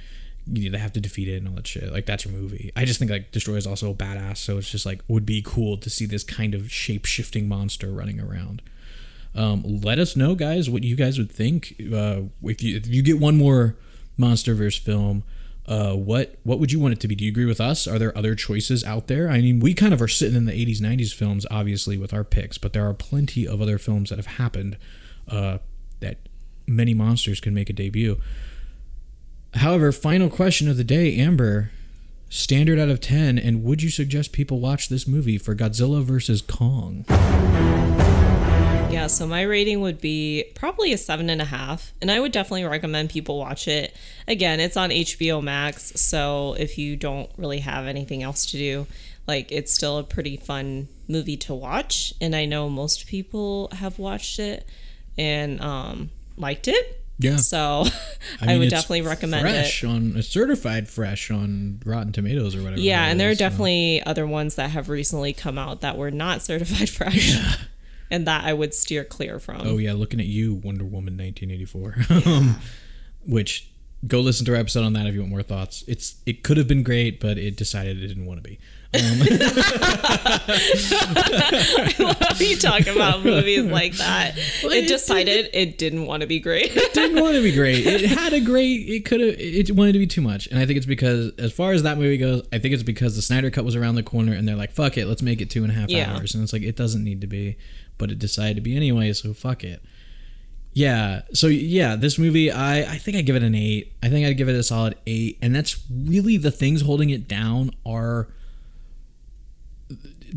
you 0.52 0.70
know, 0.70 0.78
they 0.78 0.82
have 0.82 0.94
to 0.94 1.02
defeat 1.02 1.28
it 1.28 1.38
and 1.38 1.48
all 1.50 1.56
that 1.56 1.68
shit. 1.68 1.92
Like 1.92 2.06
that's 2.06 2.24
your 2.26 2.34
movie. 2.34 2.72
I 2.76 2.86
just 2.86 3.00
think 3.00 3.12
like 3.12 3.32
Destoroyah 3.32 3.58
is 3.58 3.68
also 3.68 3.94
badass, 3.94 4.38
so 4.38 4.58
it's 4.58 4.70
just 4.72 4.86
like 4.86 5.02
would 5.08 5.26
be 5.26 5.42
cool 5.46 5.78
to 5.78 5.90
see 5.90 6.06
this 6.06 6.24
kind 6.24 6.54
of 6.56 6.72
shape 6.72 7.06
shifting 7.06 7.48
monster 7.48 7.92
running 7.92 8.20
around. 8.20 8.62
Um, 9.36 9.62
let 9.84 10.00
us 10.00 10.16
know, 10.16 10.34
guys, 10.36 10.70
what 10.70 10.84
you 10.84 10.96
guys 10.96 11.18
would 11.20 11.32
think. 11.32 11.76
Uh, 11.94 12.22
if 12.44 12.64
you 12.64 12.78
if 12.78 12.88
you 12.88 13.02
get 13.04 13.20
one 13.20 13.38
more 13.38 13.76
MonsterVerse 14.18 14.80
film, 14.80 15.24
uh, 15.68 15.94
what 15.94 16.36
what 16.44 16.60
would 16.60 16.72
you 16.72 16.80
want 16.80 16.94
it 16.94 17.00
to 17.02 17.08
be? 17.08 17.16
Do 17.16 17.26
you 17.26 17.32
agree 17.32 17.46
with 17.46 17.60
us? 17.60 17.88
Are 17.88 18.00
there 18.00 18.18
other 18.18 18.36
choices 18.36 18.84
out 18.84 19.08
there? 19.08 19.30
I 19.30 19.42
mean, 19.42 19.60
we 19.60 19.74
kind 19.74 19.94
of 19.94 20.02
are 20.02 20.08
sitting 20.08 20.38
in 20.38 20.46
the 20.46 20.54
'80s, 20.54 20.80
'90s 20.80 21.14
films, 21.14 21.46
obviously, 21.52 21.98
with 21.98 22.14
our 22.14 22.24
picks, 22.24 22.58
but 22.58 22.74
there 22.74 22.88
are 22.88 22.94
plenty 22.94 23.48
of 23.48 23.62
other 23.62 23.78
films 23.78 24.10
that 24.10 24.18
have 24.18 24.38
happened 24.38 24.78
uh, 25.28 25.58
that 26.00 26.18
many 26.68 26.94
monsters 26.94 27.40
can 27.40 27.54
make 27.54 27.70
a 27.70 27.74
debut. 27.74 28.18
However, 29.56 29.92
final 29.92 30.30
question 30.30 30.70
of 30.70 30.78
the 30.78 30.84
day, 30.84 31.16
Amber. 31.18 31.72
Standard 32.30 32.78
out 32.78 32.90
of 32.90 33.00
10, 33.00 33.40
and 33.40 33.64
would 33.64 33.82
you 33.82 33.90
suggest 33.90 34.34
people 34.34 34.60
watch 34.60 34.90
this 34.90 35.08
movie 35.08 35.38
for 35.38 35.56
Godzilla 35.56 36.04
versus 36.04 36.42
Kong? 36.42 37.06
Yeah, 38.90 39.08
so 39.08 39.28
my 39.28 39.42
rating 39.42 39.82
would 39.82 40.00
be 40.00 40.46
probably 40.56 40.94
a 40.94 40.98
seven 40.98 41.30
and 41.30 41.42
a 41.42 41.46
half, 41.46 41.94
and 42.02 42.10
I 42.10 42.20
would 42.20 42.32
definitely 42.32 42.64
recommend 42.64 43.10
people 43.10 43.38
watch 43.38 43.68
it. 43.68 43.96
Again, 44.28 44.60
it's 44.60 44.78
on 44.78 44.90
HBO 44.90 45.44
Max, 45.44 46.00
so 46.00 46.56
if 46.58 46.78
you 46.78 46.96
don't 46.96 47.30
really 47.38 47.60
have 47.60 47.86
anything 47.86 48.24
else 48.24 48.46
to 48.48 48.58
do, 48.58 48.88
like 49.28 49.52
it's 49.52 49.74
still 49.74 49.98
a 49.98 50.04
pretty 50.04 50.38
fun 50.38 50.88
movie 51.08 51.38
to 51.38 51.54
watch. 51.54 52.14
And 52.22 52.36
I 52.36 52.46
know 52.46 52.70
most 52.70 53.08
people 53.08 53.70
have 53.74 54.00
watched 54.00 54.40
it 54.40 54.68
and 55.18 55.62
um, 55.62 56.10
liked 56.38 56.68
it. 56.68 57.04
Yeah. 57.20 57.38
So 57.38 57.86
I, 58.42 58.48
mean, 58.48 58.60
would 58.60 58.66
it's 58.66 58.74
definitely 58.74 59.02
recommend 59.02 59.42
fresh 59.42 59.84
it. 59.84 59.88
on 59.88 60.22
certified 60.22 60.88
fresh 60.88 61.30
on 61.30 61.82
Rotten 61.86 62.14
Tomatoes 62.14 62.56
or 62.56 62.64
whatever. 62.64 62.80
Yeah, 62.80 63.06
and 63.06 63.20
there 63.20 63.30
are 63.30 63.36
so. 63.36 63.40
definitely 63.40 64.04
other 64.06 64.26
ones 64.26 64.56
that 64.56 64.70
have 64.70 64.88
recently 64.88 65.34
come 65.34 65.58
out 65.58 65.82
that 65.82 65.98
were 65.98 66.12
not 66.12 66.42
certified 66.44 66.90
fresh. 66.90 67.38
And 68.10 68.26
that 68.28 68.46
I 68.46 68.54
would 68.54 68.74
steer 68.74 69.04
clear 69.04 69.40
from. 69.40 69.62
Oh 69.66 69.78
yeah, 69.78 69.94
looking 69.94 70.20
at 70.20 70.26
you, 70.28 70.54
Wonder 70.56 70.86
Woman, 70.86 71.18
1984. 71.18 71.96
um, 72.32 72.56
which 73.26 73.70
go 74.08 74.20
listen 74.22 74.46
to 74.46 74.54
our 74.54 74.60
episode 74.60 74.84
on 74.84 74.94
that 74.94 75.08
if 75.08 75.14
you 75.14 75.20
want 75.22 75.32
more 75.32 75.44
thoughts. 75.44 75.84
It's 75.88 76.16
it 76.26 76.44
could 76.44 76.58
have 76.58 76.68
been 76.68 76.84
great, 76.84 77.20
but 77.20 77.38
it 77.38 77.56
decided 77.58 78.02
it 78.02 78.08
didn't 78.08 78.26
want 78.26 78.44
to 78.44 78.50
be. 78.50 78.60
Um, 78.94 79.02
I 80.90 81.94
love 82.00 82.42
you 82.42 82.56
talk 82.58 82.88
about 82.88 83.24
movies 83.24 83.66
like 83.66 83.94
that. 83.98 84.36
Well, 84.64 84.72
it 84.72 84.86
it- 84.86 84.88
decided 84.88 85.50
it 85.54 85.78
didn't 85.78 86.06
want 86.06 86.22
to 86.22 86.28
be 86.28 86.40
great. 86.40 86.76
It 86.76 86.94
didn't 86.94 87.22
want 87.22 87.36
to 87.36 87.42
be 87.44 87.52
great. 87.52 87.86
It 87.86 88.06
had 88.10 88.34
a 88.34 88.40
great. 88.40 88.88
It 88.88 89.06
could 89.06 89.20
have. 89.20 89.36
It 89.38 89.72
wanted 89.72 89.94
to 89.94 90.00
be 90.00 90.08
too 90.08 90.22
much, 90.22 90.48
and 90.48 90.60
I 90.60 90.66
think 90.66 90.78
it's 90.78 90.86
because, 90.86 91.32
as 91.38 91.52
far 91.52 91.72
as 91.74 91.84
that 91.84 91.98
movie 91.98 92.18
goes, 92.18 92.48
I 92.54 92.60
think 92.60 92.74
it's 92.74 92.84
because 92.84 93.16
the 93.16 93.22
Snyder 93.22 93.50
Cut 93.52 93.66
was 93.66 93.76
around 93.76 93.96
the 93.96 94.04
corner, 94.04 94.34
and 94.34 94.48
they're 94.48 94.56
like, 94.56 94.72
"Fuck 94.72 94.98
it, 94.98 95.06
let's 95.08 95.22
make 95.22 95.42
it 95.42 95.50
two 95.50 95.64
and 95.64 95.72
a 95.72 95.76
half 95.76 95.90
Yeah. 95.90 96.14
hours," 96.16 96.34
and 96.34 96.44
it's 96.44 96.54
like 96.54 96.64
it 96.64 96.76
doesn't 96.76 97.04
need 97.04 97.22
to 97.22 97.28
be, 97.28 97.58
but 97.98 98.12
it 98.12 98.20
decided 98.20 98.56
to 98.56 98.62
be 98.62 98.76
anyway, 98.76 99.14
so 99.14 99.34
fuck 99.34 99.64
it. 99.64 99.82
Yeah. 100.74 101.22
So 101.34 101.48
yeah, 101.48 101.96
this 101.96 102.20
movie, 102.20 102.52
I 102.52 102.80
I 102.82 102.98
think 102.98 103.18
I 103.18 103.22
give 103.22 103.36
it 103.36 103.44
an 103.44 103.56
eight. 103.56 103.94
I 104.04 104.10
think 104.10 104.28
I'd 104.28 104.38
give 104.38 104.50
it 104.50 104.56
a 104.56 104.64
solid 104.64 104.96
eight, 105.08 105.38
and 105.42 105.56
that's 105.56 105.84
really 105.92 106.38
the 106.38 106.52
things 106.52 106.82
holding 106.82 107.10
it 107.10 107.28
down 107.28 107.72
are 107.86 108.28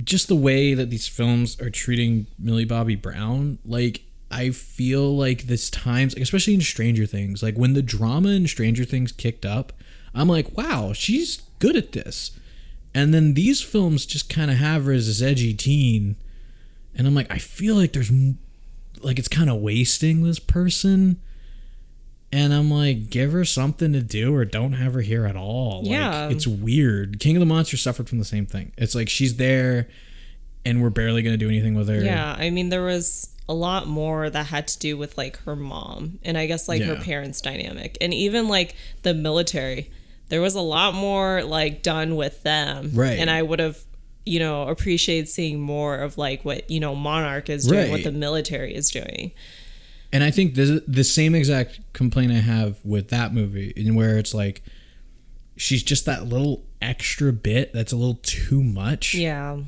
just 0.05 0.28
the 0.28 0.37
way 0.37 0.73
that 0.74 0.89
these 0.89 1.09
films 1.09 1.61
are 1.61 1.70
treating 1.70 2.27
Millie 2.39 2.65
Bobby 2.65 2.97
Brown. 2.97 3.59
Like 3.65 4.03
I 4.31 4.51
feel 4.51 5.16
like 5.16 5.43
this 5.43 5.69
times, 5.69 6.15
especially 6.15 6.55
in 6.55 6.61
Stranger 6.61 7.07
Things, 7.07 7.43
like 7.43 7.57
when 7.57 7.74
the 7.74 7.82
drama 7.82 8.31
in 8.31 8.47
Stranger 8.47 8.85
Things 8.85 9.12
kicked 9.12 9.45
up, 9.45 9.73
I'm 10.15 10.28
like, 10.28 10.57
wow, 10.57 10.93
she's 10.93 11.43
good 11.59 11.77
at 11.77 11.93
this. 11.93 12.31
And 12.95 13.12
then 13.12 13.35
these 13.35 13.61
films 13.61 14.07
just 14.07 14.28
kind 14.28 14.51
of 14.51 14.57
have 14.57 14.85
her 14.85 14.93
as 14.93 15.07
this 15.07 15.23
edgy 15.23 15.55
teen, 15.55 16.16
and 16.94 17.06
I'm 17.06 17.14
like, 17.14 17.30
I 17.30 17.38
feel 17.38 17.74
like 17.76 17.92
there's 17.92 18.12
like 19.00 19.18
it's 19.18 19.28
kind 19.28 19.50
of 19.50 19.60
wasting 19.60 20.22
this 20.22 20.38
person. 20.38 21.20
And 22.32 22.54
I'm 22.54 22.70
like, 22.70 23.10
give 23.10 23.32
her 23.32 23.44
something 23.44 23.92
to 23.92 24.02
do 24.02 24.32
or 24.32 24.44
don't 24.44 24.74
have 24.74 24.94
her 24.94 25.00
here 25.00 25.26
at 25.26 25.34
all. 25.34 25.82
Yeah. 25.84 26.26
Like, 26.26 26.36
it's 26.36 26.46
weird. 26.46 27.18
King 27.18 27.34
of 27.34 27.40
the 27.40 27.46
Monsters 27.46 27.82
suffered 27.82 28.08
from 28.08 28.18
the 28.18 28.24
same 28.24 28.46
thing. 28.46 28.70
It's 28.78 28.94
like 28.94 29.08
she's 29.08 29.36
there 29.36 29.88
and 30.64 30.80
we're 30.80 30.90
barely 30.90 31.22
going 31.22 31.32
to 31.32 31.38
do 31.38 31.48
anything 31.48 31.74
with 31.74 31.88
her. 31.88 32.00
yeah, 32.00 32.36
I 32.38 32.50
mean, 32.50 32.68
there 32.68 32.84
was 32.84 33.34
a 33.48 33.54
lot 33.54 33.88
more 33.88 34.30
that 34.30 34.46
had 34.46 34.68
to 34.68 34.78
do 34.78 34.96
with 34.96 35.18
like 35.18 35.38
her 35.38 35.56
mom 35.56 36.20
and 36.22 36.38
I 36.38 36.46
guess 36.46 36.68
like 36.68 36.82
her 36.82 36.94
parents' 36.94 37.40
dynamic 37.40 37.98
and 38.00 38.14
even 38.14 38.46
like 38.46 38.76
the 39.02 39.12
military. 39.12 39.90
There 40.28 40.40
was 40.40 40.54
a 40.54 40.60
lot 40.60 40.94
more 40.94 41.42
like 41.42 41.82
done 41.82 42.14
with 42.14 42.44
them. 42.44 42.92
Right. 42.94 43.18
And 43.18 43.28
I 43.28 43.42
would 43.42 43.58
have, 43.58 43.78
you 44.31 44.39
know, 44.39 44.69
appreciate 44.69 45.28
seeing 45.28 45.61
more 45.61 45.97
of 45.97 46.16
like 46.16 46.44
what, 46.44 46.70
you 46.70 46.78
know, 46.78 46.94
Monarch 46.94 47.51
is 47.51 47.66
doing, 47.66 47.90
what 47.90 48.05
the 48.05 48.12
military 48.12 48.74
is 48.74 48.90
doing. 48.90 49.32
And 50.12 50.23
I 50.23 50.31
think 50.31 50.55
this 50.55 50.81
the 50.86 51.05
same 51.05 51.35
exact 51.35 51.81
complaint 51.93 52.32
I 52.32 52.36
have 52.36 52.78
with 52.85 53.09
that 53.09 53.35
movie, 53.35 53.73
in 53.77 53.94
where 53.94 54.19
it's 54.19 54.32
like 54.32 54.62
she's 55.57 55.82
just 55.82 56.07
that 56.07 56.27
little 56.27 56.65
extra 56.81 57.32
bit 57.32 57.73
that's 57.73 57.93
a 57.93 57.97
little 57.97 58.20
too 58.23 58.62
much. 58.62 59.15
Yeah. 59.15 59.59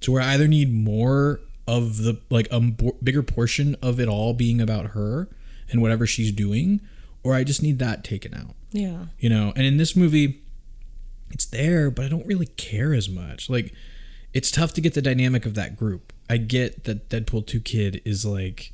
To 0.00 0.12
where 0.12 0.22
I 0.22 0.34
either 0.34 0.48
need 0.48 0.72
more 0.72 1.40
of 1.66 1.98
the 1.98 2.20
like 2.30 2.48
a 2.50 2.60
bigger 2.60 3.22
portion 3.22 3.76
of 3.82 4.00
it 4.00 4.08
all 4.08 4.32
being 4.32 4.60
about 4.60 4.88
her 4.88 5.28
and 5.70 5.82
whatever 5.82 6.06
she's 6.06 6.32
doing, 6.32 6.80
or 7.22 7.34
I 7.34 7.44
just 7.44 7.62
need 7.62 7.78
that 7.78 8.02
taken 8.02 8.34
out. 8.34 8.54
Yeah. 8.72 9.06
You 9.18 9.28
know, 9.28 9.52
and 9.54 9.66
in 9.66 9.76
this 9.76 9.94
movie, 9.94 10.42
it's 11.30 11.46
there, 11.46 11.90
but 11.90 12.04
I 12.04 12.08
don't 12.08 12.26
really 12.26 12.46
care 12.46 12.92
as 12.92 13.08
much. 13.08 13.48
Like, 13.48 13.72
it's 14.32 14.50
tough 14.50 14.72
to 14.74 14.80
get 14.80 14.94
the 14.94 15.02
dynamic 15.02 15.46
of 15.46 15.54
that 15.54 15.76
group. 15.76 16.12
I 16.28 16.36
get 16.36 16.84
that 16.84 17.08
Deadpool 17.08 17.46
2 17.46 17.60
kid 17.60 18.00
is 18.04 18.24
like, 18.24 18.72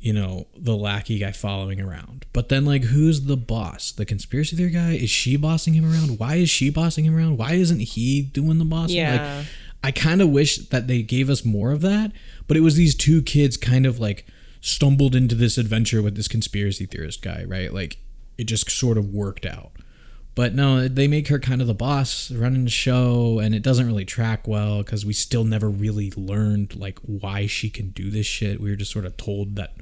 you 0.00 0.12
know, 0.12 0.46
the 0.56 0.76
lackey 0.76 1.18
guy 1.18 1.32
following 1.32 1.80
around. 1.80 2.24
But 2.32 2.48
then, 2.48 2.64
like, 2.64 2.84
who's 2.84 3.22
the 3.22 3.36
boss? 3.36 3.92
The 3.92 4.06
conspiracy 4.06 4.56
theory 4.56 4.70
guy? 4.70 4.92
Is 4.92 5.10
she 5.10 5.36
bossing 5.36 5.74
him 5.74 5.84
around? 5.84 6.18
Why 6.18 6.36
is 6.36 6.48
she 6.48 6.70
bossing 6.70 7.04
him 7.04 7.16
around? 7.16 7.36
Why 7.36 7.54
isn't 7.54 7.80
he 7.80 8.22
doing 8.22 8.58
the 8.58 8.64
bossing? 8.64 8.96
Yeah. 8.96 9.38
Like, 9.38 9.46
I 9.82 9.90
kind 9.92 10.22
of 10.22 10.30
wish 10.30 10.56
that 10.68 10.86
they 10.86 11.02
gave 11.02 11.30
us 11.30 11.44
more 11.44 11.72
of 11.72 11.82
that, 11.82 12.12
but 12.46 12.56
it 12.56 12.60
was 12.60 12.76
these 12.76 12.94
two 12.94 13.22
kids 13.22 13.56
kind 13.56 13.86
of 13.86 14.00
like 14.00 14.26
stumbled 14.60 15.14
into 15.14 15.34
this 15.34 15.56
adventure 15.56 16.02
with 16.02 16.16
this 16.16 16.26
conspiracy 16.26 16.86
theorist 16.86 17.22
guy, 17.22 17.44
right? 17.44 17.72
Like, 17.72 17.98
it 18.36 18.44
just 18.44 18.70
sort 18.70 18.98
of 18.98 19.12
worked 19.12 19.46
out. 19.46 19.72
But 20.38 20.54
no, 20.54 20.86
they 20.86 21.08
make 21.08 21.26
her 21.28 21.40
kind 21.40 21.60
of 21.60 21.66
the 21.66 21.74
boss 21.74 22.30
running 22.30 22.62
the 22.62 22.70
show, 22.70 23.40
and 23.40 23.56
it 23.56 23.62
doesn't 23.64 23.84
really 23.88 24.04
track 24.04 24.46
well 24.46 24.84
because 24.84 25.04
we 25.04 25.12
still 25.12 25.42
never 25.42 25.68
really 25.68 26.12
learned 26.16 26.76
like 26.76 27.00
why 27.00 27.46
she 27.48 27.68
can 27.68 27.88
do 27.90 28.08
this 28.08 28.24
shit. 28.26 28.60
We 28.60 28.70
were 28.70 28.76
just 28.76 28.92
sort 28.92 29.04
of 29.04 29.16
told 29.16 29.56
that 29.56 29.72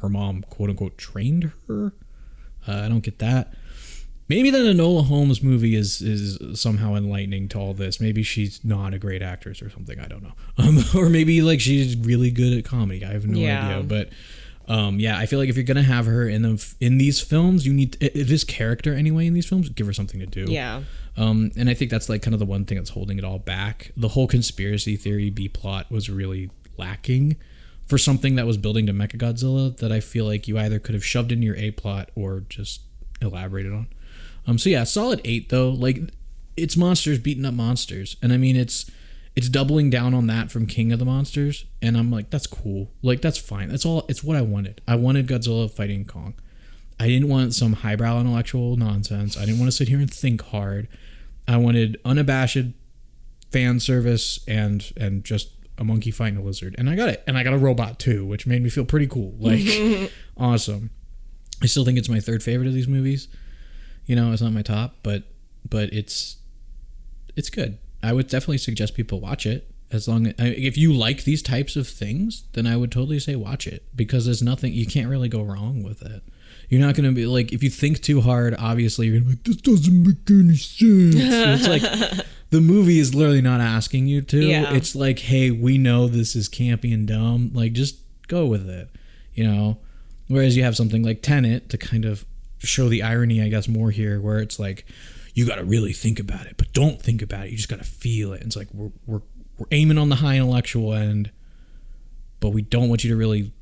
her 0.00 0.08
mom, 0.08 0.44
quote 0.48 0.70
unquote, 0.70 0.96
trained 0.96 1.50
her. 1.66 1.92
Uh, 2.68 2.82
I 2.84 2.88
don't 2.88 3.00
get 3.02 3.18
that. 3.18 3.52
Maybe 4.28 4.48
the 4.50 4.58
Enola 4.58 5.06
Holmes 5.06 5.42
movie 5.42 5.74
is 5.74 6.00
is 6.00 6.38
somehow 6.60 6.94
enlightening 6.94 7.48
to 7.48 7.58
all 7.58 7.74
this. 7.74 8.00
Maybe 8.00 8.22
she's 8.22 8.64
not 8.64 8.94
a 8.94 9.00
great 9.00 9.22
actress 9.22 9.60
or 9.60 9.70
something. 9.70 9.98
I 9.98 10.06
don't 10.06 10.22
know. 10.22 10.34
Um, 10.58 10.78
or 10.96 11.08
maybe 11.10 11.42
like 11.42 11.60
she's 11.60 11.96
really 11.96 12.30
good 12.30 12.56
at 12.56 12.64
comedy. 12.64 13.04
I 13.04 13.12
have 13.12 13.26
no 13.26 13.38
Yeah. 13.40 13.70
idea. 13.70 13.82
But 13.82 14.10
um, 14.68 14.98
yeah, 14.98 15.16
I 15.18 15.26
feel 15.26 15.38
like 15.38 15.48
if 15.48 15.56
you're 15.56 15.64
gonna 15.64 15.82
have 15.82 16.06
her 16.06 16.28
in 16.28 16.42
the 16.42 16.74
in 16.80 16.98
these 16.98 17.20
films, 17.20 17.66
you 17.66 17.72
need 17.72 17.92
this 18.14 18.44
character 18.44 18.94
anyway 18.94 19.26
in 19.26 19.34
these 19.34 19.46
films. 19.46 19.68
Give 19.68 19.86
her 19.86 19.92
something 19.92 20.20
to 20.20 20.26
do. 20.26 20.46
Yeah. 20.48 20.82
Um, 21.16 21.50
and 21.56 21.70
I 21.70 21.74
think 21.74 21.90
that's 21.90 22.08
like 22.08 22.22
kind 22.22 22.34
of 22.34 22.40
the 22.40 22.46
one 22.46 22.64
thing 22.64 22.76
that's 22.76 22.90
holding 22.90 23.18
it 23.18 23.24
all 23.24 23.38
back. 23.38 23.92
The 23.96 24.08
whole 24.08 24.26
conspiracy 24.26 24.96
theory 24.96 25.30
B 25.30 25.48
plot 25.48 25.90
was 25.90 26.10
really 26.10 26.50
lacking 26.76 27.36
for 27.86 27.96
something 27.96 28.34
that 28.34 28.46
was 28.46 28.58
building 28.58 28.86
to 28.86 28.92
Mechagodzilla. 28.92 29.76
That 29.76 29.92
I 29.92 30.00
feel 30.00 30.24
like 30.24 30.48
you 30.48 30.58
either 30.58 30.78
could 30.78 30.94
have 30.94 31.04
shoved 31.04 31.32
into 31.32 31.46
your 31.46 31.56
A 31.56 31.70
plot 31.70 32.10
or 32.14 32.40
just 32.40 32.82
elaborated 33.22 33.72
on. 33.72 33.86
Um, 34.46 34.58
so 34.58 34.68
yeah, 34.68 34.84
solid 34.84 35.20
eight 35.24 35.48
though. 35.48 35.70
Like 35.70 36.00
it's 36.56 36.76
monsters 36.76 37.18
beating 37.18 37.44
up 37.44 37.54
monsters, 37.54 38.16
and 38.20 38.32
I 38.32 38.36
mean 38.36 38.56
it's 38.56 38.90
it's 39.36 39.50
doubling 39.50 39.90
down 39.90 40.14
on 40.14 40.26
that 40.28 40.50
from 40.50 40.66
King 40.66 40.92
of 40.92 40.98
the 40.98 41.04
Monsters, 41.04 41.66
and 41.82 41.96
I'm 41.96 42.10
like 42.10 42.30
that's 42.30 42.46
cool. 42.46 42.90
Like 43.02 43.20
that's 43.20 43.38
fine. 43.38 43.68
That's 43.68 43.84
all. 43.84 44.06
It's 44.08 44.24
what 44.24 44.36
I 44.36 44.40
wanted. 44.40 44.80
I 44.88 44.96
wanted 44.96 45.28
Godzilla 45.28 45.70
fighting 45.70 46.06
Kong. 46.06 46.34
I 46.98 47.06
didn't 47.06 47.28
want 47.28 47.54
some 47.54 47.74
highbrow 47.74 48.18
intellectual 48.18 48.76
nonsense. 48.76 49.36
I 49.36 49.44
didn't 49.44 49.58
want 49.58 49.70
to 49.70 49.76
sit 49.76 49.88
here 49.88 49.98
and 49.98 50.10
think 50.10 50.42
hard. 50.42 50.88
I 51.46 51.58
wanted 51.58 52.00
unabashed 52.04 52.72
fan 53.52 53.78
service 53.78 54.40
and 54.48 54.90
and 54.96 55.22
just 55.22 55.50
a 55.78 55.84
monkey 55.84 56.10
fighting 56.10 56.38
a 56.38 56.42
lizard, 56.42 56.74
and 56.78 56.88
I 56.88 56.96
got 56.96 57.10
it. 57.10 57.22
And 57.26 57.36
I 57.36 57.42
got 57.42 57.52
a 57.52 57.58
robot 57.58 57.98
too, 57.98 58.24
which 58.24 58.46
made 58.46 58.62
me 58.62 58.70
feel 58.70 58.86
pretty 58.86 59.06
cool. 59.06 59.34
Like 59.38 60.10
awesome. 60.38 60.90
I 61.62 61.66
still 61.66 61.84
think 61.84 61.98
it's 61.98 62.08
my 62.08 62.20
third 62.20 62.42
favorite 62.42 62.68
of 62.68 62.74
these 62.74 62.88
movies. 62.88 63.28
You 64.06 64.16
know, 64.16 64.32
it's 64.32 64.40
not 64.40 64.52
my 64.52 64.62
top, 64.62 64.96
but 65.02 65.24
but 65.68 65.92
it's 65.92 66.38
it's 67.36 67.50
good. 67.50 67.76
I 68.06 68.12
would 68.12 68.28
definitely 68.28 68.58
suggest 68.58 68.94
people 68.94 69.20
watch 69.20 69.46
it. 69.46 69.70
As 69.92 70.08
long 70.08 70.26
as 70.26 70.34
if 70.38 70.76
you 70.76 70.92
like 70.92 71.24
these 71.24 71.42
types 71.42 71.76
of 71.76 71.86
things, 71.86 72.44
then 72.52 72.66
I 72.66 72.76
would 72.76 72.90
totally 72.90 73.20
say 73.20 73.36
watch 73.36 73.66
it 73.66 73.84
because 73.94 74.24
there's 74.24 74.42
nothing 74.42 74.72
you 74.72 74.86
can't 74.86 75.08
really 75.08 75.28
go 75.28 75.42
wrong 75.42 75.82
with 75.82 76.02
it. 76.02 76.22
You're 76.68 76.80
not 76.80 76.96
gonna 76.96 77.12
be 77.12 77.26
like 77.26 77.52
if 77.52 77.62
you 77.62 77.70
think 77.70 78.02
too 78.02 78.20
hard. 78.20 78.56
Obviously, 78.58 79.06
you're 79.06 79.20
gonna 79.20 79.30
be 79.30 79.36
like 79.36 79.44
this 79.44 79.56
doesn't 79.56 80.06
make 80.06 80.30
any 80.30 80.56
sense. 80.56 81.14
it's 81.68 81.68
like 81.68 82.26
the 82.50 82.60
movie 82.60 82.98
is 82.98 83.14
literally 83.14 83.42
not 83.42 83.60
asking 83.60 84.06
you 84.06 84.22
to. 84.22 84.40
Yeah. 84.40 84.74
It's 84.74 84.94
like, 84.94 85.20
hey, 85.20 85.50
we 85.50 85.78
know 85.78 86.08
this 86.08 86.34
is 86.34 86.48
campy 86.48 86.92
and 86.92 87.06
dumb. 87.06 87.50
Like, 87.54 87.72
just 87.72 87.98
go 88.28 88.46
with 88.46 88.68
it. 88.68 88.88
You 89.34 89.44
know. 89.44 89.78
Whereas 90.28 90.56
you 90.56 90.64
have 90.64 90.76
something 90.76 91.04
like 91.04 91.22
Tenet 91.22 91.68
to 91.68 91.78
kind 91.78 92.04
of 92.04 92.24
show 92.58 92.88
the 92.88 93.02
irony, 93.02 93.40
I 93.42 93.48
guess, 93.48 93.68
more 93.68 93.92
here, 93.92 94.20
where 94.20 94.38
it's 94.38 94.58
like 94.58 94.84
you 95.36 95.46
got 95.46 95.56
to 95.56 95.64
really 95.64 95.92
think 95.92 96.18
about 96.18 96.46
it, 96.46 96.54
but 96.56 96.72
don't 96.72 97.00
think 97.00 97.20
about 97.20 97.44
it. 97.46 97.50
You 97.50 97.58
just 97.58 97.68
got 97.68 97.78
to 97.78 97.84
feel 97.84 98.32
it. 98.32 98.40
It's 98.40 98.56
like 98.56 98.68
we're 98.72 98.90
we're 99.06 99.20
we're 99.58 99.66
aiming 99.70 99.98
on 99.98 100.08
the 100.08 100.16
high 100.16 100.36
intellectual 100.36 100.94
end, 100.94 101.30
but 102.40 102.50
we 102.50 102.62
don't 102.62 102.88
want 102.88 103.04
you 103.04 103.10
to 103.10 103.16
really, 103.16 103.52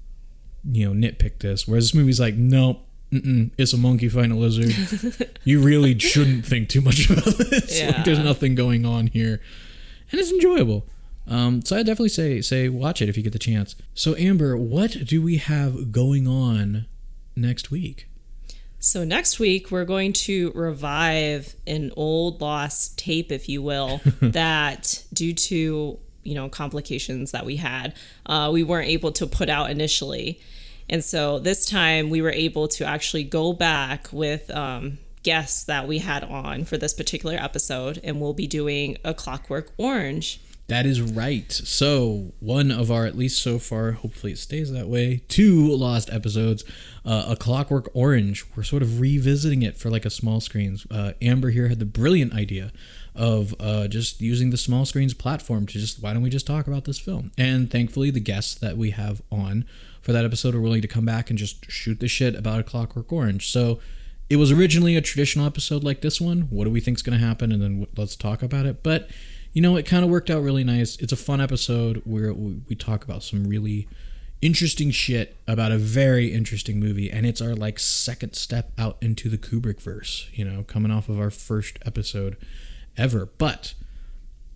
you 0.64 0.86
know, 0.86 1.08
nitpick 1.08 1.40
this. 1.40 1.66
Whereas 1.66 1.86
this 1.86 1.94
movie's 1.94 2.20
like, 2.20 2.36
nope. 2.36 2.86
Mm-mm, 3.10 3.50
it's 3.58 3.72
a 3.72 3.76
monkey 3.76 4.08
fighting 4.08 4.32
a 4.32 4.36
lizard. 4.36 4.74
you 5.44 5.60
really 5.60 5.96
shouldn't 5.98 6.46
think 6.46 6.68
too 6.68 6.80
much 6.80 7.10
about 7.10 7.24
this. 7.24 7.78
Yeah. 7.78 7.88
Like, 7.88 8.04
there's 8.04 8.18
nothing 8.18 8.54
going 8.54 8.86
on 8.86 9.08
here, 9.08 9.40
and 10.10 10.20
it's 10.20 10.30
enjoyable. 10.32 10.86
Um, 11.26 11.62
so 11.62 11.76
I 11.76 11.82
definitely 11.82 12.08
say 12.10 12.40
say 12.40 12.68
watch 12.68 13.02
it 13.02 13.08
if 13.08 13.16
you 13.16 13.22
get 13.24 13.32
the 13.32 13.38
chance. 13.38 13.74
So 13.94 14.14
Amber, 14.16 14.56
what 14.56 14.96
do 15.04 15.20
we 15.20 15.38
have 15.38 15.90
going 15.90 16.28
on 16.28 16.86
next 17.36 17.70
week? 17.72 18.08
So 18.84 19.02
next 19.02 19.38
week 19.38 19.70
we're 19.70 19.86
going 19.86 20.12
to 20.12 20.52
revive 20.54 21.56
an 21.66 21.90
old 21.96 22.42
lost 22.42 22.98
tape, 22.98 23.32
if 23.32 23.48
you 23.48 23.62
will, 23.62 24.02
that 24.20 25.02
due 25.10 25.32
to 25.32 25.98
you 26.22 26.34
know 26.34 26.50
complications 26.50 27.30
that 27.30 27.46
we 27.46 27.56
had, 27.56 27.94
uh, 28.26 28.50
we 28.52 28.62
weren't 28.62 28.90
able 28.90 29.10
to 29.12 29.26
put 29.26 29.48
out 29.48 29.70
initially, 29.70 30.38
and 30.90 31.02
so 31.02 31.38
this 31.38 31.64
time 31.64 32.10
we 32.10 32.20
were 32.20 32.30
able 32.32 32.68
to 32.68 32.84
actually 32.84 33.24
go 33.24 33.54
back 33.54 34.08
with 34.12 34.50
um, 34.50 34.98
guests 35.22 35.64
that 35.64 35.88
we 35.88 36.00
had 36.00 36.22
on 36.22 36.66
for 36.66 36.76
this 36.76 36.92
particular 36.92 37.36
episode, 37.36 37.98
and 38.04 38.20
we'll 38.20 38.34
be 38.34 38.46
doing 38.46 38.98
a 39.02 39.14
Clockwork 39.14 39.72
Orange. 39.78 40.42
That 40.66 40.86
is 40.86 41.02
right. 41.02 41.52
So, 41.52 42.32
one 42.40 42.70
of 42.70 42.90
our, 42.90 43.04
at 43.04 43.18
least 43.18 43.42
so 43.42 43.58
far, 43.58 43.92
hopefully 43.92 44.32
it 44.32 44.38
stays 44.38 44.72
that 44.72 44.88
way, 44.88 45.22
two 45.28 45.68
lost 45.68 46.10
episodes, 46.10 46.64
uh, 47.04 47.26
A 47.28 47.36
Clockwork 47.36 47.90
Orange. 47.92 48.44
We're 48.56 48.62
sort 48.62 48.82
of 48.82 48.98
revisiting 48.98 49.62
it 49.62 49.76
for 49.76 49.90
like 49.90 50.06
a 50.06 50.10
small 50.10 50.40
screens. 50.40 50.86
Uh, 50.90 51.12
Amber 51.20 51.50
here 51.50 51.68
had 51.68 51.80
the 51.80 51.84
brilliant 51.84 52.32
idea 52.32 52.72
of 53.14 53.54
uh, 53.60 53.88
just 53.88 54.22
using 54.22 54.50
the 54.50 54.56
small 54.56 54.86
screens 54.86 55.12
platform 55.12 55.66
to 55.66 55.78
just, 55.78 56.02
why 56.02 56.14
don't 56.14 56.22
we 56.22 56.30
just 56.30 56.46
talk 56.46 56.66
about 56.66 56.86
this 56.86 56.98
film? 56.98 57.30
And 57.36 57.70
thankfully, 57.70 58.10
the 58.10 58.20
guests 58.20 58.54
that 58.54 58.78
we 58.78 58.90
have 58.92 59.20
on 59.30 59.66
for 60.00 60.12
that 60.12 60.24
episode 60.24 60.54
are 60.54 60.60
willing 60.62 60.82
to 60.82 60.88
come 60.88 61.04
back 61.04 61.28
and 61.28 61.38
just 61.38 61.70
shoot 61.70 62.00
the 62.00 62.08
shit 62.08 62.34
about 62.34 62.60
A 62.60 62.64
Clockwork 62.64 63.12
Orange. 63.12 63.50
So, 63.50 63.80
it 64.30 64.36
was 64.36 64.50
originally 64.50 64.96
a 64.96 65.02
traditional 65.02 65.44
episode 65.44 65.84
like 65.84 66.00
this 66.00 66.18
one. 66.18 66.42
What 66.48 66.64
do 66.64 66.70
we 66.70 66.80
think's 66.80 67.02
going 67.02 67.18
to 67.18 67.24
happen? 67.24 67.52
And 67.52 67.62
then 67.62 67.86
let's 67.94 68.16
talk 68.16 68.42
about 68.42 68.64
it. 68.64 68.82
But 68.82 69.10
you 69.54 69.62
know, 69.62 69.76
it 69.76 69.86
kind 69.86 70.04
of 70.04 70.10
worked 70.10 70.28
out 70.28 70.42
really 70.42 70.64
nice. 70.64 70.96
It's 70.96 71.12
a 71.12 71.16
fun 71.16 71.40
episode 71.40 72.02
where 72.04 72.34
we, 72.34 72.60
we 72.68 72.74
talk 72.74 73.04
about 73.04 73.22
some 73.22 73.46
really 73.46 73.88
interesting 74.42 74.90
shit 74.90 75.36
about 75.46 75.72
a 75.72 75.78
very 75.78 76.32
interesting 76.32 76.80
movie, 76.80 77.10
and 77.10 77.24
it's 77.24 77.40
our 77.40 77.54
like 77.54 77.78
second 77.78 78.34
step 78.34 78.72
out 78.76 78.98
into 79.00 79.30
the 79.30 79.38
Kubrick 79.38 79.80
verse. 79.80 80.28
You 80.34 80.44
know, 80.44 80.64
coming 80.64 80.90
off 80.90 81.08
of 81.08 81.20
our 81.20 81.30
first 81.30 81.78
episode 81.86 82.36
ever. 82.96 83.26
But 83.38 83.74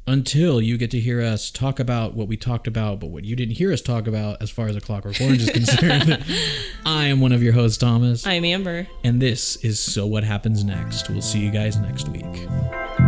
until 0.08 0.60
you 0.60 0.76
get 0.76 0.90
to 0.90 0.98
hear 0.98 1.20
us 1.22 1.50
talk 1.50 1.78
about 1.78 2.14
what 2.14 2.26
we 2.26 2.36
talked 2.36 2.66
about, 2.66 2.98
but 2.98 3.08
what 3.10 3.24
you 3.24 3.36
didn't 3.36 3.54
hear 3.54 3.72
us 3.72 3.80
talk 3.80 4.08
about 4.08 4.42
as 4.42 4.50
far 4.50 4.66
as 4.66 4.74
a 4.74 4.80
Clockwork 4.80 5.20
Orange 5.20 5.42
is 5.42 5.50
concerned, 5.50 6.24
I 6.84 7.04
am 7.04 7.20
one 7.20 7.32
of 7.32 7.42
your 7.42 7.52
hosts, 7.52 7.78
Thomas. 7.78 8.26
I'm 8.26 8.44
Amber. 8.44 8.88
And 9.04 9.22
this 9.22 9.56
is 9.56 9.78
So 9.78 10.06
What 10.06 10.24
Happens 10.24 10.64
Next. 10.64 11.08
We'll 11.08 11.22
see 11.22 11.38
you 11.38 11.52
guys 11.52 11.76
next 11.76 12.08
week. 12.08 13.07